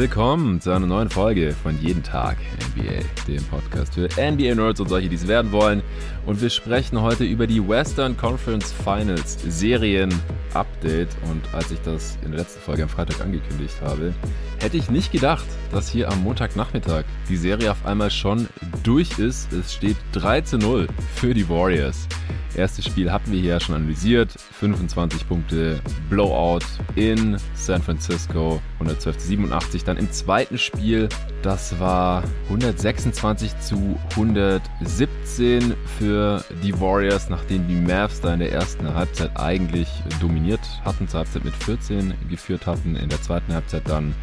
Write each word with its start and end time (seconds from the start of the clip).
willkommen 0.00 0.62
zu 0.62 0.70
einer 0.70 0.86
neuen 0.86 1.10
Folge 1.10 1.52
von 1.52 1.78
Jeden 1.82 2.02
Tag 2.02 2.38
NBA, 2.80 3.02
dem 3.26 3.44
Podcast 3.44 3.94
für 3.94 4.08
NBA-Nerds 4.16 4.80
und 4.80 4.88
solche, 4.88 5.08
die 5.08 5.16
es 5.16 5.26
werden 5.26 5.52
wollen. 5.52 5.82
Und 6.26 6.40
wir 6.40 6.50
sprechen 6.50 7.00
heute 7.00 7.24
über 7.24 7.46
die 7.46 7.66
Western 7.66 8.16
Conference 8.16 8.72
Finals 8.72 9.38
Serien 9.46 10.12
Update. 10.54 11.08
Und 11.30 11.42
als 11.54 11.70
ich 11.70 11.80
das 11.82 12.18
in 12.24 12.30
der 12.32 12.40
letzten 12.40 12.60
Folge 12.60 12.82
am 12.82 12.88
Freitag 12.88 13.20
angekündigt 13.20 13.76
habe, 13.82 14.14
hätte 14.60 14.76
ich 14.76 14.90
nicht 14.90 15.12
gedacht, 15.12 15.46
dass 15.72 15.88
hier 15.88 16.10
am 16.10 16.22
Montagnachmittag 16.22 17.04
die 17.28 17.36
Serie 17.36 17.70
auf 17.70 17.84
einmal 17.84 18.10
schon 18.10 18.48
durch 18.82 19.18
ist. 19.18 19.52
Es 19.52 19.74
steht 19.74 19.96
3 20.12 20.42
zu 20.42 20.58
0 20.58 20.88
für 21.14 21.34
die 21.34 21.48
Warriors. 21.48 22.08
Erstes 22.56 22.84
Spiel 22.84 23.12
hatten 23.12 23.30
wir 23.30 23.40
hier 23.40 23.50
ja 23.50 23.60
schon 23.60 23.76
analysiert. 23.76 24.32
25 24.32 25.28
Punkte 25.28 25.80
Blowout 26.08 26.64
in 26.96 27.36
San 27.54 27.80
Francisco. 27.80 28.60
112 28.74 29.18
zu 29.18 29.26
87. 29.28 29.84
Dann 29.84 29.96
im 29.96 30.10
zweiten 30.10 30.58
Spiel, 30.58 31.08
das 31.42 31.78
war 31.78 32.24
126 32.70 33.58
zu 33.58 33.98
117 34.10 35.74
für 35.98 36.44
die 36.62 36.78
Warriors, 36.80 37.28
nachdem 37.28 37.66
die 37.66 37.74
Mavs 37.74 38.20
da 38.20 38.32
in 38.32 38.38
der 38.38 38.52
ersten 38.52 38.94
Halbzeit 38.94 39.30
eigentlich 39.34 39.88
dominiert 40.20 40.60
hatten. 40.84 41.08
Zur 41.08 41.18
Halbzeit 41.18 41.44
mit 41.44 41.54
14 41.56 42.14
geführt 42.28 42.66
hatten. 42.66 42.94
In 42.94 43.08
der 43.08 43.20
zweiten 43.22 43.52
Halbzeit 43.52 43.82
dann 43.88 44.14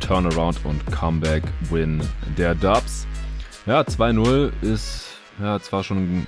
Turnaround 0.00 0.64
und 0.64 0.84
Comeback 0.92 1.42
Win 1.68 2.00
der 2.38 2.54
Dubs. 2.54 3.06
Ja, 3.66 3.82
2-0 3.82 4.50
ist 4.62 5.03
ja, 5.40 5.58
zwar 5.60 5.82
schon 5.82 5.98
ein 5.98 6.26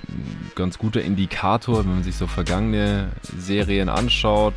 ganz 0.55 0.79
guter 0.79 1.01
Indikator, 1.03 1.81
wenn 1.81 1.95
man 1.95 2.03
sich 2.03 2.17
so 2.17 2.27
vergangene 2.27 3.09
Serien 3.39 3.89
anschaut, 3.89 4.55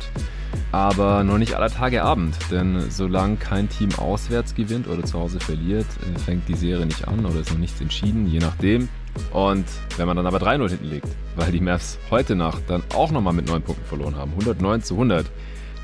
aber 0.72 1.22
noch 1.24 1.38
nicht 1.38 1.54
aller 1.54 1.70
Tage 1.70 2.02
Abend. 2.02 2.36
Denn 2.50 2.90
solange 2.90 3.36
kein 3.36 3.68
Team 3.68 3.90
auswärts 3.96 4.54
gewinnt 4.54 4.88
oder 4.88 5.04
zu 5.04 5.18
Hause 5.18 5.40
verliert, 5.40 5.86
äh, 6.02 6.18
fängt 6.18 6.48
die 6.48 6.56
Serie 6.56 6.86
nicht 6.86 7.06
an 7.06 7.24
oder 7.24 7.40
ist 7.40 7.50
noch 7.50 7.58
nichts 7.58 7.80
entschieden, 7.80 8.26
je 8.26 8.40
nachdem. 8.40 8.88
Und 9.32 9.66
wenn 9.96 10.06
man 10.06 10.16
dann 10.16 10.26
aber 10.26 10.38
3-0 10.38 10.68
hinten 10.68 10.90
liegt, 10.90 11.08
weil 11.36 11.52
die 11.52 11.60
Mavs 11.60 11.98
heute 12.10 12.34
Nacht 12.34 12.62
dann 12.68 12.82
auch 12.94 13.10
nochmal 13.10 13.32
mit 13.32 13.46
9 13.46 13.62
Punkten 13.62 13.84
verloren 13.84 14.16
haben, 14.16 14.32
109 14.32 14.82
zu 14.82 14.94
100, 14.94 15.26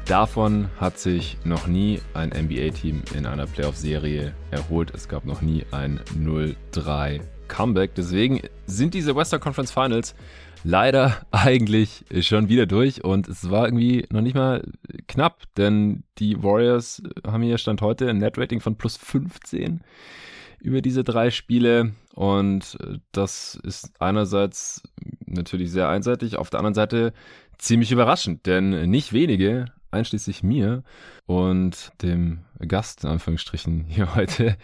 davon 0.06 0.68
hat 0.80 0.98
sich 0.98 1.36
noch 1.44 1.66
nie 1.66 2.00
ein 2.14 2.30
NBA-Team 2.30 3.02
in 3.14 3.26
einer 3.26 3.46
Playoff-Serie 3.46 4.32
erholt. 4.50 4.92
Es 4.94 5.08
gab 5.08 5.24
noch 5.24 5.42
nie 5.42 5.64
ein 5.72 6.00
0-3 6.16 7.20
Comeback. 7.48 7.94
Deswegen 7.94 8.40
sind 8.66 8.94
diese 8.94 9.14
Western 9.16 9.40
Conference 9.40 9.72
Finals 9.72 10.14
leider 10.64 11.26
eigentlich 11.30 12.04
schon 12.20 12.48
wieder 12.48 12.66
durch 12.66 13.04
und 13.04 13.28
es 13.28 13.50
war 13.50 13.66
irgendwie 13.66 14.06
noch 14.10 14.20
nicht 14.20 14.34
mal 14.34 14.62
knapp, 15.06 15.42
denn 15.56 16.04
die 16.18 16.42
Warriors 16.42 17.02
haben 17.26 17.42
hier 17.42 17.58
Stand 17.58 17.80
heute 17.82 18.10
ein 18.10 18.18
Net-Rating 18.18 18.60
von 18.60 18.76
plus 18.76 18.96
15 18.96 19.80
über 20.60 20.82
diese 20.82 21.04
drei 21.04 21.30
Spiele 21.30 21.92
und 22.14 22.78
das 23.12 23.54
ist 23.62 23.92
einerseits 24.00 24.82
natürlich 25.26 25.70
sehr 25.70 25.88
einseitig, 25.88 26.36
auf 26.36 26.50
der 26.50 26.60
anderen 26.60 26.74
Seite 26.74 27.12
ziemlich 27.58 27.92
überraschend, 27.92 28.46
denn 28.46 28.90
nicht 28.90 29.12
wenige, 29.12 29.66
einschließlich 29.90 30.42
mir 30.42 30.82
und 31.26 31.92
dem 32.02 32.40
Gast 32.66 33.04
in 33.04 33.10
Anführungsstrichen 33.10 33.84
hier 33.84 34.14
heute, 34.14 34.56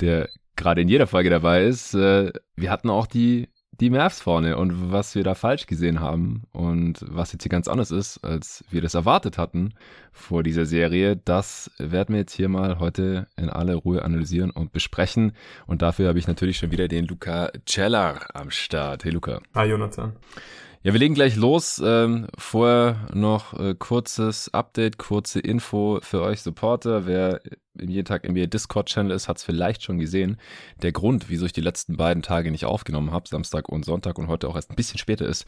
der 0.00 0.28
gerade 0.58 0.82
in 0.82 0.88
jeder 0.88 1.06
Folge 1.06 1.30
dabei 1.30 1.64
ist, 1.64 1.94
äh, 1.94 2.30
wir 2.56 2.70
hatten 2.70 2.90
auch 2.90 3.06
die, 3.06 3.48
die 3.80 3.88
Mavs 3.88 4.20
vorne 4.20 4.58
und 4.58 4.92
was 4.92 5.14
wir 5.14 5.22
da 5.22 5.34
falsch 5.34 5.66
gesehen 5.66 6.00
haben 6.00 6.42
und 6.52 7.02
was 7.08 7.32
jetzt 7.32 7.44
hier 7.44 7.50
ganz 7.50 7.68
anders 7.68 7.90
ist, 7.90 8.18
als 8.24 8.64
wir 8.68 8.82
das 8.82 8.94
erwartet 8.94 9.38
hatten 9.38 9.72
vor 10.12 10.42
dieser 10.42 10.66
Serie, 10.66 11.16
das 11.16 11.70
werden 11.78 12.14
wir 12.14 12.20
jetzt 12.20 12.34
hier 12.34 12.48
mal 12.48 12.80
heute 12.80 13.28
in 13.36 13.48
aller 13.48 13.76
Ruhe 13.76 14.04
analysieren 14.04 14.50
und 14.50 14.72
besprechen. 14.72 15.32
Und 15.66 15.80
dafür 15.80 16.08
habe 16.08 16.18
ich 16.18 16.26
natürlich 16.26 16.58
schon 16.58 16.72
wieder 16.72 16.88
den 16.88 17.06
Luca 17.06 17.50
Cellar 17.66 18.26
am 18.34 18.50
Start. 18.50 19.04
Hey 19.04 19.12
Luca. 19.12 19.40
Hi 19.54 19.68
Jonathan. 19.68 20.16
Ja, 20.82 20.92
wir 20.92 21.00
legen 21.00 21.14
gleich 21.14 21.36
los. 21.36 21.82
Ähm, 21.84 22.28
vorher 22.36 23.08
noch 23.12 23.58
äh, 23.58 23.74
kurzes 23.74 24.52
Update, 24.54 24.96
kurze 24.96 25.40
Info 25.40 25.98
für 26.02 26.22
euch 26.22 26.40
Supporter. 26.42 27.06
Wer 27.06 27.40
im 27.80 27.90
jeden 27.90 28.04
Tag 28.04 28.28
NBA 28.28 28.46
Discord-Channel 28.46 29.12
ist, 29.12 29.28
hat 29.28 29.38
es 29.38 29.44
vielleicht 29.44 29.82
schon 29.82 29.98
gesehen. 29.98 30.38
Der 30.82 30.92
Grund, 30.92 31.28
wieso 31.28 31.46
ich 31.46 31.52
die 31.52 31.60
letzten 31.60 31.96
beiden 31.96 32.22
Tage 32.22 32.50
nicht 32.50 32.64
aufgenommen 32.64 33.12
habe, 33.12 33.28
Samstag 33.28 33.68
und 33.68 33.84
Sonntag 33.84 34.18
und 34.18 34.28
heute 34.28 34.48
auch 34.48 34.56
erst 34.56 34.70
ein 34.70 34.76
bisschen 34.76 34.98
später 34.98 35.26
ist, 35.26 35.46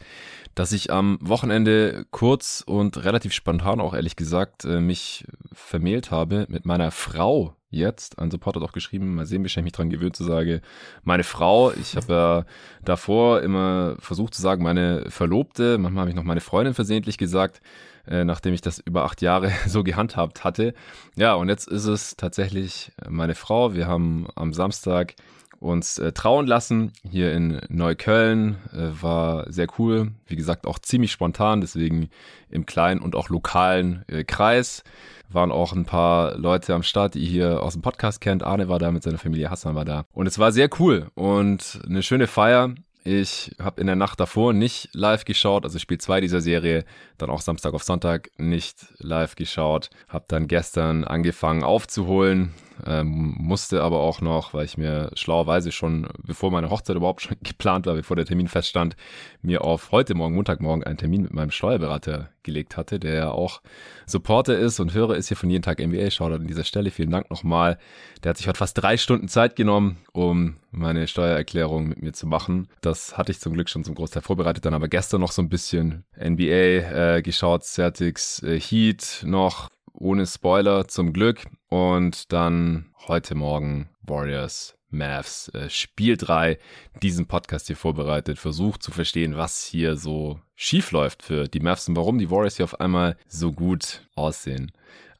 dass 0.55 0.71
ich 0.71 0.91
am 0.91 1.17
Wochenende 1.21 2.05
kurz 2.11 2.63
und 2.65 3.03
relativ 3.03 3.33
spontan 3.33 3.79
auch 3.79 3.93
ehrlich 3.93 4.15
gesagt 4.15 4.65
äh, 4.65 4.81
mich 4.81 5.25
vermählt 5.51 6.11
habe 6.11 6.45
mit 6.49 6.65
meiner 6.65 6.91
Frau 6.91 7.55
jetzt. 7.71 8.19
Ein 8.19 8.29
Support 8.29 8.57
hat 8.57 8.63
auch 8.63 8.73
geschrieben, 8.73 9.15
mal 9.15 9.25
sehen, 9.25 9.43
wie 9.43 9.49
schnell 9.49 9.61
ich 9.61 9.65
mich 9.65 9.73
dran 9.73 9.89
gewöhnt 9.89 10.15
zu 10.15 10.23
sagen, 10.23 10.61
meine 11.03 11.23
Frau. 11.23 11.71
Ich 11.71 11.95
habe 11.95 12.13
ja 12.13 12.45
davor 12.83 13.41
immer 13.41 13.95
versucht 13.99 14.35
zu 14.35 14.41
sagen, 14.41 14.61
meine 14.61 15.09
Verlobte. 15.09 15.77
Manchmal 15.77 16.01
habe 16.01 16.09
ich 16.11 16.15
noch 16.15 16.23
meine 16.23 16.41
Freundin 16.41 16.73
versehentlich 16.73 17.17
gesagt, 17.17 17.61
äh, 18.07 18.23
nachdem 18.23 18.53
ich 18.53 18.61
das 18.61 18.79
über 18.79 19.03
acht 19.03 19.21
Jahre 19.21 19.51
so 19.67 19.83
gehandhabt 19.83 20.43
hatte. 20.43 20.73
Ja, 21.15 21.33
und 21.33 21.49
jetzt 21.49 21.67
ist 21.67 21.85
es 21.85 22.15
tatsächlich 22.15 22.91
meine 23.07 23.35
Frau. 23.35 23.73
Wir 23.73 23.87
haben 23.87 24.27
am 24.35 24.53
Samstag 24.53 25.15
uns 25.61 25.99
äh, 25.99 26.11
trauen 26.11 26.47
lassen 26.47 26.91
hier 27.07 27.33
in 27.33 27.61
Neukölln. 27.69 28.57
Äh, 28.73 29.01
war 29.01 29.51
sehr 29.51 29.67
cool. 29.77 30.11
Wie 30.25 30.35
gesagt, 30.35 30.65
auch 30.65 30.79
ziemlich 30.79 31.11
spontan, 31.11 31.61
deswegen 31.61 32.09
im 32.49 32.65
kleinen 32.65 32.99
und 32.99 33.15
auch 33.15 33.29
lokalen 33.29 34.03
äh, 34.07 34.23
Kreis 34.23 34.83
waren 35.29 35.51
auch 35.51 35.71
ein 35.71 35.85
paar 35.85 36.35
Leute 36.37 36.73
am 36.73 36.83
Start, 36.83 37.13
die 37.13 37.19
ihr 37.19 37.29
hier 37.29 37.63
aus 37.63 37.73
dem 37.73 37.81
Podcast 37.81 38.21
kennt. 38.21 38.43
Arne 38.43 38.67
war 38.67 38.79
da 38.79 38.91
mit 38.91 39.03
seiner 39.03 39.19
Familie, 39.19 39.49
Hassan 39.49 39.75
war 39.75 39.85
da. 39.85 40.05
Und 40.13 40.27
es 40.27 40.39
war 40.39 40.51
sehr 40.51 40.69
cool 40.79 41.07
und 41.13 41.79
eine 41.87 42.03
schöne 42.03 42.27
Feier. 42.27 42.73
Ich 43.03 43.55
habe 43.59 43.81
in 43.81 43.87
der 43.87 43.95
Nacht 43.95 44.19
davor 44.19 44.53
nicht 44.53 44.89
live 44.93 45.25
geschaut, 45.25 45.63
also 45.63 45.79
Spiel 45.79 45.97
2 45.97 46.21
dieser 46.21 46.39
Serie, 46.39 46.85
dann 47.17 47.31
auch 47.31 47.41
Samstag 47.41 47.73
auf 47.73 47.83
Sonntag 47.83 48.29
nicht 48.37 48.77
live 48.99 49.35
geschaut. 49.35 49.89
Habe 50.07 50.25
dann 50.27 50.47
gestern 50.47 51.03
angefangen 51.03 51.63
aufzuholen, 51.63 52.53
ähm, 52.85 53.35
musste 53.37 53.83
aber 53.83 53.99
auch 53.99 54.21
noch, 54.21 54.53
weil 54.53 54.65
ich 54.65 54.77
mir 54.77 55.11
schlauerweise 55.13 55.71
schon, 55.71 56.07
bevor 56.23 56.51
meine 56.51 56.69
Hochzeit 56.69 56.95
überhaupt 56.95 57.21
schon 57.21 57.37
geplant 57.43 57.85
war, 57.85 57.95
bevor 57.95 58.15
der 58.15 58.25
Termin 58.25 58.47
feststand, 58.47 58.95
mir 59.41 59.63
auf 59.63 59.91
heute 59.91 60.13
Morgen, 60.15 60.35
Montagmorgen, 60.35 60.83
einen 60.83 60.97
Termin 60.97 61.23
mit 61.23 61.33
meinem 61.33 61.51
Steuerberater 61.51 62.29
gelegt 62.43 62.77
hatte, 62.77 62.99
der 62.99 63.13
ja 63.13 63.31
auch 63.31 63.61
Supporter 64.05 64.57
ist 64.57 64.79
und 64.79 64.93
Hörer 64.93 65.15
ist 65.15 65.27
hier 65.27 65.37
von 65.37 65.49
jeden 65.49 65.61
Tag 65.61 65.79
NBA. 65.79 66.09
Schaut 66.11 66.33
an 66.33 66.47
dieser 66.47 66.63
Stelle. 66.63 66.91
Vielen 66.91 67.11
Dank 67.11 67.29
nochmal. 67.29 67.77
Der 68.23 68.31
hat 68.31 68.37
sich 68.37 68.47
heute 68.47 68.57
fast 68.57 68.77
drei 68.81 68.97
Stunden 68.97 69.27
Zeit 69.27 69.55
genommen, 69.55 69.97
um 70.11 70.57
meine 70.71 71.07
Steuererklärung 71.07 71.87
mit 71.87 72.01
mir 72.01 72.13
zu 72.13 72.27
machen. 72.27 72.67
Das 72.81 73.17
hatte 73.17 73.31
ich 73.31 73.39
zum 73.39 73.53
Glück 73.53 73.69
schon 73.69 73.83
zum 73.83 73.95
Großteil 73.95 74.21
vorbereitet, 74.21 74.65
dann 74.65 74.73
aber 74.73 74.87
gestern 74.87 75.21
noch 75.21 75.31
so 75.31 75.41
ein 75.41 75.49
bisschen 75.49 76.03
NBA 76.17 77.17
äh, 77.17 77.21
geschaut, 77.21 77.63
Celtics 77.63 78.41
äh, 78.43 78.59
Heat 78.59 79.23
noch 79.25 79.69
ohne 79.93 80.25
Spoiler 80.25 80.87
zum 80.87 81.13
Glück. 81.13 81.45
Und 81.67 82.31
dann 82.31 82.93
heute 83.07 83.35
Morgen 83.35 83.89
Warriors 84.01 84.75
Mavs 84.89 85.49
äh, 85.49 85.69
Spiel 85.69 86.17
3 86.17 86.59
diesen 87.01 87.25
Podcast 87.27 87.67
hier 87.67 87.75
vorbereitet, 87.75 88.37
versucht 88.37 88.83
zu 88.83 88.91
verstehen, 88.91 89.37
was 89.37 89.63
hier 89.63 89.95
so 89.95 90.39
schief 90.55 90.91
läuft 90.91 91.23
für 91.23 91.47
die 91.47 91.59
Mavs 91.59 91.87
und 91.87 91.95
warum 91.95 92.19
die 92.19 92.29
Warriors 92.29 92.57
hier 92.57 92.65
auf 92.65 92.79
einmal 92.79 93.17
so 93.27 93.51
gut 93.51 94.07
aussehen. 94.15 94.71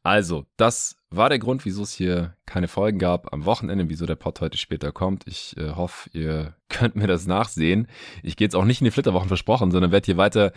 Also, 0.03 0.45
das 0.57 0.97
war 1.11 1.27
der 1.27 1.39
Grund, 1.39 1.65
wieso 1.65 1.83
es 1.83 1.91
hier 1.91 2.35
keine 2.45 2.69
Folgen 2.69 2.97
gab 2.97 3.33
am 3.33 3.45
Wochenende, 3.45 3.89
wieso 3.89 4.05
der 4.05 4.15
Pod 4.15 4.39
heute 4.39 4.57
später 4.57 4.93
kommt. 4.93 5.27
Ich 5.27 5.55
äh, 5.57 5.71
hoffe, 5.71 6.09
ihr 6.13 6.55
könnt 6.69 6.95
mir 6.95 7.07
das 7.07 7.27
nachsehen. 7.27 7.87
Ich 8.23 8.37
gehe 8.37 8.45
jetzt 8.45 8.55
auch 8.55 8.63
nicht 8.63 8.79
in 8.79 8.85
die 8.85 8.91
Flitterwochen 8.91 9.27
versprochen, 9.27 9.71
sondern 9.71 9.91
werde 9.91 10.05
hier 10.05 10.17
weiter 10.17 10.53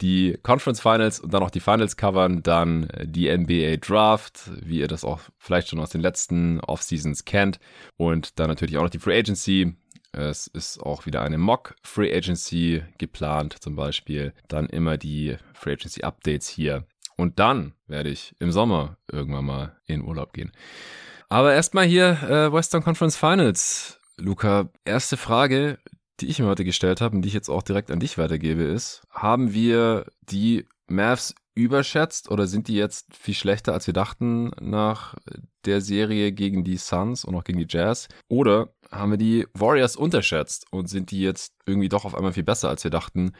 die 0.00 0.38
Conference 0.42 0.80
Finals 0.80 1.18
und 1.18 1.34
dann 1.34 1.42
auch 1.42 1.50
die 1.50 1.60
Finals 1.60 1.96
covern, 1.96 2.42
dann 2.42 2.88
äh, 2.90 3.06
die 3.06 3.36
NBA 3.36 3.78
Draft, 3.78 4.50
wie 4.62 4.78
ihr 4.78 4.88
das 4.88 5.04
auch 5.04 5.20
vielleicht 5.38 5.68
schon 5.68 5.80
aus 5.80 5.90
den 5.90 6.00
letzten 6.00 6.60
Off-Seasons 6.60 7.24
kennt 7.24 7.58
und 7.96 8.38
dann 8.38 8.48
natürlich 8.48 8.78
auch 8.78 8.82
noch 8.82 8.90
die 8.90 9.00
Free 9.00 9.18
Agency. 9.18 9.74
Es 10.12 10.46
ist 10.46 10.80
auch 10.80 11.04
wieder 11.04 11.20
eine 11.20 11.36
Mock 11.36 11.74
Free 11.82 12.14
Agency 12.14 12.82
geplant, 12.96 13.56
zum 13.60 13.74
Beispiel. 13.74 14.32
Dann 14.48 14.66
immer 14.66 14.96
die 14.96 15.36
Free 15.52 15.72
Agency 15.72 16.04
Updates 16.04 16.48
hier 16.48 16.86
und 17.16 17.38
dann 17.38 17.74
werde 17.86 18.10
ich 18.10 18.34
im 18.38 18.52
Sommer 18.52 18.98
irgendwann 19.10 19.44
mal 19.44 19.76
in 19.86 20.02
Urlaub 20.02 20.32
gehen. 20.32 20.52
Aber 21.28 21.54
erstmal 21.54 21.86
hier 21.86 22.22
äh, 22.22 22.52
Western 22.52 22.82
Conference 22.82 23.16
Finals. 23.16 23.98
Luca, 24.16 24.70
erste 24.84 25.16
Frage, 25.16 25.78
die 26.20 26.26
ich 26.26 26.38
mir 26.38 26.46
heute 26.46 26.64
gestellt 26.64 27.00
habe 27.00 27.16
und 27.16 27.22
die 27.22 27.28
ich 27.28 27.34
jetzt 27.34 27.48
auch 27.48 27.62
direkt 27.62 27.90
an 27.90 28.00
dich 28.00 28.16
weitergebe, 28.16 28.62
ist, 28.62 29.02
haben 29.10 29.52
wir 29.52 30.06
die 30.22 30.66
Mavs 30.88 31.34
überschätzt 31.54 32.30
oder 32.30 32.46
sind 32.46 32.68
die 32.68 32.76
jetzt 32.76 33.16
viel 33.16 33.34
schlechter, 33.34 33.72
als 33.72 33.86
wir 33.86 33.94
dachten 33.94 34.50
nach 34.60 35.14
der 35.64 35.80
Serie 35.80 36.32
gegen 36.32 36.64
die 36.64 36.76
Suns 36.76 37.24
und 37.24 37.34
auch 37.34 37.44
gegen 37.44 37.58
die 37.58 37.66
Jazz? 37.68 38.08
Oder 38.28 38.68
haben 38.90 39.10
wir 39.10 39.18
die 39.18 39.46
Warriors 39.54 39.96
unterschätzt 39.96 40.66
und 40.70 40.88
sind 40.88 41.10
die 41.10 41.20
jetzt 41.20 41.54
irgendwie 41.66 41.88
doch 41.88 42.04
auf 42.04 42.14
einmal 42.14 42.32
viel 42.32 42.44
besser, 42.44 42.68
als 42.68 42.84
wir 42.84 42.90
dachten 42.90 43.32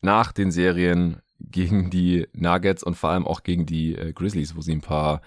nach 0.00 0.32
den 0.32 0.50
Serien 0.50 1.20
gegen 1.40 1.90
die 1.90 2.28
Nuggets 2.32 2.82
und 2.82 2.94
vor 2.94 3.10
allem 3.10 3.26
auch 3.26 3.42
gegen 3.42 3.66
die 3.66 3.94
äh, 3.94 4.12
Grizzlies, 4.12 4.56
wo 4.56 4.60
sie 4.60 4.72
ein 4.72 4.80
paar 4.80 5.22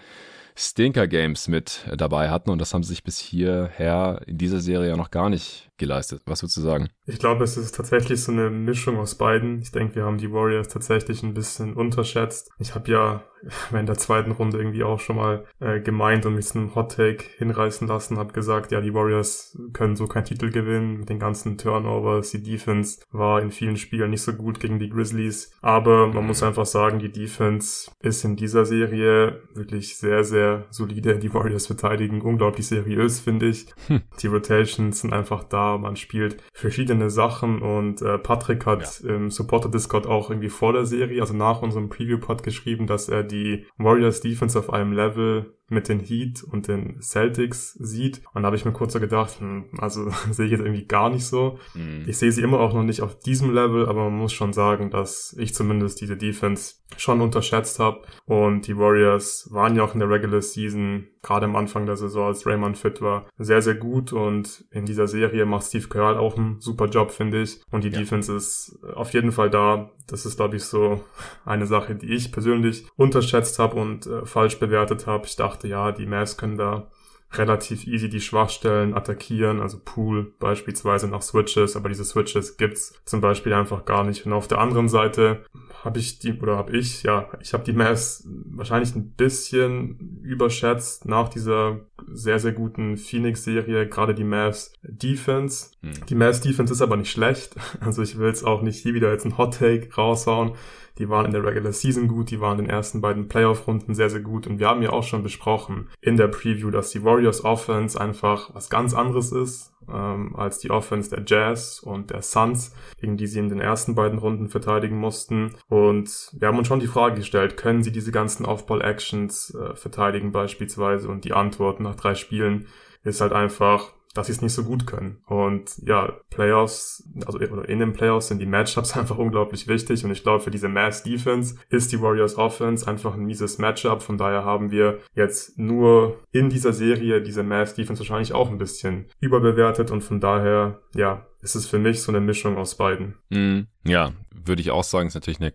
Stinker-Games 0.55 1.47
mit 1.47 1.85
dabei 1.95 2.29
hatten 2.29 2.51
und 2.51 2.59
das 2.59 2.73
haben 2.73 2.83
sie 2.83 2.89
sich 2.89 3.03
bis 3.03 3.17
hierher 3.17 4.21
in 4.27 4.37
dieser 4.37 4.59
Serie 4.59 4.89
ja 4.89 4.97
noch 4.97 5.09
gar 5.09 5.29
nicht 5.29 5.69
geleistet. 5.77 6.21
Was 6.25 6.43
würdest 6.43 6.57
du 6.57 6.61
sagen? 6.61 6.89
Ich 7.05 7.19
glaube, 7.19 7.43
es 7.43 7.57
ist 7.57 7.75
tatsächlich 7.75 8.23
so 8.23 8.31
eine 8.31 8.49
Mischung 8.49 8.97
aus 8.97 9.15
beiden. 9.15 9.59
Ich 9.59 9.71
denke, 9.71 9.95
wir 9.95 10.05
haben 10.05 10.17
die 10.17 10.31
Warriors 10.31 10.69
tatsächlich 10.69 11.21
ein 11.21 11.33
bisschen 11.33 11.73
unterschätzt. 11.73 12.49
Ich 12.59 12.75
habe 12.75 12.91
ja 12.91 13.23
in 13.77 13.85
der 13.85 13.97
zweiten 13.97 14.31
Runde 14.31 14.57
irgendwie 14.57 14.83
auch 14.83 14.99
schon 14.99 15.17
mal 15.17 15.45
äh, 15.59 15.81
gemeint 15.81 16.25
und 16.25 16.35
mich 16.35 16.45
zu 16.45 16.59
einem 16.59 16.75
Hot 16.75 16.95
Take 16.95 17.25
hinreißen 17.37 17.87
lassen, 17.87 18.17
habe 18.17 18.31
gesagt, 18.31 18.71
ja, 18.71 18.79
die 18.79 18.93
Warriors 18.93 19.57
können 19.73 19.97
so 19.97 20.07
keinen 20.07 20.25
Titel 20.25 20.49
gewinnen 20.49 20.99
mit 20.99 21.09
den 21.09 21.19
ganzen 21.19 21.57
Turnovers. 21.57 22.31
Die 22.31 22.41
Defense 22.41 23.01
war 23.11 23.41
in 23.41 23.51
vielen 23.51 23.75
Spielen 23.75 24.11
nicht 24.11 24.21
so 24.21 24.33
gut 24.33 24.61
gegen 24.61 24.79
die 24.79 24.89
Grizzlies, 24.89 25.51
aber 25.61 26.07
man 26.07 26.25
muss 26.25 26.41
einfach 26.41 26.65
sagen, 26.65 26.99
die 26.99 27.11
Defense 27.11 27.91
ist 27.99 28.23
in 28.23 28.37
dieser 28.37 28.65
Serie 28.65 29.41
wirklich 29.53 29.97
sehr, 29.97 30.23
sehr 30.23 30.65
solide. 30.69 31.19
Die 31.19 31.33
Warriors 31.33 31.67
verteidigen 31.67 32.21
unglaublich 32.21 32.67
seriös, 32.67 33.19
finde 33.19 33.47
ich. 33.47 33.67
Hm. 33.87 34.01
Die 34.21 34.27
Rotations 34.27 35.01
sind 35.01 35.13
einfach 35.13 35.43
da 35.43 35.77
man 35.77 35.95
spielt 35.95 36.37
verschiedene 36.53 36.92
Sachen 37.09 37.61
und 37.61 38.01
äh, 38.01 38.17
Patrick 38.17 38.65
hat 38.65 39.01
ja. 39.01 39.15
im 39.15 39.29
Supporter 39.31 39.69
Discord 39.69 40.07
auch 40.07 40.29
irgendwie 40.29 40.49
vor 40.49 40.73
der 40.73 40.85
Serie, 40.85 41.21
also 41.21 41.33
nach 41.33 41.61
unserem 41.61 41.89
Preview-Pod 41.89 42.43
geschrieben, 42.43 42.87
dass 42.87 43.09
er 43.09 43.23
die 43.23 43.65
Warriors 43.77 44.21
Defense 44.21 44.57
auf 44.57 44.71
einem 44.71 44.93
Level 44.93 45.53
mit 45.73 45.89
den 45.89 45.99
Heat 45.99 46.43
und 46.43 46.67
den 46.67 47.01
Celtics 47.01 47.73
sieht. 47.73 48.21
Und 48.33 48.43
da 48.43 48.47
habe 48.47 48.55
ich 48.55 48.65
mir 48.65 48.71
kurz 48.71 48.93
so 48.93 48.99
gedacht, 48.99 49.39
hm, 49.39 49.65
also 49.77 50.09
sehe 50.31 50.45
ich 50.45 50.51
jetzt 50.51 50.61
irgendwie 50.61 50.85
gar 50.85 51.09
nicht 51.09 51.25
so. 51.25 51.59
Mhm. 51.73 52.05
Ich 52.07 52.17
sehe 52.17 52.31
sie 52.31 52.41
immer 52.41 52.59
auch 52.59 52.73
noch 52.73 52.83
nicht 52.83 53.01
auf 53.01 53.19
diesem 53.19 53.53
Level, 53.53 53.87
aber 53.87 54.05
man 54.09 54.19
muss 54.19 54.33
schon 54.33 54.53
sagen, 54.53 54.89
dass 54.89 55.35
ich 55.37 55.53
zumindest 55.53 56.01
diese 56.01 56.17
Defense 56.17 56.75
schon 56.97 57.21
unterschätzt 57.21 57.79
habe. 57.79 58.01
Und 58.25 58.67
die 58.67 58.77
Warriors 58.77 59.49
waren 59.51 59.75
ja 59.75 59.83
auch 59.83 59.93
in 59.93 59.99
der 59.99 60.09
Regular 60.09 60.41
Season, 60.41 61.07
gerade 61.21 61.45
am 61.45 61.55
Anfang 61.55 61.85
der 61.85 61.95
Saison, 61.95 62.27
als 62.27 62.45
Raymond 62.45 62.77
fit 62.77 63.01
war, 63.01 63.27
sehr, 63.37 63.61
sehr 63.61 63.75
gut. 63.75 64.13
Und 64.13 64.65
in 64.71 64.85
dieser 64.85 65.07
Serie 65.07 65.45
macht 65.45 65.65
Steve 65.65 65.87
Carell 65.87 66.17
auch 66.17 66.37
einen 66.37 66.59
super 66.59 66.87
Job, 66.87 67.11
finde 67.11 67.41
ich. 67.41 67.61
Und 67.71 67.83
die 67.83 67.89
ja. 67.89 67.99
Defense 67.99 68.33
ist 68.33 68.79
auf 68.95 69.13
jeden 69.13 69.31
Fall 69.31 69.49
da. 69.49 69.91
Das 70.07 70.25
ist, 70.25 70.35
glaube 70.35 70.57
ich, 70.57 70.63
so 70.63 71.03
eine 71.45 71.65
Sache, 71.65 71.95
die 71.95 72.13
ich 72.13 72.31
persönlich 72.31 72.85
unterschätzt 72.95 73.59
habe 73.59 73.75
und 73.77 74.05
äh, 74.05 74.25
falsch 74.25 74.59
bewertet 74.59 75.07
habe. 75.07 75.25
Ich 75.25 75.35
dachte, 75.35 75.62
ja, 75.67 75.91
die 75.91 76.05
Mavs 76.05 76.37
können 76.37 76.57
da 76.57 76.87
relativ 77.33 77.87
easy 77.87 78.09
die 78.09 78.21
Schwachstellen 78.21 78.93
attackieren, 78.93 79.59
also 79.59 79.79
Pool 79.83 80.33
beispielsweise 80.39 81.07
nach 81.07 81.21
Switches, 81.21 81.75
aber 81.75 81.89
diese 81.89 82.05
Switches 82.05 82.57
gibt's 82.57 83.01
zum 83.05 83.21
Beispiel 83.21 83.53
einfach 83.53 83.85
gar 83.85 84.03
nicht. 84.03 84.25
Und 84.25 84.33
auf 84.33 84.47
der 84.47 84.59
anderen 84.59 84.89
Seite 84.89 85.43
habe 85.83 85.99
ich 85.99 86.19
die, 86.19 86.39
oder 86.39 86.55
habe 86.55 86.77
ich, 86.77 87.03
ja, 87.03 87.27
ich 87.41 87.53
habe 87.53 87.63
die 87.63 87.73
Mavs 87.73 88.25
wahrscheinlich 88.25 88.95
ein 88.95 89.11
bisschen 89.11 90.21
überschätzt 90.23 91.05
nach 91.05 91.27
dieser 91.27 91.81
sehr, 92.11 92.39
sehr 92.39 92.53
guten 92.53 92.95
Phoenix-Serie, 92.95 93.87
gerade 93.89 94.15
die 94.15 94.23
Mavs 94.23 94.73
Defense. 94.83 95.71
Hm. 95.81 95.91
Die 96.07 96.15
Mavs 96.15 96.39
Defense 96.39 96.71
ist 96.71 96.81
aber 96.81 96.95
nicht 96.95 97.11
schlecht, 97.11 97.55
also 97.81 98.01
ich 98.01 98.17
will 98.17 98.29
es 98.29 98.43
auch 98.43 98.61
nicht 98.61 98.81
hier 98.81 98.93
wieder 98.93 99.11
jetzt 99.11 99.25
ein 99.25 99.37
Hot 99.37 99.59
Take 99.59 99.93
raushauen. 99.93 100.53
Die 100.99 101.09
waren 101.09 101.25
in 101.25 101.31
der 101.31 101.43
Regular 101.43 101.73
Season 101.73 102.07
gut, 102.07 102.29
die 102.29 102.39
waren 102.39 102.59
in 102.59 102.65
den 102.65 102.69
ersten 102.69 103.01
beiden 103.01 103.27
Playoff-Runden 103.27 103.95
sehr, 103.95 104.11
sehr 104.11 104.19
gut. 104.19 104.45
Und 104.45 104.59
wir 104.59 104.67
haben 104.67 104.83
ja 104.83 104.91
auch 104.91 105.01
schon 105.01 105.23
besprochen 105.23 105.89
in 106.01 106.17
der 106.17 106.27
Preview, 106.27 106.69
dass 106.69 106.91
die 106.91 107.03
Warriors 107.03 107.43
Offense 107.43 107.99
einfach 107.99 108.53
was 108.53 108.69
ganz 108.69 108.93
anderes 108.93 109.31
ist 109.31 109.72
ähm, 109.91 110.35
als 110.35 110.59
die 110.59 110.71
Offense 110.71 111.09
der 111.09 111.23
Jazz 111.25 111.79
und 111.79 112.11
der 112.11 112.21
Suns, 112.21 112.75
gegen 112.99 113.17
die 113.17 113.27
sie 113.27 113.39
in 113.39 113.49
den 113.49 113.59
ersten 113.59 113.95
beiden 113.95 114.19
Runden 114.19 114.49
verteidigen 114.49 114.97
mussten. 114.97 115.55
Und 115.67 116.29
wir 116.33 116.47
haben 116.47 116.57
uns 116.57 116.67
schon 116.67 116.79
die 116.79 116.87
Frage 116.87 117.15
gestellt, 117.15 117.57
können 117.57 117.83
sie 117.83 117.91
diese 117.91 118.11
ganzen 118.11 118.45
Off-Ball-Actions 118.45 119.55
äh, 119.55 119.75
verteidigen 119.75 120.31
beispielsweise? 120.31 121.07
Und 121.07 121.25
die 121.25 121.33
Antwort 121.33 121.79
nach 121.79 121.95
drei 121.95 122.15
Spielen 122.15 122.67
ist 123.03 123.21
halt 123.21 123.33
einfach, 123.33 123.93
dass 124.13 124.27
sie 124.27 124.33
es 124.33 124.41
nicht 124.41 124.53
so 124.53 124.63
gut 124.63 124.85
können. 124.85 125.17
Und 125.25 125.71
ja, 125.85 126.13
Playoffs, 126.29 127.07
also 127.25 127.39
in 127.39 127.79
den 127.79 127.93
Playoffs 127.93 128.27
sind 128.27 128.39
die 128.39 128.45
Matchups 128.45 128.95
einfach 128.97 129.17
unglaublich 129.17 129.67
wichtig. 129.67 130.05
Und 130.05 130.11
ich 130.11 130.23
glaube, 130.23 130.43
für 130.43 130.51
diese 130.51 130.69
Mass 130.69 131.03
Defense 131.03 131.55
ist 131.69 131.91
die 131.91 132.01
Warriors 132.01 132.37
Offense 132.37 132.87
einfach 132.87 133.15
ein 133.15 133.25
mieses 133.25 133.57
Matchup. 133.57 134.01
Von 134.01 134.17
daher 134.17 134.45
haben 134.45 134.71
wir 134.71 134.99
jetzt 135.15 135.57
nur 135.57 136.19
in 136.31 136.49
dieser 136.49 136.73
Serie 136.73 137.21
diese 137.21 137.43
Mass 137.43 137.73
Defense 137.73 137.99
wahrscheinlich 137.99 138.33
auch 138.33 138.49
ein 138.49 138.57
bisschen 138.57 139.05
überbewertet. 139.19 139.89
Und 139.91 140.01
von 140.01 140.19
daher, 140.19 140.79
ja, 140.93 141.25
ist 141.41 141.55
es 141.55 141.65
für 141.65 141.79
mich 141.79 142.01
so 142.01 142.11
eine 142.11 142.21
Mischung 142.21 142.57
aus 142.57 142.75
beiden. 142.75 143.15
Mm, 143.29 143.61
ja, 143.83 144.13
würde 144.31 144.61
ich 144.61 144.71
auch 144.71 144.83
sagen, 144.83 145.07
ist 145.07 145.15
natürlich 145.15 145.41
eine 145.41 145.53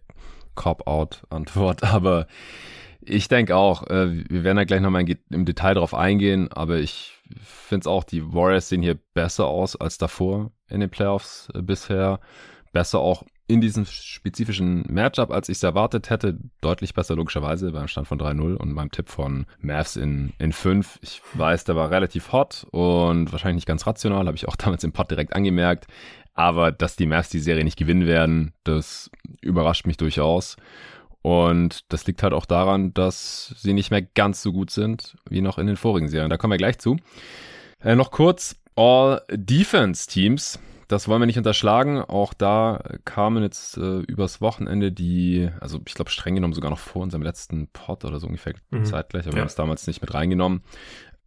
Cop-Out-Antwort, 0.54 1.82
aber 1.94 2.26
ich 3.00 3.28
denke 3.28 3.56
auch, 3.56 3.87
äh, 3.87 4.25
wir 4.28 4.44
werden 4.44 4.56
da 4.56 4.64
gleich 4.64 4.81
nochmal 4.81 5.04
im 5.31 5.44
Detail 5.44 5.75
drauf 5.75 5.94
eingehen, 5.94 6.52
aber 6.52 6.78
ich 6.78 7.17
finde 7.42 7.82
es 7.82 7.86
auch, 7.86 8.04
die 8.04 8.32
Warriors 8.32 8.69
sehen 8.69 8.82
hier 8.82 8.98
besser 9.14 9.46
aus 9.46 9.76
als 9.76 9.98
davor 9.98 10.52
in 10.69 10.80
den 10.80 10.90
Playoffs 10.90 11.48
äh, 11.54 11.62
bisher. 11.62 12.20
Besser 12.72 12.98
auch 12.98 13.25
in 13.46 13.62
diesem 13.62 13.86
spezifischen 13.86 14.84
Matchup, 14.92 15.30
als 15.30 15.48
ich 15.48 15.56
es 15.56 15.62
erwartet 15.62 16.10
hätte. 16.10 16.38
Deutlich 16.60 16.92
besser, 16.92 17.16
logischerweise, 17.16 17.72
beim 17.72 17.88
Stand 17.88 18.06
von 18.06 18.19
3-0 18.19 18.54
und 18.54 18.75
beim 18.75 18.90
Tipp 18.90 19.08
von 19.08 19.46
Mavs 19.58 19.96
in, 19.96 20.34
in 20.38 20.52
5. 20.52 20.98
Ich 21.00 21.22
weiß, 21.32 21.64
der 21.64 21.75
war 21.75 21.90
relativ 21.90 22.30
hot 22.32 22.66
und 22.70 23.32
wahrscheinlich 23.32 23.56
nicht 23.56 23.66
ganz 23.66 23.86
rational, 23.86 24.26
habe 24.26 24.36
ich 24.36 24.46
auch 24.46 24.56
damals 24.56 24.84
im 24.84 24.92
Pod 24.92 25.10
direkt 25.10 25.34
angemerkt. 25.34 25.86
Aber 26.34 26.70
dass 26.70 26.94
die 26.94 27.06
Mavs 27.06 27.30
die 27.30 27.40
Serie 27.40 27.64
nicht 27.64 27.78
gewinnen 27.78 28.06
werden, 28.06 28.52
das 28.64 29.10
überrascht 29.40 29.86
mich 29.86 29.96
durchaus. 29.96 30.56
Und 31.22 31.92
das 31.92 32.06
liegt 32.06 32.22
halt 32.22 32.32
auch 32.32 32.46
daran, 32.46 32.94
dass 32.94 33.54
sie 33.58 33.72
nicht 33.72 33.90
mehr 33.90 34.02
ganz 34.02 34.42
so 34.42 34.52
gut 34.52 34.70
sind 34.70 35.16
wie 35.28 35.40
noch 35.40 35.58
in 35.58 35.66
den 35.66 35.76
vorigen 35.76 36.08
Serien. 36.08 36.30
Da 36.30 36.36
kommen 36.36 36.52
wir 36.52 36.58
gleich 36.58 36.78
zu. 36.78 36.96
Äh, 37.82 37.96
noch 37.96 38.10
kurz 38.10 38.56
All-Defense-Teams. 38.76 40.60
Das 40.86 41.06
wollen 41.06 41.20
wir 41.20 41.26
nicht 41.26 41.36
unterschlagen. 41.36 42.00
Auch 42.00 42.32
da 42.32 42.82
kamen 43.04 43.42
jetzt 43.42 43.76
äh, 43.76 43.98
übers 44.00 44.40
Wochenende 44.40 44.90
die, 44.90 45.50
also 45.60 45.80
ich 45.86 45.94
glaube 45.94 46.10
streng 46.10 46.34
genommen 46.34 46.54
sogar 46.54 46.70
noch 46.70 46.78
vor 46.78 47.02
unserem 47.02 47.22
letzten 47.22 47.68
Pod 47.68 48.06
oder 48.06 48.18
so 48.20 48.26
ungefähr 48.26 48.54
mhm. 48.70 48.86
zeitgleich, 48.86 49.24
aber 49.24 49.32
ja. 49.32 49.36
wir 49.36 49.40
haben 49.42 49.48
es 49.48 49.54
damals 49.54 49.86
nicht 49.86 50.00
mit 50.00 50.14
reingenommen 50.14 50.62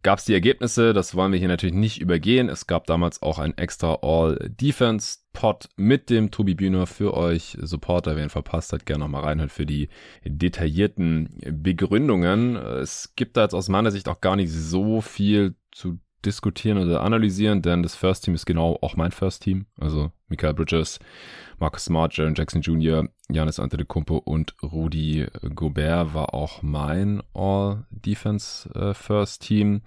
gab 0.02 0.18
es 0.18 0.24
die 0.24 0.34
Ergebnisse. 0.34 0.92
Das 0.92 1.14
wollen 1.14 1.32
wir 1.32 1.38
hier 1.38 1.48
natürlich 1.48 1.74
nicht 1.74 2.00
übergehen. 2.00 2.48
Es 2.48 2.66
gab 2.66 2.86
damals 2.86 3.22
auch 3.22 3.38
ein 3.38 3.56
extra 3.56 3.98
All-Defense-Pod 4.02 5.68
mit 5.76 6.10
dem 6.10 6.30
Tobi 6.30 6.54
Bühner 6.54 6.86
für 6.86 7.14
euch 7.14 7.56
Supporter. 7.60 8.16
Wer 8.16 8.24
ihn 8.24 8.30
verpasst 8.30 8.72
hat, 8.72 8.86
gerne 8.86 9.04
nochmal 9.04 9.24
reinhört 9.24 9.52
für 9.52 9.66
die 9.66 9.88
detaillierten 10.24 11.30
Begründungen. 11.50 12.56
Es 12.56 13.14
gibt 13.16 13.36
da 13.36 13.42
jetzt 13.42 13.54
aus 13.54 13.68
meiner 13.68 13.90
Sicht 13.90 14.08
auch 14.08 14.20
gar 14.20 14.36
nicht 14.36 14.50
so 14.50 15.00
viel 15.00 15.54
zu 15.70 15.98
diskutieren 16.22 16.78
oder 16.78 17.02
analysieren, 17.02 17.62
denn 17.62 17.82
das 17.82 17.94
First 17.94 18.24
Team 18.24 18.34
ist 18.34 18.46
genau 18.46 18.78
auch 18.80 18.96
mein 18.96 19.12
First 19.12 19.42
Team. 19.42 19.66
Also 19.78 20.12
Michael 20.28 20.54
Bridges, 20.54 20.98
Marcus 21.58 21.84
Smart, 21.84 22.16
Jaron 22.16 22.34
Jackson 22.34 22.62
Jr., 22.62 23.08
Janis 23.30 23.58
Antetokounmpo 23.58 24.16
und 24.18 24.54
Rudy 24.62 25.26
Gobert 25.54 26.14
war 26.14 26.34
auch 26.34 26.62
mein 26.62 27.22
All-Defense 27.34 28.68
äh, 28.74 28.94
First 28.94 29.42
Team 29.42 29.82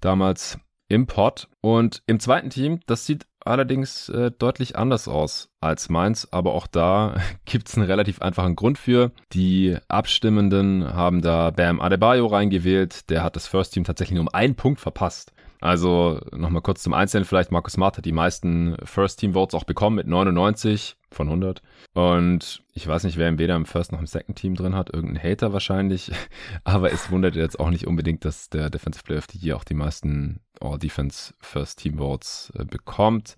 damals 0.00 0.58
im 0.88 1.06
Pod. 1.06 1.48
Und 1.60 2.02
im 2.06 2.18
zweiten 2.18 2.50
Team, 2.50 2.80
das 2.86 3.06
sieht 3.06 3.26
allerdings 3.40 4.08
äh, 4.08 4.30
deutlich 4.30 4.76
anders 4.76 5.08
aus 5.08 5.50
als 5.60 5.88
meins, 5.88 6.32
aber 6.32 6.52
auch 6.54 6.66
da 6.66 7.16
gibt 7.44 7.68
es 7.68 7.76
einen 7.76 7.86
relativ 7.86 8.20
einfachen 8.20 8.56
Grund 8.56 8.78
für. 8.78 9.12
Die 9.32 9.76
Abstimmenden 9.88 10.94
haben 10.94 11.22
da 11.22 11.50
Bam 11.50 11.80
Adebayo 11.80 12.26
reingewählt, 12.26 13.10
der 13.10 13.22
hat 13.22 13.36
das 13.36 13.46
First 13.46 13.74
Team 13.74 13.84
tatsächlich 13.84 14.16
nur 14.16 14.22
um 14.22 14.34
einen 14.34 14.54
Punkt 14.54 14.80
verpasst. 14.80 15.32
Also 15.60 16.20
nochmal 16.32 16.62
kurz 16.62 16.82
zum 16.82 16.94
Einzelnen 16.94 17.24
vielleicht. 17.24 17.50
Markus 17.50 17.72
Smart 17.74 17.96
hat 17.96 18.04
die 18.04 18.12
meisten 18.12 18.76
First-Team-Votes 18.84 19.54
auch 19.54 19.64
bekommen 19.64 19.96
mit 19.96 20.06
99 20.06 20.96
von 21.10 21.28
100. 21.28 21.62
Und 21.94 22.62
ich 22.74 22.86
weiß 22.86 23.04
nicht, 23.04 23.16
wer 23.16 23.28
im 23.28 23.38
weder 23.38 23.56
im 23.56 23.66
First 23.66 23.90
noch 23.90 23.98
im 23.98 24.06
Second 24.06 24.38
Team 24.38 24.54
drin 24.54 24.76
hat. 24.76 24.92
Irgendein 24.94 25.22
Hater 25.22 25.52
wahrscheinlich. 25.52 26.12
Aber 26.64 26.92
es 26.92 27.10
wundert 27.10 27.34
jetzt 27.34 27.58
auch 27.58 27.70
nicht 27.70 27.86
unbedingt, 27.86 28.24
dass 28.24 28.50
der 28.50 28.70
Defensive 28.70 29.04
Player 29.04 29.18
of 29.18 29.26
the 29.32 29.38
Year 29.38 29.56
auch 29.56 29.64
die 29.64 29.74
meisten 29.74 30.40
All-Defense 30.60 31.34
First-Team-Votes 31.40 32.52
äh, 32.56 32.64
bekommt. 32.64 33.36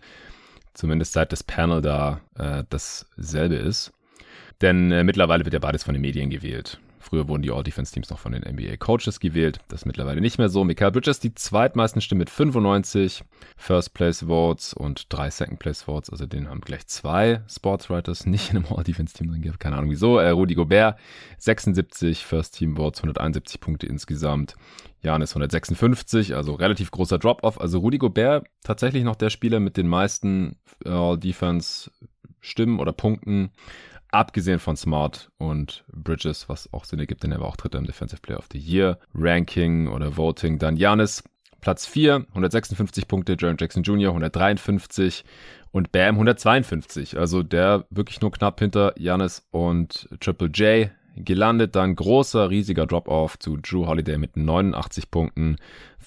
Zumindest 0.75 1.15
seit 1.15 1.33
das 1.33 1.43
Panel 1.43 1.81
da 1.81 2.21
äh, 2.37 2.65
dasselbe 2.69 3.57
ist. 3.57 3.93
Denn 4.61 4.93
äh, 4.93 5.05
mittlerweile 5.05 5.45
wird 5.45 5.55
ja 5.55 5.59
beides 5.61 5.85
von 5.85 5.95
den 5.95 6.03
Medien 6.03 6.29
gewählt. 6.29 6.81
Früher 7.01 7.29
wurden 7.29 7.43
die 7.43 7.51
All-Defense-Teams 7.51 8.11
noch 8.11 8.19
von 8.19 8.33
den 8.33 8.43
NBA-Coaches 8.43 9.21
gewählt. 9.21 9.59
Das 9.69 9.81
ist 9.81 9.87
mittlerweile 9.87 10.21
nicht 10.21 10.37
mehr 10.37 10.51
so. 10.51 10.65
Michael 10.65 10.93
Bridges 10.93 11.19
die 11.19 11.35
zweitmeisten 11.35 12.03
Stimmen 12.03 12.21
mit 12.21 12.31
95 12.31 13.25
First-Place-Votes 13.57 14.75
und 14.75 15.07
drei 15.09 15.31
Second-Place-Votes. 15.31 16.11
Also 16.11 16.27
den 16.27 16.49
haben 16.49 16.61
gleich 16.61 16.87
zwei 16.87 17.41
Sportswriters 17.49 18.27
nicht 18.27 18.51
in 18.51 18.59
einem 18.59 18.67
All-Defense-Team 18.67 19.31
drin 19.31 19.41
gehabt. 19.41 19.61
Keine 19.61 19.77
Ahnung 19.77 19.91
wieso. 19.91 20.19
Äh, 20.19 20.29
Rudy 20.29 20.55
Gobert 20.55 20.99
76 21.39 22.27
First-Team-Votes, 22.27 23.01
171 23.01 23.61
Punkte 23.61 23.87
insgesamt. 23.87 24.55
Janis 25.03 25.31
156, 25.31 26.37
also 26.37 26.53
relativ 26.53 26.91
großer 26.91 27.19
Drop-Off. 27.19 27.59
Also 27.59 27.79
Rudy 27.79 27.97
Gobert 27.97 28.47
tatsächlich 28.63 29.05
noch 29.05 29.17
der 29.17 29.31
Spieler 29.31 29.59
mit 29.59 29.79
den 29.79 29.89
meisten 29.89 30.57
All-Defense-Stimmen 30.85 32.79
oder 32.79 32.93
Punkten 32.93 33.53
abgesehen 34.13 34.59
von 34.59 34.77
Smart 34.77 35.31
und 35.39 35.85
Bridges, 35.93 36.49
was 36.49 36.73
auch 36.73 36.85
Sinn 36.85 36.99
ergibt, 36.99 37.23
denn 37.23 37.33
er 37.33 37.41
war 37.41 37.49
auch 37.49 37.57
Dritter 37.57 37.79
im 37.79 37.87
Defensive 37.87 38.21
Player 38.21 38.39
of 38.39 38.49
the 38.53 38.59
Year 38.59 38.99
Ranking 39.15 39.89
oder 39.89 40.17
Voting. 40.17 40.59
Dann 40.59 40.77
Janis, 40.77 41.23
Platz 41.61 41.87
4, 41.87 42.27
156 42.31 43.07
Punkte, 43.07 43.37
Jaron 43.39 43.57
Jackson 43.59 43.83
Jr. 43.83 44.11
153 44.11 45.25
und 45.73 45.93
Bam 45.93 46.15
152. 46.15 47.19
Also 47.19 47.43
der 47.43 47.87
wirklich 47.91 48.21
nur 48.21 48.33
knapp 48.33 48.59
hinter 48.59 48.95
Janis 48.99 49.47
und 49.51 50.09
Triple 50.21 50.49
J 50.49 50.91
gelandet. 51.17 51.77
Dann 51.77 51.95
großer, 51.95 52.51
riesiger 52.51 52.87
Drop-Off 52.87 53.39
zu 53.39 53.57
Drew 53.57 53.87
Holiday 53.87 54.19
mit 54.19 54.37
89 54.37 55.11
Punkten, 55.11 55.57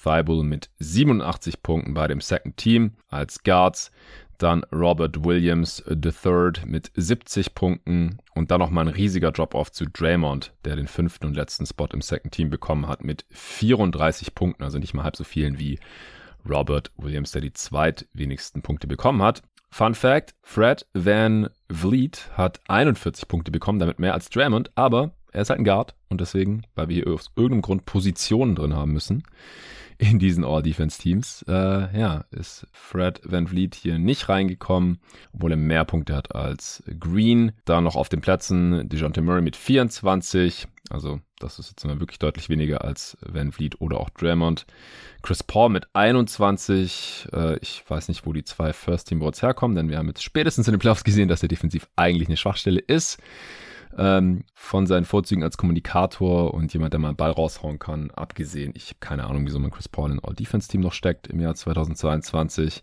Thibault 0.02 0.44
mit 0.44 0.70
87 0.80 1.62
Punkten 1.62 1.94
bei 1.94 2.08
dem 2.08 2.20
Second 2.20 2.56
Team 2.56 2.92
als 3.08 3.42
Guards. 3.42 3.90
Dann 4.44 4.62
Robert 4.70 5.24
Williams 5.24 5.82
III 5.88 6.66
mit 6.66 6.92
70 6.94 7.54
Punkten 7.54 8.18
und 8.34 8.50
dann 8.50 8.60
nochmal 8.60 8.86
ein 8.86 8.92
riesiger 8.94 9.32
Drop-Off 9.32 9.72
zu 9.72 9.86
Draymond, 9.86 10.52
der 10.66 10.76
den 10.76 10.86
fünften 10.86 11.24
und 11.24 11.34
letzten 11.34 11.64
Spot 11.64 11.88
im 11.94 12.02
Second 12.02 12.34
Team 12.34 12.50
bekommen 12.50 12.86
hat 12.86 13.02
mit 13.02 13.24
34 13.30 14.34
Punkten, 14.34 14.62
also 14.62 14.78
nicht 14.78 14.92
mal 14.92 15.02
halb 15.02 15.16
so 15.16 15.24
vielen 15.24 15.58
wie 15.58 15.78
Robert 16.46 16.92
Williams, 16.98 17.30
der 17.30 17.40
die 17.40 17.54
zweitwenigsten 17.54 18.60
Punkte 18.60 18.86
bekommen 18.86 19.22
hat. 19.22 19.40
Fun 19.70 19.94
Fact, 19.94 20.34
Fred 20.42 20.84
Van 20.92 21.48
Vliet 21.72 22.28
hat 22.34 22.60
41 22.68 23.26
Punkte 23.26 23.50
bekommen, 23.50 23.78
damit 23.78 23.98
mehr 23.98 24.12
als 24.12 24.28
Draymond, 24.28 24.72
aber 24.74 25.12
er 25.32 25.40
ist 25.40 25.48
halt 25.48 25.60
ein 25.60 25.64
Guard 25.64 25.94
und 26.10 26.20
deswegen, 26.20 26.66
weil 26.74 26.90
wir 26.90 26.96
hier 26.96 27.14
aus 27.14 27.30
irgendeinem 27.34 27.62
Grund 27.62 27.86
Positionen 27.86 28.56
drin 28.56 28.74
haben 28.74 28.92
müssen 28.92 29.22
in 29.98 30.18
diesen 30.18 30.44
All-Defense-Teams, 30.44 31.44
äh, 31.48 31.98
ja, 31.98 32.24
ist 32.30 32.66
Fred 32.72 33.20
Van 33.24 33.46
Vliet 33.46 33.74
hier 33.74 33.98
nicht 33.98 34.28
reingekommen, 34.28 34.98
obwohl 35.32 35.52
er 35.52 35.56
mehr 35.56 35.84
Punkte 35.84 36.14
hat 36.14 36.34
als 36.34 36.82
Green. 36.98 37.52
Dann 37.64 37.84
noch 37.84 37.96
auf 37.96 38.08
den 38.08 38.20
Plätzen 38.20 38.88
DeJounte 38.88 39.22
Murray 39.22 39.42
mit 39.42 39.56
24, 39.56 40.66
also 40.90 41.20
das 41.38 41.58
ist 41.58 41.70
jetzt 41.70 41.84
mal 41.84 42.00
wirklich 42.00 42.18
deutlich 42.18 42.48
weniger 42.48 42.84
als 42.84 43.16
Van 43.20 43.52
Vliet 43.52 43.80
oder 43.80 44.00
auch 44.00 44.10
Draymond. 44.10 44.66
Chris 45.22 45.42
Paul 45.42 45.70
mit 45.70 45.86
21. 45.94 47.28
Äh, 47.32 47.58
ich 47.58 47.84
weiß 47.86 48.08
nicht, 48.08 48.26
wo 48.26 48.32
die 48.32 48.44
zwei 48.44 48.72
First-Team-Boards 48.72 49.42
herkommen, 49.42 49.76
denn 49.76 49.88
wir 49.88 49.98
haben 49.98 50.08
jetzt 50.08 50.22
spätestens 50.22 50.68
in 50.68 50.72
den 50.72 50.80
Playoffs 50.80 51.04
gesehen, 51.04 51.28
dass 51.28 51.42
er 51.42 51.48
defensiv 51.48 51.88
eigentlich 51.96 52.28
eine 52.28 52.36
Schwachstelle 52.36 52.80
ist. 52.80 53.18
Ähm, 53.96 54.44
von 54.54 54.86
seinen 54.86 55.04
Vorzügen 55.04 55.42
als 55.42 55.56
Kommunikator 55.56 56.52
und 56.52 56.72
jemand, 56.72 56.92
der 56.92 57.00
mal 57.00 57.08
einen 57.08 57.16
Ball 57.16 57.30
raushauen 57.30 57.78
kann, 57.78 58.10
abgesehen. 58.10 58.72
Ich 58.74 58.88
habe 58.88 58.98
keine 59.00 59.24
Ahnung, 59.26 59.46
wieso 59.46 59.58
man 59.58 59.70
Chris 59.70 59.88
Paul 59.88 60.10
in 60.10 60.20
All-Defense-Team 60.20 60.80
noch 60.80 60.92
steckt 60.92 61.28
im 61.28 61.40
Jahr 61.40 61.54
2022. 61.54 62.82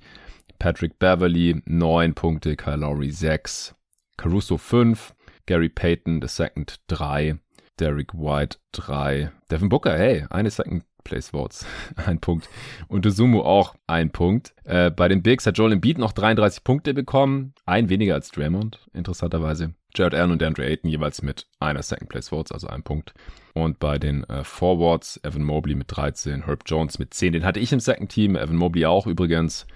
Patrick 0.60 1.00
Beverly 1.00 1.62
9 1.66 2.14
Punkte, 2.14 2.56
Kyle 2.56 2.78
Lowry 2.78 3.12
6, 3.12 3.76
Caruso 4.16 4.58
5, 4.58 5.14
Gary 5.48 5.70
Payton 5.70 6.22
II 6.22 6.66
3, 6.88 7.40
Derek 7.80 8.14
White 8.14 8.60
3. 8.74 9.32
Devin 9.50 9.70
Booker, 9.70 9.98
hey, 9.98 10.26
eine 10.30 10.52
Second 10.52 10.84
Place 11.04 11.30
Votes, 11.30 11.66
ein 12.06 12.20
Punkt. 12.20 12.48
Und 12.88 13.12
Sumo 13.12 13.42
auch 13.42 13.76
ein 13.88 14.12
Punkt. 14.12 14.54
Äh, 14.64 14.92
bei 14.92 15.08
den 15.08 15.24
Bigs 15.24 15.46
hat 15.48 15.58
Joel 15.58 15.74
Embiid 15.74 15.98
noch 15.98 16.12
33 16.12 16.64
Punkte 16.64 16.94
bekommen, 16.94 17.54
ein 17.66 17.90
weniger 17.90 18.14
als 18.14 18.30
Draymond, 18.30 18.88
interessanterweise. 18.94 19.74
Jared 19.96 20.14
Allen 20.14 20.32
und 20.32 20.44
Andrew 20.44 20.64
Ayton 20.64 20.90
jeweils 20.90 21.22
mit 21.22 21.48
einer 21.60 21.84
Second 21.84 22.10
Place 22.10 22.30
Votes, 22.30 22.52
also 22.52 22.68
ein 22.68 22.84
Punkt. 22.84 23.14
Und 23.54 23.80
bei 23.80 24.00
den 24.00 24.24
äh, 24.26 24.44
Forwards 24.44 25.20
Evan 25.24 25.44
Mobley 25.44 25.76
mit 25.76 25.88
13, 25.90 26.46
Herb 26.46 26.64
Jones 26.66 27.00
mit 27.00 27.14
10. 27.14 27.34
Den 27.34 27.46
hatte 27.46 27.60
ich 27.60 27.74
im 27.74 27.80
Second 27.80 28.12
Team, 28.12 28.36
Evan 28.36 28.56
Mobley 28.56 28.86
auch 28.86 29.08
übrigens, 29.08 29.68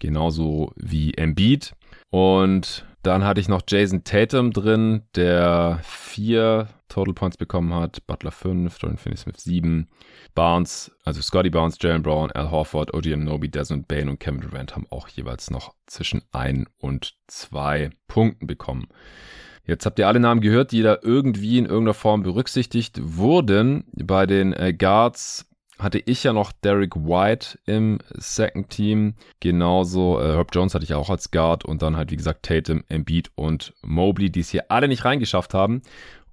genauso 0.00 0.72
wie 0.76 1.14
Embiid. 1.14 1.72
Und 2.10 2.86
dann 3.02 3.24
hatte 3.24 3.40
ich 3.40 3.48
noch 3.48 3.62
Jason 3.68 4.04
Tatum 4.04 4.52
drin, 4.52 5.02
der 5.14 5.80
vier 5.84 6.68
Total 6.88 7.14
Points 7.14 7.36
bekommen 7.36 7.74
hat. 7.74 8.06
Butler 8.06 8.30
5, 8.30 8.78
Jordan 8.80 8.98
Finney-Smith 8.98 9.36
7. 9.38 9.88
Barnes, 10.34 10.90
also 11.04 11.22
Scotty 11.22 11.50
Barnes, 11.50 11.78
Jalen 11.80 12.02
Brown, 12.02 12.30
Al 12.32 12.50
Horford, 12.50 12.94
OG 12.94 13.16
Nobi, 13.16 13.48
Desmond 13.48 13.88
Bain 13.88 14.08
und 14.08 14.20
Kevin 14.20 14.40
Durant 14.40 14.74
haben 14.74 14.86
auch 14.90 15.08
jeweils 15.08 15.50
noch 15.50 15.74
zwischen 15.86 16.22
ein 16.32 16.66
und 16.78 17.14
zwei 17.26 17.90
Punkten 18.08 18.46
bekommen. 18.46 18.88
Jetzt 19.66 19.84
habt 19.84 19.98
ihr 19.98 20.06
alle 20.06 20.20
Namen 20.20 20.40
gehört, 20.40 20.72
die 20.72 20.82
da 20.82 20.98
irgendwie 21.02 21.58
in 21.58 21.66
irgendeiner 21.66 21.94
Form 21.94 22.22
berücksichtigt 22.22 23.00
wurden. 23.02 23.84
Bei 23.92 24.26
den 24.26 24.52
äh, 24.52 24.72
Guards 24.72 25.46
hatte 25.78 25.98
ich 25.98 26.24
ja 26.24 26.32
noch 26.32 26.52
Derek 26.52 26.94
White 26.96 27.58
im 27.66 27.98
Second 28.14 28.70
Team. 28.70 29.14
Genauso 29.40 30.20
äh, 30.20 30.34
Herb 30.34 30.50
Jones 30.54 30.74
hatte 30.74 30.84
ich 30.84 30.94
auch 30.94 31.10
als 31.10 31.30
Guard 31.30 31.64
und 31.64 31.82
dann 31.82 31.96
halt, 31.96 32.10
wie 32.10 32.16
gesagt, 32.16 32.44
Tatum, 32.44 32.84
Embiid 32.88 33.30
und 33.34 33.74
Mobley, 33.82 34.30
die 34.30 34.40
es 34.40 34.50
hier 34.50 34.70
alle 34.70 34.88
nicht 34.88 35.04
reingeschafft 35.04 35.52
haben. 35.52 35.82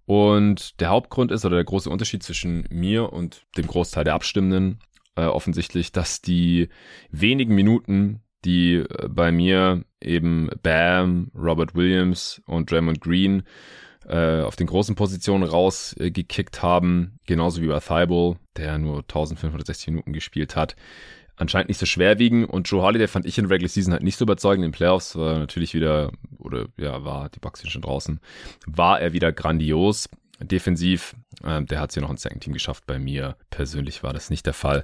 Und 0.06 0.80
der 0.80 0.90
Hauptgrund 0.90 1.32
ist, 1.32 1.46
oder 1.46 1.56
der 1.56 1.66
große 1.66 1.90
Unterschied 1.90 2.24
zwischen 2.24 2.68
mir 2.70 3.12
und 3.12 3.46
dem 3.58 3.68
Großteil 3.68 4.04
der 4.04 4.14
Abstimmenden, 4.14 4.80
äh, 5.16 5.26
offensichtlich, 5.26 5.92
dass 5.92 6.22
die 6.22 6.70
wenigen 7.10 7.56
Minuten, 7.56 8.22
die 8.46 8.76
äh, 8.76 9.08
bei 9.08 9.32
mir 9.32 9.84
eben 10.02 10.50
Bam, 10.62 11.32
Robert 11.36 11.76
Williams 11.76 12.42
und 12.46 12.72
Draymond 12.72 13.02
Green 13.02 13.44
äh, 14.08 14.42
auf 14.42 14.56
den 14.56 14.68
großen 14.68 14.96
Positionen 14.96 15.44
rausgekickt 15.44 16.62
haben, 16.62 17.20
genauso 17.26 17.62
wie 17.62 17.68
bei 17.68 17.80
Thibault, 17.80 18.38
der 18.58 18.78
nur 18.78 19.00
1560 19.00 19.88
Minuten 19.88 20.14
gespielt 20.14 20.56
hat, 20.56 20.76
anscheinend 21.36 21.70
nicht 21.70 21.80
so 21.80 21.86
schwer 21.86 22.20
wiegen. 22.20 22.46
Und 22.46 22.70
Joe 22.70 22.82
Holiday 22.82 23.08
fand 23.08 23.26
ich 23.26 23.38
in 23.38 23.46
Regular 23.46 23.70
Season 23.70 23.94
halt 23.94 24.04
nicht 24.04 24.18
so 24.18 24.26
überzeugend. 24.26 24.66
In 24.66 24.72
den 24.72 24.76
Playoffs 24.76 25.16
war 25.16 25.40
natürlich 25.40 25.74
wieder, 25.74 26.12
oder 26.38 26.68
ja, 26.78 27.04
war, 27.04 27.30
die 27.30 27.40
Bucks 27.40 27.68
schon 27.68 27.82
draußen, 27.82 28.20
war 28.66 29.00
er 29.00 29.14
wieder 29.14 29.32
grandios. 29.32 30.10
Defensiv, 30.40 31.16
äh, 31.44 31.64
der 31.64 31.80
hat 31.80 31.92
es 31.92 31.94
hier 31.94 32.02
noch 32.02 32.10
ins 32.10 32.24
Second 32.24 32.44
Team 32.44 32.54
geschafft. 32.54 32.86
Bei 32.86 33.00
mir 33.00 33.38
persönlich 33.50 34.04
war 34.04 34.14
das 34.14 34.30
nicht 34.30 34.46
der 34.46 34.54
Fall. 34.54 34.84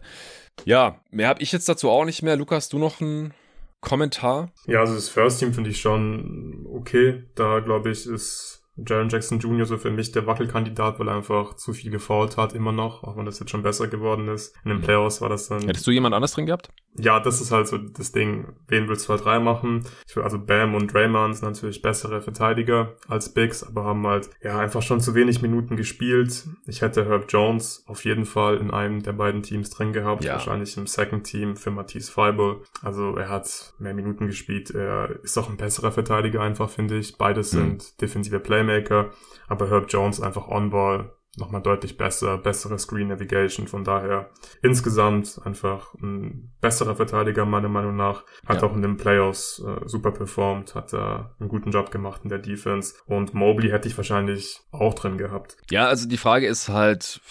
Ja, 0.65 1.01
mehr 1.11 1.27
habe 1.27 1.41
ich 1.41 1.51
jetzt 1.51 1.67
dazu 1.67 1.89
auch 1.89 2.05
nicht 2.05 2.21
mehr. 2.21 2.37
Lukas, 2.37 2.69
du 2.69 2.79
noch 2.79 3.01
ein 3.01 3.33
Kommentar? 3.81 4.51
Ja, 4.65 4.81
also 4.81 4.95
das 4.95 5.09
First 5.09 5.39
Team 5.39 5.53
finde 5.53 5.69
ich 5.69 5.79
schon 5.79 6.65
okay. 6.71 7.23
Da 7.35 7.59
glaube 7.59 7.91
ich, 7.91 8.05
ist 8.05 8.58
Jaron 8.85 9.09
Jackson 9.09 9.39
Jr. 9.39 9.65
so 9.65 9.77
für 9.77 9.91
mich 9.91 10.11
der 10.11 10.27
Wackelkandidat, 10.27 10.99
weil 10.99 11.07
er 11.07 11.15
einfach 11.15 11.55
zu 11.55 11.73
viel 11.73 11.91
gefault 11.91 12.37
hat, 12.37 12.53
immer 12.53 12.71
noch, 12.71 13.03
auch 13.03 13.17
wenn 13.17 13.25
das 13.25 13.39
jetzt 13.39 13.51
schon 13.51 13.63
besser 13.63 13.87
geworden 13.87 14.27
ist. 14.27 14.55
In 14.63 14.69
den. 14.69 14.79
Playoffs 14.81 15.21
war 15.21 15.29
das 15.29 15.47
dann. 15.47 15.61
Hättest 15.61 15.85
du 15.87 15.91
jemand 15.91 16.15
anders 16.15 16.33
drin 16.33 16.45
gehabt? 16.45 16.69
Ja, 16.97 17.19
das 17.19 17.39
ist 17.39 17.51
halt 17.51 17.67
so 17.67 17.77
das 17.77 18.11
Ding. 18.11 18.47
Wen 18.67 18.87
willst 18.87 19.07
du 19.07 19.09
halt 19.09 19.23
drei 19.23 19.39
machen? 19.39 19.85
Ich 20.07 20.15
will, 20.15 20.23
also 20.23 20.39
Bam 20.39 20.73
und 20.73 20.93
Draymond 20.93 21.37
sind 21.37 21.47
natürlich 21.47 21.81
bessere 21.81 22.21
Verteidiger 22.21 22.95
als 23.07 23.33
Bigs, 23.33 23.63
aber 23.63 23.83
haben 23.83 24.05
halt, 24.07 24.29
ja, 24.41 24.59
einfach 24.59 24.81
schon 24.81 24.99
zu 24.99 25.15
wenig 25.15 25.41
Minuten 25.41 25.75
gespielt. 25.75 26.47
Ich 26.65 26.81
hätte 26.81 27.05
Herb 27.05 27.25
Jones 27.29 27.83
auf 27.87 28.05
jeden 28.05 28.25
Fall 28.25 28.57
in 28.57 28.71
einem 28.71 29.03
der 29.03 29.13
beiden 29.13 29.43
Teams 29.43 29.69
drin 29.69 29.93
gehabt, 29.93 30.23
ja. 30.23 30.33
wahrscheinlich 30.33 30.75
im 30.77 30.87
Second 30.87 31.25
Team 31.25 31.55
für 31.55 31.71
Matisse 31.71 32.11
Feibel. 32.11 32.61
Also 32.81 33.15
er 33.15 33.29
hat 33.29 33.73
mehr 33.79 33.93
Minuten 33.93 34.27
gespielt. 34.27 34.71
Er 34.71 35.23
ist 35.23 35.37
auch 35.37 35.49
ein 35.49 35.57
besserer 35.57 35.91
Verteidiger 35.91 36.41
einfach, 36.41 36.69
finde 36.69 36.97
ich. 36.97 37.17
Beides 37.17 37.53
mhm. 37.53 37.57
sind 37.57 38.01
defensive 38.01 38.39
Playmaker. 38.39 38.68
Playmaker, 38.69 39.11
aber 39.47 39.69
Herb 39.69 39.85
Jones 39.89 40.21
einfach 40.21 40.47
On-Ball 40.47 41.11
nochmal 41.37 41.61
deutlich 41.61 41.95
besser, 41.95 42.37
bessere 42.37 42.77
Screen 42.79 43.07
Navigation. 43.07 43.67
Von 43.67 43.83
daher 43.83 44.29
insgesamt 44.61 45.39
einfach 45.45 45.93
ein 46.01 46.51
besserer 46.59 46.95
Verteidiger 46.95 47.45
meiner 47.45 47.69
Meinung 47.69 47.95
nach. 47.95 48.25
Hat 48.45 48.61
ja. 48.61 48.67
auch 48.67 48.75
in 48.75 48.81
den 48.81 48.97
Playoffs 48.97 49.63
äh, 49.65 49.87
super 49.87 50.11
performt, 50.11 50.75
hat 50.75 50.91
da 50.91 51.35
einen 51.39 51.47
guten 51.47 51.71
Job 51.71 51.91
gemacht 51.91 52.21
in 52.23 52.29
der 52.29 52.39
Defense. 52.39 52.95
Und 53.05 53.33
Mobley 53.33 53.69
hätte 53.69 53.87
ich 53.87 53.95
wahrscheinlich 53.95 54.59
auch 54.71 54.95
drin 54.95 55.17
gehabt. 55.17 55.55
Ja, 55.69 55.85
also 55.85 56.09
die 56.09 56.17
Frage 56.17 56.47
ist 56.47 56.67
halt, 56.67 57.21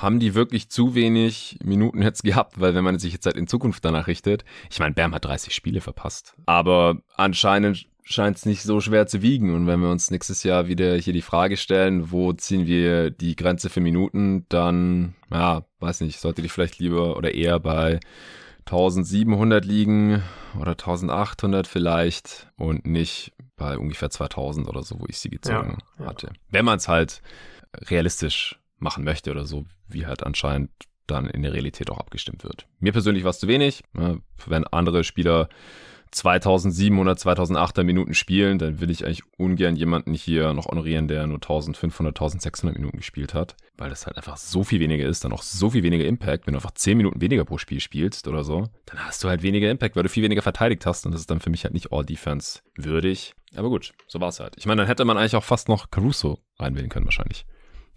haben 0.00 0.18
die 0.18 0.34
wirklich 0.34 0.70
zu 0.70 0.94
wenig 0.94 1.58
Minuten 1.62 2.02
jetzt 2.02 2.24
gehabt? 2.24 2.58
Weil 2.58 2.74
wenn 2.74 2.84
man 2.84 2.98
sich 2.98 3.12
jetzt 3.12 3.26
halt 3.26 3.36
in 3.36 3.46
Zukunft 3.46 3.84
danach 3.84 4.06
richtet, 4.06 4.44
ich 4.70 4.80
meine, 4.80 4.94
Bam 4.94 5.14
hat 5.14 5.24
30 5.24 5.54
Spiele 5.54 5.82
verpasst. 5.82 6.34
Aber 6.46 6.96
anscheinend 7.16 7.86
scheint 8.02 8.36
es 8.36 8.46
nicht 8.46 8.62
so 8.62 8.80
schwer 8.80 9.06
zu 9.06 9.22
wiegen. 9.22 9.54
Und 9.54 9.66
wenn 9.66 9.80
wir 9.80 9.90
uns 9.90 10.10
nächstes 10.10 10.42
Jahr 10.42 10.66
wieder 10.66 10.96
hier 10.96 11.12
die 11.12 11.22
Frage 11.22 11.56
stellen, 11.56 12.10
wo 12.10 12.32
ziehen 12.32 12.66
wir 12.66 13.10
die 13.10 13.36
Grenze 13.36 13.70
für 13.70 13.80
Minuten, 13.80 14.46
dann, 14.48 15.14
ja, 15.30 15.64
weiß 15.80 16.00
nicht, 16.00 16.20
sollte 16.20 16.42
ich 16.42 16.52
vielleicht 16.52 16.78
lieber 16.78 17.16
oder 17.16 17.34
eher 17.34 17.60
bei 17.60 18.00
1700 18.66 19.64
liegen 19.64 20.22
oder 20.58 20.72
1800 20.72 21.66
vielleicht 21.66 22.48
und 22.56 22.86
nicht 22.86 23.32
bei 23.56 23.78
ungefähr 23.78 24.10
2000 24.10 24.68
oder 24.68 24.82
so, 24.82 25.00
wo 25.00 25.06
ich 25.08 25.18
sie 25.18 25.30
gezogen 25.30 25.78
ja, 25.98 26.06
hatte. 26.06 26.28
Ja. 26.28 26.32
Wenn 26.50 26.64
man 26.64 26.78
es 26.78 26.88
halt 26.88 27.22
realistisch 27.74 28.58
machen 28.78 29.04
möchte 29.04 29.30
oder 29.30 29.46
so, 29.46 29.64
wie 29.88 30.06
halt 30.06 30.24
anscheinend 30.24 30.70
dann 31.06 31.26
in 31.26 31.42
der 31.42 31.52
Realität 31.52 31.90
auch 31.90 31.98
abgestimmt 31.98 32.44
wird. 32.44 32.66
Mir 32.78 32.92
persönlich 32.92 33.24
war 33.24 33.30
es 33.30 33.38
zu 33.38 33.48
wenig. 33.48 33.82
Ne? 33.92 34.20
Wenn 34.46 34.66
andere 34.66 35.04
Spieler 35.04 35.48
2700, 36.12 37.18
2008er 37.18 37.84
Minuten 37.84 38.12
spielen, 38.12 38.58
dann 38.58 38.80
will 38.80 38.90
ich 38.90 39.04
eigentlich 39.04 39.22
ungern 39.38 39.76
jemanden 39.76 40.12
hier 40.12 40.52
noch 40.52 40.66
honorieren, 40.66 41.08
der 41.08 41.26
nur 41.26 41.36
1500, 41.36 42.14
1600 42.14 42.76
Minuten 42.76 42.98
gespielt 42.98 43.32
hat, 43.32 43.56
weil 43.78 43.88
das 43.88 44.06
halt 44.06 44.18
einfach 44.18 44.36
so 44.36 44.62
viel 44.62 44.78
weniger 44.78 45.06
ist, 45.06 45.24
dann 45.24 45.32
auch 45.32 45.42
so 45.42 45.70
viel 45.70 45.82
weniger 45.82 46.04
Impact. 46.04 46.46
Wenn 46.46 46.52
du 46.52 46.58
einfach 46.58 46.72
10 46.72 46.98
Minuten 46.98 47.20
weniger 47.22 47.44
pro 47.44 47.56
Spiel 47.56 47.80
spielst 47.80 48.28
oder 48.28 48.44
so, 48.44 48.68
dann 48.84 48.98
hast 48.98 49.24
du 49.24 49.28
halt 49.28 49.42
weniger 49.42 49.70
Impact, 49.70 49.96
weil 49.96 50.02
du 50.02 50.10
viel 50.10 50.22
weniger 50.22 50.42
verteidigt 50.42 50.84
hast 50.84 51.06
und 51.06 51.12
das 51.12 51.22
ist 51.22 51.30
dann 51.30 51.40
für 51.40 51.50
mich 51.50 51.64
halt 51.64 51.72
nicht 51.72 51.92
All-Defense 51.92 52.60
würdig. 52.76 53.34
Aber 53.56 53.70
gut, 53.70 53.94
so 54.06 54.20
war's 54.20 54.38
halt. 54.38 54.54
Ich 54.58 54.66
meine, 54.66 54.82
dann 54.82 54.88
hätte 54.88 55.06
man 55.06 55.16
eigentlich 55.16 55.36
auch 55.36 55.44
fast 55.44 55.68
noch 55.68 55.90
Caruso 55.90 56.38
reinwählen 56.58 56.90
können 56.90 57.06
wahrscheinlich. 57.06 57.46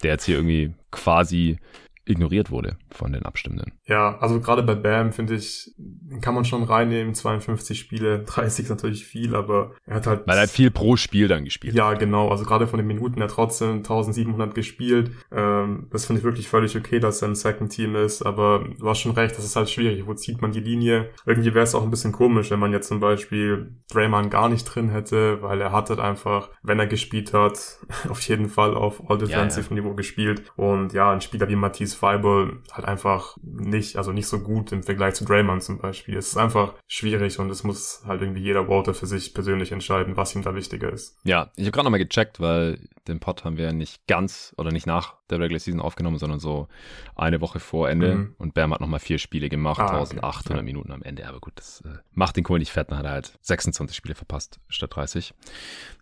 Der 0.04 0.12
jetzt 0.12 0.26
hier 0.26 0.36
irgendwie 0.36 0.74
quasi 0.92 1.60
ignoriert 2.06 2.52
wurde 2.52 2.78
von 2.92 3.12
den 3.12 3.24
Abstimmenden. 3.24 3.74
Ja, 3.86 4.18
also 4.20 4.40
gerade 4.40 4.64
bei 4.64 4.76
Bam 4.76 5.12
finde 5.12 5.36
ich, 5.36 5.74
kann 6.22 6.36
man 6.36 6.46
schon 6.46 6.64
reinnehmen, 6.64 7.14
52 7.14 7.80
Spiele, 7.80 8.20
30 8.26 8.66
ist 8.66 8.70
natürlich 8.70 9.06
viel, 9.06 9.36
aber 9.36 9.72
er 9.86 9.96
hat 9.96 10.08
halt... 10.08 10.28
Weil 10.28 10.38
er 10.38 10.44
hat 10.44 10.50
viel 10.50 10.72
pro 10.72 10.96
Spiel 10.96 11.28
dann 11.28 11.46
gespielt. 11.46 11.76
Ja, 11.76 11.94
genau, 11.94 12.30
also 12.30 12.44
gerade 12.46 12.68
von 12.68 12.78
den 12.78 12.88
Minuten, 12.88 13.20
er 13.20 13.28
hat 13.28 13.32
trotzdem 13.32 13.78
1700 13.78 14.54
gespielt, 14.56 15.12
ähm, 15.32 15.88
das 15.92 16.06
finde 16.06 16.20
ich 16.20 16.26
wirklich 16.26 16.48
völlig 16.48 16.76
okay, 16.78 17.00
dass 17.00 17.22
er 17.22 17.30
im 17.30 17.36
Second 17.36 17.72
Team 17.72 17.96
ist, 17.96 18.22
aber 18.22 18.66
du 18.78 18.90
hast 18.90 19.00
schon 19.00 19.14
recht, 19.14 19.38
das 19.38 19.46
ist 19.46 19.56
halt 19.56 19.70
schwierig, 19.70 20.06
wo 20.06 20.14
zieht 20.14 20.42
man 20.42 20.52
die 20.52 20.60
Linie? 20.60 21.10
Irgendwie 21.26 21.54
wäre 21.54 21.64
es 21.64 21.76
auch 21.76 21.84
ein 21.84 21.92
bisschen 21.92 22.12
komisch, 22.12 22.52
wenn 22.52 22.60
man 22.60 22.72
jetzt 22.72 22.88
zum 22.88 23.00
Beispiel 23.00 23.76
Draymond 23.92 24.32
gar 24.32 24.50
nicht 24.50 24.64
drin 24.64 24.90
hätte, 24.90 25.42
weil 25.42 25.62
er 25.62 25.72
hat 25.72 25.90
halt 25.90 26.00
einfach, 26.00 26.50
wenn 26.64 26.80
er 26.80 26.88
gespielt 26.88 27.34
hat, 27.34 27.80
auf 28.10 28.22
jeden 28.22 28.50
Fall 28.50 28.76
auf 28.76 29.10
All-Defensive 29.10 29.70
ja, 29.70 29.76
ja. 29.76 29.82
Niveau 29.82 29.96
gespielt 29.96 30.44
und 30.56 30.94
ja, 30.94 31.12
ein 31.12 31.22
Spieler 31.22 31.50
wie 31.50 31.56
Matisse 31.56 31.95
Fireball 31.96 32.58
halt 32.72 32.86
einfach 32.86 33.38
nicht, 33.42 33.98
also 33.98 34.12
nicht 34.12 34.28
so 34.28 34.40
gut 34.40 34.72
im 34.72 34.84
Vergleich 34.84 35.16
zu 35.16 35.26
Draymond 35.26 35.64
zum 35.64 35.80
Beispiel. 35.80 36.18
Es 36.18 36.30
ist 36.30 36.38
einfach 36.38 36.74
schwierig 36.88 37.40
und 37.40 37.50
es 37.50 37.64
muss 37.64 38.04
halt 38.06 38.22
irgendwie 38.22 38.42
jeder 38.42 38.68
Voter 38.68 38.94
für 38.94 39.08
sich 39.08 39.34
persönlich 39.34 39.72
entscheiden, 39.72 40.18
was 40.18 40.36
ihm 40.36 40.44
da 40.44 40.56
wichtiger 40.56 40.92
ist. 40.92 41.18
Ja, 41.24 41.52
ich 41.56 41.66
habe 41.66 41.72
gerade 41.72 41.86
nochmal 41.86 42.00
gecheckt, 42.00 42.40
weil 42.40 42.80
den 43.08 43.20
Pod 43.20 43.44
haben 43.44 43.58
wir 43.58 43.74
nicht 43.74 44.08
ganz 44.08 44.54
oder 44.58 44.72
nicht 44.72 44.88
nach 44.88 45.16
der 45.30 45.40
Regular 45.40 45.60
Season 45.60 45.82
aufgenommen, 45.82 46.18
sondern 46.18 46.40
so 46.40 46.68
eine 47.16 47.42
Woche 47.42 47.60
vor 47.60 47.90
Ende. 47.90 48.16
Mhm. 48.16 48.36
Und 48.38 48.54
Bam 48.54 48.74
hat 48.74 48.82
nochmal 48.82 49.00
vier 49.00 49.18
Spiele 49.18 49.50
gemacht, 49.50 49.80
ah, 49.80 50.00
1800 50.00 50.52
okay. 50.52 50.64
Minuten 50.64 50.92
am 50.92 51.02
Ende. 51.02 51.28
Aber 51.28 51.40
gut, 51.40 51.54
das 51.56 51.82
äh, 51.82 51.98
macht 52.12 52.38
den 52.38 52.44
Kohl 52.44 52.60
nicht 52.60 52.72
fett. 52.72 52.92
Dann 52.92 53.00
hat 53.00 53.06
er 53.06 53.12
halt 53.12 53.38
26 53.42 53.96
Spiele 53.96 54.16
verpasst 54.16 54.60
statt 54.68 54.96
30. 54.96 55.34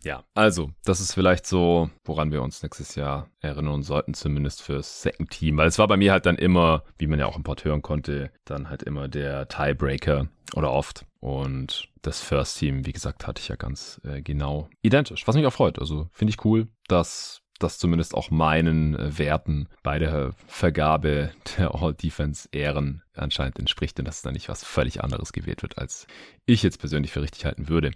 Ja, 0.03 0.23
also, 0.33 0.71
das 0.83 0.99
ist 0.99 1.13
vielleicht 1.13 1.45
so, 1.45 1.89
woran 2.03 2.31
wir 2.31 2.41
uns 2.41 2.63
nächstes 2.63 2.95
Jahr 2.95 3.29
erinnern 3.39 3.83
sollten, 3.83 4.13
zumindest 4.13 4.61
fürs 4.61 5.01
Second 5.01 5.29
Team. 5.29 5.57
Weil 5.57 5.67
es 5.67 5.79
war 5.79 5.87
bei 5.87 5.97
mir 5.97 6.11
halt 6.11 6.25
dann 6.25 6.37
immer, 6.37 6.83
wie 6.97 7.07
man 7.07 7.19
ja 7.19 7.25
auch 7.25 7.37
im 7.37 7.43
Pod 7.43 7.63
hören 7.63 7.81
konnte, 7.81 8.31
dann 8.45 8.69
halt 8.69 8.83
immer 8.83 9.07
der 9.07 9.47
Tiebreaker 9.47 10.27
oder 10.55 10.71
oft. 10.71 11.05
Und 11.19 11.87
das 12.01 12.21
First 12.21 12.59
Team, 12.59 12.85
wie 12.85 12.93
gesagt, 12.93 13.27
hatte 13.27 13.41
ich 13.41 13.47
ja 13.47 13.55
ganz 13.55 14.01
äh, 14.03 14.21
genau 14.21 14.69
identisch. 14.81 15.27
Was 15.27 15.35
mich 15.35 15.45
auch 15.45 15.53
freut. 15.53 15.79
Also 15.79 16.09
finde 16.11 16.31
ich 16.31 16.45
cool, 16.45 16.67
dass 16.87 17.41
das 17.59 17.77
zumindest 17.77 18.13
auch 18.13 18.29
meinen 18.29 18.95
äh, 18.95 19.17
Werten 19.17 19.69
bei 19.83 19.99
der 19.99 20.33
Vergabe 20.47 21.31
der 21.57 21.73
All-Defense-Ehren 21.73 23.03
anscheinend 23.15 23.59
entspricht 23.59 23.99
und 23.99 24.05
dass 24.05 24.21
da 24.21 24.31
nicht 24.31 24.49
was 24.49 24.63
völlig 24.63 25.03
anderes 25.03 25.33
gewählt 25.33 25.61
wird, 25.61 25.77
als 25.77 26.07
ich 26.45 26.63
jetzt 26.63 26.79
persönlich 26.79 27.11
für 27.11 27.21
richtig 27.21 27.45
halten 27.45 27.69
würde. 27.69 27.91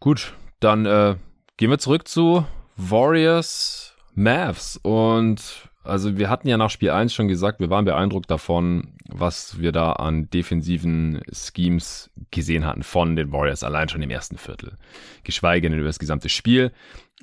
Gut, 0.00 0.34
dann 0.60 0.86
äh, 0.86 1.16
gehen 1.56 1.70
wir 1.70 1.78
zurück 1.78 2.08
zu 2.08 2.46
Warriors 2.76 3.94
Mavs 4.14 4.78
und 4.82 5.68
also 5.84 6.16
wir 6.16 6.30
hatten 6.30 6.48
ja 6.48 6.56
nach 6.56 6.70
Spiel 6.70 6.90
1 6.90 7.12
schon 7.12 7.28
gesagt, 7.28 7.60
wir 7.60 7.70
waren 7.70 7.84
beeindruckt 7.84 8.30
davon, 8.30 8.94
was 9.06 9.60
wir 9.60 9.70
da 9.70 9.92
an 9.92 10.30
defensiven 10.30 11.20
Schemes 11.32 12.10
gesehen 12.30 12.64
hatten 12.64 12.82
von 12.82 13.16
den 13.16 13.32
Warriors, 13.32 13.62
allein 13.62 13.88
schon 13.88 14.02
im 14.02 14.10
ersten 14.10 14.38
Viertel. 14.38 14.78
Geschweige 15.22 15.68
denn 15.68 15.78
über 15.78 15.88
das 15.88 15.98
gesamte 15.98 16.28
Spiel. 16.28 16.72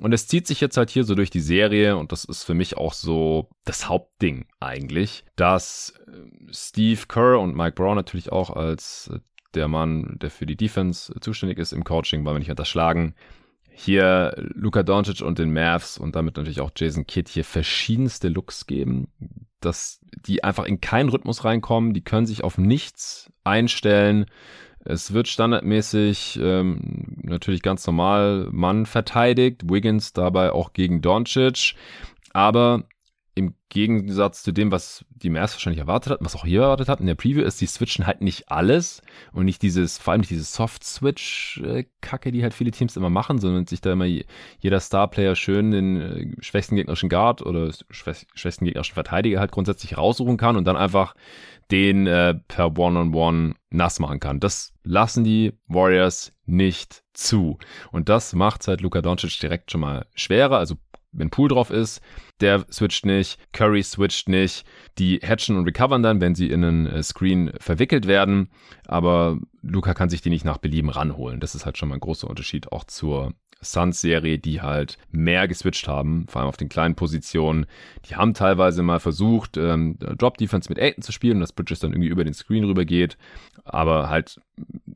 Und 0.00 0.12
es 0.12 0.26
zieht 0.26 0.46
sich 0.46 0.60
jetzt 0.60 0.76
halt 0.76 0.90
hier 0.90 1.04
so 1.04 1.14
durch 1.14 1.30
die 1.30 1.40
Serie 1.40 1.96
und 1.96 2.12
das 2.12 2.24
ist 2.24 2.44
für 2.44 2.54
mich 2.54 2.76
auch 2.76 2.94
so 2.94 3.50
das 3.64 3.88
Hauptding 3.88 4.46
eigentlich, 4.58 5.24
dass 5.36 5.94
äh, 6.06 6.52
Steve 6.52 7.00
Kerr 7.08 7.38
und 7.38 7.54
Mike 7.54 7.74
Brown 7.74 7.96
natürlich 7.96 8.32
auch 8.32 8.50
als 8.50 9.10
äh, 9.12 9.18
der 9.54 9.68
Mann, 9.68 10.16
der 10.20 10.30
für 10.30 10.46
die 10.46 10.56
Defense 10.56 11.12
zuständig 11.20 11.58
ist 11.58 11.72
im 11.72 11.84
Coaching, 11.84 12.24
weil 12.24 12.34
wir 12.34 12.38
nicht 12.38 12.50
unterschlagen, 12.50 13.14
hier 13.74 14.34
Luka 14.36 14.82
Doncic 14.82 15.22
und 15.22 15.38
den 15.38 15.52
Mavs 15.52 15.98
und 15.98 16.16
damit 16.16 16.36
natürlich 16.36 16.60
auch 16.60 16.70
Jason 16.76 17.06
Kidd 17.06 17.30
hier 17.30 17.44
verschiedenste 17.44 18.28
Looks 18.28 18.66
geben, 18.66 19.08
dass 19.60 20.00
die 20.26 20.44
einfach 20.44 20.64
in 20.64 20.80
keinen 20.80 21.08
Rhythmus 21.08 21.44
reinkommen, 21.44 21.94
die 21.94 22.02
können 22.02 22.26
sich 22.26 22.44
auf 22.44 22.58
nichts 22.58 23.32
einstellen. 23.44 24.26
Es 24.84 25.12
wird 25.12 25.28
standardmäßig 25.28 26.38
ähm, 26.42 27.16
natürlich 27.22 27.62
ganz 27.62 27.86
normal 27.86 28.48
Mann 28.50 28.84
verteidigt, 28.86 29.70
Wiggins 29.70 30.12
dabei 30.12 30.52
auch 30.52 30.72
gegen 30.72 31.00
Doncic, 31.00 31.74
aber 32.32 32.84
im 33.34 33.54
Gegensatz 33.70 34.42
zu 34.42 34.52
dem, 34.52 34.70
was 34.70 35.06
die 35.08 35.30
Mavs 35.30 35.54
wahrscheinlich 35.54 35.80
erwartet 35.80 36.12
hatten, 36.12 36.24
was 36.24 36.36
auch 36.36 36.44
hier 36.44 36.62
erwartet 36.62 36.88
hatten 36.88 37.04
in 37.04 37.06
der 37.06 37.14
Preview, 37.14 37.42
ist, 37.42 37.60
die 37.60 37.66
switchen 37.66 38.06
halt 38.06 38.20
nicht 38.20 38.50
alles 38.50 39.00
und 39.32 39.46
nicht 39.46 39.62
dieses, 39.62 39.96
vor 39.96 40.12
allem 40.12 40.20
nicht 40.20 40.30
diese 40.30 40.44
Soft-Switch-Kacke, 40.44 42.30
die 42.30 42.42
halt 42.42 42.52
viele 42.52 42.72
Teams 42.72 42.96
immer 42.96 43.08
machen, 43.08 43.38
sondern 43.38 43.66
sich 43.66 43.80
da 43.80 43.92
immer 43.92 44.04
jeder 44.04 44.80
Star-Player 44.80 45.34
schön 45.34 45.70
den 45.70 46.00
äh, 46.00 46.42
schwächsten 46.42 46.76
gegnerischen 46.76 47.08
Guard 47.08 47.40
oder 47.40 47.72
schwächsten 47.90 48.66
gegnerischen 48.66 48.94
Verteidiger 48.94 49.40
halt 49.40 49.52
grundsätzlich 49.52 49.96
raussuchen 49.96 50.36
kann 50.36 50.56
und 50.56 50.66
dann 50.66 50.76
einfach 50.76 51.14
den 51.70 52.06
äh, 52.06 52.34
per 52.48 52.76
One-on-One 52.76 53.12
-on 53.12 53.50
-One 53.50 53.54
nass 53.70 53.98
machen 53.98 54.20
kann. 54.20 54.40
Das 54.40 54.74
lassen 54.84 55.24
die 55.24 55.54
Warriors 55.66 56.32
nicht 56.44 57.02
zu. 57.14 57.58
Und 57.90 58.10
das 58.10 58.34
macht 58.34 58.68
halt 58.68 58.82
Luka 58.82 59.00
Doncic 59.00 59.40
direkt 59.40 59.70
schon 59.70 59.80
mal 59.80 60.06
schwerer. 60.14 60.58
Also 60.58 60.76
wenn 61.12 61.30
Pool 61.30 61.48
drauf 61.48 61.70
ist, 61.70 62.00
der 62.40 62.64
switcht 62.72 63.06
nicht, 63.06 63.38
Curry 63.52 63.82
switcht 63.82 64.28
nicht, 64.28 64.64
die 64.98 65.18
hatchen 65.18 65.56
und 65.56 65.64
recovern 65.64 66.02
dann, 66.02 66.20
wenn 66.20 66.34
sie 66.34 66.50
in 66.50 66.64
einen 66.64 66.86
äh, 66.86 67.02
Screen 67.02 67.52
verwickelt 67.58 68.06
werden, 68.06 68.48
aber 68.86 69.38
Luca 69.62 69.94
kann 69.94 70.08
sich 70.08 70.22
die 70.22 70.30
nicht 70.30 70.44
nach 70.44 70.58
Belieben 70.58 70.90
ranholen. 70.90 71.40
Das 71.40 71.54
ist 71.54 71.64
halt 71.66 71.78
schon 71.78 71.88
mal 71.88 71.96
ein 71.96 72.00
großer 72.00 72.28
Unterschied 72.28 72.72
auch 72.72 72.84
zur 72.84 73.32
Suns-Serie, 73.62 74.38
die 74.38 74.60
halt 74.60 74.98
mehr 75.10 75.48
geswitcht 75.48 75.88
haben, 75.88 76.26
vor 76.28 76.40
allem 76.40 76.48
auf 76.48 76.56
den 76.56 76.68
kleinen 76.68 76.96
Positionen. 76.96 77.66
Die 78.08 78.16
haben 78.16 78.34
teilweise 78.34 78.82
mal 78.82 78.98
versucht, 78.98 79.56
ähm, 79.56 79.96
Drop-Defense 79.98 80.68
mit 80.68 80.78
Aiden 80.78 81.02
zu 81.02 81.12
spielen, 81.12 81.40
dass 81.40 81.52
Bridges 81.52 81.78
dann 81.78 81.92
irgendwie 81.92 82.08
über 82.08 82.24
den 82.24 82.34
Screen 82.34 82.64
rüber 82.64 82.84
geht, 82.84 83.16
aber 83.64 84.08
halt 84.08 84.40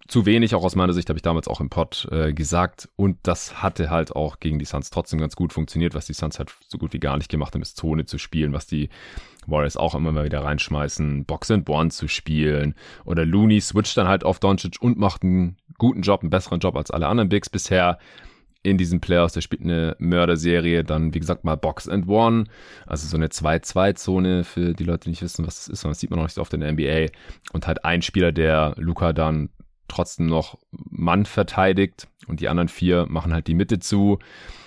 zu 0.09 0.27
wenig, 0.27 0.55
auch 0.55 0.65
aus 0.65 0.77
meiner 0.77 0.93
Sicht, 0.93 1.09
habe 1.09 1.19
ich 1.19 1.23
damals 1.23 1.49
auch 1.49 1.61
im 1.61 1.69
Pod 1.69 2.09
äh, 2.11 2.33
gesagt. 2.33 2.89
Und 2.97 3.19
das 3.23 3.63
hatte 3.63 3.91
halt 3.91 4.15
auch 4.15 4.41
gegen 4.41 4.59
die 4.59 4.65
Suns 4.65 4.91
trotzdem 4.91 5.19
ganz 5.19 5.37
gut 5.37 5.53
funktioniert, 5.53 5.95
was 5.95 6.07
die 6.07 6.13
Suns 6.13 6.39
halt 6.39 6.53
so 6.69 6.79
gut 6.79 6.93
wie 6.93 6.99
gar 6.99 7.17
nicht 7.17 7.31
gemacht 7.31 7.55
haben, 7.55 7.63
ist 7.63 7.77
Zone 7.77 8.05
zu 8.05 8.19
spielen, 8.19 8.53
was 8.53 8.67
die 8.67 8.89
Warriors 9.47 9.77
auch 9.77 9.95
immer 9.95 10.13
mal 10.13 10.25
wieder 10.25 10.45
reinschmeißen, 10.45 11.25
Box 11.25 11.51
and 11.51 11.69
One 11.69 11.91
zu 11.91 12.09
spielen. 12.09 12.75
Oder 13.05 13.25
Looney 13.25 13.61
switcht 13.61 13.97
dann 13.97 14.09
halt 14.09 14.25
auf 14.25 14.39
Doncic 14.39 14.77
und 14.81 14.99
macht 14.99 15.23
einen 15.23 15.57
guten 15.79 16.03
Job, 16.03 16.23
einen 16.23 16.31
besseren 16.31 16.61
Job 16.61 16.77
als 16.77 16.91
alle 16.91 17.07
anderen 17.07 17.29
Bigs 17.29 17.49
bisher 17.49 17.99
in 18.63 18.79
diesen 18.79 19.01
Playoffs. 19.01 19.35
Der 19.35 19.41
spielt 19.41 19.63
eine 19.63 19.97
Mörderserie, 19.99 20.83
dann 20.83 21.15
wie 21.15 21.21
gesagt 21.21 21.45
mal 21.45 21.57
Box 21.57 21.89
and 21.89 22.09
One, 22.09 22.45
also 22.87 23.07
so 23.07 23.17
eine 23.17 23.29
2-2-Zone 23.29 24.45
für 24.45 24.75
die 24.75 24.85
Leute, 24.85 25.05
die 25.05 25.11
nicht 25.11 25.23
wissen, 25.23 25.47
was 25.47 25.67
das 25.67 25.69
ist, 25.69 25.85
das 25.85 26.01
sieht 26.01 26.11
man 26.11 26.19
noch 26.19 26.27
nicht 26.27 26.35
so 26.35 26.41
oft 26.41 26.53
in 26.53 26.61
der 26.61 26.73
NBA. 26.73 27.13
Und 27.53 27.67
halt 27.67 27.85
ein 27.85 28.03
Spieler, 28.03 28.33
der 28.33 28.75
Luca 28.77 29.13
dann 29.13 29.51
trotzdem 29.89 30.27
noch 30.27 30.59
Mann 30.71 31.27
verteidigt 31.27 32.09
und 32.27 32.41
die 32.41 32.49
anderen 32.49 32.69
vier 32.69 33.07
machen 33.09 33.33
halt 33.33 33.47
die 33.47 33.55
Mitte 33.55 33.79
zu, 33.79 34.19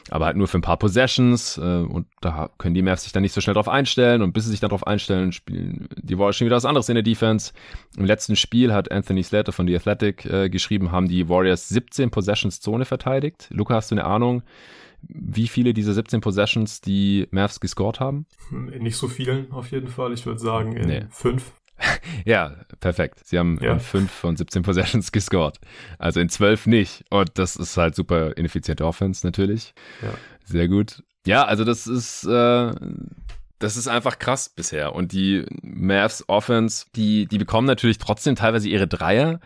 aber 0.10 0.26
halt 0.26 0.38
nur 0.38 0.48
für 0.48 0.58
ein 0.58 0.64
paar 0.64 0.78
Possessions 0.78 1.58
äh, 1.58 1.62
und 1.62 2.08
da 2.22 2.50
können 2.58 2.76
die 2.76 2.82
Mavs 2.82 3.04
sich 3.04 3.12
dann 3.12 3.24
nicht 3.24 3.34
so 3.34 3.42
schnell 3.42 3.54
drauf 3.54 3.70
einstellen 3.70 4.22
und 4.22 4.34
bis 4.34 4.46
sie 4.46 4.52
sich 4.52 4.60
dann 4.60 4.70
drauf 4.70 4.88
einstellen, 4.88 5.32
spielen 5.32 5.88
die 5.98 6.18
Warriors 6.18 6.38
schon 6.38 6.46
wieder 6.46 6.56
was 6.56 6.66
anderes 6.66 6.90
in 6.90 6.96
der 6.96 7.04
Defense. 7.04 7.54
Im 7.98 8.06
letzten 8.06 8.36
Spiel 8.36 8.74
hat 8.74 8.92
Anthony 8.92 9.24
Slater 9.24 9.52
von 9.52 9.68
The 9.68 9.76
Athletic 9.76 10.26
äh, 10.26 10.50
geschrieben, 10.50 10.92
haben 10.92 11.08
die 11.08 11.30
Warriors 11.30 11.70
17 11.70 12.12
Possessions 12.12 12.62
Zone 12.62 12.86
verteidigt. 12.86 13.48
Luca, 13.52 13.76
hast 13.76 13.92
du 13.92 13.96
eine 13.96 14.06
Ahnung, 14.06 14.44
wie 15.02 15.48
viele 15.48 15.74
dieser 15.74 15.94
17 15.94 16.22
Possessions 16.22 16.82
die 16.82 17.28
Mavs 17.32 17.60
gescored 17.60 18.00
haben? 18.00 18.26
Nicht 18.52 18.98
so 18.98 19.08
vielen 19.08 19.52
auf 19.52 19.72
jeden 19.72 19.88
Fall. 19.88 20.14
Ich 20.14 20.26
würde 20.26 20.40
sagen 20.40 20.74
in 20.74 20.88
nee. 20.88 21.06
fünf. 21.10 21.54
ja, 22.26 22.56
perfekt. 22.80 23.22
Sie 23.26 23.38
haben 23.38 23.60
ja. 23.62 23.74
in 23.74 23.80
5 23.80 24.12
von 24.12 24.36
17 24.36 24.64
Possessions 24.64 25.12
gescored. 25.12 25.60
Also 25.98 26.20
in 26.20 26.30
12 26.30 26.68
nicht. 26.68 27.06
Und 27.10 27.32
das 27.36 27.56
ist 27.56 27.78
halt 27.78 27.96
super 27.96 28.38
ineffiziente 28.38 28.86
Offense 28.86 29.26
natürlich. 29.26 29.74
Ja. 30.02 30.14
Sehr 30.46 30.68
gut. 30.68 31.04
Ja, 31.26 31.46
also 31.46 31.64
das 31.64 31.88
ist, 31.88 32.26
äh, 32.26 32.72
das 33.60 33.78
ist 33.78 33.88
einfach 33.88 34.20
krass 34.20 34.50
bisher. 34.50 34.96
Und 34.96 35.12
die 35.12 35.46
Mavs 35.62 36.24
Offense, 36.28 36.86
die, 36.96 37.28
die 37.28 37.38
bekommen 37.38 37.68
natürlich 37.68 37.98
trotzdem 37.98 38.36
teilweise 38.36 38.70
ihre 38.70 38.88
Dreier. 38.88 39.40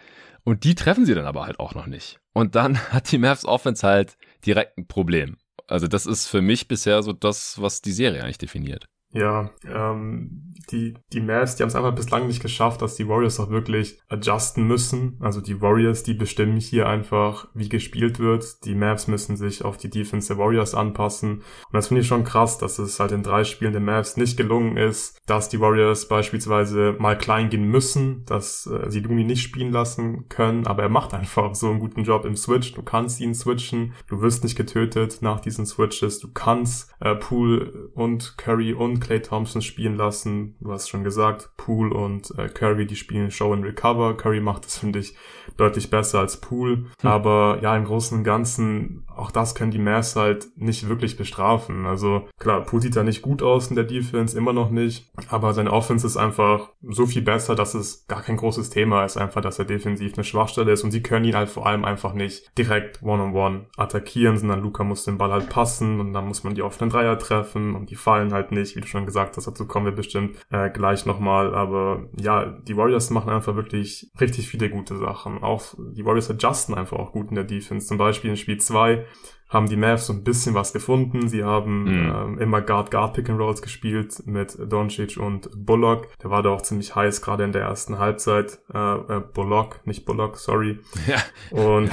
Und 0.43 0.65
die 0.65 0.76
treffen 0.76 1.06
sie 1.06 1.15
dann 1.15 1.26
aber 1.26 1.46
halt 1.46 1.60
auch 1.60 1.74
noch 1.74 1.88
nicht. 1.88 2.19
Und 2.34 2.56
dann 2.56 2.78
hat 2.91 3.12
die 3.12 3.17
Mavs 3.17 3.46
Offense 3.46 3.86
halt 3.86 4.17
direkt 4.46 4.78
ein 4.78 4.88
Problem. 4.88 5.38
Also 5.67 5.88
das 5.88 6.06
ist 6.06 6.28
für 6.28 6.41
mich 6.41 6.67
bisher 6.67 7.02
so 7.04 7.13
das, 7.13 7.62
was 7.62 7.82
die 7.82 7.93
Serie 7.93 8.24
eigentlich 8.24 8.38
definiert. 8.38 8.86
Ja, 9.13 9.52
ähm, 9.65 10.54
die, 10.71 10.95
die 11.12 11.21
Mavs, 11.21 11.56
die 11.56 11.63
haben 11.63 11.69
es 11.69 11.76
einfach 11.76 11.93
bislang 11.93 12.28
nicht 12.28 12.41
geschafft, 12.41 12.82
dass 12.82 12.95
die 12.95 13.08
Warriors 13.08 13.39
auch 13.39 13.49
wirklich 13.49 13.99
adjusten 14.10 14.65
müssen. 14.65 15.17
Also 15.19 15.41
die 15.41 15.62
Warriors, 15.62 16.04
die 16.04 16.13
bestimmen 16.13 16.58
hier 16.58 16.88
einfach, 16.88 17.47
wie 17.54 17.69
gespielt 17.69 18.19
wird. 18.19 18.65
Die 18.65 18.76
Mavs 18.76 19.08
müssen 19.08 19.38
sich 19.38 19.63
auf 19.63 19.78
die 19.78 19.89
Defense 19.89 20.30
der 20.30 20.38
Warriors 20.38 20.73
anpassen. 20.73 21.36
Und 21.38 21.73
das 21.73 21.88
finde 21.88 22.02
ich 22.02 22.08
schon 22.08 22.23
krass, 22.23 22.58
dass 22.58 22.80
es 22.80 22.99
halt 22.99 23.12
in 23.12 23.23
drei 23.23 23.43
Spielen 23.43 23.73
der 23.73 23.82
Mavs 23.82 24.17
nicht 24.17 24.36
gelungen 24.36 24.78
ist, 24.78 25.17
dass 25.28 25.49
die 25.49 25.60
Warriors 25.60 26.08
beispielsweise 26.08 26.95
mal 26.97 27.17
klein 27.17 27.49
gehen 27.49 27.65
müssen, 27.65 28.26
dass 28.26 28.65
äh, 28.67 28.89
sie 28.89 29.02
Lumi 29.02 29.23
nicht 29.23 29.43
spielen 29.43 29.71
lassen 29.71 30.28
können, 30.30 30.65
aber 30.65 30.84
er 30.84 30.89
macht 30.89 31.13
einfach 31.13 31.54
so 31.56 31.69
einen 31.69 31.80
guten 31.80 32.04
Job 32.04 32.26
im 32.26 32.36
Switch. 32.36 32.73
Du 32.73 32.82
kannst 32.82 33.19
ihn 33.19 33.36
switchen, 33.36 33.93
du 34.08 34.21
wirst 34.21 34.43
nicht 34.43 34.56
getötet 34.56 35.19
nach 35.21 35.39
diesen 35.39 35.65
Switches, 35.65 36.19
du 36.19 36.32
kannst 36.34 36.91
äh, 36.99 37.15
Poole 37.15 37.89
und 37.93 38.38
Curry 38.38 38.73
und 38.73 39.03
Clay 39.04 39.22
Thompson 39.22 39.62
spielen 39.62 39.96
lassen 39.96 40.56
du 40.60 40.72
hast 40.72 40.89
schon 40.89 41.04
gesagt, 41.04 41.52
Poole 41.58 41.94
und 41.94 42.32
äh, 42.38 42.48
Curry, 42.50 42.86
die 42.86 42.96
spielen 42.96 43.32
Show 43.32 43.54
and 43.54 43.66
Recover. 43.66 44.16
Curry 44.16 44.39
macht 44.39 44.66
das, 44.66 44.78
finde 44.78 45.00
ich, 45.00 45.16
deutlich 45.58 45.89
besser 45.89 46.20
als 46.20 46.38
Poole. 46.38 46.78
Hm. 46.78 46.88
Aber 47.04 47.60
ja, 47.62 47.76
im 47.76 47.86
Großen 47.86 48.18
und 48.18 48.24
Ganzen, 48.24 49.06
auch 49.16 49.32
das 49.32 49.56
können 49.56 49.72
die 49.72 49.80
Mavs 49.80 50.16
halt 50.16 50.48
nicht 50.56 50.88
wirklich 50.88 51.18
bestrafen. 51.18 51.86
Also 51.86 52.28
klar, 52.39 52.62
Poole 52.62 52.84
sieht 52.84 52.96
da 52.96 53.04
nicht 53.04 53.22
gut 53.22 53.44
aus 53.44 53.68
in 53.68 53.76
der 53.76 53.86
Defense, 53.86 54.38
immer 54.38 54.54
noch 54.54 54.70
nicht. 54.70 55.12
Aber 55.28 55.54
seine 55.54 55.72
Offense 55.72 56.08
ist 56.08 56.18
einfach 56.18 56.70
so 56.82 57.06
viel 57.06 57.22
besser, 57.22 57.56
dass 57.56 57.74
es 57.74 58.08
gar 58.08 58.22
kein 58.22 58.38
großes 58.38 58.70
Thema 58.70 59.06
ist, 59.06 59.18
einfach, 59.18 59.42
dass 59.42 59.60
er 59.60 59.66
defensiv 59.66 60.13
eine 60.16 60.24
Schwachstelle 60.24 60.72
ist. 60.72 60.84
Und 60.84 60.92
sie 60.92 61.04
können 61.04 61.26
ihn 61.26 61.36
halt 61.36 61.50
vor 61.50 61.68
allem 61.68 61.86
einfach 61.86 62.13
nicht 62.13 62.58
direkt 62.58 63.04
One-on-One 63.04 63.34
-on 63.34 63.62
-one 63.62 63.66
attackieren, 63.78 64.38
sondern 64.38 64.62
Luca 64.62 64.84
muss 64.84 65.06
den 65.06 65.18
Ball 65.18 65.32
halt 65.32 65.50
passen 65.50 66.00
und 66.00 66.13
dann 66.13 66.28
muss 66.28 66.44
man 66.44 66.56
die 66.56 66.62
offenen 66.62 66.89
Dreier 66.89 67.18
treffen 67.20 67.76
und 67.76 67.89
die 67.89 67.96
fallen 67.96 68.34
halt 68.34 68.52
nicht, 68.52 68.76
wie 68.76 68.82
du 68.82 68.88
schon 68.94 69.06
gesagt 69.06 69.36
hast, 69.36 69.48
dazu 69.48 69.68
kommen 69.68 69.86
wir 69.88 69.92
bestimmt 69.92 70.38
äh, 70.52 70.70
gleich 70.70 71.06
nochmal. 71.06 71.54
Aber 71.54 72.08
ja, 72.18 72.46
die 72.46 72.78
Warriors 72.78 73.10
machen 73.10 73.30
einfach 73.30 73.56
wirklich 73.56 74.10
richtig 74.22 74.48
viele 74.48 74.70
gute 74.70 74.98
Sachen. 74.98 75.44
Auch 75.44 75.74
die 75.78 76.06
Warriors 76.06 76.30
adjusten 76.30 76.76
einfach 76.76 76.98
auch 76.98 77.12
gut 77.12 77.30
in 77.30 77.36
der 77.36 77.44
Defense. 77.44 77.88
Zum 77.88 77.98
Beispiel 77.98 78.30
in 78.30 78.38
Spiel 78.38 78.60
2 78.60 79.06
haben 79.50 79.68
die 79.68 79.78
Mavs 79.78 80.08
so 80.08 80.14
ein 80.14 80.24
bisschen 80.24 80.56
was 80.56 80.74
gefunden. 80.74 81.28
Sie 81.28 81.44
haben 81.44 81.84
mhm. 81.84 82.14
ähm, 82.16 82.40
immer 82.40 82.62
Guard-Guard-Pick-and-Rolls 82.62 83.62
gespielt 83.62 84.24
mit 84.26 84.58
Doncic 84.60 85.18
und 85.18 85.50
Bullock. 85.56 86.08
Der 86.20 86.32
war 86.32 86.42
da 86.42 86.50
auch 86.50 86.62
ziemlich 86.62 86.96
heiß, 86.96 87.22
gerade 87.22 87.44
in 87.44 87.52
der 87.52 87.64
ersten 87.64 88.00
Halbzeit. 88.00 88.60
Äh, 88.74 88.78
äh, 88.78 89.22
Bullock, 89.34 89.86
nicht 89.86 90.06
Bullock, 90.06 90.38
sorry. 90.38 90.80
Ja. 91.08 91.18
Und 91.52 91.92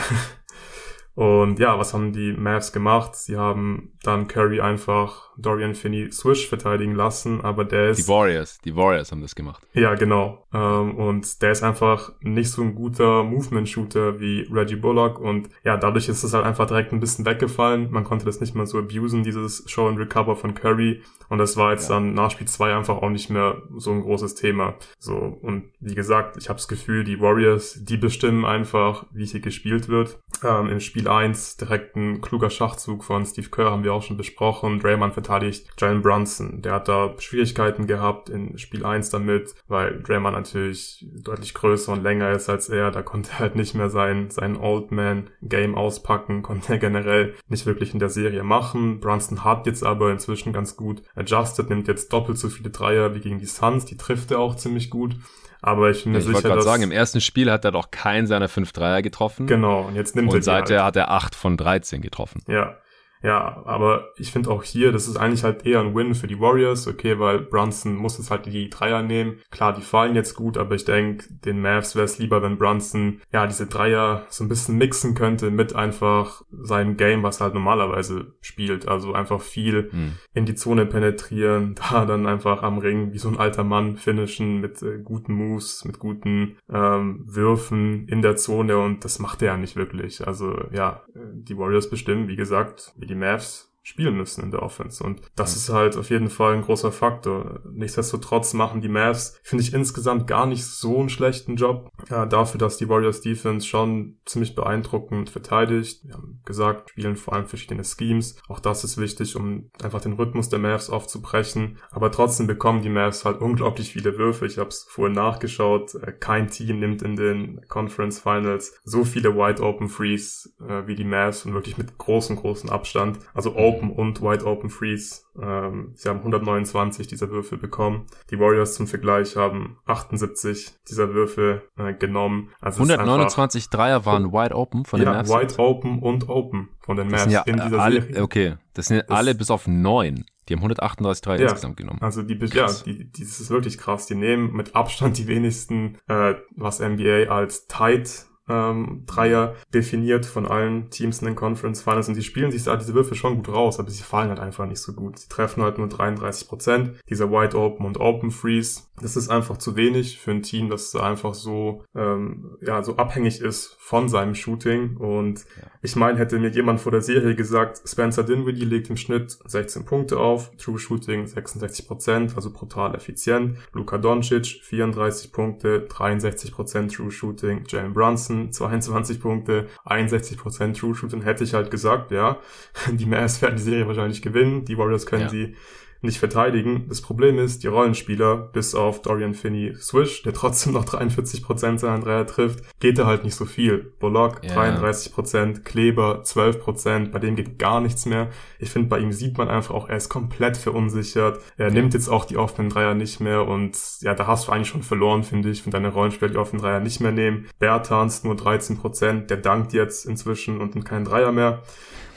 und 1.15 1.59
ja, 1.59 1.79
was 1.79 1.93
haben 1.93 2.13
die 2.13 2.33
Mavs 2.33 2.73
gemacht? 2.73 3.15
Sie 3.15 3.37
haben 3.37 3.93
dann 4.03 4.29
Curry 4.29 4.61
einfach 4.61 5.31
Dorian 5.37 5.75
Finney 5.75 6.11
Swish 6.13 6.49
verteidigen 6.49 6.95
lassen, 6.95 7.41
aber 7.41 7.65
der 7.65 7.91
ist... 7.91 8.07
Die 8.07 8.09
Warriors, 8.09 8.59
die 8.65 8.77
Warriors 8.77 9.11
haben 9.11 9.23
das 9.23 9.35
gemacht. 9.35 9.63
Ja, 9.73 9.95
genau. 9.95 10.47
Ähm, 10.53 10.97
und 10.97 11.43
der 11.43 11.53
ist 11.53 11.63
einfach 11.63 12.13
nicht 12.21 12.51
so 12.51 12.63
ein 12.63 12.75
guter 12.75 13.25
Movement-Shooter 13.25 14.21
wie 14.21 14.47
Reggie 14.51 14.77
Bullock 14.77 15.19
und 15.19 15.49
ja, 15.65 15.77
dadurch 15.77 16.09
ist 16.09 16.23
es 16.23 16.35
halt 16.35 16.45
einfach 16.45 16.67
direkt 16.67 16.93
ein 16.93 17.01
bisschen 17.01 17.25
weggefallen. 17.25 17.91
Man 17.91 18.05
konnte 18.05 18.25
das 18.25 18.41
nicht 18.41 18.55
mehr 18.55 18.67
so 18.67 18.79
abusen, 18.79 19.23
dieses 19.23 19.65
Show 19.67 19.89
and 19.89 19.99
Recover 19.99 20.37
von 20.37 20.55
Curry 20.55 21.03
und 21.29 21.39
das 21.39 21.57
war 21.57 21.73
jetzt 21.73 21.89
ja. 21.89 21.97
dann 21.97 22.15
nach 22.15 22.31
Spiel 22.31 22.49
2 22.49 22.75
einfach 22.75 22.99
auch 22.99 23.09
nicht 23.09 23.31
mehr 23.31 23.63
so 23.77 23.93
ein 23.93 24.03
großes 24.03 24.35
Thema. 24.35 24.75
So, 24.99 25.15
und 25.15 25.71
wie 25.79 25.95
gesagt, 25.95 26.37
ich 26.37 26.49
habe 26.49 26.57
das 26.59 26.69
Gefühl, 26.69 27.05
die 27.05 27.21
Warriors, 27.21 27.79
die 27.85 27.97
bestimmen 27.97 28.45
einfach, 28.45 29.07
wie 29.13 29.25
hier 29.25 29.41
gespielt 29.41 29.89
wird. 29.89 30.19
Ähm, 30.43 30.69
Im 30.69 30.81
Spiel 30.81 31.09
1 31.09 31.57
direkt 31.57 31.97
ein 31.97 32.21
kluger 32.21 32.51
Schachzug 32.51 33.05
von 33.05 33.25
Steve 33.25 33.49
Kerr 33.49 33.71
haben 33.71 33.85
wir 33.85 33.90
auch 33.93 34.03
schon 34.03 34.17
besprochen. 34.17 34.81
Draymond 34.81 35.15
verteidigt 35.15 35.67
Jalen 35.79 36.03
Brunson. 36.03 36.63
Der 36.63 36.73
hat 36.73 36.89
da 36.89 37.15
Schwierigkeiten 37.19 37.87
gehabt 37.87 38.29
in 38.29 38.59
Spiel 38.59 38.85
1 38.85 39.11
damit, 39.11 39.55
weil 39.69 40.03
Draymond 40.03 40.37
natürlich 40.37 41.07
deutlich 41.13 41.55
größer 41.55 41.93
und 41.93 42.03
länger 42.03 42.31
ist 42.31 42.49
als 42.49 42.69
er. 42.69 42.91
Da 42.91 43.03
konnte 43.03 43.31
er 43.33 43.39
halt 43.41 43.57
nicht 43.57 43.75
mehr 43.75 43.91
sein, 43.91 44.31
sein 44.31 44.57
Old 44.57 44.93
Man 44.93 45.31
Game 45.43 45.75
auspacken, 45.75 46.43
konnte 46.51 46.73
er 46.73 46.79
generell 46.79 47.35
nicht 47.49 47.67
wirklich 47.67 47.93
in 47.93 47.99
der 47.99 48.09
Serie 48.09 48.43
machen. 48.43 49.01
Brunson 49.01 49.45
hat 49.45 49.67
jetzt 49.67 49.85
aber 49.85 50.11
inzwischen 50.11 50.53
ganz 50.53 50.77
gut 50.77 51.03
adjusted, 51.15 51.69
nimmt 51.69 51.89
jetzt 51.89 52.13
doppelt 52.13 52.39
so 52.39 52.49
viele 52.49 52.71
Dreier 52.71 53.15
wie 53.15 53.21
gegen 53.21 53.39
die 53.39 53.47
Suns. 53.47 53.85
Die 53.85 53.97
trifft 53.97 54.31
er 54.31 54.39
auch 54.39 54.57
ziemlich 54.57 54.91
gut. 54.91 55.17
Aber 55.63 55.91
ich 55.91 56.05
bin 56.05 56.13
mir 56.13 56.19
ich 56.19 56.25
sicher, 56.25 56.35
wollte 56.37 56.49
gerade 56.49 56.63
sagen, 56.63 56.83
im 56.83 56.93
ersten 56.93 57.21
Spiel 57.21 57.51
hat 57.51 57.65
er 57.65 57.71
doch 57.73 57.91
keinen 57.91 58.27
seiner 58.27 58.49
fünf 58.49 58.73
Dreier 58.73 59.03
getroffen. 59.03 59.47
Genau, 59.47 59.83
und 59.83 59.95
jetzt 59.95 60.17
nimmt 60.17 60.29
und 60.29 60.35
er 60.35 60.39
Und 60.39 60.43
seither 60.43 60.79
halt. 60.79 60.87
hat 60.87 60.97
er 60.97 61.11
acht 61.11 61.35
von 61.35 61.57
13 61.57 62.01
getroffen. 62.01 62.43
Ja, 62.49 62.77
ja, 63.23 63.63
aber 63.67 64.09
ich 64.17 64.33
finde 64.33 64.51
auch 64.51 64.63
hier, 64.63 64.93
das 64.93 65.07
ist 65.07 65.17
eigentlich 65.17 65.45
halt 65.45 65.67
eher 65.67 65.81
ein 65.81 65.95
Win 65.95 66.15
für 66.15 66.27
die 66.27 66.41
Warriors, 66.41 66.89
okay, 66.89 67.19
weil 67.19 67.41
Brunson 67.41 67.97
muss 67.97 68.17
jetzt 68.17 68.31
halt 68.31 68.47
die 68.47 68.71
Dreier 68.71 69.03
nehmen. 69.03 69.41
Klar, 69.51 69.75
die 69.75 69.83
fallen 69.83 70.15
jetzt 70.15 70.35
gut, 70.35 70.57
aber 70.57 70.75
ich 70.75 70.87
denke, 70.87 71.27
den 71.45 71.61
Mavs 71.61 71.95
wäre 71.95 72.07
es 72.07 72.19
lieber, 72.19 72.43
wenn 72.43 72.57
Brunson 72.57 73.21
ja 73.31 73.47
diese 73.47 73.67
Dreier 73.67 74.25
so 74.31 74.45
ein 74.45 74.49
bisschen 74.49 74.79
mixen 74.79 75.15
könnte 75.15 75.51
mit 75.51 75.75
einfach 75.75 76.43
seinem 76.51 76.97
Game, 76.97 77.23
was 77.23 77.41
er 77.41 77.45
halt 77.45 77.55
normalerweise 77.55 78.35
spielt. 78.41 78.89
Also 78.89 79.13
einfach 79.13 79.43
viel 79.43 79.91
hm. 79.91 80.13
in 80.33 80.47
die 80.47 80.55
Zone 80.55 80.87
penetrieren, 80.87 81.75
da 81.91 82.07
dann 82.07 82.27
einfach 82.27 82.63
am 82.63 82.79
Ring 82.79 83.13
wie 83.13 83.19
so 83.19 83.29
ein 83.29 83.39
alter 83.39 83.65
Mann 83.65 83.99
finishen 83.99 84.61
mit 84.61 84.81
äh, 84.83 84.99
guten 84.99 85.35
Moves, 85.35 85.85
mit 85.85 85.99
guten 85.99 86.57
ähm, 86.73 87.25
Würfen 87.27 88.09
in 88.09 88.23
der 88.23 88.37
Zone 88.37 88.79
und 88.79 89.05
das 89.05 89.19
macht 89.19 89.43
er 89.43 89.49
ja 89.49 89.57
nicht 89.59 89.77
wirklich. 89.77 90.27
Also 90.27 90.57
ja, 90.73 91.03
äh, 91.15 91.19
die 91.35 91.59
Warriors 91.59 91.91
bestimmen, 91.91 92.29
wie 92.29 92.37
gesagt, 92.37 92.95
wie 92.97 93.10
die 93.11 93.17
Mavs 93.17 93.70
spielen 93.91 94.17
müssen 94.17 94.45
in 94.45 94.51
der 94.53 94.63
Offense. 94.63 95.03
Und 95.03 95.21
das 95.35 95.57
ist 95.57 95.69
halt 95.69 95.97
auf 95.97 96.11
jeden 96.11 96.31
Fall 96.31 96.55
ein 96.55 96.63
großer 96.63 96.93
Faktor. 96.93 97.61
Nichtsdestotrotz 97.71 98.55
machen 98.55 98.81
die 98.81 98.89
Mavs, 98.89 99.39
finde 99.43 99.65
ich 99.65 99.75
insgesamt 99.75 100.27
gar 100.29 100.47
nicht 100.47 100.65
so 100.65 101.01
einen 101.01 101.09
schlechten 101.09 101.57
Job. 101.57 101.91
Ja, 102.09 102.25
dafür, 102.25 102.59
dass 102.59 102.77
die 102.77 102.89
Warriors 102.89 103.21
Defense 103.21 103.67
schon 103.67 104.19
ziemlich 104.25 104.55
beeindruckend 104.55 105.29
verteidigt. 105.29 106.05
Wir 106.05 106.15
haben 106.15 106.41
gesagt, 106.45 106.91
spielen 106.91 107.17
vor 107.17 107.35
allem 107.35 107.47
verschiedene 107.47 107.85
Schemes. 107.85 108.37
Auch 108.49 108.61
das 108.61 108.85
ist 108.85 108.97
wichtig, 108.97 109.35
um 109.35 109.71
einfach 109.83 110.01
den 110.01 110.13
Rhythmus 110.13 110.49
der 110.49 110.61
Mavs 110.61 110.89
aufzubrechen. 110.89 111.79
Aber 111.91 112.13
trotzdem 112.13 112.47
bekommen 112.47 112.83
die 112.83 112.89
Mavs 112.89 113.25
halt 113.25 113.41
unglaublich 113.41 113.93
viele 113.93 114.17
Würfe. 114.19 114.47
Ich 114.47 114.59
habe 114.59 114.69
es 114.69 114.87
vorhin 114.89 115.15
nachgeschaut. 115.17 115.97
Äh, 115.97 116.13
kein 116.13 116.49
Team 116.49 116.79
nimmt 116.79 117.03
in 117.03 117.17
den 117.17 117.61
Conference 117.69 118.21
Finals 118.21 118.79
so 118.85 119.05
viele 119.05 119.35
Wide 119.35 119.63
Open 119.63 119.89
Frees 119.89 120.55
äh, 120.61 120.87
wie 120.87 120.95
die 120.95 121.05
Mavs 121.05 121.45
und 121.45 121.55
wirklich 121.55 121.77
mit 121.77 121.99
großem, 121.99 122.37
großen 122.37 122.71
Abstand. 122.71 123.19
Also 123.35 123.57
Open 123.57 123.80
und 123.89 124.21
Wide 124.21 124.45
Open 124.45 124.69
Freeze. 124.69 125.23
Ähm, 125.41 125.93
sie 125.95 126.11
haben 126.11 126.19
129 126.19 127.07
dieser 127.07 127.31
Würfel 127.31 127.57
bekommen. 127.57 128.07
Die 128.31 128.39
Warriors 128.39 128.75
zum 128.75 128.87
Vergleich 128.87 129.37
haben 129.37 129.79
78 129.87 130.75
dieser 130.89 131.15
Würfel 131.15 131.63
äh, 131.79 131.95
genommen. 131.95 132.51
Also 132.61 132.83
129 132.83 133.71
Dreier 133.71 134.05
waren 134.05 134.33
Wide 134.33 134.55
Open 134.55 134.85
von 134.85 135.01
den 135.01 135.09
ja, 135.09 135.15
Mavs? 135.15 135.31
Wide 135.31 135.59
Open 135.59 136.01
und 136.01 136.29
Open 136.29 136.69
von 136.81 136.97
den 136.99 137.09
Mavs 137.09 137.33
ja 137.33 137.43
in 137.43 137.57
dieser 137.57 137.81
alle, 137.81 138.03
Serie. 138.03 138.23
Okay, 138.23 138.57
das 138.75 138.89
sind 138.89 139.05
das 139.09 139.17
alle 139.17 139.35
bis 139.35 139.51
auf 139.51 139.67
neun. 139.67 140.25
Die 140.49 140.55
haben 140.55 140.61
138 140.61 141.23
Dreier 141.23 141.39
ja, 141.39 141.45
insgesamt 141.45 141.77
genommen. 141.77 142.01
Also 142.03 142.23
die, 142.23 142.37
krass. 142.37 142.83
ja, 142.85 142.93
die, 142.93 143.05
die, 143.05 143.23
das 143.23 143.39
ist 143.39 143.51
wirklich 143.51 143.79
krass. 143.79 144.07
Die 144.07 144.17
nehmen 144.17 144.53
mit 144.53 144.75
Abstand 144.75 145.17
die 145.17 145.29
wenigsten, 145.29 145.97
äh, 146.09 146.35
was 146.57 146.81
NBA 146.81 147.31
als 147.31 147.69
tight 147.69 148.27
ähm, 148.51 149.05
Dreier 149.07 149.55
definiert 149.73 150.27
von 150.27 150.47
allen 150.47 150.91
Teams 150.91 151.21
in 151.21 151.27
den 151.27 151.37
Conference 151.37 151.83
Finals 151.83 152.09
und 152.09 152.17
die 152.17 152.23
spielen 152.23 152.51
sich 152.51 152.65
da 152.65 152.77
diese 152.77 152.95
Würfe 152.95 153.15
schon 153.15 153.37
gut 153.37 153.49
raus, 153.49 153.79
aber 153.79 153.91
sie 153.91 154.03
fallen 154.03 154.29
halt 154.29 154.41
einfach 154.41 154.67
nicht 154.67 154.81
so 154.81 154.93
gut. 154.93 155.19
Sie 155.19 155.29
treffen 155.29 155.63
halt 155.63 155.79
nur 155.79 155.89
33 155.89 156.49
Prozent. 156.49 156.93
Dieser 157.09 157.31
Wide 157.31 157.57
Open 157.57 157.87
und 157.87 157.99
Open 157.99 158.31
Freeze, 158.31 158.83
das 159.01 159.17
ist 159.17 159.29
einfach 159.29 159.57
zu 159.57 159.77
wenig 159.77 160.19
für 160.19 160.31
ein 160.31 160.43
Team, 160.43 160.69
das 160.71 160.95
einfach 160.95 161.35
so 161.35 161.85
ähm, 161.95 162.57
ja 162.61 162.83
so 162.83 162.97
abhängig 162.97 163.41
ist 163.41 163.77
von 163.79 164.09
seinem 164.09 164.35
Shooting 164.35 164.97
und 164.97 165.41
ja. 165.41 165.69
ich 165.83 165.97
meine, 165.97 166.19
hätte 166.19 166.39
mir 166.39 166.51
jemand 166.51 166.81
vor 166.81 166.93
der 166.93 167.03
Serie 167.03 167.35
gesagt, 167.35 167.81
Spencer 167.87 168.23
Dinwiddie 168.23 168.65
legt 168.65 168.91
im 168.91 168.97
Schnitt 168.97 169.39
16 169.45 169.85
Punkte 169.85 170.19
auf, 170.19 170.51
True 170.57 170.79
Shooting 170.79 171.27
66 171.27 171.87
Prozent, 171.87 172.37
also 172.37 172.53
brutal 172.53 172.95
effizient. 172.95 173.59
Luka 173.73 173.99
Doncic 173.99 174.61
34 174.63 175.33
Punkte, 175.33 175.81
63 175.83 176.53
Prozent 176.53 176.95
True 176.95 177.11
Shooting. 177.11 177.65
Jalen 177.67 177.93
Brunson 177.93 178.53
22 178.53 179.21
Punkte, 179.21 179.67
61% 179.85 180.79
True 180.79 180.95
Shooting, 180.95 181.23
hätte 181.23 181.45
ich 181.45 181.55
halt 181.55 181.71
gesagt, 181.71 182.11
ja, 182.11 182.39
die 182.93 183.07
Mavs 183.07 183.43
werden 183.43 183.57
die 183.57 183.63
Serie 183.63 183.87
wahrscheinlich 183.87 184.23
gewinnen, 184.23 184.65
die 184.65 184.79
Warriors 184.79 185.07
können 185.07 185.23
ja. 185.23 185.29
sie 185.29 185.57
nicht 186.03 186.19
verteidigen. 186.19 186.87
Das 186.89 187.03
Problem 187.03 187.39
ist, 187.39 187.63
die 187.63 187.67
Rollenspieler, 187.67 188.37
bis 188.37 188.75
auf 188.75 189.03
Dorian 189.03 189.35
Finney-Swish, 189.35 190.23
der 190.23 190.33
trotzdem 190.33 190.73
noch 190.73 190.85
43% 190.87 191.79
seiner 191.79 192.01
Dreier 192.01 192.27
trifft, 192.27 192.65
geht 192.81 192.99
da 192.99 193.07
halt 193.07 193.25
nicht 193.25 193.35
so 193.35 193.45
viel. 193.45 193.93
Bullock 193.99 194.43
yeah. 194.43 194.79
33%, 194.79 195.63
Kleber 195.63 196.23
12%, 196.25 197.11
bei 197.11 197.19
dem 197.19 197.37
geht 197.37 197.59
gar 197.59 197.81
nichts 197.81 198.07
mehr. 198.07 198.29
Ich 198.59 198.71
finde, 198.71 198.89
bei 198.89 198.99
ihm 198.99 199.13
sieht 199.13 199.37
man 199.39 199.49
einfach 199.49 199.75
auch, 199.75 199.89
er 199.89 199.97
ist 199.97 200.09
komplett 200.09 200.57
verunsichert. 200.57 201.41
Er 201.57 201.69
ja. 201.69 201.73
nimmt 201.73 201.95
jetzt 201.95 202.09
auch 202.09 202.25
die 202.25 202.37
offenen 202.37 202.71
Dreier 202.71 202.95
nicht 202.95 203.21
mehr 203.21 203.47
und 203.47 203.77
ja, 204.01 204.15
da 204.15 204.27
hast 204.27 204.49
du 204.49 204.53
eigentlich 204.53 204.69
schon 204.69 204.83
verloren, 204.83 205.23
finde 205.23 205.51
ich, 205.51 205.65
wenn 205.65 205.73
deine 205.73 205.89
Rollenspieler 205.89 206.31
die 206.31 206.39
offenen 206.39 206.63
Dreier 206.63 206.81
nicht 206.81 207.01
mehr 207.01 207.13
nehmen. 207.13 207.47
Bertans 207.59 208.25
nur 208.25 208.35
13%, 208.35 209.27
der 209.27 209.37
dankt 209.37 209.73
jetzt 209.73 210.07
inzwischen 210.07 210.61
und 210.61 210.75
nimmt 210.75 210.87
keinen 210.87 211.05
Dreier 211.05 211.33
mehr. 211.33 211.63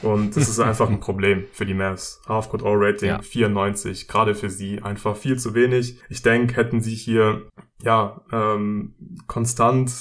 Und 0.04 0.36
das 0.36 0.48
ist 0.48 0.60
einfach 0.60 0.88
ein 0.88 1.00
Problem 1.00 1.44
für 1.52 1.66
die 1.66 1.74
Mavs. 1.74 2.20
Half-Court 2.28 2.62
All-Rating 2.62 3.08
ja. 3.08 3.22
94, 3.22 4.06
gerade 4.06 4.34
für 4.34 4.50
sie 4.50 4.82
einfach 4.82 5.16
viel 5.16 5.38
zu 5.38 5.54
wenig. 5.54 5.98
Ich 6.08 6.22
denke, 6.22 6.56
hätten 6.56 6.80
sie 6.80 6.94
hier 6.94 7.42
ja, 7.84 8.20
ähm, 8.32 8.94
konstant 9.26 9.92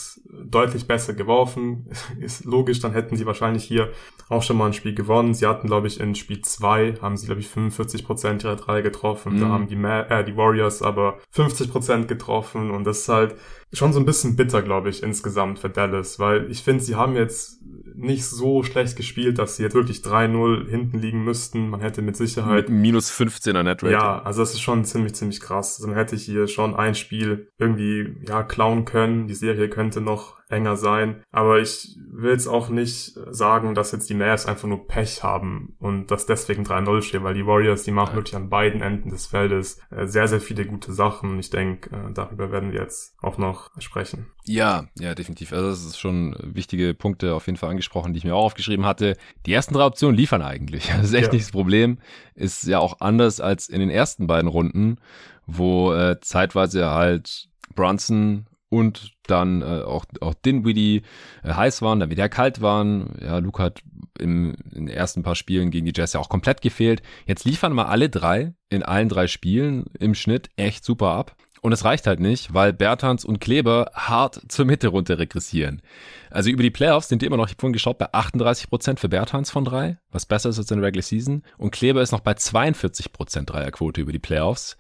deutlich 0.46 0.88
besser 0.88 1.14
geworfen. 1.14 1.90
Ist 2.20 2.46
logisch, 2.46 2.80
dann 2.80 2.94
hätten 2.94 3.16
sie 3.16 3.26
wahrscheinlich 3.26 3.64
hier 3.64 3.92
auch 4.30 4.42
schon 4.42 4.58
mal 4.58 4.68
ein 4.68 4.74
Spiel 4.74 4.96
gewonnen. 4.96 5.34
Sie 5.34 5.46
hatten, 5.46 5.68
glaube 5.68 5.88
ich, 5.88 6.00
in 6.00 6.16
Spiel 6.16 6.42
2 6.42 6.96
haben 7.02 7.18
sie, 7.18 7.26
glaube 7.26 7.42
ich, 7.42 7.50
45 7.50 8.06
Prozent 8.06 8.44
ihrer 8.44 8.56
drei 8.56 8.82
getroffen. 8.82 9.36
Mhm. 9.36 9.40
Da 9.40 9.48
haben 9.50 9.68
die, 9.68 9.76
Ma 9.76 10.02
äh, 10.04 10.24
die 10.24 10.36
Warriors 10.38 10.82
aber 10.82 11.20
50 11.32 11.72
Prozent 11.72 12.08
getroffen 12.08 12.72
und 12.72 12.86
das 12.86 13.00
ist 13.00 13.10
halt 13.10 13.36
schon 13.74 13.92
so 13.92 14.00
ein 14.00 14.06
bisschen 14.06 14.36
bitter, 14.36 14.62
glaube 14.62 14.90
ich, 14.90 15.04
insgesamt 15.04 15.60
für 15.60 15.70
Dallas, 15.70 16.20
weil 16.20 16.50
ich 16.50 16.62
finde, 16.62 16.84
sie 16.84 16.96
haben 16.96 17.16
jetzt 17.16 17.60
nicht 17.96 18.26
so 18.26 18.64
schlecht 18.64 18.96
gespielt, 18.96 19.40
dass 19.40 19.58
sie 19.58 19.64
jetzt 19.64 19.76
wirklich 19.76 20.00
3-0 20.00 20.68
hinten 20.68 21.00
liegen 21.00 21.24
müssten. 21.24 21.70
Man 21.70 21.82
hätte 21.82 22.02
mit 22.02 22.16
Sicherheit... 22.16 22.70
Mit 22.70 22.82
minus 22.82 23.12
15er 23.12 23.64
Netrate. 23.64 23.92
Ja, 23.92 24.22
also 24.22 24.42
das 24.42 24.54
ist 24.54 24.62
schon 24.62 24.86
ziemlich, 24.86 25.14
ziemlich 25.16 25.40
krass. 25.40 25.78
Also 25.78 25.88
man 25.88 25.98
hätte 25.98 26.16
hier 26.16 26.48
schon 26.48 26.76
ein 26.76 26.96
Spiel 26.96 27.50
irgendwie, 27.58 27.73
ja, 27.78 28.44
klauen 28.44 28.86
können. 28.86 29.28
Die 29.28 29.36
Serie 29.36 29.70
könnte 29.70 30.02
noch 30.02 30.44
enger 30.54 30.78
sein. 30.78 31.24
Aber 31.32 31.60
ich 31.60 31.98
will 31.98 32.32
jetzt 32.32 32.48
auch 32.48 32.70
nicht 32.70 33.18
sagen, 33.32 33.76
dass 33.76 33.92
jetzt 33.92 34.10
die 34.10 34.14
Mavs 34.14 34.46
einfach 34.46 34.68
nur 34.68 34.88
Pech 34.88 35.24
haben 35.24 35.76
und 35.80 36.12
dass 36.12 36.26
deswegen 36.26 36.64
3-0 36.64 37.02
steht, 37.02 37.24
weil 37.24 37.34
die 37.34 37.46
Warriors, 37.46 37.84
die 37.84 37.92
machen 37.92 38.16
wirklich 38.16 38.36
an 38.36 38.50
beiden 38.50 38.82
Enden 38.82 39.10
des 39.10 39.28
Feldes 39.28 39.80
äh, 39.90 40.06
sehr, 40.06 40.28
sehr 40.28 40.40
viele 40.40 40.66
gute 40.66 40.94
Sachen. 40.94 41.40
Ich 41.40 41.50
denke, 41.50 41.90
äh, 41.90 42.14
darüber 42.14 42.52
werden 42.52 42.72
wir 42.72 42.82
jetzt 42.82 43.16
auch 43.22 43.38
noch 43.38 43.72
sprechen. 43.80 44.28
Ja, 44.46 44.86
ja, 45.00 45.16
definitiv. 45.16 45.54
Also 45.54 45.70
das 45.70 45.84
ist 45.84 46.00
schon 46.00 46.36
wichtige 46.42 46.94
Punkte 46.94 47.34
auf 47.34 47.48
jeden 47.48 47.58
Fall 47.58 47.72
angesprochen, 47.72 48.14
die 48.14 48.20
ich 48.20 48.26
mir 48.26 48.36
auch 48.36 48.46
aufgeschrieben 48.46 48.86
hatte. 48.86 49.18
Die 49.46 49.54
ersten 49.54 49.74
drei 49.74 49.86
Optionen 49.86 50.16
liefern 50.16 50.42
eigentlich. 50.42 50.92
Das 51.04 51.10
ist 51.10 51.16
echt 51.16 51.28
ja. 51.28 51.34
nicht 51.34 51.46
das 51.46 51.52
Problem. 51.52 51.98
Ist 52.36 52.64
ja 52.66 52.80
auch 52.80 53.02
anders 53.02 53.42
als 53.42 53.68
in 53.68 53.80
den 53.80 53.90
ersten 53.90 54.28
beiden 54.28 54.48
Runden, 54.48 55.00
wo 55.48 55.92
äh, 55.94 56.20
zeitweise 56.22 56.92
halt 56.92 57.50
Brunson 57.76 58.46
und 58.70 59.14
dann 59.28 59.62
äh, 59.62 59.84
auch, 59.84 60.06
auch 60.22 60.34
Dinwiddie 60.34 61.04
äh, 61.44 61.54
heiß 61.54 61.82
waren, 61.84 62.00
dann 62.00 62.10
wieder 62.10 62.28
kalt 62.28 62.62
waren. 62.62 63.16
Ja, 63.22 63.38
Luke 63.38 63.62
hat 63.62 63.82
im, 64.20 64.56
in 64.72 64.88
den 64.88 64.96
ersten 64.96 65.22
paar 65.22 65.36
Spielen 65.36 65.70
gegen 65.70 65.86
die 65.86 65.94
Jazz 65.96 66.14
ja 66.14 66.20
auch 66.20 66.30
komplett 66.30 66.62
gefehlt. 66.62 67.04
Jetzt 67.28 67.46
liefern 67.46 67.74
mal 67.74 67.86
alle 67.86 68.10
drei 68.10 68.54
in 68.70 68.84
allen 68.84 69.10
drei 69.10 69.28
Spielen 69.28 69.86
im 70.00 70.16
Schnitt 70.16 70.50
echt 70.56 70.84
super 70.84 71.10
ab. 71.10 71.36
Und 71.62 71.72
es 71.72 71.86
reicht 71.86 72.08
halt 72.08 72.20
nicht, 72.20 72.54
weil 72.54 72.74
Bertans 72.74 73.24
und 73.24 73.40
Kleber 73.40 73.90
hart 73.94 74.42
zur 74.50 74.66
Mitte 74.66 74.90
runter 74.90 75.18
regressieren. 75.18 75.82
Also 76.30 76.50
über 76.50 76.62
die 76.62 76.72
Playoffs 76.72 77.08
sind 77.08 77.22
die 77.22 77.26
immer 77.26 77.38
noch, 77.38 77.46
ich 77.46 77.52
habe 77.52 77.62
vorhin 77.62 77.74
geschaut, 77.74 78.00
bei 78.00 78.14
38% 78.14 78.98
für 79.00 79.08
Bertans 79.08 79.50
von 79.50 79.64
drei, 79.64 79.98
was 80.12 80.26
besser 80.26 80.50
ist 80.50 80.60
als 80.60 80.72
in 80.72 80.80
der 80.80 80.88
Regular 80.88 81.04
Season. 81.04 81.44
Und 81.58 81.72
Kleber 81.72 82.02
ist 82.02 82.12
noch 82.12 82.20
bei 82.20 82.34
42% 82.34 83.46
Dreierquote 83.46 84.02
über 84.02 84.12
die 84.12 84.20
Playoffs, 84.20 84.76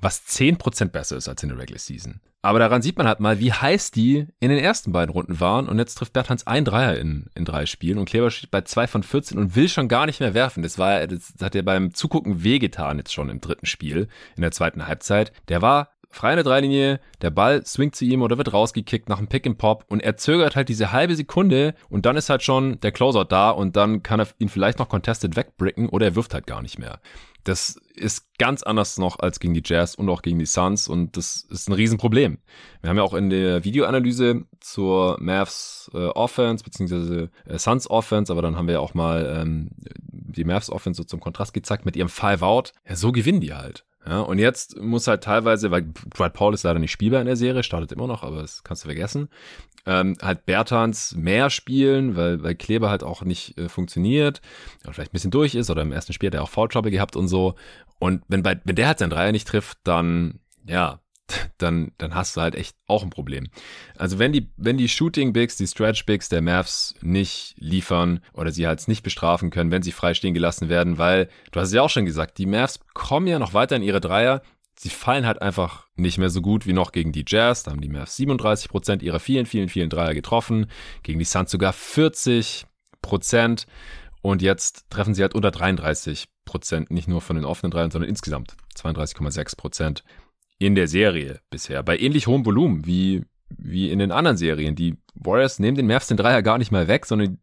was 0.00 0.28
10% 0.28 0.90
besser 0.90 1.16
ist 1.16 1.28
als 1.28 1.42
in 1.42 1.48
der 1.48 1.58
Regular 1.58 1.80
Season. 1.80 2.20
Aber 2.48 2.60
daran 2.60 2.80
sieht 2.80 2.96
man 2.96 3.06
halt 3.06 3.20
mal, 3.20 3.40
wie 3.40 3.52
heiß 3.52 3.90
die 3.90 4.26
in 4.40 4.48
den 4.48 4.58
ersten 4.58 4.90
beiden 4.90 5.12
Runden 5.12 5.38
waren. 5.38 5.68
Und 5.68 5.78
jetzt 5.78 5.96
trifft 5.96 6.14
Bertans 6.14 6.46
ein 6.46 6.64
Dreier 6.64 6.96
in, 6.96 7.26
in 7.34 7.44
drei 7.44 7.66
Spielen. 7.66 7.98
Und 7.98 8.08
Kleber 8.08 8.30
steht 8.30 8.50
bei 8.50 8.62
zwei 8.62 8.86
von 8.86 9.02
14 9.02 9.36
und 9.36 9.54
will 9.54 9.68
schon 9.68 9.86
gar 9.86 10.06
nicht 10.06 10.20
mehr 10.20 10.32
werfen. 10.32 10.62
Das 10.62 10.78
war, 10.78 11.06
das 11.06 11.34
hat 11.42 11.54
er 11.54 11.62
beim 11.62 11.92
Zugucken 11.92 12.42
wehgetan 12.44 12.96
jetzt 12.96 13.12
schon 13.12 13.28
im 13.28 13.42
dritten 13.42 13.66
Spiel, 13.66 14.08
in 14.34 14.40
der 14.40 14.50
zweiten 14.50 14.86
Halbzeit. 14.86 15.30
Der 15.48 15.60
war 15.60 15.90
frei 16.10 16.30
in 16.30 16.36
der 16.36 16.44
Dreilinie, 16.44 17.00
der 17.20 17.30
Ball 17.30 17.64
swingt 17.64 17.94
zu 17.94 18.04
ihm 18.04 18.22
oder 18.22 18.38
wird 18.38 18.52
rausgekickt 18.52 19.08
nach 19.08 19.18
einem 19.18 19.28
Pick 19.28 19.46
and 19.46 19.58
Pop 19.58 19.84
und 19.88 20.02
er 20.02 20.16
zögert 20.16 20.56
halt 20.56 20.68
diese 20.68 20.92
halbe 20.92 21.14
Sekunde 21.14 21.74
und 21.88 22.06
dann 22.06 22.16
ist 22.16 22.30
halt 22.30 22.42
schon 22.42 22.80
der 22.80 22.92
Closeout 22.92 23.26
da 23.28 23.50
und 23.50 23.76
dann 23.76 24.02
kann 24.02 24.20
er 24.20 24.28
ihn 24.38 24.48
vielleicht 24.48 24.78
noch 24.78 24.88
contested 24.88 25.36
wegbricken 25.36 25.88
oder 25.88 26.06
er 26.06 26.16
wirft 26.16 26.34
halt 26.34 26.46
gar 26.46 26.62
nicht 26.62 26.78
mehr. 26.78 27.00
Das 27.44 27.80
ist 27.94 28.26
ganz 28.38 28.62
anders 28.62 28.98
noch 28.98 29.20
als 29.20 29.40
gegen 29.40 29.54
die 29.54 29.62
Jazz 29.64 29.94
und 29.94 30.08
auch 30.08 30.22
gegen 30.22 30.38
die 30.38 30.46
Suns 30.46 30.88
und 30.88 31.16
das 31.16 31.46
ist 31.50 31.68
ein 31.68 31.72
Riesenproblem. 31.72 32.38
Wir 32.80 32.90
haben 32.90 32.96
ja 32.96 33.02
auch 33.02 33.14
in 33.14 33.30
der 33.30 33.64
Videoanalyse 33.64 34.44
zur 34.60 35.16
Mavs 35.20 35.90
äh, 35.94 36.08
Offense 36.08 36.64
beziehungsweise 36.64 37.30
äh, 37.46 37.58
Suns 37.58 37.88
Offense, 37.88 38.32
aber 38.32 38.42
dann 38.42 38.56
haben 38.56 38.66
wir 38.66 38.74
ja 38.74 38.80
auch 38.80 38.94
mal 38.94 39.40
ähm, 39.40 39.70
die 40.28 40.44
Mavs 40.44 40.70
Offense 40.70 40.98
so 40.98 41.04
zum 41.04 41.20
Kontrast 41.20 41.54
gezeigt 41.54 41.84
mit 41.86 41.96
ihrem 41.96 42.08
Five 42.08 42.42
Out. 42.42 42.72
Ja, 42.88 42.96
so 42.96 43.12
gewinnen 43.12 43.40
die 43.40 43.54
halt. 43.54 43.84
Ja, 44.08 44.20
und 44.20 44.38
jetzt 44.38 44.80
muss 44.80 45.06
halt 45.06 45.22
teilweise, 45.22 45.70
weil 45.70 45.92
Dwight 46.16 46.32
Paul 46.32 46.54
ist 46.54 46.62
leider 46.62 46.78
nicht 46.78 46.92
spielbar 46.92 47.20
in 47.20 47.26
der 47.26 47.36
Serie, 47.36 47.62
startet 47.62 47.92
immer 47.92 48.06
noch, 48.06 48.22
aber 48.22 48.40
das 48.40 48.64
kannst 48.64 48.84
du 48.84 48.88
vergessen, 48.88 49.28
ähm, 49.84 50.16
halt 50.22 50.46
Bertans 50.46 51.14
mehr 51.14 51.50
spielen, 51.50 52.16
weil, 52.16 52.42
weil 52.42 52.54
Kleber 52.54 52.88
halt 52.88 53.02
auch 53.02 53.22
nicht 53.22 53.58
äh, 53.58 53.68
funktioniert, 53.68 54.40
oder 54.82 54.94
vielleicht 54.94 55.10
ein 55.10 55.12
bisschen 55.12 55.30
durch 55.30 55.54
ist, 55.54 55.68
oder 55.68 55.82
im 55.82 55.92
ersten 55.92 56.14
Spiel 56.14 56.28
hat 56.28 56.34
er 56.34 56.42
auch 56.42 56.48
Foul 56.48 56.68
Trouble 56.68 56.90
gehabt 56.90 57.16
und 57.16 57.28
so. 57.28 57.54
Und 57.98 58.22
wenn, 58.28 58.42
bei, 58.42 58.58
wenn 58.64 58.76
der 58.76 58.86
halt 58.86 58.98
seinen 58.98 59.10
Dreier 59.10 59.32
nicht 59.32 59.46
trifft, 59.46 59.76
dann, 59.84 60.40
ja, 60.66 61.00
dann, 61.58 61.92
dann 61.98 62.14
hast 62.14 62.36
du 62.36 62.40
halt 62.40 62.54
echt 62.54 62.76
auch 62.86 63.02
ein 63.02 63.10
Problem. 63.10 63.48
Also 63.96 64.18
wenn 64.18 64.32
die, 64.32 64.50
wenn 64.56 64.78
die 64.78 64.88
Shooting 64.88 65.32
Bigs, 65.32 65.56
die 65.56 65.66
Stretch 65.66 66.06
Bigs 66.06 66.28
der 66.28 66.42
Mavs 66.42 66.94
nicht 67.00 67.54
liefern 67.58 68.20
oder 68.32 68.50
sie 68.50 68.66
halt 68.66 68.86
nicht 68.88 69.02
bestrafen 69.02 69.50
können, 69.50 69.70
wenn 69.70 69.82
sie 69.82 69.92
frei 69.92 70.14
stehen 70.14 70.34
gelassen 70.34 70.68
werden, 70.68 70.98
weil, 70.98 71.28
du 71.52 71.60
hast 71.60 71.68
es 71.68 71.74
ja 71.74 71.82
auch 71.82 71.90
schon 71.90 72.06
gesagt, 72.06 72.38
die 72.38 72.46
Mavs 72.46 72.80
kommen 72.94 73.26
ja 73.26 73.38
noch 73.38 73.54
weiter 73.54 73.76
in 73.76 73.82
ihre 73.82 74.00
Dreier, 74.00 74.42
sie 74.78 74.90
fallen 74.90 75.26
halt 75.26 75.42
einfach 75.42 75.86
nicht 75.96 76.18
mehr 76.18 76.30
so 76.30 76.40
gut 76.40 76.66
wie 76.66 76.72
noch 76.72 76.92
gegen 76.92 77.12
die 77.12 77.24
Jazz. 77.26 77.64
Da 77.64 77.72
haben 77.72 77.80
die 77.80 77.88
Mavs 77.88 78.16
37 78.16 78.68
Prozent 78.68 79.02
ihrer 79.02 79.18
vielen, 79.18 79.46
vielen, 79.46 79.68
vielen 79.68 79.90
Dreier 79.90 80.14
getroffen. 80.14 80.66
Gegen 81.02 81.18
die 81.18 81.24
Suns 81.24 81.50
sogar 81.50 81.72
40 81.72 82.66
Prozent. 83.02 83.66
Und 84.22 84.42
jetzt 84.42 84.86
treffen 84.90 85.14
sie 85.14 85.22
halt 85.22 85.34
unter 85.34 85.50
33 85.50 86.28
Prozent, 86.44 86.90
nicht 86.90 87.08
nur 87.08 87.20
von 87.20 87.36
den 87.36 87.44
offenen 87.44 87.70
Dreiern, 87.70 87.90
sondern 87.90 88.08
insgesamt 88.08 88.56
32,6 88.76 89.56
Prozent 89.56 90.04
in 90.58 90.74
der 90.74 90.88
Serie 90.88 91.40
bisher. 91.50 91.82
Bei 91.82 91.98
ähnlich 91.98 92.26
hohem 92.26 92.44
Volumen 92.44 92.86
wie, 92.86 93.24
wie 93.48 93.90
in 93.90 93.98
den 93.98 94.12
anderen 94.12 94.36
Serien. 94.36 94.74
Die 94.74 94.96
Warriors 95.14 95.58
nehmen 95.58 95.76
den 95.76 95.86
Mavs 95.86 96.08
den 96.08 96.16
Dreier 96.16 96.42
gar 96.42 96.58
nicht 96.58 96.72
mal 96.72 96.88
weg, 96.88 97.06
sondern 97.06 97.38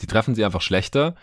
die 0.00 0.06
treffen 0.06 0.34
sie 0.34 0.44
einfach 0.44 0.60
schlechter. 0.60 1.14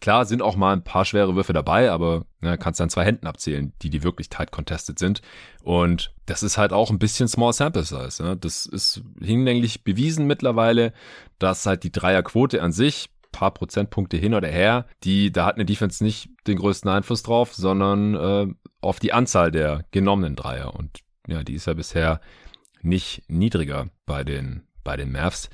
Klar 0.00 0.24
sind 0.24 0.40
auch 0.40 0.56
mal 0.56 0.72
ein 0.72 0.84
paar 0.84 1.04
schwere 1.04 1.36
Würfe 1.36 1.52
dabei, 1.52 1.90
aber 1.90 2.24
ne, 2.40 2.56
kannst 2.56 2.80
dann 2.80 2.88
zwei 2.88 3.04
Händen 3.04 3.26
abzählen, 3.26 3.72
die 3.82 3.90
die 3.90 4.02
wirklich 4.02 4.30
tight 4.30 4.50
contested 4.50 4.98
sind. 4.98 5.20
Und 5.62 6.14
das 6.26 6.42
ist 6.42 6.56
halt 6.56 6.72
auch 6.72 6.90
ein 6.90 6.98
bisschen 6.98 7.28
Small 7.28 7.52
Sample 7.52 7.84
Size. 7.84 8.22
Ne? 8.22 8.36
Das 8.36 8.64
ist 8.64 9.02
hinlänglich 9.20 9.84
bewiesen 9.84 10.26
mittlerweile, 10.26 10.92
dass 11.38 11.66
halt 11.66 11.82
die 11.82 11.92
Dreierquote 11.92 12.62
an 12.62 12.72
sich 12.72 13.10
paar 13.32 13.52
Prozentpunkte 13.52 14.18
hin 14.18 14.34
oder 14.34 14.48
her, 14.48 14.86
die, 15.02 15.32
da 15.32 15.46
hat 15.46 15.56
eine 15.56 15.64
Defense 15.64 16.04
nicht 16.04 16.28
den 16.46 16.58
größten 16.58 16.88
Einfluss 16.90 17.22
drauf, 17.22 17.54
sondern 17.54 18.14
äh, 18.14 18.46
auf 18.82 18.98
die 18.98 19.12
Anzahl 19.12 19.50
der 19.50 19.84
genommenen 19.90 20.36
Dreier. 20.36 20.74
Und 20.74 21.00
ja, 21.26 21.42
die 21.42 21.54
ist 21.54 21.66
ja 21.66 21.74
bisher 21.74 22.20
nicht 22.82 23.22
niedriger 23.28 23.88
bei 24.06 24.24
den, 24.24 24.66
bei 24.84 24.96
den 24.96 25.12
Mavs. 25.12 25.48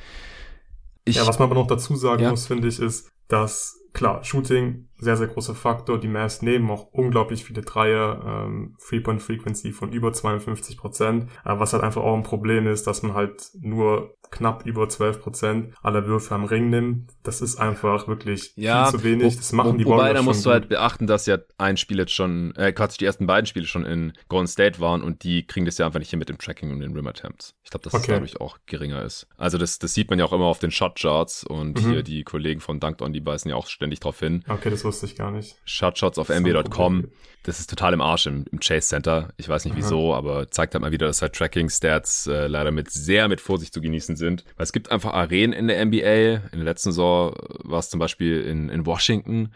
Ich, 1.05 1.17
ja, 1.17 1.27
was 1.27 1.38
man 1.38 1.51
aber 1.51 1.61
noch 1.61 1.67
dazu 1.67 1.95
sagen 1.97 2.23
ja. 2.23 2.31
muss, 2.31 2.47
finde 2.47 2.69
ich, 2.69 2.81
ist, 2.81 3.11
dass 3.29 3.79
klar, 3.93 4.25
Shooting 4.25 4.88
sehr, 4.99 5.17
sehr 5.17 5.29
großer 5.29 5.55
Faktor. 5.55 5.99
Die 5.99 6.09
Mavs 6.09 6.43
nehmen 6.43 6.71
auch 6.71 6.89
unglaublich 6.93 7.45
viele 7.45 7.63
Dreier, 7.63 8.47
ähm, 8.47 8.77
Three-Point-Frequency 8.87 9.73
von 9.73 9.93
über 9.93 10.13
52 10.13 10.77
Prozent, 10.77 11.25
äh, 11.45 11.59
was 11.59 11.73
halt 11.73 11.83
einfach 11.83 12.03
auch 12.03 12.17
ein 12.17 12.23
Problem 12.23 12.67
ist, 12.67 12.87
dass 12.87 13.03
man 13.03 13.15
halt 13.15 13.51
nur 13.61 14.15
knapp 14.31 14.67
über 14.67 14.89
12 14.89 15.21
Prozent 15.21 15.75
aller 15.83 16.07
Würfe 16.07 16.35
am 16.35 16.45
Ring 16.45 16.71
nimmt. 16.71 17.11
Das 17.23 17.41
ist 17.41 17.57
einfach 17.57 18.09
wirklich 18.09 18.53
ja, 18.57 18.87
viel 18.87 18.99
zu 18.99 19.05
wenig. 19.05 19.37
Das 19.37 19.53
machen 19.53 19.75
wo, 19.75 19.77
die 19.77 19.87
Wobei, 19.87 20.13
da 20.13 20.23
musst 20.23 20.45
du 20.45 20.51
halt 20.51 20.69
beachten, 20.69 21.07
dass 21.07 21.27
ja 21.27 21.39
ein 21.57 21.77
Spiel 21.77 21.99
jetzt 21.99 22.13
schon, 22.13 22.55
äh, 22.57 22.73
Quatsch, 22.73 23.01
die 23.01 23.05
ersten 23.05 23.27
beiden 23.27 23.47
Spiele 23.47 23.67
schon 23.67 23.85
in 23.85 24.13
Golden 24.29 24.49
State 24.49 24.81
waren 24.81 25.03
und 25.03 25.25
die 25.25 25.47
kriegen 25.47 25.67
das 25.67 25.79
ja 25.79 25.87
einfach 25.87 25.99
nicht 25.99 26.11
hin 26.11 26.19
mit 26.19 26.29
dem 26.29 26.39
Tracking 26.39 26.71
und 26.71 26.81
den 26.81 26.95
Rim 26.95 27.07
Attempts. 27.07 27.55
Ich 27.65 27.71
glaube, 27.71 27.85
dass 27.85 27.95
okay. 27.95 28.07
das 28.07 28.17
dadurch 28.17 28.41
auch 28.41 28.59
geringer 28.67 29.03
ist. 29.03 29.27
Also 29.37 29.59
das, 29.59 29.79
das 29.79 29.95
sieht 29.95 30.11
man 30.11 30.19
ja 30.19 30.25
auch 30.25 30.33
immer 30.33 30.47
auf 30.47 30.59
den 30.59 30.71
Shot 30.71 30.99
Charts 30.99 31.45
und 31.45 31.83
mhm. 31.83 31.91
hier 31.91 32.03
die 32.03 32.25
Kollegen 32.25 32.61
von 32.61 32.81
Dunked 32.81 33.03
On, 33.03 33.13
die 33.13 33.21
beißen 33.21 33.49
ja 33.51 33.57
auch 33.57 33.67
ständig 33.67 34.01
drauf 34.01 34.19
hin. 34.21 34.45
Okay, 34.49 34.71
das 34.71 34.85
wusste 34.88 35.07
ich 35.07 35.16
gar 35.16 35.31
nicht. 35.31 35.57
Shotshots 35.64 36.18
auf 36.18 36.31
NBA.com. 36.31 37.09
Das 37.44 37.61
ist 37.61 37.70
total 37.70 37.92
im 37.92 38.01
Arsch 38.01 38.27
im, 38.27 38.44
im 38.51 38.59
Chase 38.59 38.88
Center. 38.88 39.33
Ich 39.37 39.48
weiß 39.48 39.64
nicht 39.64 39.74
Aha. 39.74 39.81
wieso, 39.81 40.14
aber 40.14 40.51
zeigt 40.51 40.74
halt 40.74 40.83
mal 40.83 40.92
wieder, 40.92 41.07
dass 41.07 41.22
halt 41.22 41.35
Tracking-Stats 41.35 42.27
äh, 42.27 42.46
leider 42.46 42.72
mit 42.72 42.90
sehr 42.90 43.29
mit 43.29 43.40
Vorsicht 43.40 43.72
zu 43.72 43.81
genießen 43.81 44.16
sind. 44.16 44.44
Weil 44.57 44.64
es 44.64 44.72
gibt 44.72 44.90
einfach 44.90 45.14
Arenen 45.14 45.53
in 45.53 45.68
der 45.68 45.85
NBA. 45.85 46.48
In 46.53 46.59
der 46.59 46.64
letzten 46.64 46.90
Saison 46.90 47.35
war 47.62 47.79
es 47.79 47.90
zum 47.90 48.01
Beispiel 48.01 48.42
in, 48.42 48.68
in 48.68 48.87
Washington, 48.87 49.53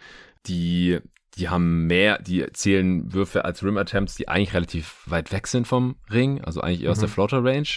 die 0.47 1.01
die 1.38 1.49
haben 1.49 1.87
mehr, 1.87 2.21
die 2.21 2.45
zählen 2.53 3.11
Würfe 3.14 3.47
als 3.47 3.64
Rim 3.64 3.79
Attempts, 3.79 4.16
die 4.16 4.29
eigentlich 4.29 4.53
relativ 4.53 4.99
weit 5.07 5.33
weg 5.33 5.47
sind 5.47 5.66
vom 5.66 5.97
Ring, 6.11 6.42
also 6.42 6.61
eigentlich 6.61 6.83
eher 6.83 6.90
aus 6.90 6.99
der 6.99 7.09
mhm. 7.09 7.12
Floater 7.12 7.42
Range 7.42 7.68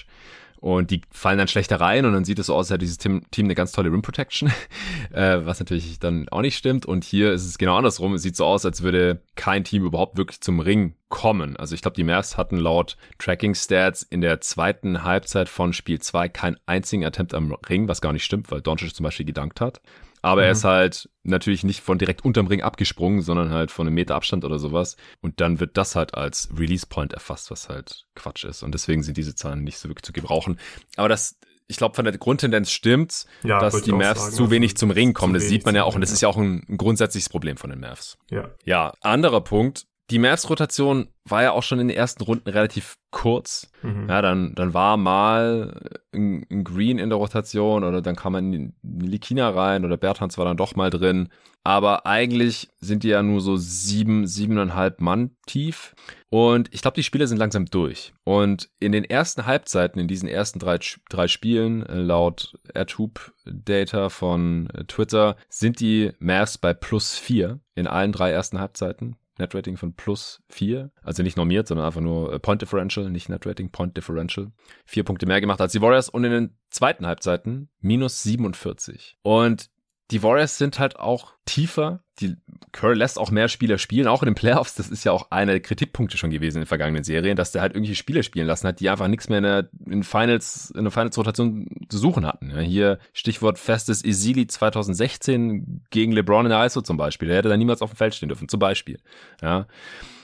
und 0.65 0.89
die 0.89 1.01
fallen 1.12 1.38
dann 1.38 1.47
schlechter 1.47 1.80
rein 1.80 2.06
und 2.06 2.13
dann 2.13 2.25
sieht 2.25 2.39
es 2.39 2.47
so 2.47 2.56
aus, 2.56 2.65
als 2.65 2.69
hätte 2.71 2.80
dieses 2.80 2.97
Team, 2.97 3.21
Team 3.30 3.45
eine 3.45 3.54
ganz 3.54 3.71
tolle 3.71 3.91
Rim 3.91 4.01
Protection, 4.01 4.51
äh, 5.13 5.45
was 5.45 5.60
natürlich 5.60 5.99
dann 5.99 6.28
auch 6.30 6.41
nicht 6.41 6.58
stimmt. 6.58 6.88
Und 6.88 7.04
hier 7.04 7.34
ist 7.34 7.45
es 7.45 7.60
genau 7.60 7.78
andersrum. 7.78 8.15
Es 8.15 8.23
sieht 8.23 8.36
so 8.36 8.45
aus, 8.45 8.65
als 8.65 8.82
würde 8.82 9.21
kein 9.36 9.63
Team 9.63 9.86
überhaupt 9.86 10.17
wirklich 10.17 10.41
zum 10.41 10.60
Ring 10.60 10.95
kommen. 11.08 11.56
Also 11.56 11.75
ich 11.75 11.84
glaube, 11.84 11.93
die 11.93 12.04
Mavs 12.04 12.36
hatten 12.36 12.58
laut 12.58 12.97
Tracking 13.19 13.54
Stats 13.54 14.01
in 14.01 14.21
der 14.21 14.41
zweiten 14.41 15.04
Halbzeit 15.04 15.49
von 15.49 15.71
Spiel 15.71 15.99
2 15.99 16.30
keinen 16.30 16.58
einzigen 16.65 17.06
Attempt 17.06 17.36
am 17.36 17.51
Ring, 17.69 17.88
was 17.88 18.01
gar 18.01 18.12
nicht 18.12 18.23
stimmt, 18.23 18.49
weil 18.49 18.62
Doncic 18.62 18.95
zum 18.95 19.04
Beispiel 19.04 19.28
gedankt 19.28 19.62
hat. 19.62 19.82
Aber 20.25 20.41
mhm. 20.41 20.45
er 20.45 20.51
ist 20.53 20.63
halt 20.63 21.07
natürlich 21.21 21.63
nicht 21.63 21.81
von 21.81 21.99
direkt 21.99 22.25
unterm 22.25 22.47
Ring 22.47 22.63
abgesprungen, 22.63 23.21
sondern 23.21 23.51
halt 23.51 23.69
von 23.69 23.85
einem 23.85 23.93
Meter 23.93 24.15
Abstand 24.15 24.43
oder 24.43 24.57
sowas. 24.57 24.97
Und 25.21 25.39
dann 25.39 25.59
wird 25.59 25.77
das 25.77 25.95
halt 25.95 26.15
als 26.15 26.49
Release 26.57 26.88
Point 26.88 27.13
erfasst, 27.13 27.51
was 27.51 27.69
halt 27.69 28.07
Quatsch 28.15 28.43
ist. 28.43 28.63
Und 28.63 28.73
deswegen 28.73 29.03
sind 29.03 29.17
diese 29.17 29.35
Zahlen 29.35 29.63
nicht 29.63 29.77
so 29.77 29.88
wirklich 29.88 30.01
zu 30.01 30.13
gebrauchen. 30.13 30.59
Aber 30.95 31.09
das, 31.09 31.38
ich 31.67 31.77
glaube, 31.77 31.93
von 31.93 32.05
der 32.05 32.17
Grundtendenz 32.17 32.71
stimmt's, 32.71 33.27
ja, 33.43 33.59
dass 33.59 33.83
die 33.83 33.91
Mavs 33.91 34.19
sagen, 34.19 34.35
zu 34.35 34.49
wenig 34.49 34.75
zum 34.77 34.89
Ring 34.89 35.13
kommen. 35.13 35.35
Das 35.35 35.47
sieht 35.47 35.63
man 35.63 35.75
ja 35.75 35.83
auch. 35.83 35.93
Und 35.93 36.01
das 36.01 36.11
ist 36.11 36.21
ja 36.21 36.27
auch 36.27 36.38
ein, 36.38 36.65
ein 36.67 36.77
grundsätzliches 36.77 37.29
Problem 37.29 37.57
von 37.57 37.69
den 37.69 37.79
Mavs. 37.79 38.17
Ja. 38.31 38.49
Ja, 38.63 38.93
anderer 39.01 39.41
Punkt 39.41 39.85
die 40.11 40.19
Mavs-Rotation 40.19 41.07
war 41.27 41.41
ja 41.41 41.51
auch 41.51 41.63
schon 41.63 41.79
in 41.79 41.87
den 41.87 41.97
ersten 41.97 42.23
Runden 42.23 42.49
relativ 42.49 42.97
kurz. 43.09 43.71
Mhm. 43.81 44.07
Ja, 44.07 44.21
dann, 44.21 44.53
dann 44.53 44.75
war 44.75 44.97
mal 44.97 45.81
ein, 46.13 46.45
ein, 46.51 46.63
Green 46.63 46.99
in 46.99 47.09
der 47.09 47.17
Rotation 47.17 47.83
oder 47.83 48.01
dann 48.01 48.15
kam 48.15 48.33
man 48.33 48.53
in 48.53 48.75
Likina 48.83 49.49
rein 49.49 49.83
oder 49.83 49.97
Bertans 49.97 50.37
war 50.37 50.45
dann 50.45 50.57
doch 50.57 50.75
mal 50.75 50.91
drin. 50.91 51.29
Aber 51.63 52.05
eigentlich 52.05 52.69
sind 52.79 53.01
die 53.01 53.07
ja 53.07 53.23
nur 53.23 53.41
so 53.41 53.57
sieben, 53.57 54.27
siebeneinhalb 54.27 55.01
Mann 55.01 55.31
tief. 55.47 55.95
Und 56.29 56.71
ich 56.71 56.83
glaube, 56.83 56.95
die 56.95 57.03
Spiele 57.03 57.25
sind 57.25 57.39
langsam 57.39 57.65
durch. 57.65 58.13
Und 58.23 58.69
in 58.79 58.91
den 58.91 59.05
ersten 59.05 59.47
Halbzeiten, 59.47 59.99
in 59.99 60.07
diesen 60.07 60.29
ersten 60.29 60.59
drei, 60.59 60.77
drei 61.09 61.27
Spielen, 61.27 61.83
äh, 61.83 61.95
laut 61.95 62.59
AirTube 62.75 63.33
Data 63.45 64.09
von 64.09 64.69
äh, 64.75 64.83
Twitter, 64.83 65.37
sind 65.49 65.79
die 65.79 66.11
Mavs 66.19 66.59
bei 66.59 66.75
plus 66.75 67.17
vier 67.17 67.59
in 67.73 67.87
allen 67.87 68.11
drei 68.11 68.29
ersten 68.29 68.59
Halbzeiten. 68.59 69.15
Netrating 69.37 69.77
von 69.77 69.93
plus 69.93 70.41
vier. 70.49 70.91
Also 71.03 71.23
nicht 71.23 71.37
normiert, 71.37 71.67
sondern 71.67 71.85
einfach 71.85 72.01
nur 72.01 72.33
äh, 72.33 72.39
Point 72.39 72.61
Differential, 72.61 73.09
nicht 73.09 73.29
Netrating, 73.29 73.69
Point 73.69 73.97
Differential. 73.97 74.51
Vier 74.85 75.03
Punkte 75.03 75.25
mehr 75.25 75.41
gemacht 75.41 75.61
als 75.61 75.71
die 75.71 75.81
Warriors 75.81 76.09
und 76.09 76.23
in 76.23 76.31
den 76.31 76.57
zweiten 76.69 77.05
Halbzeiten 77.05 77.69
minus 77.79 78.23
47. 78.23 79.17
Und 79.21 79.69
die 80.11 80.21
Warriors 80.21 80.57
sind 80.57 80.79
halt 80.79 80.99
auch 80.99 81.33
tiefer. 81.45 82.01
Die 82.19 82.35
Curry 82.71 82.95
lässt 82.95 83.17
auch 83.17 83.31
mehr 83.31 83.49
Spieler 83.49 83.77
spielen, 83.77 84.07
auch 84.07 84.21
in 84.21 84.27
den 84.27 84.35
Playoffs. 84.35 84.75
Das 84.75 84.89
ist 84.89 85.03
ja 85.03 85.11
auch 85.11 85.31
einer 85.31 85.53
der 85.53 85.61
Kritikpunkte 85.61 86.17
schon 86.17 86.29
gewesen 86.29 86.57
in 86.57 86.61
den 86.61 86.67
vergangenen 86.67 87.03
Serien, 87.03 87.35
dass 87.35 87.51
der 87.51 87.61
halt 87.61 87.73
irgendwelche 87.73 87.97
Spieler 87.97 88.23
spielen 88.23 88.47
lassen 88.47 88.67
hat, 88.67 88.79
die 88.79 88.89
einfach 88.89 89.07
nichts 89.07 89.29
mehr 89.29 89.39
in 89.39 89.43
der 89.43 89.69
in 89.87 90.03
Finals, 90.03 90.71
in 90.71 90.83
der 90.83 90.91
Finals-Rotation 90.91 91.67
zu 91.89 91.97
suchen 91.97 92.25
hatten. 92.25 92.51
Ja, 92.51 92.59
hier 92.59 92.99
Stichwort 93.13 93.57
festes 93.57 94.03
Isili 94.03 94.47
2016 94.47 95.83
gegen 95.89 96.11
LeBron 96.11 96.45
in 96.45 96.51
der 96.51 96.65
ISO 96.65 96.81
zum 96.81 96.97
Beispiel. 96.97 97.27
Der 97.27 97.37
hätte 97.37 97.49
da 97.49 97.57
niemals 97.57 97.81
auf 97.81 97.91
dem 97.91 97.97
Feld 97.97 98.13
stehen 98.15 98.29
dürfen, 98.29 98.47
zum 98.47 98.59
Beispiel. 98.59 98.99
Ja. 99.41 99.67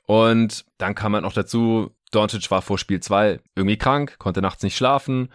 Und 0.05 0.65
dann 0.77 0.95
kam 0.95 1.11
man 1.13 1.23
noch 1.23 1.33
dazu, 1.33 1.91
Doncic 2.11 2.51
war 2.51 2.61
vor 2.61 2.77
Spiel 2.77 2.99
2 2.99 3.39
irgendwie 3.55 3.77
krank, 3.77 4.17
konnte 4.19 4.41
nachts 4.41 4.63
nicht 4.63 4.77
schlafen. 4.77 5.29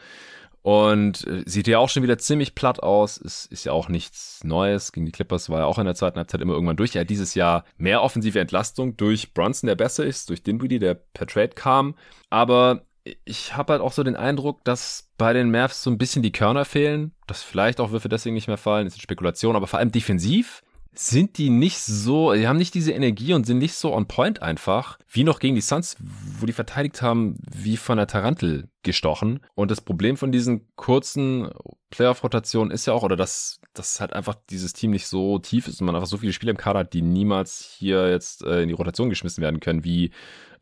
Und 0.66 1.24
äh, 1.29 1.44
sieht 1.46 1.68
ja 1.68 1.79
auch 1.79 1.88
schon 1.88 2.02
wieder 2.02 2.18
ziemlich 2.18 2.57
platt 2.57 2.83
aus. 2.83 3.20
Es 3.20 3.46
ist 3.46 3.62
ja 3.62 3.70
auch 3.70 3.88
nichts 3.88 4.42
Neues. 4.42 4.90
Gegen 4.90 5.07
die 5.07 5.12
Clippers 5.12 5.48
war 5.48 5.61
er 5.61 5.66
auch 5.68 5.79
in 5.79 5.85
der 5.85 5.94
zweiten 5.94 6.16
Halbzeit 6.18 6.40
immer 6.40 6.55
irgendwann 6.55 6.76
durch. 6.76 6.96
Er 6.96 7.02
hat 7.02 7.11
dieses 7.11 7.37
Jahr 7.37 7.64
mehr 7.76 8.02
offensive 8.02 8.40
Entlastung 8.40 8.96
durch 8.96 9.33
Bronson, 9.33 9.68
der 9.68 9.76
besser 9.76 10.05
ist, 10.05 10.29
durch 10.29 10.42
Dinwiddie, 10.42 10.81
der 10.81 10.94
per 10.94 11.29
Trade 11.29 11.50
kam. 11.50 11.94
Aber 12.31 12.85
ich 13.24 13.57
habe 13.57 13.74
halt 13.74 13.81
auch 13.81 13.92
so 13.92 14.02
den 14.02 14.16
Eindruck, 14.16 14.64
dass 14.64 15.12
bei 15.16 15.33
den 15.33 15.52
Mavs 15.52 15.85
so 15.85 15.90
ein 15.90 15.98
bisschen 15.98 16.24
die 16.24 16.33
Körner 16.33 16.64
fehlen, 16.64 17.14
dass 17.29 17.44
vielleicht 17.44 17.79
auch 17.79 17.92
Würfe 17.92 18.09
deswegen 18.09 18.35
nicht 18.35 18.48
mehr 18.48 18.57
fallen, 18.57 18.88
ist 18.88 19.00
Spekulation, 19.00 19.55
aber 19.55 19.68
vor 19.68 19.79
allem 19.79 19.92
defensiv 19.92 20.64
sind 20.98 21.38
die 21.38 21.50
nicht 21.50 21.80
so, 21.80 22.32
die 22.32 22.48
haben 22.48 22.56
nicht 22.56 22.74
diese 22.74 22.92
Energie 22.92 23.35
und 23.35 23.46
sind 23.46 23.59
nicht 23.59 23.74
so 23.74 23.92
on 23.94 24.06
point 24.06 24.42
einfach, 24.42 24.98
wie 25.09 25.24
noch 25.24 25.38
gegen 25.38 25.54
die 25.54 25.61
Suns, 25.61 25.96
wo 26.38 26.46
die 26.46 26.52
verteidigt 26.52 27.02
haben, 27.02 27.37
wie 27.50 27.76
von 27.76 27.98
der 27.98 28.06
Tarantel 28.06 28.68
gestochen. 28.82 29.40
Und 29.54 29.70
das 29.70 29.80
Problem 29.80 30.16
von 30.16 30.32
diesen 30.32 30.66
kurzen 30.76 31.50
Playoff-Rotationen 31.90 32.70
ist 32.70 32.87
ja 32.87 32.92
auch, 32.92 33.02
oder 33.02 33.16
dass, 33.16 33.61
dass 33.74 34.00
halt 34.00 34.12
einfach 34.12 34.37
dieses 34.50 34.72
Team 34.72 34.90
nicht 34.90 35.06
so 35.06 35.38
tief 35.38 35.68
ist 35.68 35.80
und 35.80 35.87
man 35.87 35.94
einfach 35.94 36.09
so 36.09 36.18
viele 36.18 36.32
Spieler 36.32 36.50
im 36.50 36.56
Kader 36.56 36.80
hat, 36.80 36.92
die 36.92 37.02
niemals 37.02 37.76
hier 37.78 38.11
jetzt 38.11 38.42
äh, 38.44 38.62
in 38.62 38.68
die 38.68 38.74
Rotation 38.74 39.11
geschmissen 39.11 39.42
werden 39.42 39.61
können, 39.61 39.85
wie 39.85 40.11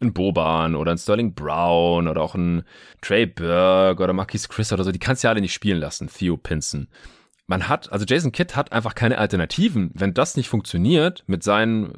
ein 0.00 0.12
Boban 0.12 0.74
oder 0.74 0.90
ein 0.90 0.98
Sterling 0.98 1.34
Brown 1.34 2.08
oder 2.08 2.20
auch 2.20 2.34
ein 2.34 2.64
Trey 3.00 3.26
Burke 3.26 4.02
oder 4.02 4.12
Marquis 4.12 4.48
Chris 4.48 4.72
oder 4.72 4.84
so, 4.84 4.92
die 4.92 4.98
kannst 4.98 5.22
du 5.22 5.26
ja 5.26 5.30
alle 5.30 5.40
nicht 5.40 5.54
spielen 5.54 5.78
lassen, 5.78 6.08
Theo 6.08 6.36
Pinson 6.36 6.88
man 7.46 7.68
hat, 7.68 7.92
also 7.92 8.04
Jason 8.06 8.32
Kidd 8.32 8.54
hat 8.56 8.72
einfach 8.72 8.94
keine 8.94 9.18
Alternativen. 9.18 9.90
Wenn 9.94 10.14
das 10.14 10.36
nicht 10.36 10.48
funktioniert 10.48 11.24
mit 11.26 11.42
seinen 11.42 11.92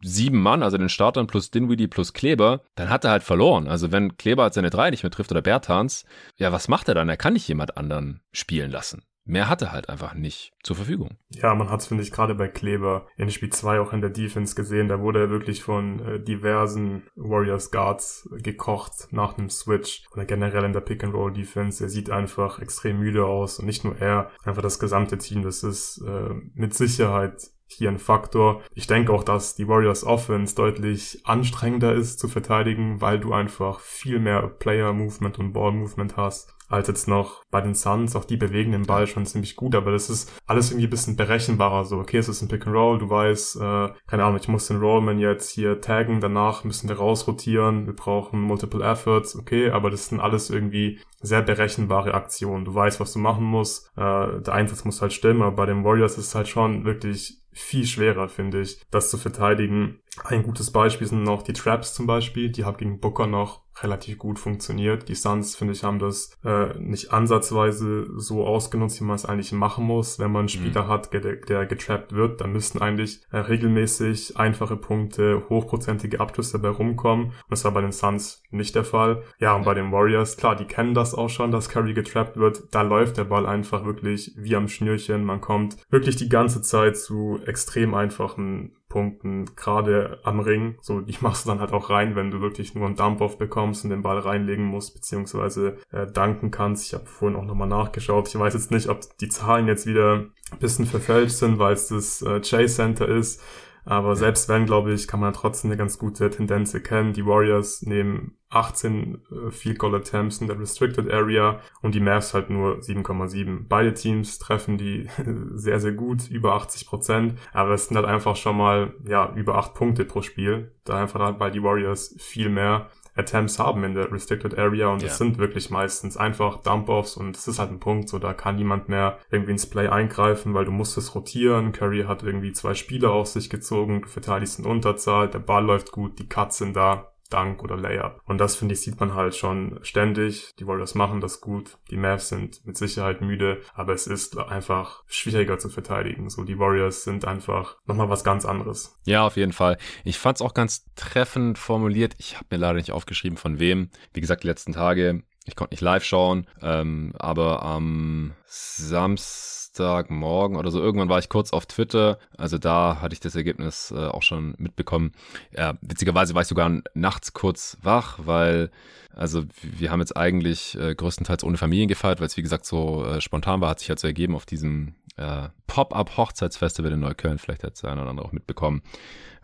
sieben 0.00 0.40
Mann, 0.40 0.62
also 0.62 0.78
den 0.78 0.88
Startern 0.88 1.26
plus 1.26 1.50
Dinwiddie 1.50 1.88
plus 1.88 2.12
Kleber, 2.12 2.62
dann 2.76 2.88
hat 2.88 3.04
er 3.04 3.10
halt 3.10 3.22
verloren. 3.22 3.66
Also 3.68 3.90
wenn 3.90 4.16
Kleber 4.16 4.44
halt 4.44 4.54
seine 4.54 4.70
drei 4.70 4.90
nicht 4.90 5.02
mehr 5.02 5.10
trifft 5.10 5.32
oder 5.32 5.42
Bertans, 5.42 6.04
ja, 6.36 6.52
was 6.52 6.68
macht 6.68 6.88
er 6.88 6.94
dann? 6.94 7.08
Er 7.08 7.16
kann 7.16 7.32
nicht 7.32 7.48
jemand 7.48 7.76
anderen 7.76 8.20
spielen 8.32 8.70
lassen. 8.70 9.02
Mehr 9.24 9.48
hatte 9.48 9.70
halt 9.70 9.88
einfach 9.88 10.14
nicht 10.14 10.52
zur 10.62 10.76
Verfügung. 10.76 11.16
Ja, 11.30 11.54
man 11.54 11.70
hat 11.70 11.80
es, 11.80 11.86
finde 11.86 12.02
ich, 12.02 12.10
gerade 12.10 12.34
bei 12.34 12.48
Kleber 12.48 13.06
in 13.16 13.30
Spiel 13.30 13.50
2 13.50 13.80
auch 13.80 13.92
in 13.92 14.00
der 14.00 14.10
Defense 14.10 14.54
gesehen. 14.54 14.88
Da 14.88 15.00
wurde 15.00 15.20
er 15.20 15.30
wirklich 15.30 15.62
von 15.62 16.00
äh, 16.00 16.20
diversen 16.20 17.04
Warriors 17.14 17.70
Guards 17.70 18.28
gekocht 18.42 19.08
nach 19.12 19.38
einem 19.38 19.48
Switch 19.48 20.04
oder 20.12 20.24
generell 20.24 20.64
in 20.64 20.72
der 20.72 20.80
Pick-and-Roll-Defense. 20.80 21.84
Er 21.84 21.88
sieht 21.88 22.10
einfach 22.10 22.58
extrem 22.58 22.98
müde 22.98 23.24
aus 23.24 23.58
und 23.58 23.66
nicht 23.66 23.84
nur 23.84 23.96
er, 23.98 24.30
einfach 24.44 24.62
das 24.62 24.80
gesamte 24.80 25.18
Team. 25.18 25.42
Das 25.42 25.62
ist 25.62 26.02
äh, 26.06 26.34
mit 26.54 26.74
Sicherheit 26.74 27.50
hier 27.78 27.90
ein 27.90 27.98
Faktor. 27.98 28.62
Ich 28.74 28.86
denke 28.86 29.12
auch, 29.12 29.24
dass 29.24 29.54
die 29.54 29.68
Warriors 29.68 30.04
Offense 30.04 30.54
deutlich 30.54 31.20
anstrengender 31.24 31.94
ist 31.94 32.18
zu 32.18 32.28
verteidigen, 32.28 33.00
weil 33.00 33.18
du 33.18 33.32
einfach 33.32 33.80
viel 33.80 34.18
mehr 34.18 34.42
Player 34.48 34.92
Movement 34.92 35.38
und 35.38 35.52
Ball 35.52 35.72
Movement 35.72 36.16
hast 36.16 36.54
als 36.72 36.88
jetzt 36.88 37.06
noch 37.06 37.44
bei 37.50 37.60
den 37.60 37.74
Suns. 37.74 38.16
Auch 38.16 38.24
die 38.24 38.36
bewegen 38.36 38.72
den 38.72 38.86
Ball 38.86 39.06
schon 39.06 39.26
ziemlich 39.26 39.56
gut, 39.56 39.74
aber 39.74 39.92
das 39.92 40.08
ist 40.08 40.32
alles 40.46 40.70
irgendwie 40.70 40.86
ein 40.86 40.90
bisschen 40.90 41.16
berechenbarer. 41.16 41.84
So, 41.84 41.98
okay, 41.98 42.16
es 42.16 42.28
ist 42.28 42.40
ein 42.42 42.48
Pick 42.48 42.66
and 42.66 42.74
Roll, 42.74 42.98
du 42.98 43.10
weißt, 43.10 43.56
äh, 43.56 43.88
keine 44.06 44.24
Ahnung, 44.24 44.38
ich 44.40 44.48
muss 44.48 44.68
den 44.68 44.80
Rollman 44.80 45.18
jetzt 45.18 45.50
hier 45.50 45.80
taggen, 45.80 46.20
danach 46.20 46.64
müssen 46.64 46.88
wir 46.88 46.96
rausrotieren, 46.96 47.86
wir 47.86 47.94
brauchen 47.94 48.40
Multiple 48.40 48.84
Efforts, 48.84 49.36
okay, 49.36 49.70
aber 49.70 49.90
das 49.90 50.08
sind 50.08 50.20
alles 50.20 50.50
irgendwie 50.50 50.98
sehr 51.20 51.42
berechenbare 51.42 52.14
Aktionen. 52.14 52.64
Du 52.64 52.74
weißt, 52.74 53.00
was 53.00 53.12
du 53.12 53.18
machen 53.18 53.44
musst, 53.44 53.90
äh, 53.96 54.40
der 54.40 54.52
Einsatz 54.52 54.84
muss 54.84 55.02
halt 55.02 55.12
stimmen, 55.12 55.42
aber 55.42 55.54
bei 55.54 55.66
den 55.66 55.84
Warriors 55.84 56.18
ist 56.18 56.28
es 56.28 56.34
halt 56.34 56.48
schon 56.48 56.84
wirklich 56.84 57.41
viel 57.52 57.86
schwerer, 57.86 58.28
finde 58.28 58.60
ich, 58.60 58.80
das 58.90 59.10
zu 59.10 59.18
verteidigen. 59.18 60.00
Ein 60.24 60.42
gutes 60.42 60.70
Beispiel 60.70 61.06
sind 61.06 61.22
noch 61.22 61.42
die 61.42 61.54
Traps 61.54 61.94
zum 61.94 62.06
Beispiel. 62.06 62.50
Die 62.50 62.64
haben 62.64 62.76
gegen 62.76 63.00
Booker 63.00 63.26
noch 63.26 63.62
relativ 63.80 64.18
gut 64.18 64.38
funktioniert. 64.38 65.08
Die 65.08 65.14
Suns, 65.14 65.56
finde 65.56 65.72
ich, 65.72 65.84
haben 65.84 65.98
das 65.98 66.36
äh, 66.44 66.78
nicht 66.78 67.12
ansatzweise 67.12 68.06
so 68.16 68.46
ausgenutzt, 68.46 69.00
wie 69.00 69.04
man 69.04 69.16
es 69.16 69.24
eigentlich 69.24 69.52
machen 69.52 69.84
muss. 69.84 70.18
Wenn 70.18 70.30
man 70.30 70.40
einen 70.40 70.48
Spieler 70.48 70.84
mhm. 70.84 70.88
hat, 70.88 71.12
der, 71.14 71.36
der 71.36 71.64
getrappt 71.64 72.12
wird, 72.12 72.42
dann 72.42 72.52
müssten 72.52 72.80
eigentlich 72.80 73.22
äh, 73.30 73.38
regelmäßig 73.38 74.36
einfache 74.36 74.76
Punkte, 74.76 75.44
hochprozentige 75.48 76.20
Abschlüsse 76.20 76.60
dabei 76.60 76.76
rumkommen. 76.76 77.26
Und 77.26 77.34
das 77.48 77.64
war 77.64 77.72
bei 77.72 77.80
den 77.80 77.92
Suns 77.92 78.42
nicht 78.50 78.74
der 78.74 78.84
Fall. 78.84 79.22
Ja, 79.38 79.54
und 79.54 79.64
bei 79.64 79.72
den 79.72 79.92
Warriors, 79.92 80.36
klar, 80.36 80.54
die 80.54 80.66
kennen 80.66 80.92
das 80.92 81.14
auch 81.14 81.30
schon, 81.30 81.50
dass 81.50 81.70
Curry 81.70 81.94
getrappt 81.94 82.36
wird. 82.36 82.64
Da 82.72 82.82
läuft 82.82 83.16
der 83.16 83.24
Ball 83.24 83.46
einfach 83.46 83.86
wirklich 83.86 84.32
wie 84.36 84.56
am 84.56 84.68
Schnürchen. 84.68 85.24
Man 85.24 85.40
kommt 85.40 85.78
wirklich 85.90 86.16
die 86.16 86.28
ganze 86.28 86.60
Zeit 86.60 86.98
zu 86.98 87.40
extrem 87.46 87.94
einfachen 87.94 88.76
Punkten, 88.92 89.46
gerade 89.56 90.18
am 90.22 90.38
Ring. 90.38 90.76
So, 90.82 91.00
die 91.00 91.16
machst 91.22 91.46
du 91.46 91.48
dann 91.48 91.60
halt 91.60 91.72
auch 91.72 91.88
rein, 91.88 92.14
wenn 92.14 92.30
du 92.30 92.42
wirklich 92.42 92.74
nur 92.74 92.84
einen 92.84 92.94
Dump-Off 92.94 93.38
bekommst 93.38 93.84
und 93.84 93.90
den 93.90 94.02
Ball 94.02 94.18
reinlegen 94.18 94.66
musst, 94.66 94.92
beziehungsweise 94.92 95.78
äh, 95.90 96.06
danken 96.06 96.50
kannst. 96.50 96.86
Ich 96.86 96.94
habe 96.94 97.06
vorhin 97.06 97.38
auch 97.38 97.44
nochmal 97.46 97.68
nachgeschaut. 97.68 98.28
Ich 98.28 98.38
weiß 98.38 98.52
jetzt 98.52 98.70
nicht, 98.70 98.90
ob 98.90 99.00
die 99.18 99.30
Zahlen 99.30 99.66
jetzt 99.66 99.86
wieder 99.86 100.26
ein 100.50 100.58
bisschen 100.60 100.84
verfälscht 100.84 101.36
sind, 101.36 101.58
weil 101.58 101.72
es 101.72 101.88
das 101.88 102.20
äh, 102.20 102.40
Chase 102.40 102.74
Center 102.74 103.08
ist. 103.08 103.42
Aber 103.84 104.14
selbst 104.14 104.48
wenn, 104.48 104.66
glaube 104.66 104.92
ich, 104.92 105.08
kann 105.08 105.20
man 105.20 105.32
trotzdem 105.32 105.70
eine 105.70 105.78
ganz 105.78 105.98
gute 105.98 106.30
Tendenz 106.30 106.72
erkennen. 106.72 107.12
Die 107.12 107.26
Warriors 107.26 107.82
nehmen 107.82 108.36
18 108.48 109.22
äh, 109.30 109.50
Field 109.50 109.78
Goal 109.78 109.94
Attempts 109.94 110.40
in 110.40 110.46
der 110.46 110.58
Restricted 110.58 111.10
Area 111.10 111.60
und 111.80 111.94
die 111.94 112.00
Mavs 112.00 112.34
halt 112.34 112.50
nur 112.50 112.78
7,7. 112.78 113.66
Beide 113.68 113.94
Teams 113.94 114.38
treffen 114.38 114.78
die 114.78 115.08
sehr, 115.54 115.80
sehr 115.80 115.92
gut, 115.92 116.28
über 116.30 116.54
80 116.54 116.86
Prozent. 116.86 117.38
Aber 117.52 117.72
es 117.72 117.86
sind 117.86 117.96
halt 117.96 118.06
einfach 118.06 118.36
schon 118.36 118.56
mal, 118.56 118.94
ja, 119.06 119.32
über 119.34 119.56
8 119.56 119.74
Punkte 119.74 120.04
pro 120.04 120.22
Spiel. 120.22 120.72
Da 120.84 121.00
einfach, 121.00 121.40
weil 121.40 121.50
die 121.50 121.62
Warriors 121.62 122.14
viel 122.18 122.50
mehr 122.50 122.88
Attempts 123.14 123.58
haben 123.58 123.84
in 123.84 123.94
der 123.94 124.10
Restricted 124.10 124.58
Area 124.58 124.88
und 124.88 125.02
es 125.02 125.18
sind 125.18 125.38
wirklich 125.38 125.70
meistens 125.70 126.16
einfach 126.16 126.62
Dump-Offs 126.62 127.16
und 127.16 127.36
es 127.36 127.46
ist 127.46 127.58
halt 127.58 127.70
ein 127.70 127.80
Punkt, 127.80 128.08
so 128.08 128.18
da 128.18 128.32
kann 128.32 128.56
niemand 128.56 128.88
mehr 128.88 129.18
irgendwie 129.30 129.52
ins 129.52 129.68
Play 129.68 129.88
eingreifen, 129.88 130.54
weil 130.54 130.64
du 130.64 130.70
musst 130.70 130.96
es 130.96 131.14
rotieren. 131.14 131.72
Curry 131.72 132.04
hat 132.04 132.22
irgendwie 132.22 132.52
zwei 132.52 132.74
Spieler 132.74 133.10
auf 133.10 133.26
sich 133.26 133.50
gezogen, 133.50 134.02
du 134.02 134.08
verteidigst 134.08 134.58
in 134.58 134.64
Unterzahl, 134.64 135.28
der 135.28 135.40
Ball 135.40 135.64
läuft 135.64 135.92
gut, 135.92 136.18
die 136.18 136.28
Cuts 136.28 136.58
sind 136.58 136.74
da, 136.74 137.11
Dunk 137.32 137.62
oder 137.62 137.76
Layup. 137.76 138.20
Und 138.24 138.38
das 138.38 138.56
finde 138.56 138.74
ich 138.74 138.80
sieht 138.80 139.00
man 139.00 139.14
halt 139.14 139.34
schon 139.34 139.78
ständig. 139.82 140.54
Die 140.58 140.66
Warriors 140.66 140.94
machen 140.94 141.20
das 141.20 141.40
gut. 141.40 141.78
Die 141.90 141.96
Mavs 141.96 142.28
sind 142.28 142.64
mit 142.66 142.76
Sicherheit 142.76 143.20
müde, 143.20 143.60
aber 143.74 143.92
es 143.92 144.06
ist 144.06 144.36
einfach 144.38 145.04
schwieriger 145.06 145.58
zu 145.58 145.68
verteidigen. 145.68 146.28
So 146.30 146.44
die 146.44 146.58
Warriors 146.58 147.04
sind 147.04 147.24
einfach 147.24 147.76
nochmal 147.86 148.08
was 148.08 148.24
ganz 148.24 148.44
anderes. 148.44 148.98
Ja, 149.04 149.26
auf 149.26 149.36
jeden 149.36 149.52
Fall. 149.52 149.78
Ich 150.04 150.18
fand 150.18 150.38
es 150.38 150.42
auch 150.42 150.54
ganz 150.54 150.84
treffend 150.96 151.58
formuliert. 151.58 152.14
Ich 152.18 152.36
habe 152.36 152.46
mir 152.50 152.58
leider 152.58 152.74
nicht 152.74 152.92
aufgeschrieben 152.92 153.38
von 153.38 153.58
wem. 153.58 153.90
Wie 154.12 154.20
gesagt, 154.20 154.42
die 154.42 154.48
letzten 154.48 154.72
Tage 154.72 155.22
ich 155.44 155.56
konnte 155.56 155.74
nicht 155.74 155.80
live 155.80 156.04
schauen, 156.04 156.46
ähm, 156.60 157.12
aber 157.18 157.62
am 157.62 158.32
Samstag 158.46 159.61
Samstagmorgen 159.72 160.56
oder 160.56 160.70
so. 160.70 160.80
Irgendwann 160.80 161.08
war 161.08 161.18
ich 161.18 161.28
kurz 161.28 161.52
auf 161.52 161.66
Twitter. 161.66 162.18
Also 162.36 162.58
da 162.58 163.00
hatte 163.00 163.14
ich 163.14 163.20
das 163.20 163.34
Ergebnis 163.34 163.92
äh, 163.96 164.06
auch 164.06 164.22
schon 164.22 164.54
mitbekommen. 164.58 165.12
Ja, 165.56 165.74
witzigerweise 165.80 166.34
war 166.34 166.42
ich 166.42 166.48
sogar 166.48 166.70
nachts 166.94 167.32
kurz 167.32 167.78
wach, 167.82 168.18
weil 168.22 168.70
also 169.14 169.44
wir 169.62 169.90
haben 169.90 170.00
jetzt 170.00 170.16
eigentlich 170.16 170.78
äh, 170.78 170.94
größtenteils 170.94 171.44
ohne 171.44 171.56
Familien 171.56 171.88
gefeiert, 171.88 172.20
weil 172.20 172.26
es 172.26 172.36
wie 172.36 172.42
gesagt 172.42 172.64
so 172.64 173.04
äh, 173.04 173.20
spontan 173.20 173.60
war, 173.60 173.70
hat 173.70 173.80
sich 173.80 173.88
halt 173.88 173.98
so 173.98 174.06
ergeben 174.06 174.34
auf 174.34 174.46
diesem 174.46 174.94
äh, 175.16 175.48
Pop-up-Hochzeitsfestival 175.66 176.92
in 176.92 177.00
Neukölln. 177.00 177.38
Vielleicht 177.38 177.64
hat 177.64 177.74
es 177.74 177.84
einer 177.84 178.02
oder 178.02 178.10
andere 178.10 178.26
auch 178.26 178.32
mitbekommen, 178.32 178.82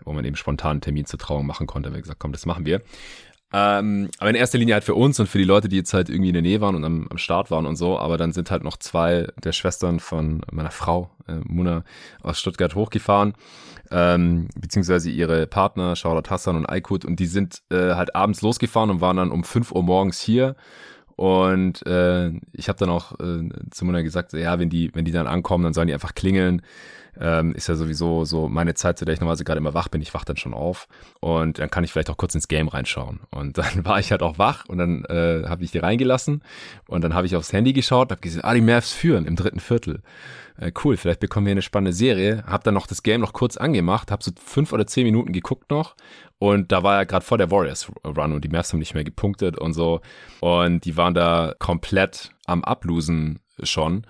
wo 0.04 0.12
man 0.12 0.24
eben 0.24 0.36
spontan 0.36 0.72
einen 0.72 0.80
Termin 0.80 1.04
zur 1.04 1.18
Trauung 1.18 1.46
machen 1.46 1.66
konnte. 1.66 1.92
Wir 1.92 2.00
gesagt, 2.00 2.20
komm, 2.20 2.32
das 2.32 2.46
machen 2.46 2.64
wir. 2.64 2.80
Ähm, 3.50 4.10
aber 4.18 4.28
in 4.28 4.36
erster 4.36 4.58
Linie 4.58 4.74
halt 4.74 4.84
für 4.84 4.94
uns 4.94 5.18
und 5.20 5.26
für 5.26 5.38
die 5.38 5.44
Leute, 5.44 5.68
die 5.68 5.76
jetzt 5.76 5.94
halt 5.94 6.10
irgendwie 6.10 6.28
in 6.28 6.34
der 6.34 6.42
Nähe 6.42 6.60
waren 6.60 6.74
und 6.74 6.84
am, 6.84 7.06
am 7.08 7.18
Start 7.18 7.50
waren 7.50 7.64
und 7.64 7.76
so. 7.76 7.98
Aber 7.98 8.18
dann 8.18 8.32
sind 8.32 8.50
halt 8.50 8.62
noch 8.62 8.76
zwei 8.76 9.28
der 9.42 9.52
Schwestern 9.52 10.00
von 10.00 10.42
meiner 10.52 10.70
Frau, 10.70 11.10
äh, 11.26 11.36
Muna, 11.44 11.84
aus 12.22 12.38
Stuttgart 12.38 12.74
hochgefahren. 12.74 13.34
Ähm, 13.90 14.48
beziehungsweise 14.54 15.08
ihre 15.10 15.46
Partner, 15.46 15.96
Charlotte 15.96 16.28
Hassan 16.28 16.56
und 16.56 16.66
Aykut. 16.68 17.06
Und 17.06 17.20
die 17.20 17.26
sind 17.26 17.62
äh, 17.70 17.94
halt 17.94 18.14
abends 18.14 18.42
losgefahren 18.42 18.90
und 18.90 19.00
waren 19.00 19.16
dann 19.16 19.30
um 19.30 19.44
5 19.44 19.72
Uhr 19.72 19.82
morgens 19.82 20.20
hier. 20.20 20.54
Und 21.18 21.84
äh, 21.84 22.30
ich 22.52 22.68
habe 22.68 22.78
dann 22.78 22.90
auch 22.90 23.18
äh, 23.18 23.48
zu 23.70 23.84
Muna 23.84 24.02
gesagt, 24.02 24.32
ja, 24.34 24.58
wenn 24.58 24.70
die, 24.70 24.94
wenn 24.94 25.04
die 25.04 25.10
dann 25.10 25.26
ankommen, 25.26 25.64
dann 25.64 25.74
sollen 25.74 25.88
die 25.88 25.94
einfach 25.94 26.14
klingeln 26.14 26.62
ähm, 27.20 27.54
ist 27.54 27.68
ja 27.68 27.74
sowieso 27.74 28.24
so 28.24 28.48
meine 28.48 28.74
Zeit, 28.74 28.98
zu 28.98 29.04
der 29.04 29.14
ich 29.14 29.20
normalerweise 29.20 29.44
gerade 29.44 29.58
immer 29.58 29.74
wach 29.74 29.88
bin. 29.88 30.00
Ich 30.00 30.14
wach 30.14 30.24
dann 30.24 30.36
schon 30.36 30.54
auf 30.54 30.88
und 31.20 31.58
dann 31.58 31.70
kann 31.70 31.84
ich 31.84 31.92
vielleicht 31.92 32.10
auch 32.10 32.16
kurz 32.16 32.34
ins 32.34 32.48
Game 32.48 32.68
reinschauen. 32.68 33.20
Und 33.30 33.58
dann 33.58 33.84
war 33.84 33.98
ich 33.98 34.10
halt 34.10 34.22
auch 34.22 34.38
wach 34.38 34.66
und 34.66 34.78
dann 34.78 35.04
äh, 35.06 35.44
habe 35.46 35.64
ich 35.64 35.70
die 35.70 35.78
reingelassen 35.78 36.42
und 36.86 37.02
dann 37.02 37.14
habe 37.14 37.26
ich 37.26 37.36
aufs 37.36 37.52
Handy 37.52 37.72
geschaut, 37.72 38.10
habe 38.10 38.20
gesehen, 38.20 38.42
ah, 38.44 38.54
die 38.54 38.60
Mavs 38.60 38.92
führen 38.92 39.26
im 39.26 39.36
dritten 39.36 39.60
Viertel. 39.60 40.02
Äh, 40.58 40.72
cool, 40.84 40.96
vielleicht 40.96 41.20
bekommen 41.20 41.46
wir 41.46 41.52
eine 41.52 41.62
spannende 41.62 41.92
Serie. 41.92 42.44
Hab 42.46 42.64
dann 42.64 42.74
noch 42.74 42.86
das 42.86 43.02
Game 43.02 43.20
noch 43.20 43.32
kurz 43.32 43.56
angemacht, 43.56 44.10
habe 44.10 44.22
so 44.22 44.30
fünf 44.44 44.72
oder 44.72 44.86
zehn 44.86 45.04
Minuten 45.04 45.32
geguckt 45.32 45.70
noch 45.70 45.94
und 46.38 46.72
da 46.72 46.82
war 46.82 46.96
er 46.96 47.06
gerade 47.06 47.24
vor 47.24 47.38
der 47.38 47.50
Warriors 47.50 47.90
Run 48.04 48.32
und 48.32 48.44
die 48.44 48.48
Mavs 48.48 48.72
haben 48.72 48.80
nicht 48.80 48.94
mehr 48.94 49.04
gepunktet 49.04 49.58
und 49.58 49.72
so 49.72 50.00
und 50.40 50.84
die 50.84 50.96
waren 50.96 51.14
da 51.14 51.54
komplett 51.58 52.30
am 52.46 52.64
Ablosen 52.64 53.40
schon 53.62 54.06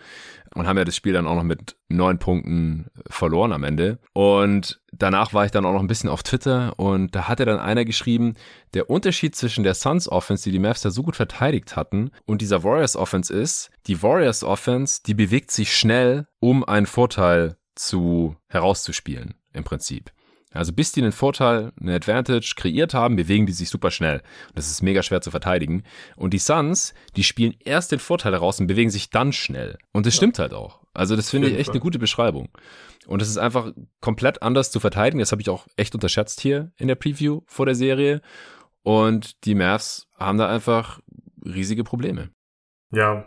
und 0.55 0.67
haben 0.67 0.79
ja 0.79 0.85
das 0.85 0.97
Spiel 0.97 1.13
dann 1.13 1.27
auch 1.27 1.37
noch 1.37 1.43
mit 1.43 1.77
neun 1.89 2.19
Punkten 2.19 2.87
verloren 3.09 3.53
am 3.53 3.65
Ende. 3.65 3.99
Und 4.13 4.81
danach 4.93 5.33
war 5.33 5.45
ich 5.45 5.51
dann 5.51 5.65
auch 5.65 5.73
noch 5.73 5.81
ein 5.81 5.87
bisschen 5.87 6.11
auf 6.11 6.23
Twitter 6.23 6.79
und 6.79 7.15
da 7.15 7.29
hatte 7.29 7.45
dann 7.45 7.59
einer 7.59 7.85
geschrieben, 7.85 8.35
der 8.75 8.91
Unterschied 8.91 9.37
zwischen 9.37 9.65
der 9.65 9.75
Suns 9.75 10.09
Offense, 10.09 10.45
die 10.45 10.53
die 10.53 10.59
Mavs 10.59 10.85
ja 10.85 10.91
so 10.91 11.03
gut 11.03 11.17
verteidigt 11.17 11.77
hatten, 11.77 12.11
und 12.27 12.43
dieser 12.43 12.65
Warriors 12.65 12.97
Offense 12.97 13.33
ist, 13.33 13.71
die 13.87 14.03
Warriors 14.03 14.43
Offense, 14.45 15.01
die 15.07 15.15
bewegt 15.15 15.51
sich 15.51 15.77
schnell, 15.77 16.27
um 16.41 16.65
einen 16.65 16.87
Vorteil 16.87 17.57
zu 17.75 18.37
herauszuspielen, 18.49 19.35
im 19.53 19.65
Prinzip. 19.65 20.11
Also 20.53 20.73
bis 20.73 20.93
die 20.93 21.03
einen 21.03 21.13
Vorteil, 21.13 21.73
eine 21.79 21.95
Advantage 21.95 22.55
kreiert 22.57 22.95
haben, 22.95 23.17
bewegen 23.17 23.47
die 23.47 23.53
sich 23.53 23.69
super 23.69 23.91
schnell. 23.91 24.23
Das 24.55 24.71
ist 24.71 24.83
mega 24.83 25.03
schwer 25.03 25.21
zu 25.21 25.31
verteidigen. 25.31 25.83
Und 26.17 26.33
die 26.33 26.39
Suns, 26.39 26.95
die 27.17 27.25
spielen 27.25 27.55
erst 27.65 27.93
den 27.93 27.99
Vorteil 27.99 28.33
heraus 28.33 28.59
und 28.59 28.67
bewegen 28.67 28.91
sich 28.91 29.11
dann 29.11 29.33
schnell. 29.33 29.77
Und 29.93 30.07
das 30.07 30.15
ja. 30.15 30.19
stimmt 30.19 30.39
halt 30.39 30.55
auch. 30.55 30.81
Also 30.95 31.17
das 31.17 31.31
finde 31.31 31.49
ich 31.49 31.59
echt 31.59 31.71
eine 31.71 31.81
gute 31.81 31.99
Beschreibung. 31.99 32.49
Und 33.07 33.23
es 33.23 33.29
ist 33.29 33.39
einfach 33.39 33.73
komplett 34.01 34.43
anders 34.43 34.71
zu 34.71 34.81
verteidigen. 34.81 35.21
Das 35.21 35.33
habe 35.33 35.43
ich 35.43 35.51
auch 35.51 35.67
echt 35.77 35.95
unterschätzt 35.95 36.41
hier 36.41 36.73
in 36.77 36.89
der 36.89 36.95
Preview 36.95 37.43
vor 37.47 37.67
der 37.67 37.75
Serie. 37.75 38.21
Und 38.83 39.45
die 39.45 39.55
Mavs 39.55 40.09
haben 40.17 40.39
da 40.39 40.49
einfach 40.49 41.01
riesige 41.45 41.85
Probleme. 41.85 42.31
Ja, 42.91 43.27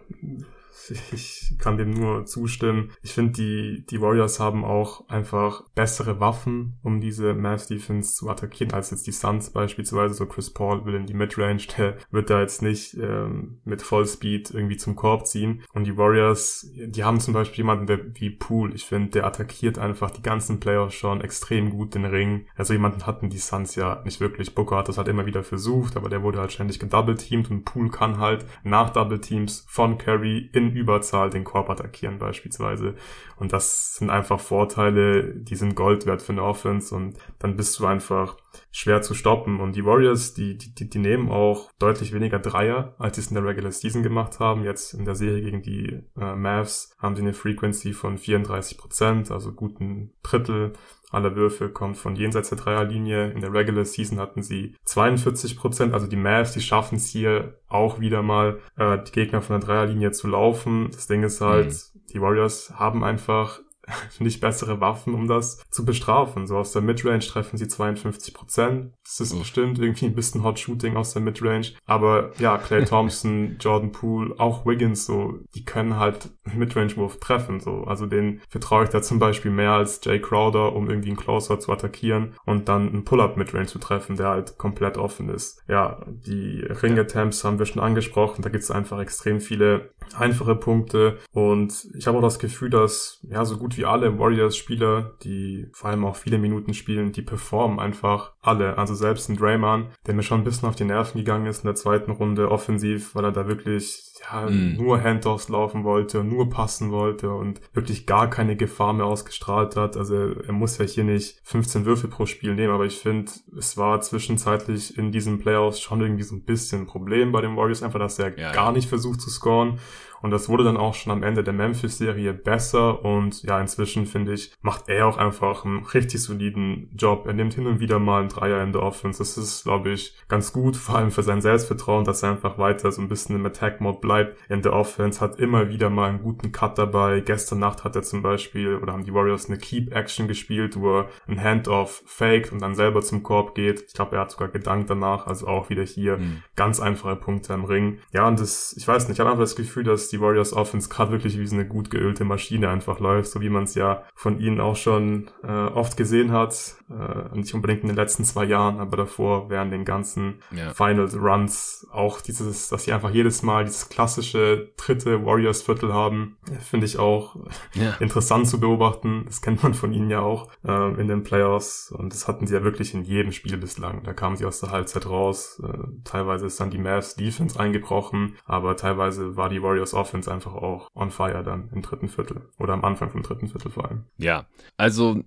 ich 1.12 1.56
kann 1.58 1.78
dem 1.78 1.92
nur 1.92 2.26
zustimmen. 2.26 2.92
Ich 3.02 3.14
finde, 3.14 3.34
die, 3.34 3.86
die 3.90 4.02
Warriors 4.02 4.40
haben 4.40 4.64
auch 4.64 5.08
einfach 5.10 5.64
bessere 5.76 6.20
Waffen, 6.20 6.80
um 6.84 7.00
diese 7.00 7.34
Mavs 7.34 7.68
Defense 7.68 8.16
zu 8.16 8.30
attackieren, 8.30 8.74
als 8.74 8.92
jetzt 8.92 9.08
die 9.08 9.12
Suns 9.12 9.50
beispielsweise. 9.50 10.14
So 10.14 10.26
Chris 10.26 10.52
Paul 10.52 10.86
will 10.86 10.96
in 10.96 11.06
die 11.06 11.14
Midrange, 11.14 11.64
der 11.78 11.98
wird 12.12 12.30
da 12.30 12.42
jetzt 12.42 12.62
nicht 12.62 12.96
ähm, 12.96 13.60
mit 13.64 13.82
Vollspeed 13.82 14.52
irgendwie 14.52 14.78
zum 14.78 14.96
Korb 14.96 15.28
ziehen. 15.28 15.64
Und 15.74 15.86
die 15.86 15.98
Warriors, 15.98 16.72
die 16.74 17.04
haben 17.04 17.20
zum 17.20 17.34
Beispiel 17.34 17.60
jemanden 17.60 17.88
der, 17.88 18.00
wie 18.16 18.30
Poole. 18.30 18.74
Ich 18.74 18.86
finde, 18.86 19.12
der 19.12 19.26
attackiert 19.26 19.78
einfach 19.78 20.12
die 20.12 20.22
ganzen 20.22 20.60
Playoffs 20.60 20.96
schon 20.96 21.22
extrem 21.22 21.70
gut 21.70 21.96
den 21.96 22.06
Ring. 22.06 22.46
Also 22.56 22.74
jemanden 22.74 23.06
hatten 23.06 23.30
die 23.30 23.38
Suns 23.38 23.76
ja 23.76 24.02
nicht 24.06 24.20
wirklich. 24.20 24.56
Booker 24.56 24.78
hat 24.78 24.88
das 24.88 24.98
halt 24.98 25.08
immer 25.08 25.26
wieder 25.26 25.44
versucht, 25.44 25.98
aber 25.98 26.10
der 26.10 26.24
wurde 26.24 26.40
halt 26.40 26.52
ständig 26.52 26.80
gedoubleteamt 26.80 27.52
und 27.52 27.66
Poole 27.66 27.90
kann 27.90 28.20
halt 28.20 28.46
nach 28.64 28.92
Double 28.92 29.20
Teams 29.20 29.66
von 29.68 29.98
Curry 29.98 30.50
in 30.54 30.61
Überzahl 30.70 31.30
den 31.30 31.44
Korb 31.44 31.70
attackieren 31.70 32.20
beispielsweise. 32.20 32.96
Und 33.38 33.54
das 33.54 33.96
sind 33.96 34.10
einfach 34.10 34.40
Vorteile, 34.40 35.34
die 35.34 35.56
sind 35.56 35.76
Gold 35.76 36.06
wert 36.06 36.22
für 36.22 36.34
eine 36.34 36.44
Offense 36.44 36.94
und 36.94 37.18
dann 37.40 37.56
bist 37.56 37.80
du 37.80 37.86
einfach 37.86 38.38
schwer 38.72 39.02
zu 39.02 39.14
stoppen. 39.14 39.60
Und 39.60 39.76
die 39.76 39.86
Warriors, 39.86 40.34
die, 40.34 40.58
die, 40.58 40.90
die 40.90 41.00
nehmen 41.00 41.30
auch 41.30 41.72
deutlich 41.80 42.14
weniger 42.14 42.40
Dreier, 42.40 42.96
als 43.00 43.16
sie 43.16 43.22
es 43.22 43.28
in 43.30 43.36
der 43.36 43.46
Regular 43.46 43.72
Season 43.72 44.04
gemacht 44.04 44.40
haben. 44.40 44.64
Jetzt 44.64 44.94
in 44.94 45.06
der 45.06 45.16
Serie 45.16 45.42
gegen 45.42 45.62
die 45.62 46.04
äh, 46.18 46.36
Mavs 46.36 46.96
haben 47.00 47.16
sie 47.16 47.22
eine 47.22 47.34
Frequency 47.34 47.94
von 47.94 48.18
34 48.18 48.78
Prozent, 48.78 49.32
also 49.32 49.52
guten 49.52 50.12
Drittel 50.24 50.74
aller 51.12 51.36
Würfe 51.36 51.70
kommt 51.70 51.98
von 51.98 52.16
jenseits 52.16 52.50
der 52.50 52.58
Dreierlinie. 52.58 53.32
In 53.32 53.42
der 53.42 53.54
Regular 53.54 53.86
Season 53.86 54.20
hatten 54.20 54.44
sie 54.44 54.76
42 54.86 55.58
Prozent. 55.58 55.94
Also 55.94 56.08
die 56.08 56.16
Mavs, 56.16 56.54
die 56.54 56.62
schaffen 56.62 56.96
es 56.96 57.10
hier 57.10 57.60
auch 57.68 58.00
wieder 58.00 58.22
mal, 58.24 58.60
äh, 58.78 58.98
die 59.04 59.12
Gegner 59.12 59.42
von 59.42 59.60
der 59.60 59.68
Dreierlinie 59.68 60.12
zu 60.12 60.28
laufen. 60.28 60.90
Das 60.92 61.08
Ding 61.08 61.24
ist 61.24 61.42
halt, 61.42 61.68
mhm. 61.68 62.00
die 62.14 62.22
Warriors 62.22 62.74
haben 62.76 63.04
einfach 63.04 63.60
finde 64.10 64.30
ich, 64.30 64.40
bessere 64.40 64.82
Waffen, 64.82 65.14
um 65.14 65.28
das 65.28 65.64
zu 65.70 65.86
bestrafen. 65.86 66.48
So 66.48 66.58
aus 66.58 66.72
der 66.72 66.82
Midrange 66.82 67.20
treffen 67.20 67.58
sie 67.58 67.68
52 67.68 68.34
Prozent. 68.34 68.94
Das 69.04 69.20
ist 69.20 69.38
bestimmt 69.38 69.80
irgendwie 69.80 70.06
ein 70.06 70.16
bisschen 70.16 70.44
Hot 70.44 70.60
Shooting 70.60 70.96
aus 70.96 71.14
der 71.14 71.22
Midrange. 71.22 71.74
Aber 71.86 72.32
ja, 72.40 72.58
Clay 72.58 72.86
Thompson, 72.86 73.58
Jordan 73.60 73.92
Poole, 73.92 74.36
auch 74.40 74.66
Wiggins, 74.66 75.06
so, 75.06 75.40
die 75.56 75.66
können 75.66 75.98
halt 75.98 76.30
Midrange-Wurf 76.54 77.20
treffen. 77.20 77.60
So, 77.60 77.84
also 77.84 78.06
den 78.06 78.42
vertraue 78.50 78.86
ich 78.86 78.90
da 78.90 79.02
zum 79.02 79.20
Beispiel 79.20 79.52
mehr 79.52 79.72
als 79.72 80.02
Jay 80.04 80.20
Crowder, 80.20 80.74
um 80.74 80.90
irgendwie 80.90 81.10
einen 81.10 81.18
Closer 81.18 81.60
zu 81.60 81.72
attackieren 81.72 82.36
und 82.46 82.70
dann 82.70 82.90
einen 82.90 83.04
Pull-up 83.04 83.38
Midrange 83.38 83.68
zu 83.68 83.80
treffen, 83.80 84.16
der 84.16 84.30
halt 84.30 84.58
komplett 84.58 84.98
offen 84.98 85.30
ist. 85.30 85.62
Ja, 85.68 86.06
die 86.08 86.62
Ring-Attempts 86.62 87.44
haben 87.44 87.60
wir 87.60 87.66
schon 87.66 87.82
angesprochen. 87.82 88.42
Da 88.42 88.50
gibt 88.50 88.64
es 88.64 88.72
einfach 88.72 89.00
extrem 89.00 89.42
viele 89.42 89.92
einfache 90.16 90.56
Punkte 90.56 91.18
und 91.32 91.88
ich 91.96 92.08
habe 92.08 92.18
auch 92.18 92.22
das 92.22 92.40
Gefühl, 92.40 92.70
dass 92.70 93.20
ja 93.24 93.46
so 93.46 93.58
gut 93.58 93.78
wie 93.78 93.81
alle 93.86 94.18
Warriors-Spieler, 94.18 95.14
die 95.24 95.68
vor 95.74 95.90
allem 95.90 96.06
auch 96.06 96.16
viele 96.16 96.38
Minuten 96.38 96.74
spielen, 96.74 97.12
die 97.12 97.22
performen 97.22 97.80
einfach 97.80 98.34
alle. 98.42 98.78
Also 98.78 98.96
selbst 98.96 99.30
ein 99.30 99.38
Draymond, 99.38 99.88
der 100.08 100.14
mir 100.14 100.24
schon 100.24 100.42
ein 100.42 100.44
bisschen 100.44 100.68
auf 100.68 100.76
die 100.76 100.84
Nerven 100.84 101.18
gegangen 101.18 101.46
ist 101.46 101.60
in 101.60 101.68
der 101.68 101.76
zweiten 101.76 102.12
Runde 102.12 102.50
offensiv, 102.52 103.16
weil 103.16 103.26
er 103.26 103.32
da 103.32 103.48
wirklich 103.48 104.12
ja, 104.22 104.50
mm. 104.50 104.78
nur 104.78 105.02
Handoffs 105.02 105.50
laufen 105.50 105.84
wollte, 105.84 106.24
nur 106.24 106.50
passen 106.50 106.92
wollte 106.92 107.32
und 107.32 107.62
wirklich 107.74 108.06
gar 108.06 108.30
keine 108.30 108.56
Gefahr 108.56 108.94
mehr 108.94 109.06
ausgestrahlt 109.06 109.76
hat. 109.76 109.98
Also 109.98 110.16
er 110.16 110.54
muss 110.54 110.78
ja 110.78 110.86
hier 110.86 111.04
nicht 111.04 111.40
15 111.44 111.86
Würfe 111.86 112.08
pro 112.08 112.26
Spiel 112.26 112.56
nehmen, 112.56 112.74
aber 112.74 112.86
ich 112.86 112.98
finde, 113.00 113.32
es 113.58 113.78
war 113.78 114.02
zwischenzeitlich 114.02 114.98
in 114.98 115.12
diesen 115.12 115.40
Playoffs 115.40 115.80
schon 115.80 116.02
irgendwie 116.02 116.24
so 116.24 116.36
ein 116.36 116.44
bisschen 116.44 116.82
ein 116.82 116.88
Problem 116.88 117.32
bei 117.32 117.42
den 117.42 117.56
Warriors, 117.56 117.84
einfach, 117.84 118.00
dass 118.00 118.20
er 118.20 118.38
ja, 118.38 118.52
gar 118.52 118.68
ja. 118.68 118.72
nicht 118.72 118.90
versucht 118.90 119.22
zu 119.22 119.30
scoren 119.30 119.80
und 120.22 120.32
das 120.32 120.50
wurde 120.50 120.64
dann 120.64 120.78
auch 120.78 120.94
schon 120.94 121.12
am 121.12 121.24
Ende 121.24 121.44
der 121.44 121.54
Memphis-Serie 121.54 122.34
besser. 122.34 123.04
Und 123.04 123.44
ja, 123.44 123.60
inzwischen 123.60 124.06
finde 124.06 124.34
ich, 124.34 124.54
macht 124.62 124.88
er 124.88 125.08
auch 125.08 125.18
einfach 125.18 125.66
einen 125.66 125.84
richtig 125.84 126.22
soliden 126.22 126.90
Job. 126.96 127.26
Er 127.26 127.34
nimmt 127.34 127.54
hin 127.54 127.68
und 127.68 127.80
wieder 127.80 128.00
mal 128.00 128.20
einen 128.20 128.30
Dreier 128.30 128.64
in 128.64 128.72
der 128.72 128.84
Offense. 128.84 129.20
Das 129.20 129.38
ist, 129.38 129.64
glaube 129.64 129.92
ich, 129.92 130.16
ganz 130.28 130.54
gut, 130.54 130.76
vor 130.76 130.96
allem 130.96 131.12
für 131.12 131.24
sein 131.24 131.42
Selbstvertrauen, 131.42 132.06
dass 132.06 132.24
er 132.24 132.32
einfach 132.32 132.58
weiter 132.58 132.92
so 132.92 133.02
ein 133.02 133.08
bisschen 133.08 133.36
im 133.36 133.46
Attack-Mode 133.46 134.00
bleibt 134.00 134.38
in 134.50 134.62
der 134.62 134.74
Offense. 134.74 135.22
Hat 135.22 135.40
immer 135.40 135.70
wieder 135.70 135.90
mal 135.90 136.10
einen 136.10 136.22
guten 136.22 136.52
Cut 136.52 136.78
dabei. 136.78 137.22
Gestern 137.22 137.60
Nacht 137.60 137.84
hat 137.84 137.96
er 137.96 138.04
zum 138.04 138.22
Beispiel, 138.22 138.76
oder 138.76 138.94
haben 138.94 139.04
die 139.04 139.14
Warriors 139.14 139.48
eine 139.48 139.58
Keep-Action 139.58 140.28
gespielt, 140.28 140.80
wo 140.80 141.00
er 141.00 141.10
ein 141.28 141.42
Handoff 141.42 142.04
faked 142.06 142.52
und 142.52 142.62
dann 142.62 142.76
selber 142.76 143.02
zum 143.02 143.24
Korb 143.24 143.56
geht. 143.56 143.86
Ich 143.88 143.94
glaube, 143.94 144.16
er 144.16 144.22
hat 144.22 144.32
sogar 144.32 144.50
gedankt 144.50 144.90
danach. 144.90 145.26
Also 145.28 145.48
auch 145.48 145.70
wieder 145.70 145.84
hier 145.84 146.18
mhm. 146.18 146.44
ganz 146.56 146.80
einfache 146.80 147.16
Punkte 147.16 147.54
im 147.54 147.66
Ring. 147.66 148.00
Ja, 148.14 148.28
und 148.28 148.40
das, 148.40 148.76
ich 148.78 148.88
weiß 148.88 149.08
nicht, 149.08 149.16
ich 149.16 149.20
habe 149.20 149.32
einfach 149.32 149.44
das 149.44 149.56
Gefühl, 149.56 149.84
dass 149.84 150.11
die 150.12 150.22
Warriors 150.22 150.54
Offense 150.54 150.90
gerade 150.90 151.12
wirklich 151.12 151.40
wie 151.40 151.48
so 151.48 151.56
eine 151.56 151.68
gut 151.68 151.90
geölte 151.90 152.24
Maschine 152.24 152.70
einfach 152.70 153.00
läuft, 153.00 153.32
so 153.32 153.42
wie 153.42 153.50
man 153.50 153.64
es 153.64 153.76
ja 153.76 154.04
von 154.16 154.40
ihnen 154.40 154.60
auch 154.60 154.76
schon 154.76 155.30
äh, 155.44 155.48
oft 155.48 155.98
gesehen 155.98 156.32
hat. 156.32 156.76
Äh, 156.92 157.36
nicht 157.38 157.54
unbedingt 157.54 157.82
in 157.82 157.88
den 157.88 157.96
letzten 157.96 158.26
zwei 158.26 158.46
Jahren, 158.46 158.80
aber 158.80 158.98
davor 158.98 159.50
während 159.50 159.72
den 159.72 159.86
ganzen 159.86 160.42
ja. 160.52 160.74
Final 160.74 161.10
Runs 161.16 161.88
auch 161.92 162.22
dieses, 162.22 162.70
dass 162.70 162.84
sie 162.84 162.94
einfach 162.94 163.12
jedes 163.12 163.44
Mal 163.44 163.66
dieses 163.66 163.90
klassische 163.90 164.72
dritte 164.78 165.26
Warriors 165.26 165.62
Viertel 165.62 165.94
haben, 165.94 166.38
finde 166.60 166.86
ich 166.86 167.00
auch 167.00 167.36
ja. 167.74 167.96
interessant 168.00 168.48
zu 168.48 168.60
beobachten. 168.60 169.24
Das 169.26 169.42
kennt 169.42 169.64
man 169.64 169.74
von 169.74 169.94
ihnen 169.94 170.10
ja 170.10 170.20
auch 170.20 170.50
äh, 170.66 171.00
in 171.00 171.08
den 171.08 171.24
Playoffs 171.24 171.92
und 171.92 172.14
das 172.14 172.28
hatten 172.28 172.48
sie 172.48 172.56
ja 172.56 172.64
wirklich 172.64 172.94
in 172.94 173.04
jedem 173.04 173.32
Spiel 173.32 173.58
bislang. 173.58 174.04
Da 174.04 174.14
kamen 174.14 174.36
sie 174.36 174.46
aus 174.46 174.60
der 174.60 174.72
Halbzeit 174.72 175.08
raus. 175.08 175.62
Äh, 175.64 175.78
teilweise 176.04 176.48
ist 176.48 176.60
dann 176.60 176.72
die 176.72 176.78
Mavs 176.78 177.16
Defense 177.16 177.60
eingebrochen, 177.60 178.36
aber 178.46 178.76
teilweise 178.76 179.38
war 179.38 179.50
die 179.50 179.64
Warriors 179.64 179.94
Offense 179.94 180.32
einfach 180.32 180.54
auch 180.54 180.90
on 180.94 181.12
fire 181.12 181.44
dann 181.44 181.70
im 181.74 181.82
dritten 181.82 182.10
Viertel 182.10 182.50
oder 182.60 182.74
am 182.74 182.84
Anfang 182.84 183.10
vom 183.10 183.24
dritten 183.24 183.48
Viertel 183.48 183.72
vor 183.72 183.88
allem. 183.88 184.06
Ja, 184.18 184.46
also 184.78 185.22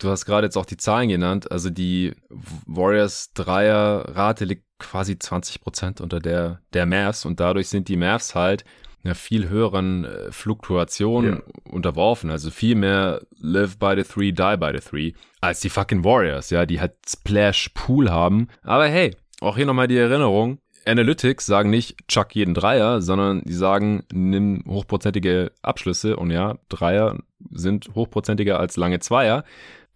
du 0.00 0.10
hast 0.10 0.24
gerade 0.24 0.46
jetzt 0.46 0.56
auch 0.56 0.66
die 0.66 0.76
Zahlen 0.76 1.08
genannt. 1.08 1.50
Also 1.50 1.70
die 1.70 2.14
Warriors 2.66 3.32
Dreierrate 3.34 4.44
liegt 4.44 4.64
quasi 4.78 5.18
20 5.18 5.60
Prozent 5.60 6.00
unter 6.00 6.20
der 6.20 6.60
der 6.72 6.86
Mavs 6.86 7.24
und 7.24 7.38
dadurch 7.38 7.68
sind 7.68 7.88
die 7.88 7.96
Mavs 7.96 8.34
halt 8.34 8.64
einer 9.02 9.14
viel 9.14 9.48
höheren 9.48 10.04
äh, 10.04 10.32
Fluktuation 10.32 11.24
ja. 11.24 11.42
unterworfen. 11.70 12.30
Also 12.30 12.50
viel 12.50 12.74
mehr 12.74 13.20
live 13.40 13.78
by 13.78 13.94
the 13.96 14.02
three, 14.02 14.32
die 14.32 14.56
by 14.58 14.72
the 14.74 14.80
three 14.80 15.12
als 15.40 15.60
die 15.60 15.70
fucking 15.70 16.04
Warriors, 16.04 16.50
ja, 16.50 16.66
die 16.66 16.80
halt 16.80 16.94
Splash 17.08 17.70
Pool 17.70 18.10
haben. 18.10 18.48
Aber 18.62 18.86
hey, 18.86 19.16
auch 19.40 19.56
hier 19.56 19.66
nochmal 19.66 19.88
die 19.88 19.96
Erinnerung. 19.96 20.58
Analytics 20.86 21.44
sagen 21.46 21.70
nicht 21.70 22.08
chuck 22.08 22.34
jeden 22.34 22.54
Dreier, 22.54 23.02
sondern 23.02 23.42
die 23.42 23.52
sagen 23.52 24.04
nimm 24.12 24.64
hochprozentige 24.66 25.52
Abschlüsse 25.62 26.16
und 26.16 26.30
ja, 26.30 26.56
Dreier 26.68 27.18
sind 27.50 27.90
hochprozentiger 27.94 28.58
als 28.58 28.76
lange 28.76 28.98
Zweier. 28.98 29.44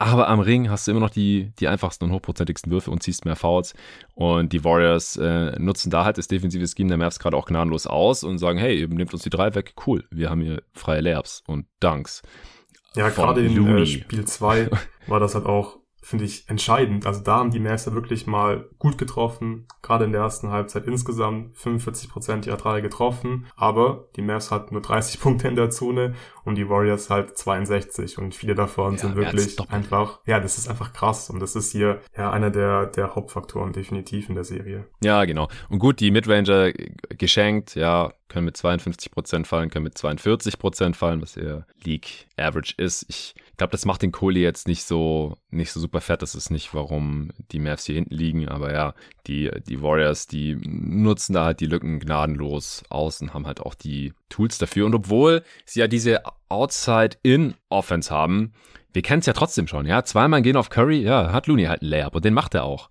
Aber 0.04 0.28
am 0.28 0.40
Ring 0.40 0.68
hast 0.68 0.86
du 0.86 0.90
immer 0.90 1.00
noch 1.00 1.08
die, 1.08 1.50
die 1.58 1.66
einfachsten 1.66 2.04
und 2.04 2.12
hochprozentigsten 2.12 2.70
Würfe 2.70 2.90
und 2.90 3.02
ziehst 3.02 3.24
mehr 3.24 3.36
Fouls. 3.36 3.72
Und 4.14 4.52
die 4.52 4.62
Warriors 4.62 5.16
äh, 5.16 5.58
nutzen 5.58 5.88
da 5.88 6.04
halt 6.04 6.18
das 6.18 6.28
defensive 6.28 6.66
Scheme 6.68 6.90
der 6.90 6.98
Mavs 6.98 7.18
gerade 7.18 7.34
auch 7.34 7.46
gnadenlos 7.46 7.86
aus 7.86 8.22
und 8.22 8.36
sagen, 8.36 8.58
hey, 8.58 8.78
ihr 8.78 8.88
nehmt 8.88 9.14
uns 9.14 9.22
die 9.22 9.30
drei 9.30 9.54
weg, 9.54 9.72
cool, 9.86 10.04
wir 10.10 10.28
haben 10.28 10.42
hier 10.42 10.62
freie 10.74 11.00
Layups 11.00 11.42
und 11.46 11.64
Dunks. 11.80 12.20
Ja, 12.94 13.08
gerade 13.08 13.46
in 13.46 13.66
äh, 13.66 13.86
Spiel 13.86 14.26
2 14.26 14.68
war 15.06 15.20
das 15.20 15.34
halt 15.34 15.46
auch 15.46 15.78
finde 16.04 16.26
ich 16.26 16.48
entscheidend. 16.48 17.06
Also 17.06 17.20
da 17.22 17.36
haben 17.36 17.50
die 17.50 17.60
Mavs 17.60 17.86
ja 17.86 17.94
wirklich 17.94 18.26
mal 18.26 18.68
gut 18.78 18.98
getroffen, 18.98 19.66
gerade 19.80 20.04
in 20.04 20.12
der 20.12 20.20
ersten 20.20 20.50
Halbzeit 20.50 20.86
insgesamt 20.86 21.56
45 21.56 22.10
Prozent 22.10 22.46
ihrer 22.46 22.58
Dreier 22.58 22.82
getroffen, 22.82 23.46
aber 23.56 24.08
die 24.14 24.22
Mavs 24.22 24.50
hatten 24.50 24.74
nur 24.74 24.82
30 24.82 25.20
Punkte 25.20 25.48
in 25.48 25.56
der 25.56 25.70
Zone 25.70 26.14
und 26.44 26.56
die 26.56 26.68
Warriors 26.68 27.08
halt 27.08 27.38
62 27.38 28.18
und 28.18 28.34
viele 28.34 28.54
davon 28.54 28.92
ja, 28.92 28.98
sind 28.98 29.16
wirklich 29.16 29.58
einfach, 29.70 30.20
ja, 30.26 30.40
das 30.40 30.58
ist 30.58 30.68
einfach 30.68 30.92
krass 30.92 31.30
und 31.30 31.40
das 31.40 31.56
ist 31.56 31.72
hier 31.72 32.00
ja 32.16 32.30
einer 32.30 32.50
der, 32.50 32.86
der 32.86 33.14
Hauptfaktoren 33.14 33.72
definitiv 33.72 34.28
in 34.28 34.34
der 34.34 34.44
Serie. 34.44 34.86
Ja, 35.02 35.24
genau. 35.24 35.48
Und 35.70 35.78
gut, 35.78 36.00
die 36.00 36.10
Midranger 36.10 36.72
geschenkt, 37.08 37.76
ja, 37.76 38.12
können 38.34 38.46
mit 38.46 38.56
52 38.56 39.12
Prozent 39.12 39.46
fallen, 39.46 39.70
können 39.70 39.84
mit 39.84 39.96
42 39.96 40.58
Prozent 40.58 40.96
fallen, 40.96 41.22
was 41.22 41.36
ihr 41.36 41.66
League 41.84 42.26
Average 42.36 42.74
ist. 42.76 43.06
Ich 43.08 43.34
glaube, 43.56 43.70
das 43.70 43.84
macht 43.84 44.02
den 44.02 44.10
Kohli 44.10 44.40
jetzt 44.40 44.66
nicht 44.66 44.82
so, 44.82 45.36
nicht 45.50 45.70
so 45.70 45.78
super 45.78 46.00
fett. 46.00 46.20
Das 46.20 46.34
ist 46.34 46.50
nicht, 46.50 46.74
warum 46.74 47.30
die 47.52 47.60
Mavs 47.60 47.84
hier 47.86 47.94
hinten 47.94 48.14
liegen. 48.14 48.48
Aber 48.48 48.72
ja, 48.72 48.94
die, 49.28 49.52
die 49.68 49.80
Warriors, 49.80 50.26
die 50.26 50.56
nutzen 50.66 51.34
da 51.34 51.44
halt 51.44 51.60
die 51.60 51.66
Lücken 51.66 52.00
gnadenlos 52.00 52.82
aus 52.90 53.22
und 53.22 53.32
haben 53.34 53.46
halt 53.46 53.60
auch 53.60 53.74
die 53.74 54.12
Tools 54.28 54.58
dafür. 54.58 54.86
Und 54.86 54.96
obwohl 54.96 55.44
sie 55.64 55.78
ja 55.78 55.86
diese 55.86 56.22
Outside-In-Offense 56.48 58.10
haben, 58.10 58.52
wir 58.92 59.02
kennen 59.02 59.20
es 59.20 59.26
ja 59.26 59.32
trotzdem 59.32 59.68
schon, 59.68 59.86
ja. 59.86 60.04
Zweimal 60.04 60.42
gehen 60.42 60.56
auf 60.56 60.70
Curry, 60.70 61.02
ja, 61.02 61.32
hat 61.32 61.46
Looney 61.46 61.64
halt 61.64 61.82
ein 61.82 61.86
Layup 61.88 62.16
und 62.16 62.24
den 62.24 62.34
macht 62.34 62.54
er 62.54 62.64
auch. 62.64 62.90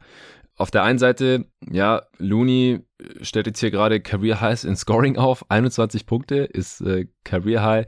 Auf 0.55 0.69
der 0.69 0.83
einen 0.83 0.99
Seite, 0.99 1.45
ja, 1.67 2.03
Looney 2.19 2.81
stellt 3.21 3.47
jetzt 3.47 3.59
hier 3.59 3.71
gerade 3.71 3.99
Career 4.01 4.39
Highs 4.39 4.63
in 4.63 4.75
Scoring 4.75 5.17
auf. 5.17 5.49
21 5.49 6.05
Punkte 6.05 6.37
ist 6.43 6.81
äh, 6.81 7.07
Career 7.23 7.63
High. 7.63 7.87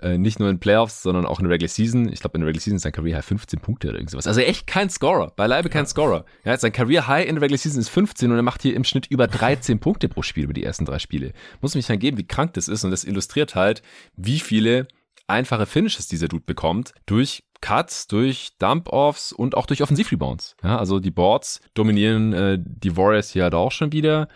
Äh, 0.00 0.16
nicht 0.16 0.40
nur 0.40 0.48
in 0.48 0.58
Playoffs, 0.58 1.02
sondern 1.02 1.26
auch 1.26 1.38
in 1.38 1.44
der 1.44 1.52
Regular 1.52 1.68
Season. 1.68 2.10
Ich 2.10 2.20
glaube, 2.20 2.36
in 2.36 2.40
der 2.40 2.48
Regular 2.48 2.62
Season 2.62 2.76
ist 2.76 2.82
sein 2.82 2.92
Career 2.92 3.18
High 3.18 3.24
15 3.24 3.60
Punkte 3.60 3.88
oder 3.88 3.98
irgendwas. 3.98 4.26
Also 4.26 4.40
echt 4.40 4.66
kein 4.66 4.88
Scorer. 4.88 5.32
Beileibe 5.36 5.68
kein 5.68 5.86
Scorer. 5.86 6.24
Ja, 6.44 6.56
sein 6.56 6.72
Career 6.72 7.06
High 7.06 7.28
in 7.28 7.34
der 7.34 7.42
Regular 7.42 7.58
Season 7.58 7.80
ist 7.80 7.90
15 7.90 8.30
und 8.30 8.36
er 8.38 8.42
macht 8.42 8.62
hier 8.62 8.74
im 8.74 8.84
Schnitt 8.84 9.06
über 9.08 9.26
13 9.26 9.78
Punkte 9.78 10.08
pro 10.08 10.22
Spiel 10.22 10.44
über 10.44 10.54
die 10.54 10.64
ersten 10.64 10.86
drei 10.86 10.98
Spiele. 10.98 11.32
Muss 11.60 11.74
mich 11.74 11.86
dann 11.86 11.98
geben, 11.98 12.16
wie 12.16 12.26
krank 12.26 12.54
das 12.54 12.68
ist 12.68 12.84
und 12.84 12.90
das 12.90 13.04
illustriert 13.04 13.54
halt, 13.54 13.82
wie 14.16 14.40
viele 14.40 14.88
einfache 15.28 15.66
Finishes 15.66 16.08
dieser 16.08 16.28
Dude 16.28 16.44
bekommt 16.44 16.92
durch 17.06 17.44
Cuts, 17.60 18.06
durch 18.06 18.50
Dump-Offs 18.58 19.32
und 19.32 19.56
auch 19.56 19.66
durch 19.66 19.82
Offensiv-Rebounds. 19.82 20.56
Ja, 20.62 20.78
also 20.78 21.00
die 21.00 21.10
Boards 21.10 21.60
dominieren 21.74 22.32
äh, 22.32 22.58
die 22.60 22.96
Warriors 22.96 23.30
hier 23.30 23.44
halt 23.44 23.54
auch 23.54 23.72
schon 23.72 23.92
wieder. 23.92 24.28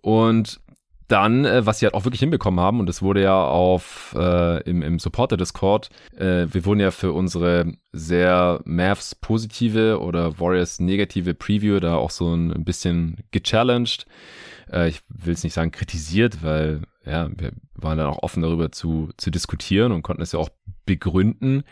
Und 0.00 0.60
dann, 1.08 1.44
äh, 1.44 1.66
was 1.66 1.78
sie 1.78 1.86
halt 1.86 1.94
auch 1.94 2.04
wirklich 2.04 2.20
hinbekommen 2.20 2.60
haben, 2.60 2.80
und 2.80 2.86
das 2.86 3.02
wurde 3.02 3.22
ja 3.22 3.44
auf 3.44 4.14
äh, 4.16 4.62
im, 4.62 4.82
im 4.82 4.98
Supporter-Discord, 4.98 5.90
äh, 6.16 6.46
wir 6.50 6.64
wurden 6.64 6.80
ja 6.80 6.90
für 6.90 7.12
unsere 7.12 7.74
sehr 7.92 8.60
Mavs 8.64 9.14
positive 9.14 10.00
oder 10.00 10.38
Warriors 10.40 10.80
negative 10.80 11.34
Preview 11.34 11.80
da 11.80 11.96
auch 11.96 12.10
so 12.10 12.34
ein 12.34 12.64
bisschen 12.64 13.18
gechallenged. 13.30 14.06
Äh, 14.70 14.88
ich 14.88 15.00
will 15.08 15.34
es 15.34 15.44
nicht 15.44 15.52
sagen 15.52 15.70
kritisiert, 15.70 16.42
weil 16.42 16.82
ja, 17.04 17.28
wir 17.36 17.52
waren 17.74 17.98
dann 17.98 18.06
auch 18.06 18.22
offen 18.22 18.42
darüber 18.42 18.72
zu, 18.72 19.10
zu 19.16 19.30
diskutieren 19.30 19.92
und 19.92 20.02
konnten 20.02 20.22
es 20.22 20.32
ja 20.32 20.38
auch 20.38 20.50
begründen. 20.86 21.64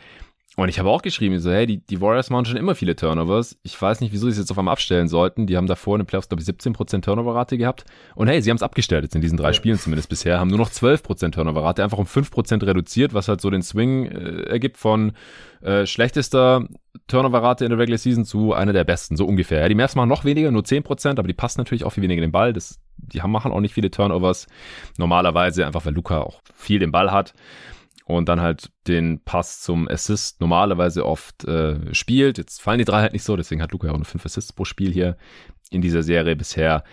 Und 0.56 0.68
ich 0.68 0.80
habe 0.80 0.90
auch 0.90 1.02
geschrieben, 1.02 1.38
so, 1.38 1.52
hey, 1.52 1.64
die, 1.64 1.78
die 1.78 2.00
Warriors 2.00 2.28
machen 2.28 2.44
schon 2.44 2.56
immer 2.56 2.74
viele 2.74 2.96
Turnovers. 2.96 3.56
Ich 3.62 3.80
weiß 3.80 4.00
nicht, 4.00 4.12
wieso 4.12 4.26
sie 4.26 4.32
es 4.32 4.38
jetzt 4.38 4.50
auf 4.50 4.58
einmal 4.58 4.72
abstellen 4.72 5.06
sollten. 5.06 5.46
Die 5.46 5.56
haben 5.56 5.68
davor 5.68 5.94
in 5.94 6.00
den 6.00 6.06
Playoffs, 6.06 6.28
glaube 6.28 6.42
ich, 6.42 6.48
17% 6.48 7.02
Turnover-Rate 7.02 7.56
gehabt. 7.56 7.84
Und 8.16 8.26
hey, 8.26 8.42
sie 8.42 8.50
haben 8.50 8.56
es 8.56 8.62
abgestellt 8.62 9.04
jetzt 9.04 9.14
in 9.14 9.20
diesen 9.20 9.36
drei 9.36 9.48
ja. 9.48 9.52
Spielen 9.52 9.78
zumindest 9.78 10.08
bisher, 10.08 10.40
haben 10.40 10.48
nur 10.48 10.58
noch 10.58 10.70
12% 10.70 11.30
Turnover-Rate, 11.30 11.84
einfach 11.84 11.98
um 11.98 12.04
5% 12.04 12.66
reduziert, 12.66 13.14
was 13.14 13.28
halt 13.28 13.40
so 13.40 13.48
den 13.48 13.62
Swing 13.62 14.06
äh, 14.06 14.42
ergibt 14.50 14.76
von 14.76 15.12
äh, 15.62 15.86
schlechtester 15.86 16.66
Turnover-Rate 17.06 17.64
in 17.64 17.70
der 17.70 17.78
Regular 17.78 17.98
Season 17.98 18.24
zu 18.24 18.52
einer 18.52 18.72
der 18.72 18.84
besten, 18.84 19.16
so 19.16 19.26
ungefähr. 19.26 19.60
Ja, 19.60 19.68
die 19.68 19.76
Mavs 19.76 19.94
machen 19.94 20.08
noch 20.08 20.24
weniger, 20.24 20.50
nur 20.50 20.62
10%, 20.62 21.10
aber 21.10 21.28
die 21.28 21.34
passen 21.34 21.60
natürlich 21.60 21.84
auch 21.84 21.90
viel 21.90 22.02
weniger 22.02 22.22
den 22.22 22.32
Ball. 22.32 22.52
Das, 22.52 22.80
die 22.96 23.22
haben, 23.22 23.30
machen 23.30 23.52
auch 23.52 23.60
nicht 23.60 23.74
viele 23.74 23.92
Turnovers. 23.92 24.48
Normalerweise, 24.98 25.64
einfach 25.64 25.86
weil 25.86 25.94
Luca 25.94 26.22
auch 26.22 26.40
viel 26.56 26.80
den 26.80 26.90
Ball 26.90 27.12
hat 27.12 27.34
und 28.16 28.28
dann 28.28 28.40
halt 28.40 28.70
den 28.86 29.20
Pass 29.24 29.60
zum 29.60 29.88
Assist 29.88 30.40
normalerweise 30.40 31.06
oft 31.06 31.44
äh, 31.44 31.94
spielt. 31.94 32.38
Jetzt 32.38 32.60
fallen 32.60 32.78
die 32.78 32.84
drei 32.84 33.00
halt 33.00 33.12
nicht 33.12 33.24
so, 33.24 33.36
deswegen 33.36 33.62
hat 33.62 33.72
Luca 33.72 33.88
ja 33.88 33.92
auch 33.92 33.98
nur 33.98 34.04
fünf 34.04 34.24
Assists 34.24 34.52
pro 34.52 34.64
Spiel 34.64 34.92
hier 34.92 35.16
in 35.70 35.80
dieser 35.80 36.02
Serie 36.02 36.36
bisher. 36.36 36.84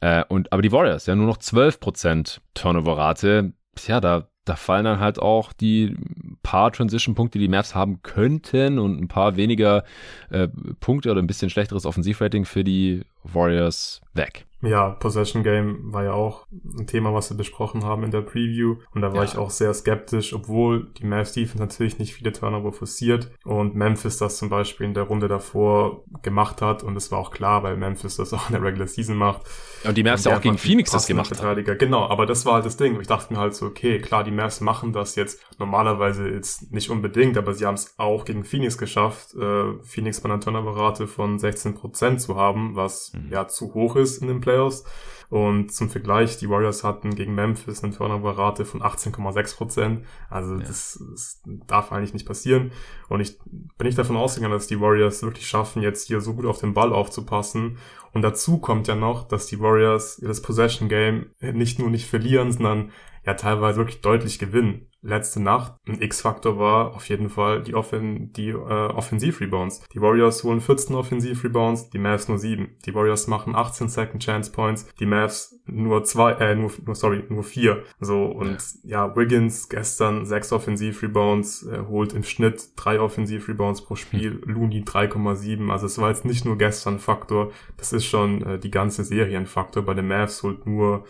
Äh, 0.00 0.24
und 0.28 0.52
aber 0.52 0.62
die 0.62 0.72
Warriors, 0.72 1.06
ja 1.06 1.14
nur 1.14 1.26
noch 1.26 1.38
12% 1.38 2.40
Turnover-Rate. 2.54 3.52
Ja, 3.86 4.00
da, 4.00 4.28
da 4.44 4.56
fallen 4.56 4.84
dann 4.84 5.00
halt 5.00 5.18
auch 5.18 5.52
die 5.52 5.96
paar 6.42 6.72
Transition-Punkte, 6.72 7.38
die 7.38 7.48
Mavs 7.48 7.74
haben 7.74 8.02
könnten 8.02 8.78
und 8.78 9.00
ein 9.00 9.08
paar 9.08 9.36
weniger 9.36 9.84
äh, 10.30 10.48
Punkte 10.80 11.10
oder 11.10 11.22
ein 11.22 11.26
bisschen 11.26 11.50
schlechteres 11.50 11.86
Offensivrating 11.86 12.44
für 12.44 12.64
die 12.64 13.02
Warriors 13.24 14.00
weg. 14.14 14.46
Ja, 14.64 14.90
Possession 14.90 15.42
Game 15.42 15.92
war 15.92 16.04
ja 16.04 16.12
auch 16.12 16.46
ein 16.78 16.86
Thema, 16.86 17.12
was 17.12 17.30
wir 17.30 17.36
besprochen 17.36 17.84
haben 17.84 18.02
in 18.02 18.10
der 18.10 18.22
Preview. 18.22 18.76
Und 18.94 19.02
da 19.02 19.12
war 19.12 19.22
ja. 19.22 19.24
ich 19.24 19.36
auch 19.36 19.50
sehr 19.50 19.74
skeptisch, 19.74 20.32
obwohl 20.32 20.90
die 20.98 21.04
Mavs 21.04 21.32
Defense 21.32 21.58
natürlich 21.58 21.98
nicht 21.98 22.14
viele 22.14 22.32
Turnover 22.32 22.72
forciert 22.72 23.30
und 23.44 23.74
Memphis 23.74 24.16
das 24.16 24.38
zum 24.38 24.48
Beispiel 24.48 24.86
in 24.86 24.94
der 24.94 25.04
Runde 25.04 25.28
davor 25.28 26.04
gemacht 26.22 26.62
hat. 26.62 26.82
Und 26.82 26.96
es 26.96 27.10
war 27.10 27.18
auch 27.18 27.30
klar, 27.30 27.62
weil 27.62 27.76
Memphis 27.76 28.16
das 28.16 28.32
auch 28.32 28.48
in 28.48 28.54
der 28.54 28.62
Regular 28.62 28.88
Season 28.88 29.16
macht. 29.16 29.42
Und 29.84 29.96
die 29.96 30.02
Mavs 30.02 30.24
ja 30.24 30.36
auch 30.36 30.40
gegen 30.40 30.58
Phoenix 30.58 30.90
das 30.90 31.06
gemacht 31.06 31.28
Verteidiger. 31.28 31.74
Genau, 31.74 32.08
aber 32.08 32.24
das 32.24 32.46
war 32.46 32.54
halt 32.54 32.64
das 32.64 32.76
Ding. 32.76 32.98
Ich 33.00 33.06
dachte 33.06 33.34
mir 33.34 33.40
halt 33.40 33.54
so, 33.54 33.66
okay, 33.66 33.98
klar, 33.98 34.24
die 34.24 34.30
Mavs 34.30 34.60
machen 34.60 34.92
das 34.92 35.14
jetzt 35.16 35.40
normalerweise 35.58 36.28
jetzt 36.28 36.72
nicht 36.72 36.90
unbedingt, 36.90 37.36
aber 37.36 37.54
sie 37.54 37.66
haben 37.66 37.74
es 37.74 37.94
auch 37.98 38.24
gegen 38.24 38.44
Phoenix 38.44 38.78
geschafft, 38.78 39.34
äh, 39.34 39.74
Phoenix 39.82 40.20
bei 40.20 40.30
einer 40.30 40.40
Turnover-Rate 40.40 41.06
von 41.06 41.38
16% 41.38 42.18
zu 42.18 42.36
haben, 42.36 42.76
was 42.76 43.12
mhm. 43.14 43.30
ja 43.30 43.48
zu 43.48 43.74
hoch 43.74 43.96
ist 43.96 44.18
in 44.18 44.28
den 44.28 44.40
Playoffs. 44.40 44.84
Und 45.30 45.72
zum 45.72 45.90
Vergleich, 45.90 46.36
die 46.36 46.48
Warriors 46.48 46.84
hatten 46.84 47.14
gegen 47.14 47.34
Memphis 47.34 47.82
eine 47.82 47.92
Turnover-Rate 47.92 48.64
von 48.64 48.82
18,6 48.82 49.56
Prozent. 49.56 50.06
Also 50.30 50.54
ja. 50.54 50.60
das, 50.60 51.02
das, 51.10 51.42
darf 51.66 51.90
eigentlich 51.90 52.12
nicht 52.12 52.26
passieren. 52.26 52.72
Und 53.08 53.20
ich 53.20 53.38
bin 53.40 53.86
nicht 53.86 53.98
davon 53.98 54.16
ausgegangen, 54.16 54.52
dass 54.52 54.66
die 54.66 54.80
Warriors 54.80 55.22
wirklich 55.22 55.46
schaffen, 55.46 55.82
jetzt 55.82 56.06
hier 56.06 56.20
so 56.20 56.34
gut 56.34 56.46
auf 56.46 56.60
den 56.60 56.74
Ball 56.74 56.92
aufzupassen. 56.92 57.78
Und 58.12 58.22
dazu 58.22 58.58
kommt 58.58 58.86
ja 58.86 58.94
noch, 58.94 59.26
dass 59.26 59.46
die 59.46 59.58
Warriors 59.58 60.20
das 60.22 60.40
Possession 60.40 60.88
Game 60.88 61.26
nicht 61.40 61.78
nur 61.78 61.90
nicht 61.90 62.06
verlieren, 62.06 62.52
sondern 62.52 62.92
ja 63.24 63.34
teilweise 63.34 63.78
wirklich 63.78 64.00
deutlich 64.00 64.38
gewinnen 64.38 64.86
letzte 65.04 65.40
Nacht 65.40 65.74
ein 65.86 66.00
X-Faktor 66.00 66.58
war 66.58 66.94
auf 66.94 67.08
jeden 67.08 67.28
Fall 67.28 67.62
die, 67.62 67.74
Offen 67.74 68.32
die 68.32 68.48
äh, 68.48 68.54
Offensiv-Rebounds. 68.54 69.86
Die 69.92 70.00
Warriors 70.00 70.42
holen 70.42 70.60
14 70.60 70.96
Offensiv-Rebounds, 70.96 71.90
die 71.90 71.98
Mavs 71.98 72.28
nur 72.28 72.38
7. 72.38 72.76
Die 72.86 72.94
Warriors 72.94 73.26
machen 73.26 73.54
18 73.54 73.90
Second 73.90 74.22
Chance 74.24 74.50
Points, 74.50 74.88
die 74.98 75.06
Mavs 75.06 75.60
nur 75.66 76.04
zwei, 76.04 76.32
äh, 76.32 76.54
nur, 76.54 76.72
nur 76.84 76.94
sorry, 76.94 77.22
nur 77.28 77.44
vier. 77.44 77.84
So 78.00 78.24
und 78.24 78.58
ja, 78.82 79.06
ja 79.06 79.16
Wiggins 79.16 79.68
gestern 79.68 80.24
6 80.24 80.52
Offensiv-Rebounds, 80.52 81.66
äh, 81.66 81.80
holt 81.86 82.14
im 82.14 82.24
Schnitt 82.24 82.70
3 82.76 83.00
Offensiv-Rebounds 83.00 83.82
pro 83.82 83.96
Spiel, 83.96 84.40
hm. 84.42 84.54
Looney 84.54 84.82
3,7. 84.82 85.70
Also 85.70 85.86
es 85.86 85.98
war 85.98 86.08
jetzt 86.08 86.24
nicht 86.24 86.46
nur 86.46 86.56
gestern 86.56 86.98
Faktor, 86.98 87.52
das 87.76 87.92
ist 87.92 88.06
schon 88.06 88.42
äh, 88.42 88.58
die 88.58 88.70
ganze 88.70 89.04
Serie 89.04 89.36
ein 89.36 89.46
Faktor. 89.46 89.82
Bei 89.82 89.92
den 89.92 90.08
Mavs 90.08 90.42
holt 90.42 90.66
nur 90.66 91.04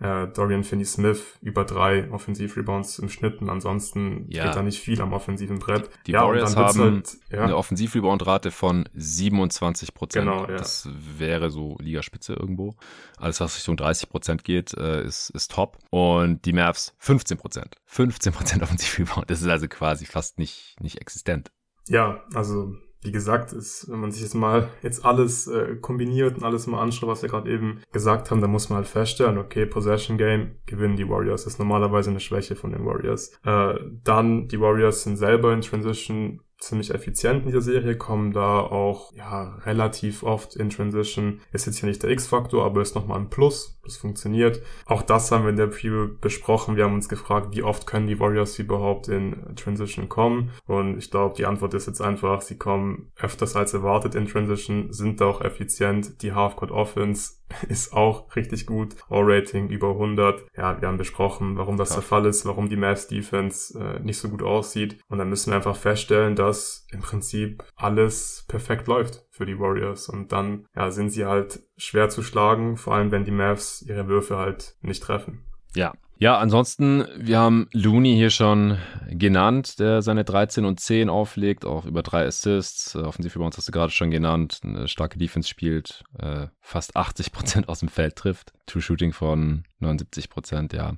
äh, 0.00 0.28
Dorian 0.28 0.62
Finney-Smith 0.62 1.38
über 1.42 1.64
drei 1.64 2.10
Offensivrebounds 2.10 2.98
im 3.00 3.08
Schnitt 3.08 3.40
und 3.40 3.50
ansonsten 3.50 4.26
ja. 4.28 4.44
geht 4.44 4.56
da 4.56 4.62
nicht 4.62 4.78
viel 4.78 5.00
am 5.00 5.12
offensiven 5.12 5.58
Brett. 5.58 5.90
Die 6.06 6.12
ja, 6.12 6.22
Warriors 6.22 6.56
haben 6.56 6.80
halt, 6.80 7.16
ja. 7.30 7.42
eine 7.42 7.56
Offensivrebound-Rate 7.56 8.50
von 8.50 8.88
27 8.94 9.94
Prozent. 9.94 10.26
Genau, 10.26 10.42
ja. 10.42 10.56
Das 10.56 10.88
wäre 10.92 11.50
so 11.50 11.76
Ligaspitze 11.80 12.34
irgendwo. 12.34 12.76
Alles, 13.16 13.40
was 13.40 13.56
Richtung 13.56 13.76
30 13.76 14.08
Prozent 14.08 14.44
geht, 14.44 14.72
äh, 14.74 15.04
ist, 15.04 15.30
ist 15.30 15.50
top. 15.50 15.78
Und 15.90 16.44
die 16.44 16.52
Mavs 16.52 16.94
15 16.98 17.36
Prozent. 17.36 17.76
15 17.86 18.32
Prozent 18.32 18.62
Offensivrebound. 18.62 19.30
Das 19.30 19.40
ist 19.40 19.48
also 19.48 19.66
quasi 19.66 20.06
fast 20.06 20.38
nicht, 20.38 20.76
nicht 20.80 21.00
existent. 21.00 21.50
Ja, 21.88 22.22
also 22.34 22.76
wie 23.02 23.12
gesagt, 23.12 23.52
ist, 23.52 23.90
wenn 23.90 24.00
man 24.00 24.10
sich 24.10 24.22
jetzt 24.22 24.34
mal 24.34 24.70
jetzt 24.82 25.04
alles 25.04 25.46
äh, 25.46 25.76
kombiniert 25.76 26.36
und 26.36 26.44
alles 26.44 26.66
mal 26.66 26.80
anschaut, 26.80 27.08
was 27.08 27.22
wir 27.22 27.28
gerade 27.28 27.50
eben 27.50 27.80
gesagt 27.92 28.30
haben, 28.30 28.40
dann 28.40 28.50
muss 28.50 28.68
man 28.68 28.78
halt 28.78 28.88
feststellen, 28.88 29.38
okay, 29.38 29.66
Possession 29.66 30.18
Game 30.18 30.56
gewinnen 30.66 30.96
die 30.96 31.08
Warriors. 31.08 31.44
Das 31.44 31.54
ist 31.54 31.58
normalerweise 31.58 32.10
eine 32.10 32.20
Schwäche 32.20 32.56
von 32.56 32.72
den 32.72 32.84
Warriors. 32.84 33.32
Äh, 33.44 33.74
dann, 34.02 34.48
die 34.48 34.60
Warriors 34.60 35.04
sind 35.04 35.16
selber 35.16 35.52
in 35.52 35.60
Transition 35.60 36.40
ziemlich 36.58 36.92
effizient 36.92 37.40
in 37.40 37.46
dieser 37.46 37.60
Serie, 37.60 37.96
kommen 37.96 38.32
da 38.32 38.60
auch 38.60 39.12
ja 39.14 39.54
relativ 39.64 40.22
oft 40.22 40.56
in 40.56 40.70
Transition. 40.70 41.40
Ist 41.52 41.66
jetzt 41.66 41.78
hier 41.78 41.88
nicht 41.88 42.02
der 42.02 42.10
X-Faktor, 42.10 42.64
aber 42.64 42.82
ist 42.82 42.94
nochmal 42.94 43.18
ein 43.18 43.30
Plus. 43.30 43.78
Das 43.84 43.96
funktioniert. 43.96 44.60
Auch 44.86 45.02
das 45.02 45.30
haben 45.30 45.44
wir 45.44 45.50
in 45.50 45.56
der 45.56 45.68
Preview 45.68 46.08
besprochen. 46.20 46.76
Wir 46.76 46.84
haben 46.84 46.94
uns 46.94 47.08
gefragt, 47.08 47.54
wie 47.54 47.62
oft 47.62 47.86
können 47.86 48.06
die 48.06 48.20
Warriors 48.20 48.58
überhaupt 48.58 49.08
in 49.08 49.54
Transition 49.56 50.08
kommen? 50.08 50.50
Und 50.66 50.98
ich 50.98 51.10
glaube, 51.10 51.34
die 51.36 51.46
Antwort 51.46 51.74
ist 51.74 51.86
jetzt 51.86 52.02
einfach, 52.02 52.42
sie 52.42 52.58
kommen 52.58 53.10
öfters 53.16 53.56
als 53.56 53.72
erwartet 53.72 54.14
in 54.14 54.26
Transition, 54.26 54.92
sind 54.92 55.22
auch 55.22 55.40
effizient. 55.40 56.22
Die 56.22 56.32
Halfcourt 56.32 56.70
Offense 56.70 57.37
ist 57.68 57.92
auch 57.92 58.34
richtig 58.36 58.66
gut. 58.66 58.96
All-Rating 59.08 59.68
über 59.68 59.90
100. 59.90 60.46
Ja, 60.56 60.80
wir 60.80 60.88
haben 60.88 60.98
besprochen, 60.98 61.56
warum 61.56 61.76
das 61.76 61.90
ja. 61.90 61.96
der 61.96 62.02
Fall 62.02 62.26
ist, 62.26 62.44
warum 62.46 62.68
die 62.68 62.76
Mavs 62.76 63.08
Defense 63.08 63.78
äh, 63.78 64.00
nicht 64.00 64.18
so 64.18 64.28
gut 64.28 64.42
aussieht. 64.42 65.00
Und 65.08 65.18
dann 65.18 65.28
müssen 65.28 65.50
wir 65.50 65.56
einfach 65.56 65.76
feststellen, 65.76 66.36
dass 66.36 66.86
im 66.90 67.00
Prinzip 67.00 67.64
alles 67.76 68.44
perfekt 68.48 68.86
läuft 68.86 69.26
für 69.30 69.46
die 69.46 69.58
Warriors. 69.58 70.08
Und 70.08 70.32
dann 70.32 70.66
ja, 70.74 70.90
sind 70.90 71.10
sie 71.10 71.24
halt 71.24 71.60
schwer 71.76 72.08
zu 72.08 72.22
schlagen, 72.22 72.76
vor 72.76 72.94
allem 72.94 73.10
wenn 73.10 73.24
die 73.24 73.30
Mavs 73.30 73.82
ihre 73.82 74.08
Würfe 74.08 74.36
halt 74.36 74.76
nicht 74.82 75.02
treffen. 75.02 75.44
Ja, 75.74 75.92
ja, 76.20 76.36
ansonsten, 76.36 77.04
wir 77.16 77.38
haben 77.38 77.68
Looney 77.72 78.14
hier 78.16 78.30
schon 78.30 78.76
genannt, 79.08 79.78
der 79.78 80.02
seine 80.02 80.24
13 80.24 80.64
und 80.64 80.80
10 80.80 81.10
auflegt, 81.10 81.64
auch 81.64 81.84
über 81.84 82.02
drei 82.02 82.26
Assists. 82.26 82.96
Äh, 82.96 82.98
offensiv 82.98 83.36
über 83.36 83.44
uns 83.44 83.56
hast 83.56 83.68
du 83.68 83.72
gerade 83.72 83.92
schon 83.92 84.10
genannt, 84.10 84.60
eine 84.64 84.88
starke 84.88 85.16
Defense 85.16 85.48
spielt, 85.48 86.02
äh, 86.18 86.48
fast 86.60 86.96
80 86.96 87.30
Prozent 87.32 87.68
aus 87.68 87.80
dem 87.80 87.88
Feld 87.88 88.16
trifft. 88.16 88.52
True 88.66 88.82
Shooting 88.82 89.12
von 89.12 89.62
79 89.78 90.28
Prozent, 90.28 90.72
ja. 90.72 90.96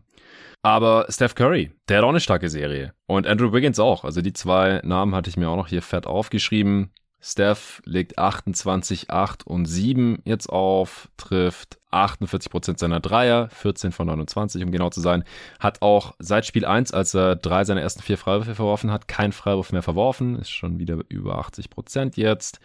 Aber 0.62 1.04
Steph 1.10 1.34
Curry, 1.34 1.70
der 1.88 1.98
hat 1.98 2.04
auch 2.04 2.10
eine 2.10 2.20
starke 2.20 2.48
Serie. 2.48 2.94
Und 3.06 3.26
Andrew 3.26 3.52
Wiggins 3.52 3.78
auch. 3.78 4.04
Also 4.04 4.22
die 4.22 4.32
zwei 4.32 4.80
Namen 4.84 5.14
hatte 5.14 5.28
ich 5.28 5.36
mir 5.36 5.50
auch 5.50 5.56
noch 5.56 5.68
hier 5.68 5.82
fett 5.82 6.06
aufgeschrieben. 6.06 6.92
Steph 7.20 7.82
legt 7.84 8.18
28, 8.18 9.10
8 9.10 9.46
und 9.46 9.66
7 9.66 10.20
jetzt 10.24 10.48
auf, 10.48 11.08
trifft 11.18 11.78
48% 11.92 12.78
seiner 12.78 13.00
Dreier, 13.00 13.50
14 13.50 13.92
von 13.92 14.06
29, 14.06 14.62
um 14.64 14.70
genau 14.70 14.90
zu 14.90 15.00
sein. 15.00 15.24
Hat 15.58 15.82
auch 15.82 16.14
seit 16.18 16.46
Spiel 16.46 16.64
1, 16.64 16.92
als 16.92 17.14
er 17.14 17.36
drei 17.36 17.64
seiner 17.64 17.82
ersten 17.82 18.02
vier 18.02 18.16
Freiwürfe 18.16 18.54
verworfen 18.54 18.90
hat, 18.90 19.06
keinen 19.08 19.32
Freiwurf 19.32 19.72
mehr 19.72 19.82
verworfen. 19.82 20.38
Ist 20.38 20.50
schon 20.50 20.78
wieder 20.78 20.98
über 21.08 21.38
80% 21.40 22.16
jetzt. 22.16 22.60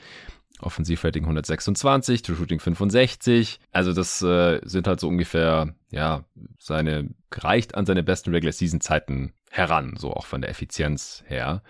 Offensivrating 0.62 1.24
126, 1.24 2.22
True 2.22 2.38
Shooting 2.38 2.62
65. 2.62 3.60
Also 3.72 3.92
das 3.92 4.22
äh, 4.22 4.62
sind 4.64 4.88
halt 4.88 5.02
so 5.02 5.10
ungefähr, 5.10 5.76
ja, 5.92 6.24
seine, 6.60 7.10
reicht 7.34 7.76
an 7.76 7.86
seine 7.86 8.04
besten 8.04 8.32
Regular 8.32 8.54
Season 8.54 8.80
Zeiten 8.80 9.34
heran, 9.56 9.96
so 9.98 10.14
auch 10.14 10.26
von 10.26 10.42
der 10.42 10.50
Effizienz 10.50 11.24
her. 11.28 11.62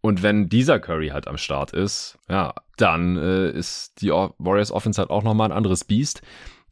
Und 0.00 0.22
wenn 0.22 0.48
dieser 0.48 0.80
Curry 0.80 1.08
halt 1.08 1.28
am 1.28 1.38
Start 1.38 1.72
ist, 1.72 2.18
ja, 2.28 2.54
dann 2.76 3.16
äh, 3.16 3.50
ist 3.50 4.02
die 4.02 4.10
Warriors 4.10 4.72
Offense 4.72 5.00
halt 5.00 5.10
auch 5.10 5.22
nochmal 5.22 5.50
ein 5.50 5.56
anderes 5.56 5.84
Biest. 5.84 6.22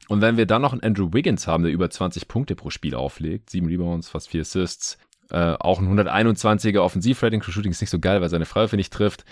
Und 0.08 0.20
wenn 0.20 0.36
wir 0.36 0.46
dann 0.46 0.62
noch 0.62 0.72
einen 0.72 0.82
Andrew 0.82 1.12
Wiggins 1.12 1.46
haben, 1.46 1.62
der 1.62 1.72
über 1.72 1.88
20 1.88 2.26
Punkte 2.26 2.56
pro 2.56 2.70
Spiel 2.70 2.96
auflegt, 2.96 3.50
sieben 3.50 3.68
Rebounds, 3.68 4.08
fast 4.08 4.28
vier 4.28 4.40
Assists, 4.40 4.98
äh, 5.31 5.55
auch 5.59 5.81
ein 5.81 5.89
121er 5.89 6.81
Offensivrating, 6.81 7.43
Shooting 7.43 7.72
ist 7.72 7.81
nicht 7.81 7.91
so 7.91 7.99
geil, 7.99 8.20
weil 8.20 8.28
seine 8.28 8.47
Freiwürfe 8.47 8.76
nicht 8.76 8.93
trifft, 8.93 9.24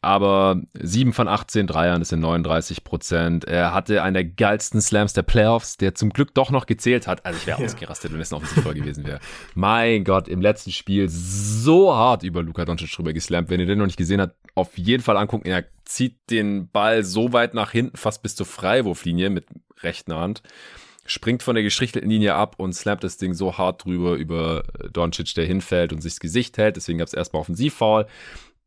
aber 0.00 0.62
7 0.74 1.12
von 1.12 1.26
18 1.26 1.66
Dreiern, 1.66 2.00
das 2.00 2.10
sind 2.10 2.20
39 2.20 2.84
Prozent. 2.84 3.44
Er 3.44 3.74
hatte 3.74 4.02
einen 4.02 4.14
der 4.14 4.24
geilsten 4.24 4.80
Slams 4.80 5.12
der 5.12 5.22
Playoffs, 5.22 5.76
der 5.76 5.94
zum 5.96 6.10
Glück 6.10 6.34
doch 6.34 6.50
noch 6.52 6.66
gezählt 6.66 7.08
hat. 7.08 7.26
Also 7.26 7.38
ich 7.38 7.46
wäre 7.48 7.60
ja. 7.60 7.64
ausgerastet, 7.64 8.12
wenn 8.12 8.20
es 8.20 8.30
noch 8.30 8.38
offensiv 8.38 8.62
voll 8.62 8.74
gewesen 8.74 9.04
wäre. 9.04 9.18
Mein 9.54 10.04
Gott, 10.04 10.28
im 10.28 10.40
letzten 10.40 10.70
Spiel 10.70 11.08
so 11.08 11.94
hart 11.94 12.22
über 12.22 12.44
Luka 12.44 12.64
Doncic 12.64 12.92
drüber 12.92 13.12
geslampt. 13.12 13.50
Wenn 13.50 13.58
ihr 13.58 13.66
den 13.66 13.78
noch 13.78 13.86
nicht 13.86 13.98
gesehen 13.98 14.20
habt, 14.20 14.36
auf 14.54 14.78
jeden 14.78 15.02
Fall 15.02 15.16
angucken. 15.16 15.48
Er 15.48 15.64
zieht 15.84 16.16
den 16.30 16.70
Ball 16.70 17.02
so 17.02 17.32
weit 17.32 17.54
nach 17.54 17.72
hinten, 17.72 17.96
fast 17.96 18.22
bis 18.22 18.36
zur 18.36 18.46
Freiwurflinie 18.46 19.30
mit 19.30 19.46
rechter 19.82 20.16
Hand 20.16 20.42
springt 21.08 21.42
von 21.42 21.54
der 21.54 21.64
gestrichelten 21.64 22.08
Linie 22.08 22.34
ab 22.34 22.54
und 22.58 22.74
slammt 22.74 23.02
das 23.02 23.16
Ding 23.16 23.34
so 23.34 23.58
hart 23.58 23.84
drüber 23.84 24.14
über 24.14 24.62
Doncic, 24.92 25.34
der 25.34 25.46
hinfällt 25.46 25.92
und 25.92 26.02
sich 26.02 26.12
das 26.12 26.20
Gesicht 26.20 26.58
hält. 26.58 26.76
Deswegen 26.76 26.98
gab 26.98 27.08
es 27.08 27.14
erstmal 27.14 27.40
Offensivfoul. 27.40 28.06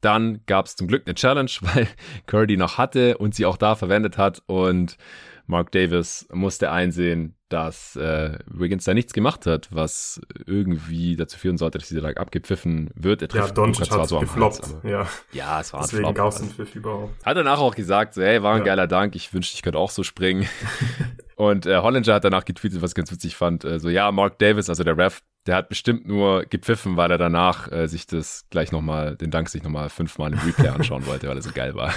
Dann 0.02 0.42
gab 0.48 0.66
es 0.66 0.76
zum 0.76 0.88
Glück 0.88 1.04
eine 1.06 1.16
Challenge, 1.16 1.52
weil 1.62 1.88
Curry 2.26 2.48
die 2.48 2.58
noch 2.58 2.78
hatte 2.78 3.18
und 3.18 3.36
sie 3.36 3.46
auch 3.46 3.58
da 3.58 3.76
verwendet 3.76 4.18
hat. 4.18 4.42
Und 4.48 4.98
Mark 5.46 5.72
Davis 5.72 6.28
musste 6.34 6.72
einsehen, 6.72 7.36
dass 7.52 7.96
äh, 7.96 8.38
Wiggins 8.46 8.86
da 8.86 8.94
nichts 8.94 9.14
gemacht 9.14 9.46
hat, 9.46 9.68
was 9.72 10.22
irgendwie 10.46 11.16
dazu 11.16 11.38
führen 11.38 11.58
sollte, 11.58 11.78
dass 11.78 11.90
dieser 11.90 12.02
Tag 12.02 12.20
abgepfiffen 12.20 12.90
wird. 12.96 13.22
Er 13.22 13.28
trifft 13.28 13.50
ja, 13.50 13.54
Doncic 13.54 13.86
zwar 13.88 14.08
so 14.08 14.20
gefloppt. 14.20 14.62
Hals, 14.62 14.76
ja. 14.84 15.08
ja, 15.34 15.62
es 15.62 15.74
war 15.74 15.82
Deswegen 15.82 16.14
gab 16.14 16.30
es 16.30 16.42
einen 16.42 16.52
Pfiff 16.52 16.76
überhaupt. 16.76 17.26
Hat 17.26 17.38
danach 17.38 17.60
auch 17.60 17.76
gesagt, 17.76 18.14
so, 18.14 18.22
hey, 18.22 18.42
war 18.42 18.54
ein 18.54 18.60
ja. 18.60 18.66
geiler 18.66 18.88
Dank, 18.88 19.16
ich 19.16 19.34
wünschte, 19.34 19.56
ich 19.56 19.62
könnte 19.62 19.80
auch 19.80 19.92
so 19.92 20.04
springen. 20.04 20.48
und 21.36 21.66
äh, 21.66 21.78
Hollinger 21.78 22.14
hat 22.14 22.24
danach 22.24 22.46
getweetet, 22.46 22.82
was 22.82 22.92
ich 22.92 22.96
ganz 22.96 23.12
witzig 23.12 23.36
fand, 23.36 23.66
äh, 23.66 23.80
so, 23.80 23.90
ja, 23.90 24.12
Mark 24.12 24.40
Davis, 24.40 24.70
also 24.70 24.84
der 24.84 24.98
Ref, 24.98 25.22
der 25.46 25.56
hat 25.56 25.70
bestimmt 25.70 26.08
nur 26.08 26.46
gepfiffen, 26.46 26.98
weil 26.98 27.12
er 27.12 27.18
danach 27.18 27.72
äh, 27.72 27.88
sich 27.88 28.08
das 28.08 28.46
gleich 28.50 28.72
nochmal, 28.72 29.16
den 29.18 29.32
Dank 29.32 29.50
sich 29.50 29.64
nochmal 29.64 29.90
fünfmal 29.90 30.32
im 30.32 30.40
Replay 30.40 30.70
anschauen 30.70 31.06
wollte, 31.06 31.28
weil 31.28 31.38
er 31.38 31.44
so 31.44 31.52
geil 31.52 31.76
war. 31.76 31.94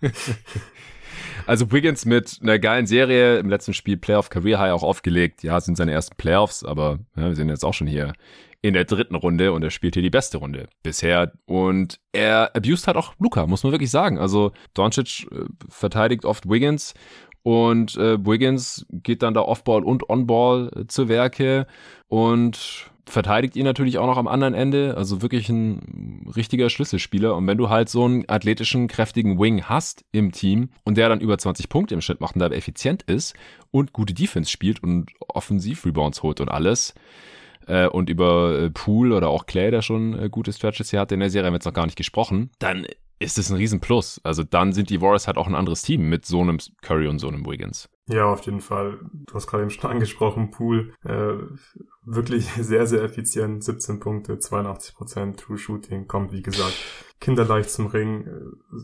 also 1.46 1.70
Wiggins 1.72 2.04
mit 2.04 2.38
einer 2.42 2.58
geilen 2.58 2.86
Serie 2.86 3.38
im 3.38 3.48
letzten 3.48 3.74
Spiel 3.74 3.96
Playoff 3.96 4.30
Career 4.30 4.58
High 4.58 4.72
auch 4.72 4.82
aufgelegt. 4.82 5.42
Ja, 5.42 5.60
sind 5.60 5.76
seine 5.76 5.92
ersten 5.92 6.16
Playoffs, 6.16 6.64
aber 6.64 6.98
ja, 7.16 7.28
wir 7.28 7.34
sind 7.34 7.48
jetzt 7.48 7.64
auch 7.64 7.74
schon 7.74 7.86
hier 7.86 8.12
in 8.62 8.74
der 8.74 8.84
dritten 8.84 9.16
Runde 9.16 9.52
und 9.52 9.62
er 9.64 9.70
spielt 9.70 9.94
hier 9.94 10.02
die 10.02 10.10
beste 10.10 10.38
Runde 10.38 10.68
bisher. 10.82 11.32
Und 11.46 11.98
er 12.12 12.54
abused 12.54 12.86
halt 12.86 12.96
auch 12.96 13.14
Luca, 13.18 13.46
muss 13.46 13.64
man 13.64 13.72
wirklich 13.72 13.90
sagen. 13.90 14.18
Also 14.18 14.52
Doncic 14.74 15.26
äh, 15.32 15.44
verteidigt 15.68 16.24
oft 16.24 16.48
Wiggins 16.48 16.94
und 17.42 17.96
äh, 17.96 18.24
Wiggins 18.24 18.86
geht 18.90 19.22
dann 19.22 19.34
da 19.34 19.40
Offball 19.40 19.82
und 19.82 20.08
Onball 20.08 20.70
äh, 20.76 20.86
zu 20.86 21.08
Werke 21.08 21.66
und 22.06 22.91
verteidigt 23.06 23.56
ihn 23.56 23.64
natürlich 23.64 23.98
auch 23.98 24.06
noch 24.06 24.16
am 24.16 24.28
anderen 24.28 24.54
Ende. 24.54 24.96
Also 24.96 25.22
wirklich 25.22 25.48
ein 25.48 26.30
richtiger 26.34 26.70
Schlüsselspieler. 26.70 27.34
Und 27.36 27.46
wenn 27.46 27.58
du 27.58 27.68
halt 27.68 27.88
so 27.88 28.04
einen 28.04 28.28
athletischen, 28.28 28.88
kräftigen 28.88 29.38
Wing 29.38 29.64
hast 29.64 30.04
im 30.12 30.32
Team 30.32 30.70
und 30.84 30.96
der 30.96 31.08
dann 31.08 31.20
über 31.20 31.38
20 31.38 31.68
Punkte 31.68 31.94
im 31.94 32.00
Schnitt 32.00 32.20
macht 32.20 32.36
und 32.36 32.40
dabei 32.40 32.56
effizient 32.56 33.02
ist 33.02 33.34
und 33.70 33.92
gute 33.92 34.14
Defense 34.14 34.50
spielt 34.50 34.82
und 34.82 35.10
Offensiv-Rebounds 35.28 36.22
holt 36.22 36.40
und 36.40 36.48
alles, 36.48 36.94
äh, 37.66 37.86
und 37.86 38.10
über 38.10 38.58
äh, 38.58 38.70
Pool 38.70 39.12
oder 39.12 39.28
auch 39.28 39.46
Clay, 39.46 39.70
der 39.70 39.82
schon 39.82 40.18
äh, 40.18 40.28
gute 40.28 40.52
Stretches 40.52 40.90
hier 40.90 41.00
hatte 41.00 41.14
in 41.14 41.20
der 41.20 41.30
Serie, 41.30 41.46
haben 41.46 41.54
wir 41.54 41.58
jetzt 41.58 41.64
noch 41.64 41.74
gar 41.74 41.86
nicht 41.86 41.96
gesprochen, 41.96 42.50
dann 42.58 42.86
ist 43.22 43.38
es 43.38 43.50
ein 43.50 43.56
Riesenplus. 43.56 44.20
Also 44.24 44.42
dann 44.42 44.72
sind 44.72 44.90
die 44.90 45.00
Warriors 45.00 45.26
halt 45.26 45.38
auch 45.38 45.46
ein 45.46 45.54
anderes 45.54 45.82
Team 45.82 46.08
mit 46.08 46.26
so 46.26 46.40
einem 46.40 46.58
Curry 46.82 47.08
und 47.08 47.18
so 47.18 47.28
einem 47.28 47.46
Wiggins. 47.46 47.88
Ja, 48.08 48.26
auf 48.26 48.42
jeden 48.42 48.60
Fall. 48.60 48.98
Du 49.12 49.34
hast 49.34 49.46
gerade 49.46 49.62
eben 49.62 49.70
schon 49.70 49.90
angesprochen, 49.90 50.50
Pool. 50.50 50.94
Äh, 51.04 51.34
wirklich 52.04 52.46
sehr, 52.60 52.86
sehr 52.86 53.02
effizient. 53.02 53.64
17 53.64 54.00
Punkte, 54.00 54.38
82 54.38 54.94
Prozent 54.94 55.40
True 55.40 55.58
Shooting. 55.58 56.06
Kommt, 56.08 56.32
wie 56.32 56.42
gesagt, 56.42 56.74
kinderleicht 57.22 57.70
zum 57.70 57.86
Ring. 57.86 58.28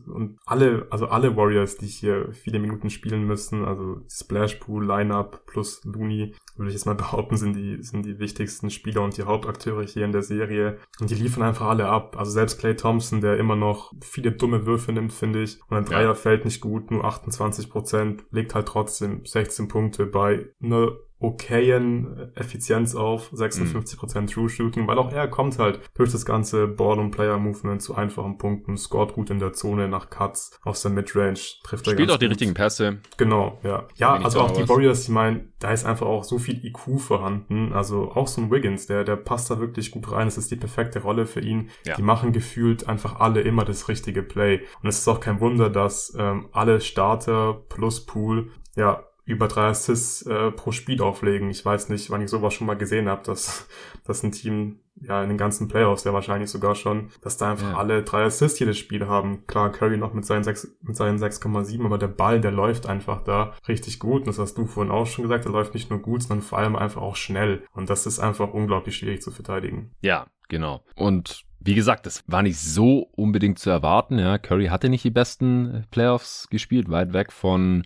Und 0.06 0.38
alle, 0.46 0.86
also 0.90 1.08
alle 1.08 1.36
Warriors, 1.36 1.76
die 1.76 1.86
hier 1.86 2.32
viele 2.32 2.60
Minuten 2.60 2.88
spielen 2.88 3.24
müssen, 3.24 3.64
also 3.64 4.00
Splash 4.08 4.54
Pool, 4.54 4.86
Lineup 4.86 5.44
plus 5.46 5.84
Looney, 5.84 6.34
würde 6.56 6.68
ich 6.68 6.74
jetzt 6.74 6.86
mal 6.86 6.94
behaupten, 6.94 7.36
sind 7.36 7.54
die, 7.54 7.82
sind 7.82 8.06
die 8.06 8.20
wichtigsten 8.20 8.70
Spieler 8.70 9.02
und 9.02 9.16
die 9.16 9.24
Hauptakteure 9.24 9.82
hier 9.82 10.04
in 10.04 10.12
der 10.12 10.22
Serie. 10.22 10.78
Und 11.00 11.10
die 11.10 11.16
liefern 11.16 11.42
einfach 11.42 11.66
alle 11.66 11.88
ab. 11.88 12.16
Also 12.16 12.30
selbst 12.30 12.60
Clay 12.60 12.76
Thompson, 12.76 13.20
der 13.20 13.38
immer 13.38 13.56
noch 13.56 13.92
viele 14.00 14.30
dumme 14.30 14.66
Würfe 14.66 14.92
nimmt, 14.92 15.12
finde 15.12 15.42
ich. 15.42 15.58
Und 15.68 15.76
ein 15.76 15.84
Dreier 15.84 16.08
ja. 16.08 16.14
fällt 16.14 16.44
nicht 16.44 16.60
gut, 16.60 16.92
nur 16.92 17.04
28 17.04 17.68
Prozent, 17.68 18.24
legt 18.30 18.54
halt 18.54 18.68
trotzdem 18.68 19.26
16 19.26 19.66
Punkte 19.66 20.06
bei 20.06 20.46
einer 20.62 20.92
okayen 21.20 22.30
Effizienz 22.34 22.94
auf, 22.94 23.32
56% 23.32 24.20
mhm. 24.20 24.26
True 24.28 24.48
Shooting, 24.48 24.86
weil 24.86 24.98
auch 24.98 25.12
er 25.12 25.28
kommt 25.28 25.58
halt 25.58 25.80
durch 25.94 26.12
das 26.12 26.24
ganze 26.24 26.68
Ball- 26.68 26.98
und 26.98 27.10
Player-Movement 27.10 27.82
zu 27.82 27.94
einfachen 27.94 28.38
Punkten, 28.38 28.76
scored 28.76 29.14
gut 29.14 29.30
in 29.30 29.38
der 29.38 29.52
Zone 29.52 29.88
nach 29.88 30.10
Cuts, 30.10 30.58
aus 30.62 30.82
der 30.82 30.92
Midrange, 30.92 31.40
trifft 31.64 31.86
er 31.86 31.92
Spielt 31.92 32.10
auch 32.10 32.18
die 32.18 32.26
richtigen 32.26 32.54
Pässe. 32.54 32.98
Genau, 33.16 33.58
ja. 33.64 33.86
Ja, 33.96 34.14
also 34.14 34.40
auch 34.40 34.52
die 34.52 34.68
Warriors, 34.68 35.04
ich 35.04 35.08
meine, 35.08 35.48
da 35.58 35.72
ist 35.72 35.84
einfach 35.84 36.06
auch 36.06 36.22
so 36.22 36.38
viel 36.38 36.64
IQ 36.64 37.00
vorhanden, 37.00 37.72
also 37.72 38.12
auch 38.12 38.28
so 38.28 38.40
ein 38.40 38.50
Wiggins, 38.50 38.86
der, 38.86 39.02
der 39.02 39.16
passt 39.16 39.50
da 39.50 39.58
wirklich 39.58 39.90
gut 39.90 40.12
rein, 40.12 40.28
es 40.28 40.38
ist 40.38 40.50
die 40.50 40.56
perfekte 40.56 41.00
Rolle 41.00 41.26
für 41.26 41.40
ihn. 41.40 41.70
Ja. 41.84 41.96
Die 41.96 42.02
machen 42.02 42.32
gefühlt 42.32 42.88
einfach 42.88 43.18
alle 43.20 43.40
immer 43.40 43.64
das 43.64 43.88
richtige 43.88 44.22
Play. 44.22 44.60
Und 44.82 44.88
es 44.88 44.98
ist 44.98 45.08
auch 45.08 45.20
kein 45.20 45.40
Wunder, 45.40 45.70
dass 45.70 46.14
ähm, 46.18 46.48
alle 46.52 46.80
Starter 46.80 47.54
plus 47.68 48.06
Pool 48.06 48.50
ja 48.76 49.07
über 49.28 49.46
drei 49.46 49.68
Assists 49.68 50.22
äh, 50.22 50.50
pro 50.50 50.72
Spiel 50.72 51.02
auflegen. 51.02 51.50
Ich 51.50 51.62
weiß 51.62 51.90
nicht, 51.90 52.08
wann 52.08 52.22
ich 52.22 52.30
sowas 52.30 52.54
schon 52.54 52.66
mal 52.66 52.78
gesehen 52.78 53.08
habe, 53.08 53.22
dass, 53.24 53.68
dass 54.04 54.22
ein 54.22 54.32
Team 54.32 54.80
ja 55.00 55.22
in 55.22 55.28
den 55.28 55.38
ganzen 55.38 55.68
Playoffs 55.68 56.04
ja 56.04 56.12
wahrscheinlich 56.12 56.50
sogar 56.50 56.74
schon, 56.74 57.10
dass 57.20 57.36
da 57.36 57.50
einfach 57.50 57.72
ja. 57.72 57.76
alle 57.76 58.02
drei 58.02 58.24
Assists 58.24 58.58
jedes 58.58 58.78
Spiel 58.78 59.06
haben. 59.06 59.46
Klar, 59.46 59.70
Curry 59.70 59.98
noch 59.98 60.14
mit 60.14 60.24
seinen 60.24 60.44
6, 60.44 60.78
mit 60.80 60.96
seinen 60.96 61.18
6,7, 61.18 61.84
aber 61.84 61.98
der 61.98 62.08
Ball, 62.08 62.40
der 62.40 62.50
läuft 62.50 62.86
einfach 62.86 63.22
da 63.22 63.52
richtig 63.68 63.98
gut. 63.98 64.22
Und 64.22 64.28
das 64.28 64.38
hast 64.38 64.54
du 64.54 64.66
vorhin 64.66 64.90
auch 64.90 65.06
schon 65.06 65.22
gesagt, 65.22 65.44
der 65.44 65.52
läuft 65.52 65.74
nicht 65.74 65.90
nur 65.90 66.00
gut, 66.00 66.22
sondern 66.22 66.44
vor 66.44 66.58
allem 66.58 66.74
einfach 66.74 67.02
auch 67.02 67.16
schnell. 67.16 67.62
Und 67.72 67.90
das 67.90 68.06
ist 68.06 68.18
einfach 68.18 68.52
unglaublich 68.54 68.96
schwierig 68.96 69.20
zu 69.20 69.30
verteidigen. 69.30 69.92
Ja, 70.00 70.26
genau. 70.48 70.82
Und 70.96 71.44
wie 71.60 71.74
gesagt, 71.74 72.06
das 72.06 72.24
war 72.26 72.42
nicht 72.42 72.58
so 72.58 73.10
unbedingt 73.14 73.58
zu 73.58 73.68
erwarten. 73.68 74.18
Ja, 74.18 74.38
Curry 74.38 74.66
hatte 74.66 74.88
nicht 74.88 75.04
die 75.04 75.10
besten 75.10 75.84
Playoffs 75.90 76.48
gespielt, 76.48 76.88
weit 76.88 77.12
weg 77.12 77.30
von 77.30 77.84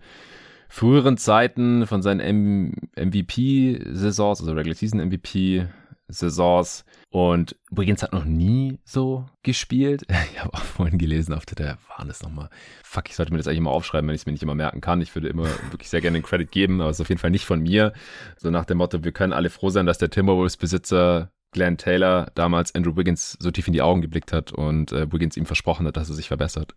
früheren 0.72 1.18
Zeiten, 1.18 1.86
von 1.86 2.00
seinen 2.00 2.74
MVP-Saisons, 2.96 4.40
also 4.40 4.52
Regular 4.52 4.74
Season 4.74 5.06
MVP-Saisons. 5.06 6.86
Und 7.10 7.56
Wiggins 7.70 8.02
hat 8.02 8.14
noch 8.14 8.24
nie 8.24 8.78
so 8.82 9.26
gespielt. 9.42 10.06
Ich 10.32 10.40
habe 10.40 10.54
auch 10.54 10.62
vorhin 10.62 10.96
gelesen 10.96 11.34
auf 11.34 11.44
Twitter, 11.44 11.76
waren 11.94 12.08
das 12.08 12.22
nochmal. 12.22 12.48
Fuck, 12.82 13.10
ich 13.10 13.16
sollte 13.16 13.32
mir 13.32 13.38
das 13.38 13.46
eigentlich 13.48 13.58
immer 13.58 13.70
aufschreiben, 13.70 14.08
wenn 14.08 14.14
ich 14.14 14.22
es 14.22 14.26
mir 14.26 14.32
nicht 14.32 14.42
immer 14.42 14.54
merken 14.54 14.80
kann. 14.80 15.02
Ich 15.02 15.14
würde 15.14 15.28
immer 15.28 15.44
wirklich 15.70 15.90
sehr 15.90 16.00
gerne 16.00 16.18
den 16.18 16.24
Credit 16.24 16.50
geben, 16.50 16.80
aber 16.80 16.88
es 16.88 16.96
ist 16.96 17.02
auf 17.02 17.10
jeden 17.10 17.20
Fall 17.20 17.30
nicht 17.30 17.44
von 17.44 17.60
mir. 17.60 17.92
So 18.38 18.48
nach 18.48 18.64
dem 18.64 18.78
Motto, 18.78 19.04
wir 19.04 19.12
können 19.12 19.34
alle 19.34 19.50
froh 19.50 19.68
sein, 19.68 19.84
dass 19.84 19.98
der 19.98 20.08
Timberwolves-Besitzer 20.08 21.30
Glenn 21.52 21.76
Taylor 21.76 22.30
damals 22.34 22.74
Andrew 22.74 22.96
Wiggins 22.96 23.36
so 23.38 23.50
tief 23.50 23.66
in 23.66 23.72
die 23.72 23.82
Augen 23.82 24.00
geblickt 24.02 24.32
hat 24.32 24.52
und 24.52 24.90
äh, 24.92 25.12
Wiggins 25.12 25.36
ihm 25.36 25.46
versprochen 25.46 25.86
hat, 25.86 25.96
dass 25.96 26.08
er 26.08 26.14
sich 26.14 26.28
verbessert. 26.28 26.74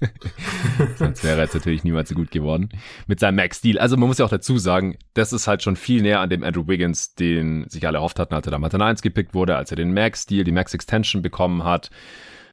Sonst 0.96 1.24
wäre 1.24 1.38
er 1.38 1.44
jetzt 1.44 1.54
natürlich 1.54 1.84
niemals 1.84 2.10
so 2.10 2.14
gut 2.14 2.30
geworden 2.30 2.68
mit 3.06 3.18
seinem 3.18 3.36
Max-Deal. 3.36 3.78
Also 3.78 3.96
man 3.96 4.08
muss 4.08 4.18
ja 4.18 4.26
auch 4.26 4.30
dazu 4.30 4.58
sagen, 4.58 4.96
das 5.14 5.32
ist 5.32 5.48
halt 5.48 5.62
schon 5.62 5.76
viel 5.76 6.02
näher 6.02 6.20
an 6.20 6.30
dem 6.30 6.44
Andrew 6.44 6.68
Wiggins, 6.68 7.14
den 7.14 7.68
sich 7.68 7.86
alle 7.86 7.98
erhofft 7.98 8.18
hatten, 8.18 8.34
als 8.34 8.46
er 8.46 8.52
damals 8.52 8.74
in 8.74 8.82
1 8.82 9.02
gepickt 9.02 9.34
wurde, 9.34 9.56
als 9.56 9.70
er 9.70 9.76
den 9.76 9.94
Max-Deal, 9.94 10.44
die 10.44 10.52
Max-Extension 10.52 11.22
bekommen 11.22 11.64
hat. 11.64 11.90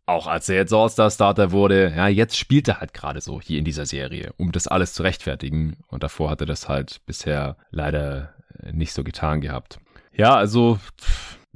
Auch 0.06 0.28
als 0.28 0.48
er 0.48 0.56
jetzt 0.56 0.74
All-Star-Starter 0.74 1.52
wurde, 1.52 1.94
ja, 1.96 2.08
jetzt 2.08 2.38
spielt 2.38 2.70
er 2.70 2.80
halt 2.80 2.94
gerade 2.94 3.20
so 3.20 3.42
hier 3.42 3.60
in 3.60 3.66
dieser 3.66 3.86
Serie, 3.86 4.34
um 4.38 4.54
das 4.54 4.68
alles 4.68 4.94
zu 4.94 5.04
rechtfertigen. 5.04 5.76
Und 5.90 6.02
davor 6.04 6.30
hat 6.30 6.40
er 6.40 6.48
das 6.48 6.70
halt 6.70 7.02
bisher 7.06 7.58
leider 7.72 8.34
nicht 8.72 8.94
so 8.94 9.04
getan 9.04 9.42
gehabt. 9.42 9.80
Ja, 10.14 10.34
also 10.36 10.80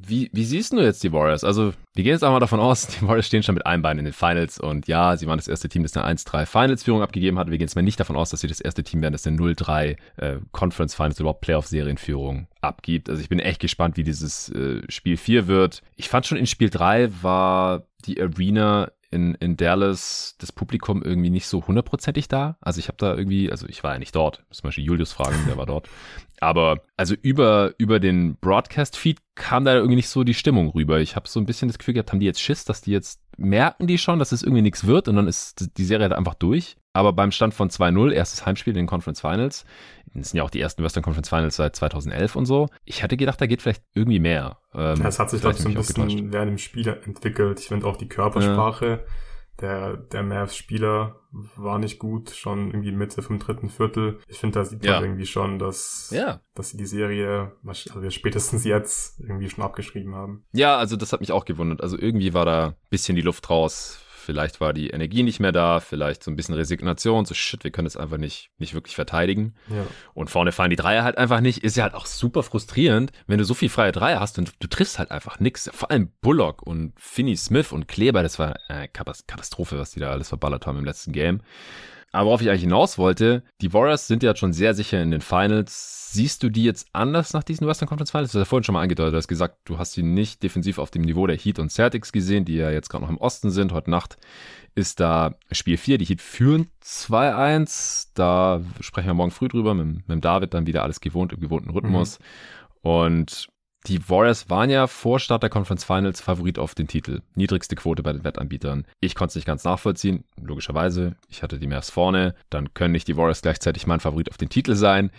wie, 0.05 0.29
wie 0.33 0.45
siehst 0.45 0.73
du 0.73 0.79
jetzt 0.79 1.03
die 1.03 1.11
Warriors? 1.11 1.43
Also, 1.43 1.73
wir 1.93 2.03
gehen 2.03 2.13
jetzt 2.13 2.23
einmal 2.23 2.39
davon 2.39 2.59
aus, 2.59 2.87
die 2.99 3.01
Warriors 3.05 3.27
stehen 3.27 3.43
schon 3.43 3.55
mit 3.55 3.65
einem 3.65 3.81
Bein 3.81 3.97
in 3.97 4.05
den 4.05 4.13
Finals 4.13 4.59
und 4.59 4.87
ja, 4.87 5.15
sie 5.17 5.27
waren 5.27 5.37
das 5.37 5.47
erste 5.47 5.69
Team, 5.69 5.83
das 5.83 5.95
eine 5.95 6.17
1-3 6.17 6.45
Finals-Führung 6.45 7.01
abgegeben 7.01 7.37
hat. 7.37 7.49
Wir 7.49 7.57
gehen 7.57 7.67
jetzt 7.67 7.75
mal 7.75 7.81
nicht 7.81 7.99
davon 7.99 8.15
aus, 8.15 8.29
dass 8.29 8.41
sie 8.41 8.47
das 8.47 8.61
erste 8.61 8.83
Team 8.83 9.01
werden, 9.01 9.13
das 9.13 9.27
eine 9.27 9.37
0-3 9.37 9.97
äh, 10.17 10.37
überhaupt 11.19 11.41
Playoff-Serienführung 11.41 12.47
abgibt. 12.61 13.09
Also 13.09 13.21
ich 13.21 13.29
bin 13.29 13.39
echt 13.39 13.59
gespannt, 13.59 13.97
wie 13.97 14.03
dieses 14.03 14.49
äh, 14.49 14.81
Spiel 14.89 15.17
4 15.17 15.47
wird. 15.47 15.81
Ich 15.95 16.09
fand 16.09 16.25
schon 16.25 16.37
in 16.37 16.47
Spiel 16.47 16.69
3 16.69 17.09
war 17.21 17.83
die 18.05 18.21
Arena 18.21 18.91
in, 19.11 19.35
in 19.35 19.57
Dallas 19.57 20.35
das 20.39 20.51
Publikum 20.51 21.03
irgendwie 21.03 21.29
nicht 21.29 21.47
so 21.47 21.65
hundertprozentig 21.67 22.27
da. 22.27 22.57
Also 22.61 22.79
ich 22.79 22.87
habe 22.87 22.97
da 22.97 23.15
irgendwie, 23.15 23.51
also 23.51 23.67
ich 23.67 23.83
war 23.83 23.93
ja 23.93 23.99
nicht 23.99 24.15
dort, 24.15 24.43
zum 24.49 24.63
Beispiel 24.63 24.85
Julius 24.85 25.11
fragen, 25.11 25.35
der 25.47 25.57
war 25.57 25.65
dort. 25.65 25.89
Aber 26.39 26.81
also 26.97 27.13
über, 27.21 27.73
über 27.77 27.99
den 27.99 28.37
Broadcast-Feed 28.37 29.19
kam 29.35 29.65
da 29.65 29.75
irgendwie 29.75 29.97
nicht 29.97 30.09
so 30.09 30.23
die 30.23 30.33
Stimmung 30.33 30.69
rüber. 30.69 30.99
Ich 30.99 31.15
habe 31.15 31.27
so 31.27 31.39
ein 31.39 31.45
bisschen 31.45 31.67
das 31.67 31.77
Gefühl 31.77 31.93
gehabt, 31.93 32.11
haben 32.11 32.19
die 32.19 32.25
jetzt 32.25 32.41
Schiss, 32.41 32.65
dass 32.65 32.81
die 32.81 32.91
jetzt 32.91 33.21
merken 33.37 33.87
die 33.87 33.97
schon, 33.97 34.17
dass 34.19 34.31
es 34.31 34.43
irgendwie 34.43 34.61
nichts 34.61 34.87
wird 34.87 35.07
und 35.07 35.17
dann 35.17 35.27
ist 35.27 35.77
die 35.77 35.85
Serie 35.85 36.05
halt 36.05 36.17
einfach 36.17 36.35
durch. 36.35 36.77
Aber 36.93 37.13
beim 37.13 37.31
Stand 37.31 37.53
von 37.53 37.69
2-0, 37.69 38.11
erstes 38.11 38.45
Heimspiel 38.45 38.71
in 38.71 38.83
den 38.83 38.87
Conference 38.87 39.21
Finals, 39.21 39.65
das 40.13 40.29
sind 40.29 40.37
ja 40.37 40.43
auch 40.43 40.49
die 40.49 40.59
ersten 40.59 40.83
Western 40.83 41.03
Conference 41.03 41.29
Finals 41.29 41.55
seit 41.55 41.75
2011 41.75 42.35
und 42.35 42.45
so. 42.45 42.67
Ich 42.83 43.01
hatte 43.01 43.15
gedacht, 43.15 43.39
da 43.39 43.47
geht 43.47 43.61
vielleicht 43.61 43.83
irgendwie 43.93 44.19
mehr. 44.19 44.57
Ähm, 44.73 44.97
ja, 45.01 45.07
es 45.07 45.19
hat 45.19 45.29
sich, 45.29 45.41
glaube 45.41 45.55
ich, 45.55 45.61
so 45.61 45.69
ein 45.69 45.75
bisschen 45.75 46.33
während 46.33 46.49
dem 46.49 46.57
Spiel 46.57 46.87
entwickelt. 46.87 47.59
Ich 47.59 47.67
finde 47.67 47.87
auch 47.87 47.95
die 47.95 48.09
Körpersprache 48.09 48.85
ja. 48.85 48.99
der, 49.61 49.97
der 49.97 50.23
Mavs-Spieler 50.23 51.15
war 51.55 51.79
nicht 51.79 51.97
gut, 51.97 52.31
schon 52.31 52.71
irgendwie 52.71 52.91
Mitte 52.91 53.21
vom 53.21 53.39
dritten 53.39 53.69
Viertel. 53.69 54.19
Ich 54.27 54.37
finde, 54.37 54.59
da 54.59 54.65
sieht 54.65 54.83
man 54.83 54.91
ja. 54.91 55.01
irgendwie 55.01 55.25
schon, 55.25 55.59
dass, 55.59 56.09
ja. 56.13 56.41
dass 56.55 56.71
sie 56.71 56.77
die 56.77 56.85
Serie, 56.85 57.53
also 57.65 58.09
spätestens 58.09 58.65
jetzt 58.65 59.17
irgendwie 59.21 59.49
schon 59.49 59.63
abgeschrieben 59.63 60.13
haben. 60.13 60.43
Ja, 60.51 60.77
also 60.77 60.97
das 60.97 61.13
hat 61.13 61.21
mich 61.21 61.31
auch 61.31 61.45
gewundert. 61.45 61.81
Also 61.81 61.97
irgendwie 61.97 62.33
war 62.33 62.45
da 62.45 62.75
bisschen 62.89 63.15
die 63.15 63.21
Luft 63.21 63.49
raus 63.49 64.03
Vielleicht 64.21 64.61
war 64.61 64.73
die 64.73 64.89
Energie 64.91 65.23
nicht 65.23 65.39
mehr 65.39 65.51
da, 65.51 65.79
vielleicht 65.79 66.23
so 66.23 66.31
ein 66.31 66.35
bisschen 66.35 66.55
Resignation, 66.55 67.25
so 67.25 67.33
shit, 67.33 67.63
wir 67.63 67.71
können 67.71 67.87
es 67.87 67.97
einfach 67.97 68.17
nicht, 68.17 68.51
nicht 68.57 68.73
wirklich 68.73 68.95
verteidigen. 68.95 69.55
Ja. 69.69 69.85
Und 70.13 70.29
vorne 70.29 70.51
fallen 70.51 70.69
die 70.69 70.75
Dreier 70.75 71.03
halt 71.03 71.17
einfach 71.17 71.41
nicht. 71.41 71.63
Ist 71.63 71.75
ja 71.77 71.83
halt 71.83 71.95
auch 71.95 72.05
super 72.05 72.43
frustrierend, 72.43 73.11
wenn 73.27 73.39
du 73.39 73.43
so 73.43 73.53
viel 73.53 73.69
freie 73.69 73.91
Dreier 73.91 74.19
hast 74.19 74.37
und 74.37 74.53
du 74.59 74.67
triffst 74.67 74.99
halt 74.99 75.11
einfach 75.11 75.39
nichts. 75.39 75.69
Vor 75.73 75.91
allem 75.91 76.11
Bullock 76.21 76.61
und 76.61 76.93
Finney 76.97 77.35
Smith 77.35 77.71
und 77.71 77.87
Kleber, 77.87 78.23
das 78.23 78.39
war 78.39 78.55
eine 78.67 78.87
Katastrophe, 78.87 79.77
was 79.79 79.91
die 79.91 79.99
da 79.99 80.11
alles 80.11 80.29
verballert 80.29 80.67
haben 80.67 80.77
im 80.77 80.85
letzten 80.85 81.11
Game. 81.11 81.41
Aber 82.11 82.27
worauf 82.27 82.41
ich 82.41 82.49
eigentlich 82.49 82.63
hinaus 82.63 82.97
wollte, 82.97 83.43
die 83.61 83.73
Warriors 83.73 84.07
sind 84.07 84.21
ja 84.21 84.35
schon 84.35 84.51
sehr 84.51 84.73
sicher 84.73 85.01
in 85.01 85.11
den 85.11 85.21
Finals. 85.21 86.11
Siehst 86.11 86.43
du 86.43 86.49
die 86.49 86.65
jetzt 86.65 86.87
anders 86.91 87.31
nach 87.31 87.43
diesen 87.43 87.65
Western 87.65 87.87
Conference 87.87 88.11
Finals? 88.11 88.31
Du 88.33 88.39
hast 88.39 88.45
ja 88.47 88.49
vorhin 88.49 88.65
schon 88.65 88.73
mal 88.73 88.81
angedeutet, 88.81 89.13
du 89.13 89.17
hast 89.17 89.29
gesagt, 89.29 89.59
du 89.63 89.77
hast 89.77 89.93
sie 89.93 90.03
nicht 90.03 90.43
defensiv 90.43 90.77
auf 90.77 90.91
dem 90.91 91.03
Niveau 91.03 91.25
der 91.25 91.37
Heat 91.37 91.57
und 91.57 91.71
Celtics 91.71 92.11
gesehen, 92.11 92.43
die 92.43 92.55
ja 92.55 92.69
jetzt 92.69 92.89
gerade 92.89 93.05
noch 93.05 93.09
im 93.09 93.17
Osten 93.17 93.49
sind. 93.49 93.71
Heute 93.71 93.89
Nacht 93.89 94.17
ist 94.75 94.99
da 94.99 95.35
Spiel 95.51 95.77
4. 95.77 95.97
Die 95.99 96.05
Heat 96.05 96.21
führen 96.21 96.67
2-1. 96.83 98.09
Da 98.13 98.61
sprechen 98.81 99.07
wir 99.07 99.13
morgen 99.13 99.31
früh 99.31 99.47
drüber 99.47 99.73
mit, 99.73 100.07
mit 100.07 100.25
David 100.25 100.53
dann 100.53 100.67
wieder 100.67 100.83
alles 100.83 100.99
gewohnt 100.99 101.31
im 101.31 101.39
gewohnten 101.39 101.69
Rhythmus. 101.69 102.19
Mhm. 102.19 102.25
Und 102.89 103.47
die 103.87 104.09
Warriors 104.09 104.49
waren 104.49 104.69
ja 104.69 104.85
vor 104.85 105.19
Start 105.19 105.41
der 105.41 105.49
Conference 105.49 105.83
Finals 105.83 106.21
Favorit 106.21 106.59
auf 106.59 106.75
den 106.75 106.87
Titel. 106.87 107.21
Niedrigste 107.35 107.75
Quote 107.75 108.03
bei 108.03 108.13
den 108.13 108.23
Wettanbietern. 108.23 108.85
Ich 108.99 109.15
konnte 109.15 109.31
es 109.31 109.35
nicht 109.35 109.47
ganz 109.47 109.63
nachvollziehen. 109.63 110.23
Logischerweise, 110.51 111.15
ich 111.29 111.43
hatte 111.43 111.59
die 111.59 111.67
Mavs 111.67 111.89
vorne. 111.89 112.35
Dann 112.49 112.73
können 112.73 112.91
nicht 112.91 113.07
die 113.07 113.15
Warriors 113.15 113.41
gleichzeitig 113.41 113.87
mein 113.87 114.01
Favorit 114.01 114.29
auf 114.29 114.35
den 114.35 114.49
Titel 114.49 114.75
sein. 114.75 115.09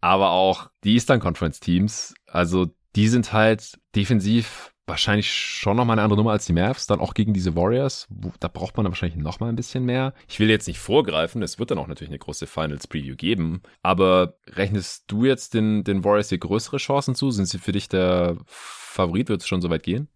Aber 0.00 0.30
auch 0.30 0.70
die 0.84 0.94
Eastern 0.94 1.18
Conference 1.18 1.58
Teams, 1.58 2.14
also 2.28 2.68
die 2.94 3.08
sind 3.08 3.32
halt 3.32 3.80
defensiv 3.96 4.72
wahrscheinlich 4.86 5.32
schon 5.32 5.76
noch 5.76 5.84
mal 5.84 5.94
eine 5.94 6.02
andere 6.02 6.18
Nummer 6.18 6.30
als 6.30 6.46
die 6.46 6.52
Mavs, 6.52 6.86
dann 6.86 7.00
auch 7.00 7.14
gegen 7.14 7.34
diese 7.34 7.56
Warriors. 7.56 8.06
Da 8.38 8.46
braucht 8.46 8.76
man 8.76 8.84
dann 8.84 8.92
wahrscheinlich 8.92 9.18
noch 9.18 9.40
mal 9.40 9.48
ein 9.48 9.56
bisschen 9.56 9.84
mehr. 9.84 10.14
Ich 10.28 10.38
will 10.38 10.48
jetzt 10.48 10.68
nicht 10.68 10.78
vorgreifen, 10.78 11.42
es 11.42 11.58
wird 11.58 11.72
dann 11.72 11.78
auch 11.78 11.88
natürlich 11.88 12.10
eine 12.10 12.20
große 12.20 12.46
Finals-Preview 12.46 13.16
geben, 13.16 13.62
aber 13.82 14.36
rechnest 14.46 15.06
du 15.08 15.24
jetzt 15.24 15.54
den, 15.54 15.82
den 15.82 16.04
Warriors 16.04 16.28
hier 16.28 16.38
größere 16.38 16.76
Chancen 16.76 17.16
zu? 17.16 17.32
Sind 17.32 17.46
sie 17.46 17.58
für 17.58 17.72
dich 17.72 17.88
der 17.88 18.36
Favorit? 18.46 19.28
Wird 19.28 19.40
es 19.40 19.48
schon 19.48 19.60
so 19.60 19.68
weit 19.68 19.82
gehen? 19.82 20.06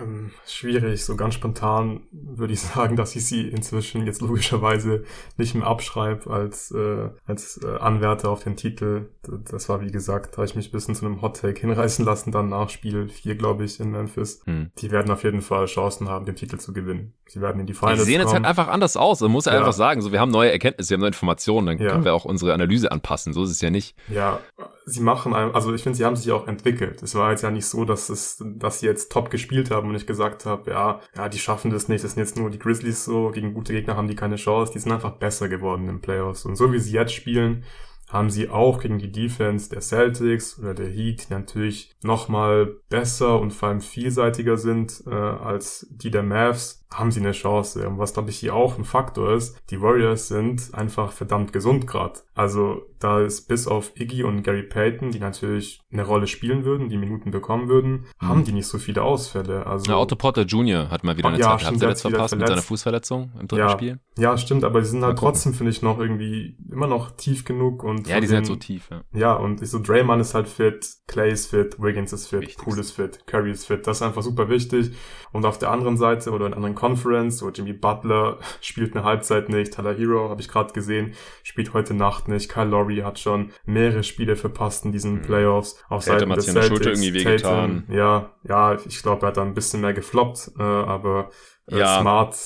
Ähm, 0.00 0.30
schwierig. 0.46 1.04
So 1.04 1.16
ganz 1.16 1.34
spontan 1.34 2.00
würde 2.10 2.52
ich 2.52 2.60
sagen, 2.60 2.96
dass 2.96 3.16
ich 3.16 3.26
sie 3.26 3.48
inzwischen 3.48 4.06
jetzt 4.06 4.20
logischerweise 4.20 5.04
nicht 5.36 5.54
mehr 5.54 5.66
abschreibe 5.66 6.30
als, 6.30 6.70
äh, 6.70 7.10
als 7.26 7.60
äh, 7.62 7.78
Anwärter 7.78 8.30
auf 8.30 8.42
den 8.42 8.56
Titel. 8.56 9.10
Das 9.50 9.68
war, 9.68 9.80
wie 9.80 9.90
gesagt, 9.90 10.36
habe 10.36 10.46
ich 10.46 10.54
mich 10.54 10.68
ein 10.68 10.72
bisschen 10.72 10.94
zu 10.94 11.06
einem 11.06 11.22
Hot-Take 11.22 11.60
hinreißen 11.60 12.04
lassen, 12.04 12.32
dann 12.32 12.48
nach 12.48 12.70
Spiel 12.70 13.08
4, 13.08 13.34
glaube 13.36 13.64
ich, 13.64 13.80
in 13.80 13.90
Memphis. 13.90 14.42
Hm. 14.44 14.70
Die 14.78 14.90
werden 14.90 15.10
auf 15.12 15.24
jeden 15.24 15.42
Fall 15.42 15.66
Chancen 15.66 16.08
haben, 16.08 16.24
den 16.24 16.36
Titel 16.36 16.58
zu 16.58 16.72
gewinnen. 16.72 17.14
Sie 17.26 17.40
werden 17.40 17.60
in 17.60 17.66
die 17.66 17.74
Finals 17.74 18.00
Die 18.00 18.04
sehen 18.04 18.20
jetzt 18.20 18.32
halt 18.32 18.44
einfach 18.44 18.68
anders 18.68 18.96
aus. 18.96 19.20
Man 19.20 19.30
muss 19.30 19.46
ja, 19.46 19.52
ja, 19.52 19.58
einfach 19.60 19.72
sagen, 19.72 20.02
so 20.02 20.12
wir 20.12 20.20
haben 20.20 20.30
neue 20.30 20.52
Erkenntnisse, 20.52 20.90
wir 20.90 20.94
haben 20.96 21.00
neue 21.00 21.08
Informationen, 21.08 21.66
dann 21.66 21.78
ja. 21.78 21.92
können 21.92 22.04
wir 22.04 22.14
auch 22.14 22.24
unsere 22.24 22.52
Analyse 22.52 22.92
anpassen. 22.92 23.32
So 23.32 23.44
ist 23.44 23.50
es 23.50 23.60
ja 23.60 23.70
nicht. 23.70 23.96
Ja, 24.08 24.40
sie 24.84 25.00
machen 25.00 25.32
also 25.34 25.74
ich 25.74 25.82
finde, 25.82 25.96
sie 25.96 26.04
haben 26.04 26.16
sich 26.16 26.30
auch 26.32 26.48
entwickelt. 26.48 27.02
Es 27.02 27.14
war 27.14 27.30
jetzt 27.30 27.42
ja 27.42 27.50
nicht 27.50 27.66
so, 27.66 27.84
dass 27.84 28.08
es, 28.08 28.42
dass 28.56 28.80
sie 28.80 28.86
jetzt 28.86 29.12
top 29.12 29.30
gespielt 29.30 29.70
haben 29.70 29.88
und 29.88 29.94
ich 29.94 30.06
gesagt 30.06 30.46
habe, 30.46 30.70
ja, 30.70 31.00
ja, 31.16 31.28
die 31.28 31.38
schaffen 31.38 31.70
das 31.70 31.88
nicht, 31.88 32.04
das 32.04 32.12
sind 32.12 32.22
jetzt 32.22 32.36
nur 32.36 32.50
die 32.50 32.58
Grizzlies 32.58 33.04
so, 33.04 33.30
gegen 33.30 33.54
gute 33.54 33.72
Gegner 33.72 33.96
haben 33.96 34.08
die 34.08 34.16
keine 34.16 34.36
Chance, 34.36 34.72
die 34.72 34.78
sind 34.78 34.92
einfach 34.92 35.12
besser 35.12 35.48
geworden 35.48 35.88
im 35.88 36.00
Playoffs. 36.00 36.44
Und 36.44 36.56
so 36.56 36.72
wie 36.72 36.78
sie 36.78 36.92
jetzt 36.92 37.14
spielen, 37.14 37.64
haben 38.12 38.30
sie 38.30 38.50
auch 38.50 38.80
gegen 38.80 38.98
die 38.98 39.10
Defense 39.10 39.70
der 39.70 39.80
Celtics 39.80 40.58
oder 40.58 40.74
der 40.74 40.88
Heat, 40.88 41.28
die 41.28 41.32
natürlich 41.32 41.94
nochmal 42.02 42.76
besser 42.90 43.40
und 43.40 43.52
vor 43.52 43.70
allem 43.70 43.80
vielseitiger 43.80 44.58
sind 44.58 45.02
äh, 45.06 45.14
als 45.14 45.86
die 45.90 46.10
der 46.10 46.22
Mavs, 46.22 46.81
haben 46.94 47.10
sie 47.10 47.20
eine 47.20 47.32
Chance. 47.32 47.88
Und 47.88 47.98
was, 47.98 48.14
glaube 48.14 48.30
ich, 48.30 48.38
hier 48.38 48.54
auch 48.54 48.78
ein 48.78 48.84
Faktor 48.84 49.34
ist, 49.34 49.56
die 49.70 49.80
Warriors 49.80 50.28
sind 50.28 50.74
einfach 50.74 51.12
verdammt 51.12 51.52
gesund 51.52 51.86
gerade. 51.86 52.20
Also 52.34 52.82
da 52.98 53.20
ist 53.20 53.48
bis 53.48 53.66
auf 53.66 53.92
Iggy 53.98 54.22
und 54.22 54.42
Gary 54.42 54.62
Payton, 54.62 55.10
die 55.10 55.18
natürlich 55.18 55.80
eine 55.92 56.04
Rolle 56.04 56.26
spielen 56.26 56.64
würden, 56.64 56.88
die 56.88 56.96
Minuten 56.96 57.30
bekommen 57.30 57.68
würden, 57.68 58.06
mhm. 58.20 58.28
haben 58.28 58.44
die 58.44 58.52
nicht 58.52 58.66
so 58.66 58.78
viele 58.78 59.02
Ausfälle. 59.02 59.66
Also 59.66 59.90
ja, 59.90 59.98
Otto 59.98 60.16
Potter 60.16 60.42
Jr. 60.42 60.90
hat 60.90 61.04
mal 61.04 61.16
wieder 61.16 61.28
eine 61.28 61.38
ja, 61.38 61.58
Zeit 61.58 61.60
gehabt, 61.60 61.82
jetzt 61.82 62.02
verpasst 62.02 62.36
mit 62.36 62.46
seiner 62.46 62.62
Fußverletzung 62.62 63.32
im 63.40 63.48
dritten 63.48 63.56
ja, 63.56 63.68
Spiel. 63.70 64.00
Ja, 64.18 64.38
stimmt, 64.38 64.64
aber 64.64 64.80
die 64.80 64.86
sind 64.86 65.02
halt 65.04 65.18
trotzdem, 65.18 65.54
finde 65.54 65.72
ich, 65.72 65.82
noch 65.82 65.98
irgendwie 65.98 66.56
immer 66.70 66.86
noch 66.86 67.10
tief 67.12 67.44
genug 67.44 67.82
und 67.82 68.06
ja, 68.06 68.20
die 68.20 68.26
sind 68.26 68.36
halt 68.36 68.46
so 68.46 68.56
tief. 68.56 68.88
Ja, 68.90 69.02
ja 69.12 69.34
und 69.34 69.62
ich 69.62 69.70
so 69.70 69.78
Draymond 69.80 70.20
ist 70.20 70.34
halt 70.34 70.48
fit, 70.48 70.88
Clay 71.06 71.32
ist 71.32 71.48
fit, 71.48 71.80
Wiggins 71.80 72.12
ist 72.12 72.28
fit, 72.28 72.56
Poole 72.56 72.80
ist 72.80 72.92
fit, 72.92 73.26
Curry 73.26 73.50
ist 73.50 73.66
fit. 73.66 73.86
Das 73.86 73.98
ist 73.98 74.02
einfach 74.02 74.22
super 74.22 74.48
wichtig. 74.48 74.92
Und 75.32 75.44
auf 75.44 75.58
der 75.58 75.70
anderen 75.70 75.96
Seite 75.96 76.30
oder 76.30 76.46
in 76.46 76.54
anderen 76.54 76.74
Conference, 76.82 77.44
wo 77.44 77.50
Jimmy 77.50 77.74
Butler 77.74 78.38
spielt 78.60 78.96
eine 78.96 79.04
Halbzeit 79.04 79.48
nicht, 79.48 79.72
Tyler 79.72 79.94
Hero 79.94 80.28
habe 80.30 80.40
ich 80.40 80.48
gerade 80.48 80.72
gesehen, 80.72 81.14
spielt 81.44 81.74
heute 81.74 81.94
Nacht 81.94 82.26
nicht, 82.26 82.50
Kyle 82.50 82.64
Lowry 82.64 83.02
hat 83.04 83.20
schon 83.20 83.52
mehrere 83.64 84.02
Spiele 84.02 84.34
verpasst 84.34 84.84
in 84.84 84.90
diesen 84.90 85.14
mhm. 85.14 85.22
Playoffs. 85.22 85.80
Auf 85.88 86.02
Seiten 86.02 86.28
des 86.30 86.46
Celtics, 86.46 86.66
Schulter 86.66 86.90
irgendwie 86.90 87.14
wehgetan. 87.14 87.84
Ja, 87.88 88.32
ja, 88.42 88.74
ich 88.74 89.00
glaube, 89.00 89.24
er 89.24 89.28
hat 89.28 89.36
da 89.36 89.42
ein 89.42 89.54
bisschen 89.54 89.80
mehr 89.80 89.92
gefloppt, 89.92 90.50
äh, 90.58 90.62
aber 90.62 91.30
äh, 91.70 91.78
ja. 91.78 92.00
Smart. 92.00 92.36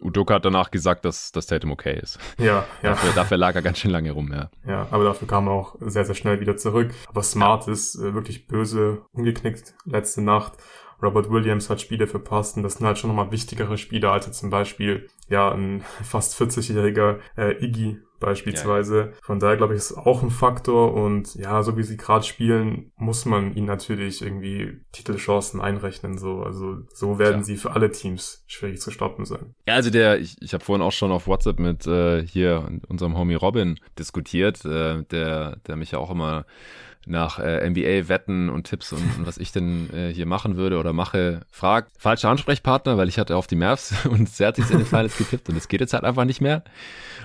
Udoka 0.00 0.34
hat 0.34 0.44
danach 0.46 0.70
gesagt, 0.70 1.04
dass 1.04 1.30
das 1.30 1.44
Tatum 1.44 1.72
okay 1.72 2.00
ist. 2.00 2.18
Ja, 2.38 2.64
ja. 2.82 2.90
Dafür, 2.92 3.12
dafür 3.12 3.36
lag 3.36 3.54
er 3.54 3.62
ganz 3.62 3.78
schön 3.78 3.90
lange 3.90 4.12
rum, 4.12 4.32
ja. 4.32 4.50
Ja, 4.66 4.86
aber 4.90 5.04
dafür 5.04 5.28
kam 5.28 5.48
er 5.48 5.52
auch 5.52 5.76
sehr, 5.80 6.06
sehr 6.06 6.14
schnell 6.14 6.40
wieder 6.40 6.56
zurück. 6.56 6.92
Aber 7.08 7.22
Smart 7.22 7.66
ja. 7.66 7.74
ist 7.74 7.96
äh, 7.96 8.14
wirklich 8.14 8.46
böse 8.46 9.02
umgeknickt 9.12 9.74
letzte 9.84 10.22
Nacht. 10.22 10.54
Robert 11.02 11.30
Williams 11.30 11.68
hat 11.68 11.80
Spiele 11.80 12.06
verpasst 12.06 12.56
und 12.56 12.62
das 12.62 12.74
sind 12.74 12.86
halt 12.86 12.98
schon 12.98 13.08
nochmal 13.08 13.32
wichtigere 13.32 13.76
Spiele 13.76 14.10
als 14.10 14.30
zum 14.32 14.50
Beispiel 14.50 15.08
ja 15.28 15.50
ein 15.50 15.82
fast 16.02 16.40
40-jähriger 16.40 17.18
äh, 17.36 17.64
Iggy 17.64 17.98
beispielsweise. 18.22 19.10
Ja. 19.10 19.18
Von 19.22 19.40
daher 19.40 19.56
glaube 19.56 19.74
ich, 19.74 19.78
ist 19.78 19.92
auch 19.92 20.22
ein 20.22 20.30
Faktor 20.30 20.94
und 20.94 21.34
ja, 21.34 21.62
so 21.62 21.76
wie 21.76 21.82
sie 21.82 21.96
gerade 21.96 22.24
spielen, 22.24 22.92
muss 22.96 23.24
man 23.24 23.54
ihnen 23.54 23.66
natürlich 23.66 24.22
irgendwie 24.22 24.80
Titelchancen 24.92 25.60
einrechnen. 25.60 26.16
So, 26.16 26.42
also 26.42 26.78
so 26.94 27.18
werden 27.18 27.32
Klar. 27.32 27.44
sie 27.44 27.56
für 27.56 27.72
alle 27.72 27.90
Teams 27.90 28.44
schwierig 28.46 28.80
zu 28.80 28.92
stoppen 28.92 29.24
sein. 29.24 29.54
Ja, 29.66 29.74
also 29.74 29.90
der, 29.90 30.20
ich, 30.20 30.36
ich 30.40 30.54
habe 30.54 30.64
vorhin 30.64 30.82
auch 30.82 30.92
schon 30.92 31.10
auf 31.10 31.26
WhatsApp 31.26 31.58
mit 31.58 31.86
äh, 31.86 32.24
hier 32.24 32.68
unserem 32.88 33.18
Homie 33.18 33.34
Robin 33.34 33.78
diskutiert, 33.98 34.64
äh, 34.64 35.02
der, 35.02 35.56
der 35.66 35.76
mich 35.76 35.90
ja 35.90 35.98
auch 35.98 36.10
immer 36.10 36.46
nach 37.06 37.38
äh, 37.38 37.68
NBA-Wetten 37.68 38.48
und 38.48 38.64
Tipps 38.64 38.92
und, 38.92 39.02
und, 39.18 39.26
was 39.26 39.38
ich 39.38 39.52
denn 39.52 39.90
äh, 39.92 40.12
hier 40.12 40.26
machen 40.26 40.56
würde 40.56 40.78
oder 40.78 40.92
mache, 40.92 41.40
fragt. 41.50 41.90
Falscher 41.98 42.28
Ansprechpartner, 42.30 42.96
weil 42.96 43.08
ich 43.08 43.18
hatte 43.18 43.36
auf 43.36 43.46
die 43.46 43.56
Mavs 43.56 43.94
und 44.06 44.28
Celtics 44.28 44.70
in 44.70 44.78
den 44.78 44.86
Finals 44.86 45.16
getippt 45.16 45.48
und 45.48 45.56
es 45.56 45.68
geht 45.68 45.80
jetzt 45.80 45.94
halt 45.94 46.04
einfach 46.04 46.24
nicht 46.24 46.40
mehr. 46.40 46.62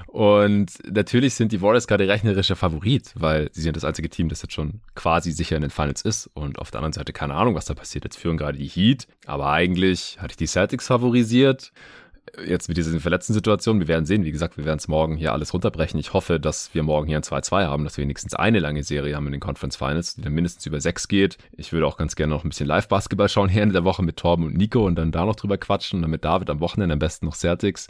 Und 0.08 0.72
natürlich 0.90 1.36
sind 1.36 1.52
die 1.52 1.62
Warriors 1.62 1.88
gerade 1.88 2.08
rechnerischer 2.08 2.56
Favorit, 2.56 3.12
weil 3.16 3.50
sie 3.52 3.62
sind 3.62 3.76
das 3.76 3.84
einzige 3.84 4.10
Team, 4.10 4.30
das 4.30 4.42
jetzt 4.42 4.54
schon 4.54 4.82
quasi 4.96 5.32
sicher 5.32 5.56
in 5.56 5.62
den 5.62 5.72
Finals 5.72 6.02
ist. 6.02 6.28
Und 6.34 6.60
auf 6.60 6.72
der 6.72 6.80
anderen 6.80 6.94
Seite 6.94 7.14
keine 7.14 7.36
Ahnung, 7.36 7.56
was 7.56 7.66
da 7.66 7.74
passiert. 7.74 8.06
Jetzt 8.06 8.18
führen 8.18 8.38
gerade 8.38 8.58
die 8.58 8.68
Heat, 8.68 9.08
aber 9.26 9.52
eigentlich 9.52 10.18
hatte 10.20 10.32
ich 10.32 10.38
die 10.38 10.48
Celtics 10.48 10.88
favorisiert 10.88 11.72
jetzt 12.46 12.68
mit 12.68 12.78
dieser 12.78 13.00
verletzten 13.00 13.34
Situation, 13.34 13.80
wir 13.80 13.88
werden 13.88 14.06
sehen, 14.06 14.24
wie 14.24 14.32
gesagt, 14.32 14.58
wir 14.58 14.66
werden 14.66 14.80
es 14.80 14.88
morgen 14.88 15.16
hier 15.16 15.34
alles 15.34 15.54
runterbrechen. 15.54 16.00
Ich 16.00 16.14
hoffe, 16.14 16.40
dass 16.40 16.74
wir 16.74 16.84
morgen 16.84 17.08
hier 17.08 17.18
ein 17.18 17.24
2-2 17.24 17.66
haben, 17.66 17.84
dass 17.84 17.98
wir 17.98 18.04
wenigstens 18.04 18.34
eine 18.34 18.60
lange 18.60 18.84
Serie 18.84 19.16
haben 19.16 19.26
in 19.28 19.34
den 19.34 19.42
Conference 19.42 19.76
Finals, 19.76 20.16
die 20.16 20.22
dann 20.22 20.34
mindestens 20.34 20.66
über 20.66 20.80
sechs 20.80 21.08
geht. 21.08 21.38
Ich 21.52 21.74
würde 21.74 21.88
auch 21.88 21.98
ganz 21.98 22.16
gerne 22.16 22.34
noch 22.34 22.44
ein 22.44 22.50
bisschen 22.50 22.68
Live-Basketball 22.68 23.30
schauen 23.30 23.50
hier 23.50 23.64
in 23.64 23.74
der 23.74 23.84
Woche 23.84 24.04
mit 24.04 24.18
Torben 24.18 24.46
und 24.46 24.56
Nico 24.56 24.86
und 24.86 24.96
dann 24.96 25.12
da 25.12 25.26
noch 25.26 25.36
drüber 25.36 25.58
quatschen 25.58 25.98
und 25.98 26.02
dann 26.04 26.12
mit 26.12 26.26
David 26.26 26.50
am 26.50 26.60
Wochenende 26.60 26.94
am 26.94 27.00
besten 27.00 27.26
noch 27.26 27.36
Celtics. 27.36 27.88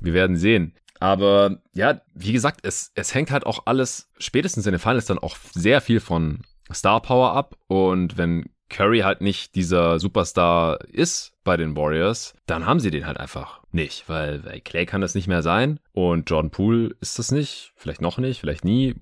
Wir 0.00 0.14
werden 0.14 0.36
sehen. 0.36 0.74
Aber 0.98 1.58
ja, 1.74 2.00
wie 2.14 2.32
gesagt, 2.32 2.60
es, 2.62 2.90
es 2.94 3.14
hängt 3.14 3.30
halt 3.30 3.44
auch 3.44 3.66
alles 3.66 4.08
spätestens 4.18 4.66
in 4.66 4.72
den 4.72 4.80
Finals 4.80 5.06
dann 5.06 5.18
auch 5.18 5.36
sehr 5.52 5.80
viel 5.80 6.00
von 6.00 6.40
Star 6.72 7.00
Power 7.02 7.32
ab. 7.32 7.56
Und 7.66 8.16
wenn 8.16 8.46
Curry 8.68 9.00
halt 9.00 9.20
nicht 9.20 9.54
dieser 9.54 9.98
Superstar 9.98 10.78
ist 10.86 11.32
bei 11.44 11.56
den 11.56 11.76
Warriors, 11.76 12.34
dann 12.46 12.66
haben 12.66 12.80
sie 12.80 12.90
den 12.90 13.06
halt 13.06 13.18
einfach 13.18 13.60
nicht, 13.70 14.08
weil, 14.08 14.44
weil 14.44 14.60
Clay 14.60 14.86
kann 14.86 15.00
das 15.00 15.14
nicht 15.14 15.28
mehr 15.28 15.42
sein 15.42 15.78
und 15.92 16.28
Jordan 16.28 16.50
Poole 16.50 16.96
ist 17.00 17.18
das 17.18 17.30
nicht, 17.30 17.72
vielleicht 17.76 18.00
noch 18.00 18.18
nicht, 18.18 18.40
vielleicht 18.40 18.64
nie. 18.64 18.94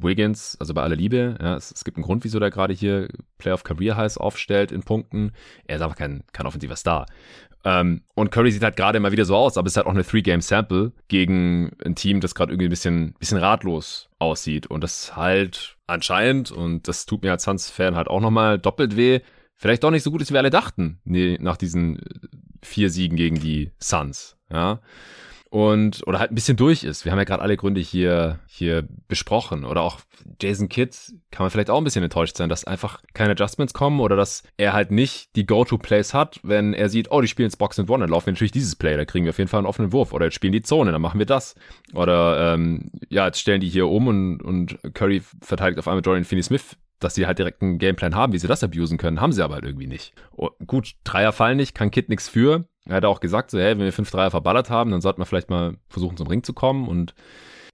Wiggins, 0.00 0.56
also 0.60 0.74
bei 0.74 0.82
aller 0.82 0.94
Liebe, 0.94 1.36
ja, 1.40 1.56
es, 1.56 1.72
es 1.72 1.82
gibt 1.82 1.96
einen 1.96 2.04
Grund, 2.04 2.22
wieso 2.22 2.38
der 2.38 2.52
gerade 2.52 2.72
hier 2.72 3.08
Playoff 3.38 3.64
Career 3.64 3.96
Highs 3.96 4.16
aufstellt 4.16 4.70
in 4.70 4.82
Punkten. 4.84 5.32
Er 5.66 5.76
ist 5.76 5.82
einfach 5.82 5.96
kein, 5.96 6.22
kein 6.32 6.46
offensiver 6.46 6.76
Star. 6.76 7.06
Ähm, 7.68 8.00
und 8.14 8.30
Curry 8.30 8.50
sieht 8.50 8.62
halt 8.62 8.76
gerade 8.76 8.96
immer 8.96 9.12
wieder 9.12 9.26
so 9.26 9.36
aus, 9.36 9.58
aber 9.58 9.66
es 9.66 9.74
ist 9.74 9.76
halt 9.76 9.86
auch 9.86 9.92
eine 9.92 10.04
Three-Game-Sample 10.04 10.92
gegen 11.08 11.76
ein 11.84 11.94
Team, 11.94 12.22
das 12.22 12.34
gerade 12.34 12.50
irgendwie 12.50 12.68
ein 12.68 12.70
bisschen, 12.70 13.14
bisschen 13.18 13.36
ratlos 13.36 14.08
aussieht. 14.18 14.68
Und 14.68 14.82
das 14.82 15.16
halt 15.16 15.76
anscheinend, 15.86 16.50
und 16.50 16.88
das 16.88 17.04
tut 17.04 17.22
mir 17.22 17.30
als 17.30 17.42
Suns-Fan 17.42 17.94
halt 17.94 18.08
auch 18.08 18.20
nochmal 18.20 18.58
doppelt 18.58 18.96
weh, 18.96 19.20
vielleicht 19.54 19.84
doch 19.84 19.90
nicht 19.90 20.02
so 20.02 20.10
gut 20.10 20.22
ist, 20.22 20.30
wie 20.30 20.34
wir 20.34 20.40
alle 20.40 20.48
dachten, 20.48 21.00
nee, 21.04 21.36
nach 21.42 21.58
diesen 21.58 22.00
vier 22.62 22.88
Siegen 22.88 23.18
gegen 23.18 23.38
die 23.38 23.70
Suns. 23.78 24.38
Ja 24.50 24.80
und 25.50 26.06
oder 26.06 26.18
halt 26.18 26.30
ein 26.30 26.34
bisschen 26.34 26.56
durch 26.56 26.84
ist. 26.84 27.04
Wir 27.04 27.12
haben 27.12 27.18
ja 27.18 27.24
gerade 27.24 27.42
alle 27.42 27.56
Gründe 27.56 27.80
hier 27.80 28.40
hier 28.46 28.86
besprochen. 29.08 29.64
Oder 29.64 29.82
auch 29.82 30.00
Jason 30.40 30.68
Kidd 30.68 30.94
kann 31.30 31.44
man 31.44 31.50
vielleicht 31.50 31.70
auch 31.70 31.78
ein 31.78 31.84
bisschen 31.84 32.02
enttäuscht 32.02 32.36
sein, 32.36 32.48
dass 32.48 32.64
einfach 32.64 33.02
keine 33.14 33.32
Adjustments 33.32 33.72
kommen 33.72 34.00
oder 34.00 34.16
dass 34.16 34.42
er 34.56 34.72
halt 34.72 34.90
nicht 34.90 35.34
die 35.36 35.46
Go-to-Plays 35.46 36.12
hat, 36.12 36.40
wenn 36.42 36.74
er 36.74 36.88
sieht, 36.88 37.10
oh, 37.10 37.20
die 37.20 37.28
spielen 37.28 37.46
jetzt 37.48 37.58
Box 37.58 37.78
and 37.78 37.88
One, 37.88 38.00
dann 38.00 38.10
laufen 38.10 38.26
wir 38.26 38.32
natürlich 38.32 38.52
dieses 38.52 38.76
Play, 38.76 38.96
da 38.96 39.04
kriegen 39.04 39.24
wir 39.24 39.30
auf 39.30 39.38
jeden 39.38 39.48
Fall 39.48 39.58
einen 39.58 39.66
offenen 39.66 39.92
Wurf. 39.92 40.12
Oder 40.12 40.26
jetzt 40.26 40.34
spielen 40.34 40.52
die 40.52 40.62
Zone, 40.62 40.92
dann 40.92 41.00
machen 41.00 41.18
wir 41.18 41.26
das. 41.26 41.54
Oder 41.94 42.54
ähm, 42.54 42.90
ja, 43.08 43.26
jetzt 43.26 43.40
stellen 43.40 43.60
die 43.60 43.68
hier 43.68 43.88
um 43.88 44.06
und 44.06 44.42
und 44.42 44.78
Curry 44.94 45.22
verteidigt 45.40 45.78
auf 45.78 45.88
einmal 45.88 46.02
Dorian 46.02 46.24
Finney-Smith 46.24 46.76
dass 47.00 47.14
sie 47.14 47.26
halt 47.26 47.38
direkt 47.38 47.62
einen 47.62 47.78
Gameplan 47.78 48.14
haben, 48.14 48.32
wie 48.32 48.38
sie 48.38 48.48
das 48.48 48.64
abusen 48.64 48.98
können, 48.98 49.20
haben 49.20 49.32
sie 49.32 49.42
aber 49.42 49.54
halt 49.54 49.64
irgendwie 49.64 49.86
nicht. 49.86 50.14
Oh, 50.32 50.50
gut, 50.66 50.94
Dreier 51.04 51.32
fallen 51.32 51.56
nicht, 51.56 51.74
kann 51.74 51.90
Kid 51.90 52.08
nichts 52.08 52.28
für. 52.28 52.66
Er 52.86 52.96
hat 52.96 53.04
auch 53.04 53.20
gesagt, 53.20 53.50
so, 53.50 53.58
hey, 53.58 53.78
wenn 53.78 53.84
wir 53.84 53.92
fünf 53.92 54.10
Dreier 54.10 54.30
verballert 54.30 54.70
haben, 54.70 54.90
dann 54.90 55.00
sollten 55.00 55.20
wir 55.20 55.26
vielleicht 55.26 55.50
mal 55.50 55.76
versuchen, 55.88 56.16
zum 56.16 56.26
Ring 56.26 56.42
zu 56.42 56.54
kommen. 56.54 56.88
Und 56.88 57.14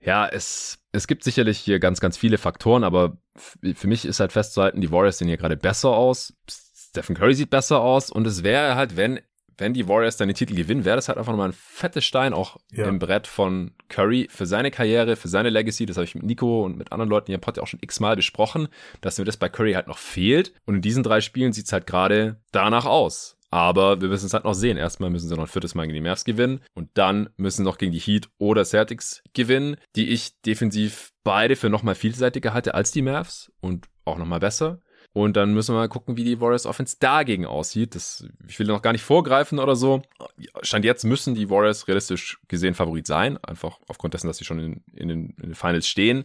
ja, 0.00 0.26
es, 0.26 0.78
es 0.92 1.06
gibt 1.06 1.24
sicherlich 1.24 1.58
hier 1.58 1.78
ganz, 1.78 2.00
ganz 2.00 2.16
viele 2.16 2.38
Faktoren, 2.38 2.84
aber 2.84 3.16
für 3.36 3.86
mich 3.86 4.04
ist 4.04 4.20
halt 4.20 4.32
festzuhalten, 4.32 4.80
die 4.80 4.90
Warriors 4.90 5.18
sehen 5.18 5.28
hier 5.28 5.36
gerade 5.36 5.56
besser 5.56 5.90
aus. 5.90 6.34
Stephen 6.48 7.16
Curry 7.16 7.34
sieht 7.34 7.50
besser 7.50 7.80
aus 7.80 8.10
und 8.10 8.26
es 8.26 8.42
wäre 8.42 8.76
halt, 8.76 8.96
wenn 8.96 9.20
wenn 9.58 9.74
die 9.74 9.88
Warriors 9.88 10.16
dann 10.16 10.28
den 10.28 10.36
Titel 10.36 10.54
gewinnen, 10.54 10.84
wäre 10.84 10.96
das 10.96 11.08
halt 11.08 11.18
einfach 11.18 11.32
nochmal 11.32 11.48
ein 11.48 11.56
fettes 11.56 12.04
Stein 12.04 12.32
auch 12.32 12.58
ja. 12.72 12.86
im 12.86 12.98
Brett 12.98 13.26
von 13.26 13.72
Curry 13.88 14.28
für 14.30 14.46
seine 14.46 14.70
Karriere, 14.70 15.16
für 15.16 15.28
seine 15.28 15.50
Legacy. 15.50 15.86
Das 15.86 15.96
habe 15.96 16.04
ich 16.04 16.14
mit 16.14 16.24
Nico 16.24 16.64
und 16.64 16.76
mit 16.76 16.92
anderen 16.92 17.10
Leuten 17.10 17.26
hier 17.26 17.36
im 17.36 17.40
Pod 17.40 17.56
ja 17.56 17.62
auch 17.62 17.66
schon 17.66 17.80
x-mal 17.82 18.16
besprochen, 18.16 18.68
dass 19.00 19.18
mir 19.18 19.24
das 19.24 19.36
bei 19.36 19.48
Curry 19.48 19.72
halt 19.72 19.86
noch 19.86 19.98
fehlt. 19.98 20.52
Und 20.66 20.76
in 20.76 20.82
diesen 20.82 21.02
drei 21.02 21.20
Spielen 21.20 21.52
sieht 21.52 21.66
es 21.66 21.72
halt 21.72 21.86
gerade 21.86 22.40
danach 22.52 22.86
aus. 22.86 23.36
Aber 23.50 24.00
wir 24.00 24.08
müssen 24.08 24.26
es 24.26 24.34
halt 24.34 24.42
noch 24.42 24.54
sehen. 24.54 24.76
Erstmal 24.76 25.10
müssen 25.10 25.28
sie 25.28 25.34
noch 25.36 25.44
ein 25.44 25.48
viertes 25.48 25.76
Mal 25.76 25.84
gegen 25.84 25.94
die 25.94 26.00
Mavs 26.00 26.24
gewinnen 26.24 26.60
und 26.74 26.90
dann 26.94 27.28
müssen 27.36 27.58
sie 27.58 27.62
noch 27.62 27.78
gegen 27.78 27.92
die 27.92 28.00
Heat 28.00 28.28
oder 28.38 28.64
Celtics 28.64 29.22
gewinnen, 29.32 29.76
die 29.94 30.08
ich 30.08 30.40
defensiv 30.40 31.12
beide 31.22 31.54
für 31.54 31.70
nochmal 31.70 31.94
vielseitiger 31.94 32.52
halte 32.52 32.74
als 32.74 32.90
die 32.90 33.02
Mavs 33.02 33.52
und 33.60 33.86
auch 34.04 34.18
nochmal 34.18 34.40
besser. 34.40 34.80
Und 35.14 35.36
dann 35.36 35.54
müssen 35.54 35.74
wir 35.74 35.78
mal 35.78 35.88
gucken, 35.88 36.16
wie 36.16 36.24
die 36.24 36.40
Warriors 36.40 36.66
Offense 36.66 36.96
dagegen 36.98 37.46
aussieht. 37.46 37.94
Das, 37.94 38.26
ich 38.48 38.58
will 38.58 38.66
noch 38.66 38.82
gar 38.82 38.90
nicht 38.90 39.04
vorgreifen 39.04 39.60
oder 39.60 39.76
so. 39.76 40.02
Stand 40.62 40.84
jetzt 40.84 41.04
müssen 41.04 41.36
die 41.36 41.48
Warriors 41.48 41.86
realistisch 41.86 42.40
gesehen 42.48 42.74
Favorit 42.74 43.06
sein. 43.06 43.38
Einfach 43.44 43.78
aufgrund 43.86 44.14
dessen, 44.14 44.26
dass 44.26 44.38
sie 44.38 44.44
schon 44.44 44.58
in, 44.58 44.82
in, 44.92 45.06
den, 45.06 45.30
in 45.40 45.50
den 45.50 45.54
Finals 45.54 45.86
stehen. 45.86 46.24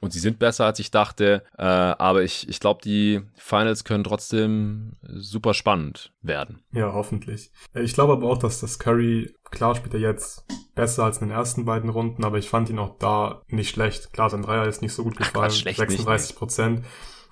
Und 0.00 0.12
sie 0.12 0.18
sind 0.18 0.38
besser, 0.38 0.66
als 0.66 0.78
ich 0.80 0.90
dachte. 0.90 1.44
Äh, 1.56 1.62
aber 1.62 2.24
ich, 2.24 2.46
ich 2.46 2.60
glaube, 2.60 2.82
die 2.84 3.22
Finals 3.36 3.84
können 3.84 4.04
trotzdem 4.04 4.92
super 5.02 5.54
spannend 5.54 6.12
werden. 6.20 6.62
Ja, 6.72 6.92
hoffentlich. 6.92 7.50
Ich 7.72 7.94
glaube 7.94 8.12
aber 8.12 8.30
auch, 8.30 8.38
dass 8.38 8.60
das 8.60 8.78
Curry, 8.78 9.34
klar 9.50 9.76
spielt 9.76 9.94
er 9.94 10.00
jetzt 10.00 10.44
besser 10.74 11.04
als 11.04 11.22
in 11.22 11.28
den 11.28 11.36
ersten 11.36 11.64
beiden 11.64 11.88
Runden, 11.88 12.22
aber 12.22 12.36
ich 12.36 12.50
fand 12.50 12.68
ihn 12.68 12.78
auch 12.78 12.98
da 12.98 13.40
nicht 13.48 13.70
schlecht. 13.70 14.12
Klar, 14.12 14.28
sein 14.28 14.42
Dreier 14.42 14.66
ist 14.66 14.82
nicht 14.82 14.92
so 14.92 15.04
gut 15.04 15.16
gefallen. 15.16 15.50
Ach, 15.50 15.62
Quatsch, 15.64 15.76
36 15.78 16.36
Prozent. 16.36 16.84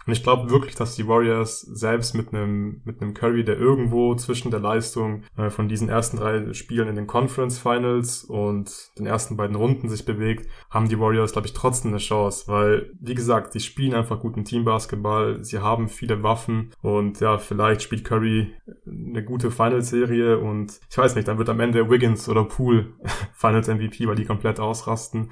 Und 0.06 0.12
ich 0.12 0.22
glaube 0.22 0.50
wirklich, 0.50 0.74
dass 0.74 0.96
die 0.96 1.08
Warriors 1.08 1.60
selbst 1.60 2.14
mit 2.14 2.32
einem 2.32 2.82
mit 2.84 3.00
einem 3.00 3.14
Curry, 3.14 3.44
der 3.44 3.58
irgendwo 3.58 4.14
zwischen 4.14 4.50
der 4.50 4.60
Leistung 4.60 5.22
äh, 5.36 5.50
von 5.50 5.68
diesen 5.68 5.88
ersten 5.88 6.18
drei 6.18 6.52
Spielen 6.52 6.88
in 6.88 6.96
den 6.96 7.06
Conference 7.06 7.58
Finals 7.58 8.24
und 8.24 8.90
den 8.98 9.06
ersten 9.06 9.36
beiden 9.36 9.56
Runden 9.56 9.88
sich 9.88 10.04
bewegt, 10.04 10.48
haben 10.70 10.88
die 10.88 10.98
Warriors, 10.98 11.32
glaube 11.32 11.46
ich, 11.46 11.54
trotzdem 11.54 11.92
eine 11.92 11.98
Chance, 11.98 12.44
weil 12.46 12.92
wie 13.00 13.14
gesagt, 13.14 13.54
die 13.54 13.60
spielen 13.60 13.94
einfach 13.94 14.20
guten 14.20 14.44
Teambasketball, 14.44 15.44
sie 15.44 15.58
haben 15.58 15.88
viele 15.88 16.22
Waffen 16.22 16.72
und 16.82 17.20
ja, 17.20 17.38
vielleicht 17.38 17.82
spielt 17.82 18.04
Curry 18.04 18.54
eine 18.86 19.24
gute 19.24 19.50
Finals-Serie 19.50 20.38
und 20.38 20.80
ich 20.90 20.98
weiß 20.98 21.14
nicht, 21.14 21.28
dann 21.28 21.38
wird 21.38 21.48
am 21.48 21.60
Ende 21.60 21.88
Wiggins 21.90 22.28
oder 22.28 22.44
Poole 22.44 22.92
Finals 23.32 23.68
MVP, 23.68 24.06
weil 24.06 24.16
die 24.16 24.24
komplett 24.24 24.60
ausrasten. 24.60 25.30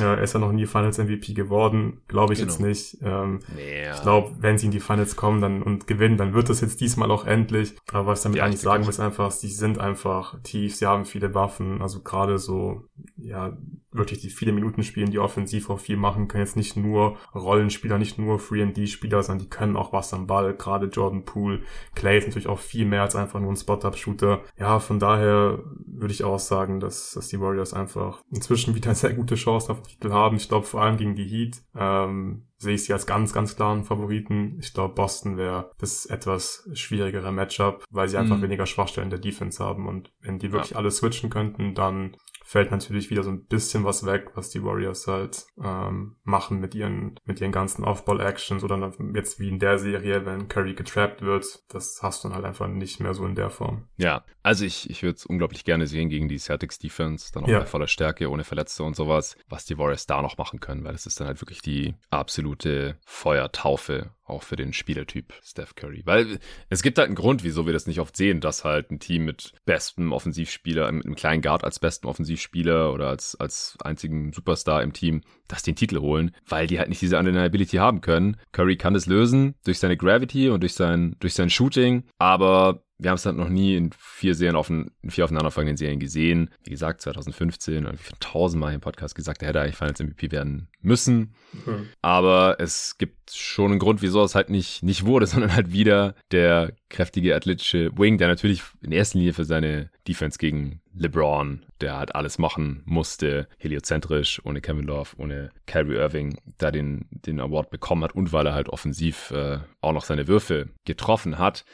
Ja, 0.00 0.14
er 0.14 0.22
ist 0.22 0.32
ja 0.32 0.40
noch 0.40 0.52
nie 0.52 0.66
Finals 0.66 0.96
MVP 0.96 1.34
geworden, 1.34 2.00
glaube 2.08 2.32
ich 2.32 2.38
genau. 2.38 2.50
jetzt 2.50 2.60
nicht. 2.60 2.98
Ähm, 3.02 3.40
ja. 3.56 3.94
Ich 3.94 4.00
glaube, 4.00 4.34
wenn 4.38 4.56
sie 4.56 4.66
in 4.66 4.72
die 4.72 4.80
Finals 4.80 5.16
kommen 5.16 5.42
dann 5.42 5.62
und 5.62 5.86
gewinnen, 5.86 6.16
dann 6.16 6.32
wird 6.32 6.48
das 6.48 6.62
jetzt 6.62 6.80
diesmal 6.80 7.10
auch 7.10 7.26
endlich. 7.26 7.76
Aber 7.92 8.06
was 8.06 8.20
ich 8.20 8.22
damit 8.24 8.38
ja, 8.38 8.44
eigentlich 8.44 8.60
sagen 8.60 8.84
will, 8.84 8.90
ist 8.90 9.00
einfach, 9.00 9.30
sie 9.30 9.48
sind 9.48 9.78
einfach 9.78 10.40
tief, 10.42 10.76
sie 10.76 10.86
haben 10.86 11.04
viele 11.04 11.34
Waffen, 11.34 11.82
also 11.82 12.02
gerade 12.02 12.38
so, 12.38 12.84
ja, 13.24 13.56
wirklich 13.92 14.20
die 14.20 14.30
viele 14.30 14.52
Minuten 14.52 14.82
spielen, 14.82 15.10
die 15.10 15.18
offensiv 15.18 15.70
auch 15.70 15.78
viel 15.78 15.96
machen, 15.96 16.28
können 16.28 16.44
jetzt 16.44 16.56
nicht 16.56 16.76
nur 16.76 17.18
Rollenspieler, 17.34 17.98
nicht 17.98 18.18
nur 18.18 18.38
Free-and-D-Spieler, 18.38 19.22
sondern 19.22 19.44
die 19.44 19.50
können 19.50 19.76
auch 19.76 19.92
was 19.92 20.14
am 20.14 20.26
Ball, 20.26 20.54
gerade 20.54 20.86
Jordan 20.86 21.24
Poole. 21.24 21.62
Clay 21.94 22.18
ist 22.18 22.26
natürlich 22.26 22.48
auch 22.48 22.58
viel 22.58 22.86
mehr 22.86 23.02
als 23.02 23.16
einfach 23.16 23.40
nur 23.40 23.52
ein 23.52 23.56
Spot-Up-Shooter. 23.56 24.42
Ja, 24.58 24.78
von 24.78 24.98
daher 24.98 25.62
würde 25.86 26.14
ich 26.14 26.24
auch 26.24 26.38
sagen, 26.38 26.80
dass, 26.80 27.12
dass 27.12 27.28
die 27.28 27.40
Warriors 27.40 27.74
einfach 27.74 28.22
inzwischen 28.30 28.74
wieder 28.74 28.86
eine 28.86 28.94
sehr 28.96 29.12
gute 29.12 29.34
Chance 29.34 29.70
auf 29.70 29.82
den 29.82 29.88
Titel 29.88 30.10
haben. 30.10 30.36
Ich 30.36 30.48
glaube 30.48 30.66
vor 30.66 30.82
allem 30.82 30.96
gegen 30.96 31.14
die 31.14 31.26
Heat. 31.28 31.62
Ähm, 31.74 32.46
sehe 32.62 32.74
ich 32.74 32.84
sie 32.84 32.92
als 32.92 33.06
ganz, 33.06 33.32
ganz 33.32 33.56
klaren 33.56 33.82
Favoriten. 33.82 34.56
Ich 34.60 34.72
glaube, 34.72 34.94
Boston 34.94 35.36
wäre 35.36 35.72
das 35.78 36.06
etwas 36.06 36.68
schwierigere 36.74 37.32
Matchup, 37.32 37.84
weil 37.90 38.08
sie 38.08 38.16
einfach 38.16 38.36
mhm. 38.38 38.42
weniger 38.42 38.66
Schwachstellen 38.66 39.10
der 39.10 39.18
Defense 39.18 39.62
haben. 39.62 39.88
Und 39.88 40.12
wenn 40.20 40.38
die 40.38 40.52
wirklich 40.52 40.70
ja. 40.70 40.76
alle 40.76 40.92
switchen 40.92 41.28
könnten, 41.28 41.74
dann 41.74 42.16
fällt 42.52 42.70
natürlich 42.70 43.08
wieder 43.08 43.22
so 43.22 43.30
ein 43.30 43.46
bisschen 43.46 43.82
was 43.82 44.04
weg, 44.04 44.32
was 44.34 44.50
die 44.50 44.62
Warriors 44.62 45.06
halt 45.06 45.46
ähm, 45.64 46.16
machen 46.22 46.60
mit 46.60 46.74
ihren 46.74 47.18
mit 47.24 47.40
ihren 47.40 47.50
ganzen 47.50 47.82
Off-Ball-Actions 47.82 48.62
oder 48.62 48.92
jetzt 49.14 49.40
wie 49.40 49.48
in 49.48 49.58
der 49.58 49.78
Serie, 49.78 50.26
wenn 50.26 50.48
Curry 50.48 50.74
getrappt 50.74 51.22
wird, 51.22 51.64
das 51.68 52.00
hast 52.02 52.22
du 52.22 52.28
dann 52.28 52.36
halt 52.36 52.44
einfach 52.44 52.68
nicht 52.68 53.00
mehr 53.00 53.14
so 53.14 53.24
in 53.24 53.34
der 53.34 53.48
Form. 53.48 53.88
Ja, 53.96 54.22
also 54.42 54.66
ich, 54.66 54.90
ich 54.90 55.02
würde 55.02 55.16
es 55.16 55.24
unglaublich 55.24 55.64
gerne 55.64 55.86
sehen 55.86 56.10
gegen 56.10 56.28
die 56.28 56.38
Celtics 56.38 56.78
Defense, 56.78 57.32
dann 57.32 57.44
auch 57.44 57.48
ja. 57.48 57.60
bei 57.60 57.66
voller 57.66 57.86
Stärke, 57.86 58.28
ohne 58.28 58.44
Verletzte 58.44 58.82
und 58.82 58.96
sowas, 58.96 59.34
was 59.48 59.64
die 59.64 59.78
Warriors 59.78 60.06
da 60.06 60.20
noch 60.20 60.36
machen 60.36 60.60
können, 60.60 60.84
weil 60.84 60.94
es 60.94 61.06
ist 61.06 61.20
dann 61.20 61.28
halt 61.28 61.40
wirklich 61.40 61.62
die 61.62 61.94
absolute 62.10 62.98
Feuertaufe 63.06 64.10
auch 64.24 64.42
für 64.42 64.56
den 64.56 64.72
Spielertyp 64.72 65.32
Steph 65.42 65.74
Curry. 65.74 66.02
Weil 66.04 66.38
es 66.68 66.82
gibt 66.82 66.98
halt 66.98 67.06
einen 67.06 67.16
Grund, 67.16 67.44
wieso 67.44 67.66
wir 67.66 67.72
das 67.72 67.86
nicht 67.86 68.00
oft 68.00 68.16
sehen, 68.16 68.40
dass 68.40 68.64
halt 68.64 68.90
ein 68.90 69.00
Team 69.00 69.24
mit 69.24 69.52
bestem 69.64 70.12
Offensivspieler, 70.12 70.90
mit 70.92 71.04
einem 71.04 71.14
kleinen 71.14 71.42
Guard 71.42 71.64
als 71.64 71.78
besten 71.78 72.06
Offensivspieler 72.06 72.92
oder 72.92 73.08
als, 73.08 73.34
als 73.36 73.76
einzigen 73.82 74.32
Superstar 74.32 74.82
im 74.82 74.92
Team, 74.92 75.22
dass 75.48 75.62
den 75.62 75.76
Titel 75.76 75.98
holen, 75.98 76.34
weil 76.46 76.66
die 76.66 76.78
halt 76.78 76.88
nicht 76.88 77.02
diese 77.02 77.18
Undeniability 77.18 77.76
haben 77.76 78.00
können. 78.00 78.36
Curry 78.52 78.76
kann 78.76 78.94
das 78.94 79.06
lösen 79.06 79.54
durch 79.64 79.78
seine 79.78 79.96
Gravity 79.96 80.48
und 80.48 80.62
durch 80.62 80.74
sein, 80.74 81.16
durch 81.20 81.34
sein 81.34 81.50
Shooting, 81.50 82.04
aber 82.18 82.84
wir 83.02 83.10
haben 83.10 83.16
es 83.16 83.26
halt 83.26 83.36
noch 83.36 83.48
nie 83.48 83.76
in 83.76 83.90
vier 83.98 84.34
Serien 84.34 84.54
auf 84.54 84.70
in 84.70 84.90
vier 85.08 85.24
aufeinanderfolgenden 85.24 85.76
Serien 85.76 85.98
gesehen. 85.98 86.50
Wie 86.64 86.70
gesagt, 86.70 87.00
2015 87.02 87.84
und 87.86 87.98
wie 87.98 88.14
tausendmal 88.20 88.72
im 88.72 88.80
Podcast 88.80 89.14
gesagt, 89.14 89.42
er 89.42 89.48
hätte 89.48 89.60
eigentlich 89.60 89.76
Finals 89.76 90.00
MVP 90.00 90.30
werden 90.30 90.68
müssen. 90.80 91.34
Mhm. 91.66 91.88
Aber 92.00 92.56
es 92.60 92.98
gibt 92.98 93.32
schon 93.32 93.72
einen 93.72 93.80
Grund, 93.80 94.02
wieso 94.02 94.22
es 94.22 94.36
halt 94.36 94.50
nicht, 94.50 94.82
nicht 94.84 95.04
wurde, 95.04 95.26
sondern 95.32 95.54
halt 95.54 95.72
wieder 95.72 96.14
der 96.30 96.72
kräftige 96.92 97.34
athletische 97.34 97.90
Wing, 97.96 98.18
der 98.18 98.28
natürlich 98.28 98.62
in 98.82 98.92
erster 98.92 99.18
Linie 99.18 99.32
für 99.32 99.44
seine 99.44 99.90
Defense 100.06 100.38
gegen 100.38 100.80
LeBron, 100.94 101.64
der 101.80 101.96
halt 101.96 102.14
alles 102.14 102.38
machen 102.38 102.82
musste, 102.84 103.48
heliozentrisch, 103.58 104.40
ohne 104.44 104.60
Kevin 104.60 104.84
Love, 104.84 105.10
ohne 105.16 105.50
Kyrie 105.66 105.96
Irving, 105.96 106.38
da 106.58 106.70
den, 106.70 107.06
den 107.10 107.40
Award 107.40 107.70
bekommen 107.70 108.04
hat 108.04 108.14
und 108.14 108.32
weil 108.32 108.46
er 108.46 108.54
halt 108.54 108.68
offensiv 108.68 109.30
äh, 109.32 109.58
auch 109.80 109.92
noch 109.92 110.04
seine 110.04 110.28
Würfe 110.28 110.68
getroffen 110.84 111.38
hat. 111.38 111.64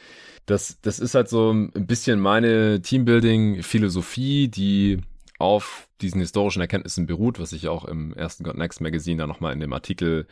Das, 0.45 0.79
das 0.81 0.99
ist 0.99 1.13
halt 1.13 1.27
so 1.27 1.51
ein 1.51 1.69
bisschen 1.85 2.19
meine 2.19 2.81
Teambuilding-Philosophie, 2.81 4.47
die 4.47 4.99
auf 5.39 5.87
diesen 6.01 6.19
historischen 6.19 6.61
Erkenntnissen 6.61 7.07
beruht, 7.07 7.39
was 7.39 7.53
ich 7.53 7.69
auch 7.69 7.85
im 7.85 8.13
ersten 8.13 8.43
God 8.43 8.57
Next 8.57 8.81
Magazine 8.81 9.17
da 9.17 9.27
nochmal 9.27 9.53
in 9.53 9.59
dem 9.59 9.73
Artikel 9.73 10.27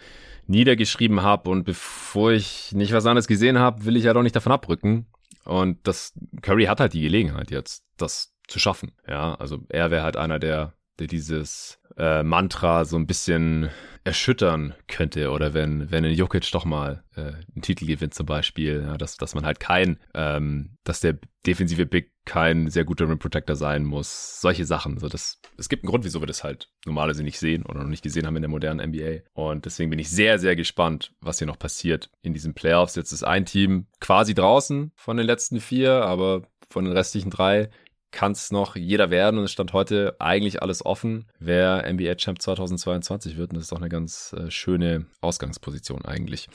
niedergeschrieben 0.46 1.24
habe. 1.24 1.50
Und 1.50 1.64
bevor 1.64 2.32
ich 2.32 2.74
nicht 2.74 2.92
was 2.94 3.06
anderes 3.06 3.28
gesehen 3.28 3.58
habe, 3.58 3.86
will 3.86 3.96
ich 3.96 4.04
ja 4.04 4.14
doch 4.14 4.22
nicht 4.22 4.36
davon 4.36 4.52
abrücken. 4.52 5.08
Und 5.46 5.88
das 5.88 6.14
Curry 6.42 6.66
hat 6.66 6.82
halt 6.82 6.94
die 6.94 7.02
Gelegenheit 7.02 7.52
jetzt, 7.52 7.86
das 7.96 8.34
zu 8.48 8.60
schaffen. 8.60 8.92
Ja, 9.08 9.36
also 9.36 9.60
er 9.70 9.92
wäre 9.92 10.04
halt 10.04 10.18
einer 10.18 10.40
der, 10.40 10.74
der 11.00 11.08
dieses 11.08 11.80
äh, 11.98 12.24
Mantra 12.24 12.86
so 12.86 12.98
ein 12.98 13.08
bisschen 13.08 13.70
erschüttern 14.04 14.74
könnte 14.88 15.32
oder 15.32 15.54
wenn, 15.54 15.92
wenn 15.92 16.06
ein 16.06 16.14
Jokic 16.14 16.50
doch 16.52 16.64
mal 16.64 17.04
äh, 17.16 17.34
einen 17.54 17.62
Titel 17.62 17.86
gewinnt 17.86 18.14
zum 18.14 18.26
Beispiel, 18.26 18.84
ja, 18.86 18.98
dass, 18.98 19.18
dass 19.18 19.36
man 19.36 19.46
halt 19.46 19.60
kein, 19.60 20.00
ähm, 20.14 20.78
dass 20.86 21.02
der 21.02 21.18
defensive 21.46 21.86
Big 21.86 22.14
kein 22.24 22.70
sehr 22.70 22.86
guter 22.86 23.10
Rim 23.10 23.20
Protector 23.20 23.56
sein 23.56 23.84
muss, 23.84 24.40
solche 24.40 24.66
Sachen. 24.66 24.94
Also 24.96 25.10
das, 25.10 25.42
es 25.58 25.68
gibt 25.68 25.84
einen 25.84 25.90
Grund, 25.90 26.06
wieso 26.06 26.22
wir 26.22 26.28
das 26.28 26.44
halt 26.44 26.70
normalerweise 26.86 27.24
nicht 27.24 27.40
sehen 27.40 27.66
oder 27.66 27.82
noch 27.82 27.90
nicht 27.90 28.04
gesehen 28.04 28.26
haben 28.26 28.36
in 28.38 28.44
der 28.44 28.50
modernen 28.50 28.90
NBA. 28.90 29.24
Und 29.34 29.66
deswegen 29.66 29.90
bin 29.90 30.00
ich 30.00 30.10
sehr, 30.10 30.40
sehr 30.40 30.56
gespannt, 30.56 31.14
was 31.20 31.40
hier 31.40 31.48
noch 31.48 31.60
passiert 31.60 32.10
in 32.22 32.34
diesen 32.34 32.54
Playoffs. 32.54 32.96
Jetzt 32.96 33.12
ist 33.12 33.24
ein 33.24 33.46
Team 33.46 33.88
quasi 34.00 34.34
draußen 34.34 34.92
von 34.96 35.18
den 35.18 35.26
letzten 35.26 35.60
vier, 35.60 36.04
aber 36.04 36.44
von 36.70 36.86
den 36.86 36.94
restlichen 36.94 37.30
drei 37.30 37.70
kann 38.12 38.32
es 38.32 38.52
noch 38.52 38.76
jeder 38.76 39.10
werden 39.10 39.38
und 39.38 39.46
es 39.46 39.52
stand 39.52 39.74
heute 39.74 40.16
eigentlich 40.20 40.62
alles 40.62 40.86
offen, 40.86 41.26
wer 41.40 41.92
NBA 41.92 42.16
Champ 42.16 42.42
2022 42.42 43.38
wird. 43.38 43.52
Und 43.52 43.58
das 43.58 43.66
ist 43.66 43.74
auch 43.74 43.78
eine 43.80 43.90
ganz 43.90 44.34
äh, 44.34 44.50
schöne 44.50 45.06
Ausgangsposition 45.22 46.06
eigentlich. 46.06 46.50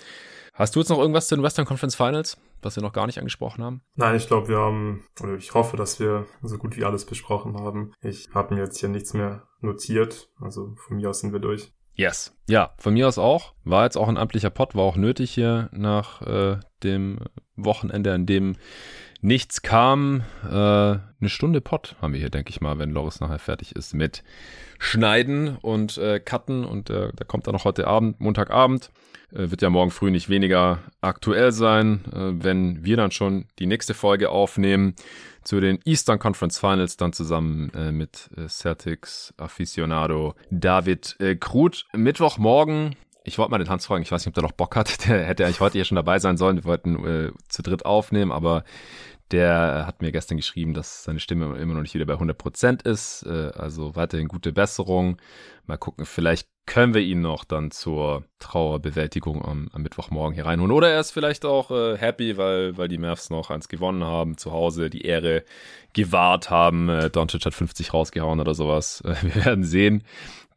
Hast 0.55 0.77
du 0.77 0.81
jetzt 0.81 0.91
noch 0.91 0.99
irgendwas 0.99 1.29
zu 1.29 1.35
den 1.35 1.43
Western 1.43 1.65
Conference 1.65 1.95
Finals, 1.95 2.37
was 2.61 2.77
wir 2.77 2.83
noch 2.83 2.93
gar 2.93 3.07
nicht 3.07 3.19
angesprochen 3.19 3.65
haben? 3.65 3.83
Nein, 3.95 4.17
ich 4.17 4.27
glaube, 4.27 4.49
wir 4.49 4.59
haben, 4.59 5.05
oder 5.23 5.35
ich 5.35 5.55
hoffe, 5.55 5.77
dass 5.77 5.99
wir 5.99 6.27
so 6.43 6.59
gut 6.59 6.77
wie 6.77 6.85
alles 6.85 7.07
besprochen 7.07 7.57
haben. 7.59 7.93
Ich 8.03 8.29
habe 8.35 8.55
mir 8.55 8.61
jetzt 8.61 8.79
hier 8.79 8.91
nichts 8.91 9.15
mehr 9.15 9.49
notiert. 9.61 10.29
Also 10.41 10.75
von 10.77 10.97
mir 10.97 11.09
aus 11.09 11.21
sind 11.21 11.33
wir 11.33 11.41
durch. 11.41 11.73
Yes. 11.95 12.37
Ja, 12.49 12.75
von 12.79 12.95
mir 12.95 13.09
aus 13.09 13.19
auch. 13.19 13.55
War 13.65 13.85
jetzt 13.85 13.97
auch 13.97 14.09
ein 14.09 14.17
amtlicher 14.17 14.51
Pot, 14.51 14.75
war 14.75 14.85
auch 14.85 14.97
nötig 14.97 15.31
hier 15.33 15.69
nach 15.73 16.23
äh, 16.23 16.59
dem 16.83 17.21
Wochenende, 17.57 18.13
an 18.13 18.27
dem 18.27 18.57
nichts 19.23 19.63
kam. 19.63 20.23
Äh, 20.45 20.53
eine 20.53 21.29
Stunde 21.29 21.61
Pott 21.61 21.97
haben 22.03 22.13
wir 22.13 22.21
hier, 22.21 22.31
denke 22.31 22.51
ich 22.51 22.61
mal, 22.61 22.79
wenn 22.79 22.91
Loris 22.91 23.21
nachher 23.21 23.39
fertig 23.39 23.75
ist 23.75 23.95
mit 23.95 24.23
Schneiden 24.79 25.57
und 25.63 25.97
äh, 25.97 26.21
Cutten. 26.21 26.65
Und 26.65 26.91
äh, 26.91 27.11
da 27.15 27.25
kommt 27.25 27.47
dann 27.47 27.55
noch 27.55 27.65
heute 27.65 27.87
Abend, 27.87 28.21
Montagabend. 28.21 28.91
Äh, 29.33 29.51
wird 29.51 29.63
ja 29.63 29.71
morgen 29.71 29.91
früh 29.91 30.11
nicht 30.11 30.29
weniger 30.29 30.81
aktuell 31.01 31.53
sein, 31.53 32.05
äh, 32.13 32.45
wenn 32.45 32.85
wir 32.85 32.97
dann 32.97 33.13
schon 33.13 33.47
die 33.59 33.67
nächste 33.67 33.95
Folge 33.95 34.31
aufnehmen 34.31 34.95
zu 35.45 35.61
den 35.61 35.81
Eastern 35.85 36.19
Conference 36.19 36.59
Finals, 36.59 36.97
dann 36.97 37.13
zusammen 37.13 37.71
äh, 37.75 37.93
mit 37.93 38.29
äh, 38.37 38.49
Celtics 38.49 39.35
Aficionado 39.39 40.35
David 40.51 41.17
äh, 41.21 41.37
Krut. 41.37 41.87
Mittwochmorgen 41.93 42.97
ich 43.25 43.39
wollte 43.39 43.51
mal 43.51 43.59
den 43.59 43.69
Hans 43.69 43.87
fragen, 43.87 44.03
ich 44.03 44.11
weiß 44.11 44.23
nicht, 44.23 44.29
ob 44.29 44.35
der 44.35 44.43
noch 44.43 44.53
Bock 44.53 44.77
hat. 44.77 45.07
Der 45.07 45.25
hätte 45.25 45.45
eigentlich 45.45 45.61
heute 45.61 45.79
hier 45.79 45.85
schon 45.85 45.97
dabei 45.97 46.19
sein 46.19 46.37
sollen. 46.37 46.57
Wir 46.57 46.65
wollten 46.65 47.05
äh, 47.05 47.33
zu 47.49 47.63
dritt 47.63 47.87
aufnehmen, 47.87 48.33
aber 48.33 48.65
der 49.33 49.85
hat 49.87 50.03
mir 50.03 50.13
gestern 50.13 50.37
geschrieben, 50.37 50.75
dass 50.75 51.05
seine 51.05 51.19
Stimme 51.19 51.57
immer 51.57 51.75
noch 51.75 51.81
nicht 51.81 51.95
wieder 51.95 52.05
bei 52.05 52.15
100% 52.15 52.87
ist. 52.87 53.25
Äh, 53.25 53.51
also 53.55 53.97
weiterhin 53.97 54.29
gute 54.29 54.53
Besserung. 54.53 55.17
Mal 55.67 55.79
gucken, 55.79 56.05
vielleicht 56.05 56.49
können 56.67 56.93
wir 56.93 57.01
ihn 57.01 57.23
noch 57.23 57.45
dann 57.45 57.71
zur 57.71 58.25
Trauerbewältigung 58.39 59.45
am, 59.45 59.69
am 59.73 59.83
Mittwochmorgen 59.83 60.35
hier 60.35 60.47
reinholen. 60.47 60.71
Oder 60.71 60.91
er 60.91 61.01
ist 61.01 61.13
vielleicht 61.13 61.45
auch 61.45 61.71
äh, 61.71 61.97
happy, 61.97 62.37
weil, 62.37 62.77
weil 62.77 62.89
die 62.89 62.99
Mavs 62.99 63.31
noch 63.31 63.51
eins 63.51 63.69
gewonnen 63.69 64.05
haben, 64.05 64.37
zu 64.37 64.53
Hause 64.53 64.91
die 64.91 65.03
Ehre 65.03 65.45
gewahrt 65.95 66.51
haben. 66.51 66.89
Äh, 66.91 67.11
Doncic 67.11 67.47
hat 67.47 67.55
50 67.55 67.95
rausgehauen 67.95 68.41
oder 68.41 68.55
sowas. 68.55 69.03
Äh, 69.13 69.17
wir 69.23 69.45
werden 69.45 69.65
sehen. 69.65 70.05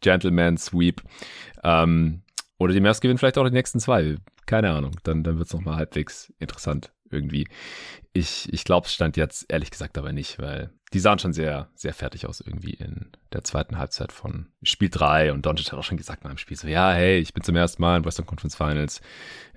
Gentleman 0.02 0.58
Sweep. 0.58 1.02
Ähm, 1.64 2.22
oder 2.60 2.74
die 2.74 2.80
Mavs 2.80 3.02
gewinnen 3.02 3.18
vielleicht 3.18 3.38
auch 3.38 3.46
die 3.46 3.52
nächsten 3.52 3.80
zwei. 3.80 4.18
Keine 4.46 4.72
Ahnung. 4.72 4.98
Dann, 5.04 5.24
dann 5.24 5.38
wird 5.38 5.48
es 5.48 5.54
nochmal 5.54 5.78
halbwegs 5.78 6.32
interessant 6.40 6.95
irgendwie. 7.16 7.48
Ich, 8.14 8.52
ich 8.54 8.64
glaube, 8.64 8.88
es 8.88 8.94
stand 8.94 9.18
jetzt 9.18 9.46
ehrlich 9.50 9.72
gesagt 9.72 9.98
aber 9.98 10.14
nicht, 10.14 10.40
weil 10.40 10.70
die 10.94 11.00
sahen 11.00 11.20
schon 11.20 11.34
sehr, 11.34 11.68
sehr 11.76 11.94
fertig 11.94 12.26
aus 12.26 12.40
irgendwie 12.40 12.74
in 12.74 13.08
der 13.34 13.44
zweiten 13.44 13.78
Halbzeit 13.78 14.14
von 14.14 14.48
Spiel 14.64 14.90
3 14.90 15.34
und 15.34 15.46
Doncic 15.46 15.72
hat 15.72 15.80
auch 15.80 15.84
schon 15.84 15.98
gesagt 15.98 16.24
nach 16.24 16.32
dem 16.32 16.38
Spiel 16.38 16.56
so, 16.56 16.70
ja, 16.70 16.94
hey, 16.94 17.20
ich 17.20 17.34
bin 17.34 17.44
zum 17.44 17.58
ersten 17.58 17.82
Mal 17.82 17.98
in 17.98 18.06
Western 18.06 18.26
Conference 18.26 18.56
Finals. 18.56 19.02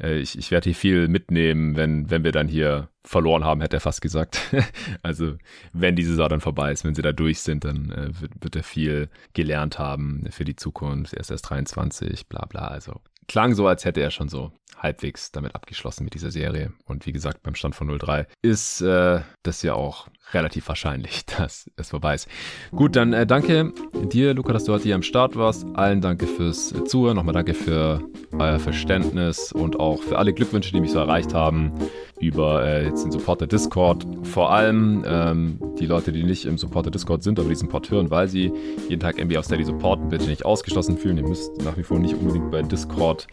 Äh, 0.01 0.19
ich, 0.19 0.37
ich 0.37 0.51
werde 0.51 0.65
hier 0.65 0.75
viel 0.75 1.07
mitnehmen, 1.07 1.77
wenn, 1.77 2.11
wenn 2.11 2.25
wir 2.25 2.33
dann 2.33 2.49
hier 2.49 2.89
verloren 3.05 3.45
haben, 3.45 3.61
hätte 3.61 3.77
er 3.77 3.81
fast 3.81 4.03
gesagt. 4.03 4.41
also, 5.03 5.37
wenn 5.73 5.95
die 5.95 6.03
Saison 6.03 6.29
dann 6.29 6.41
vorbei 6.41 6.73
ist, 6.73 6.85
wenn 6.85 6.97
sie 6.97 7.03
da 7.03 7.13
durch 7.13 7.41
sind, 7.41 7.65
dann 7.65 7.91
äh, 7.93 8.21
wird, 8.21 8.33
wird 8.41 8.57
er 8.57 8.65
viel 8.65 9.09
gelernt 9.33 9.79
haben 9.79 10.25
für 10.31 10.45
die 10.45 10.57
Zukunft. 10.57 11.15
Er 11.15 11.21
ist 11.21 11.31
erst 11.31 11.49
23, 11.49 12.27
bla 12.27 12.47
bla. 12.47 12.67
Also 12.67 13.01
klang 13.29 13.55
so, 13.55 13.69
als 13.69 13.85
hätte 13.85 14.01
er 14.01 14.11
schon 14.11 14.29
so 14.29 14.51
halbwegs 14.77 15.33
damit 15.33 15.55
abgeschlossen 15.55 16.05
mit 16.05 16.15
dieser 16.15 16.31
Serie. 16.31 16.73
Und 16.85 17.07
wie 17.07 17.13
gesagt, 17.13 17.43
beim 17.43 17.55
Stand 17.55 17.75
von 17.75 17.91
0-3 17.91 18.27
ist 18.43 18.81
äh, 18.81 19.21
das 19.43 19.63
ja 19.63 19.75
auch 19.75 20.09
relativ 20.33 20.69
wahrscheinlich, 20.69 21.25
dass 21.39 21.71
es 21.77 21.91
vorbei 21.91 22.15
ist. 22.15 22.29
Gut, 22.71 22.97
dann 22.97 23.13
äh, 23.13 23.27
danke 23.27 23.73
dir, 24.13 24.35
Luca, 24.35 24.53
dass 24.53 24.65
du 24.65 24.73
heute 24.73 24.85
hier 24.85 24.95
am 24.95 25.03
Start 25.03 25.37
warst. 25.37 25.67
Allen 25.75 26.01
danke 26.01 26.27
fürs 26.27 26.75
Zuhören. 26.87 27.17
Nochmal 27.17 27.35
danke 27.35 27.55
für 27.55 28.03
euer 28.33 28.59
Verständnis 28.59 29.53
und 29.53 29.81
auch 29.81 30.03
für 30.03 30.19
alle 30.19 30.33
Glückwünsche, 30.33 30.73
die 30.73 30.81
mich 30.81 30.93
so 30.93 30.99
erreicht 30.99 31.35
haben 31.35 31.73
über 32.21 32.65
äh, 32.67 32.87
jetzt 32.87 33.05
den 33.05 33.13
Supporter 33.13 33.47
Discord. 33.47 34.07
Vor 34.25 34.51
allem 34.51 35.05
ähm, 35.07 35.59
die 35.79 35.87
Leute, 35.87 36.13
die 36.13 36.25
nicht 36.25 36.45
im 36.45 36.59
Supporter 36.59 36.91
Discord 36.91 37.23
sind, 37.23 37.39
aber 37.39 37.49
diesen 37.49 37.69
Pod 37.69 37.91
hören, 37.91 38.11
weil 38.11 38.29
sie 38.29 38.53
jeden 38.89 39.01
Tag 39.01 39.23
NBA 39.23 39.39
auf 39.39 39.45
Steady 39.45 39.65
supporten, 39.65 40.09
bitte 40.09 40.27
nicht 40.27 40.45
ausgeschlossen 40.45 40.99
fühlen. 40.99 41.19
Ihr 41.19 41.29
müsst 41.29 41.63
nach 41.63 41.77
wie 41.77 41.83
vor 41.83 41.99
nicht 41.99 42.15
unbedingt 42.15 42.51
bei 42.51 42.63
Discord 42.63 43.29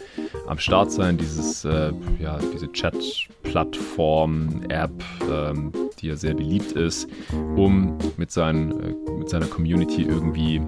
am 0.47 0.59
Start 0.59 0.91
sein. 0.91 1.17
Dieses, 1.25 1.65
äh, 1.65 1.91
ja, 2.21 2.37
diese 2.53 2.71
Chat-Plattform, 2.71 4.61
App, 4.69 4.91
ähm, 5.27 5.71
die 5.99 6.07
ja 6.07 6.15
sehr 6.15 6.35
beliebt 6.35 6.73
ist, 6.73 7.09
um 7.55 7.97
mit, 8.17 8.31
seinen, 8.31 8.71
äh, 8.71 8.93
mit 9.17 9.29
seiner 9.29 9.47
Community 9.47 10.03
irgendwie 10.03 10.61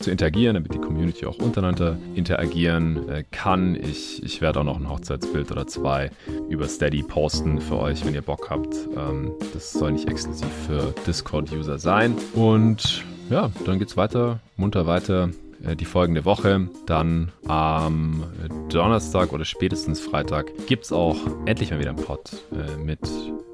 zu 0.00 0.10
interagieren, 0.10 0.54
damit 0.54 0.74
die 0.74 0.78
Community 0.78 1.26
auch 1.26 1.38
untereinander 1.38 1.96
interagieren 2.14 3.08
äh, 3.08 3.22
kann. 3.30 3.76
Ich, 3.76 4.20
ich 4.24 4.40
werde 4.40 4.60
auch 4.60 4.64
noch 4.64 4.80
ein 4.80 4.88
Hochzeitsbild 4.88 5.52
oder 5.52 5.68
zwei 5.68 6.10
über 6.48 6.66
Steady 6.66 7.04
posten 7.04 7.60
für 7.60 7.78
euch, 7.78 8.04
wenn 8.04 8.14
ihr 8.14 8.22
Bock 8.22 8.50
habt. 8.50 8.74
Ähm, 8.96 9.32
das 9.52 9.72
soll 9.72 9.92
nicht 9.92 10.08
exklusiv 10.08 10.50
für 10.66 10.92
Discord-User 11.06 11.78
sein. 11.78 12.16
Und 12.34 13.04
ja, 13.30 13.50
dann 13.64 13.78
geht's 13.78 13.96
weiter, 13.96 14.40
munter 14.56 14.86
weiter 14.86 15.30
die 15.78 15.84
folgende 15.84 16.24
Woche. 16.24 16.68
Dann 16.86 17.32
am 17.46 18.24
Donnerstag 18.70 19.32
oder 19.32 19.44
spätestens 19.44 20.00
Freitag 20.00 20.52
gibt 20.66 20.84
es 20.84 20.92
auch 20.92 21.16
endlich 21.46 21.70
mal 21.70 21.80
wieder 21.80 21.90
einen 21.90 21.98
Pod 21.98 22.32
äh, 22.52 22.76
mit 22.82 23.00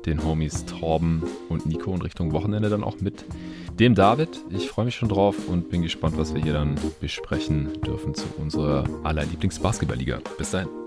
den 0.07 0.25
Homies 0.25 0.65
Torben 0.67 1.23
und 1.49 1.67
Nico 1.67 1.91
und 1.91 2.03
Richtung 2.03 2.33
Wochenende 2.33 2.69
dann 2.69 2.85
auch 2.85 3.01
mit 3.01 3.25
dem 3.79 3.95
David. 3.95 4.29
Ich 4.51 4.69
freue 4.69 4.85
mich 4.85 4.95
schon 4.95 5.09
drauf 5.09 5.49
und 5.49 5.69
bin 5.69 5.83
gespannt, 5.83 6.17
was 6.17 6.35
wir 6.35 6.43
hier 6.43 6.53
dann 6.53 6.77
besprechen 7.01 7.81
dürfen 7.83 8.15
zu 8.15 8.27
unserer 8.39 8.85
aller 9.03 9.25
Lieblings-Basketball-Liga. 9.25 10.21
Bis 10.39 10.53
dahin. 10.53 10.86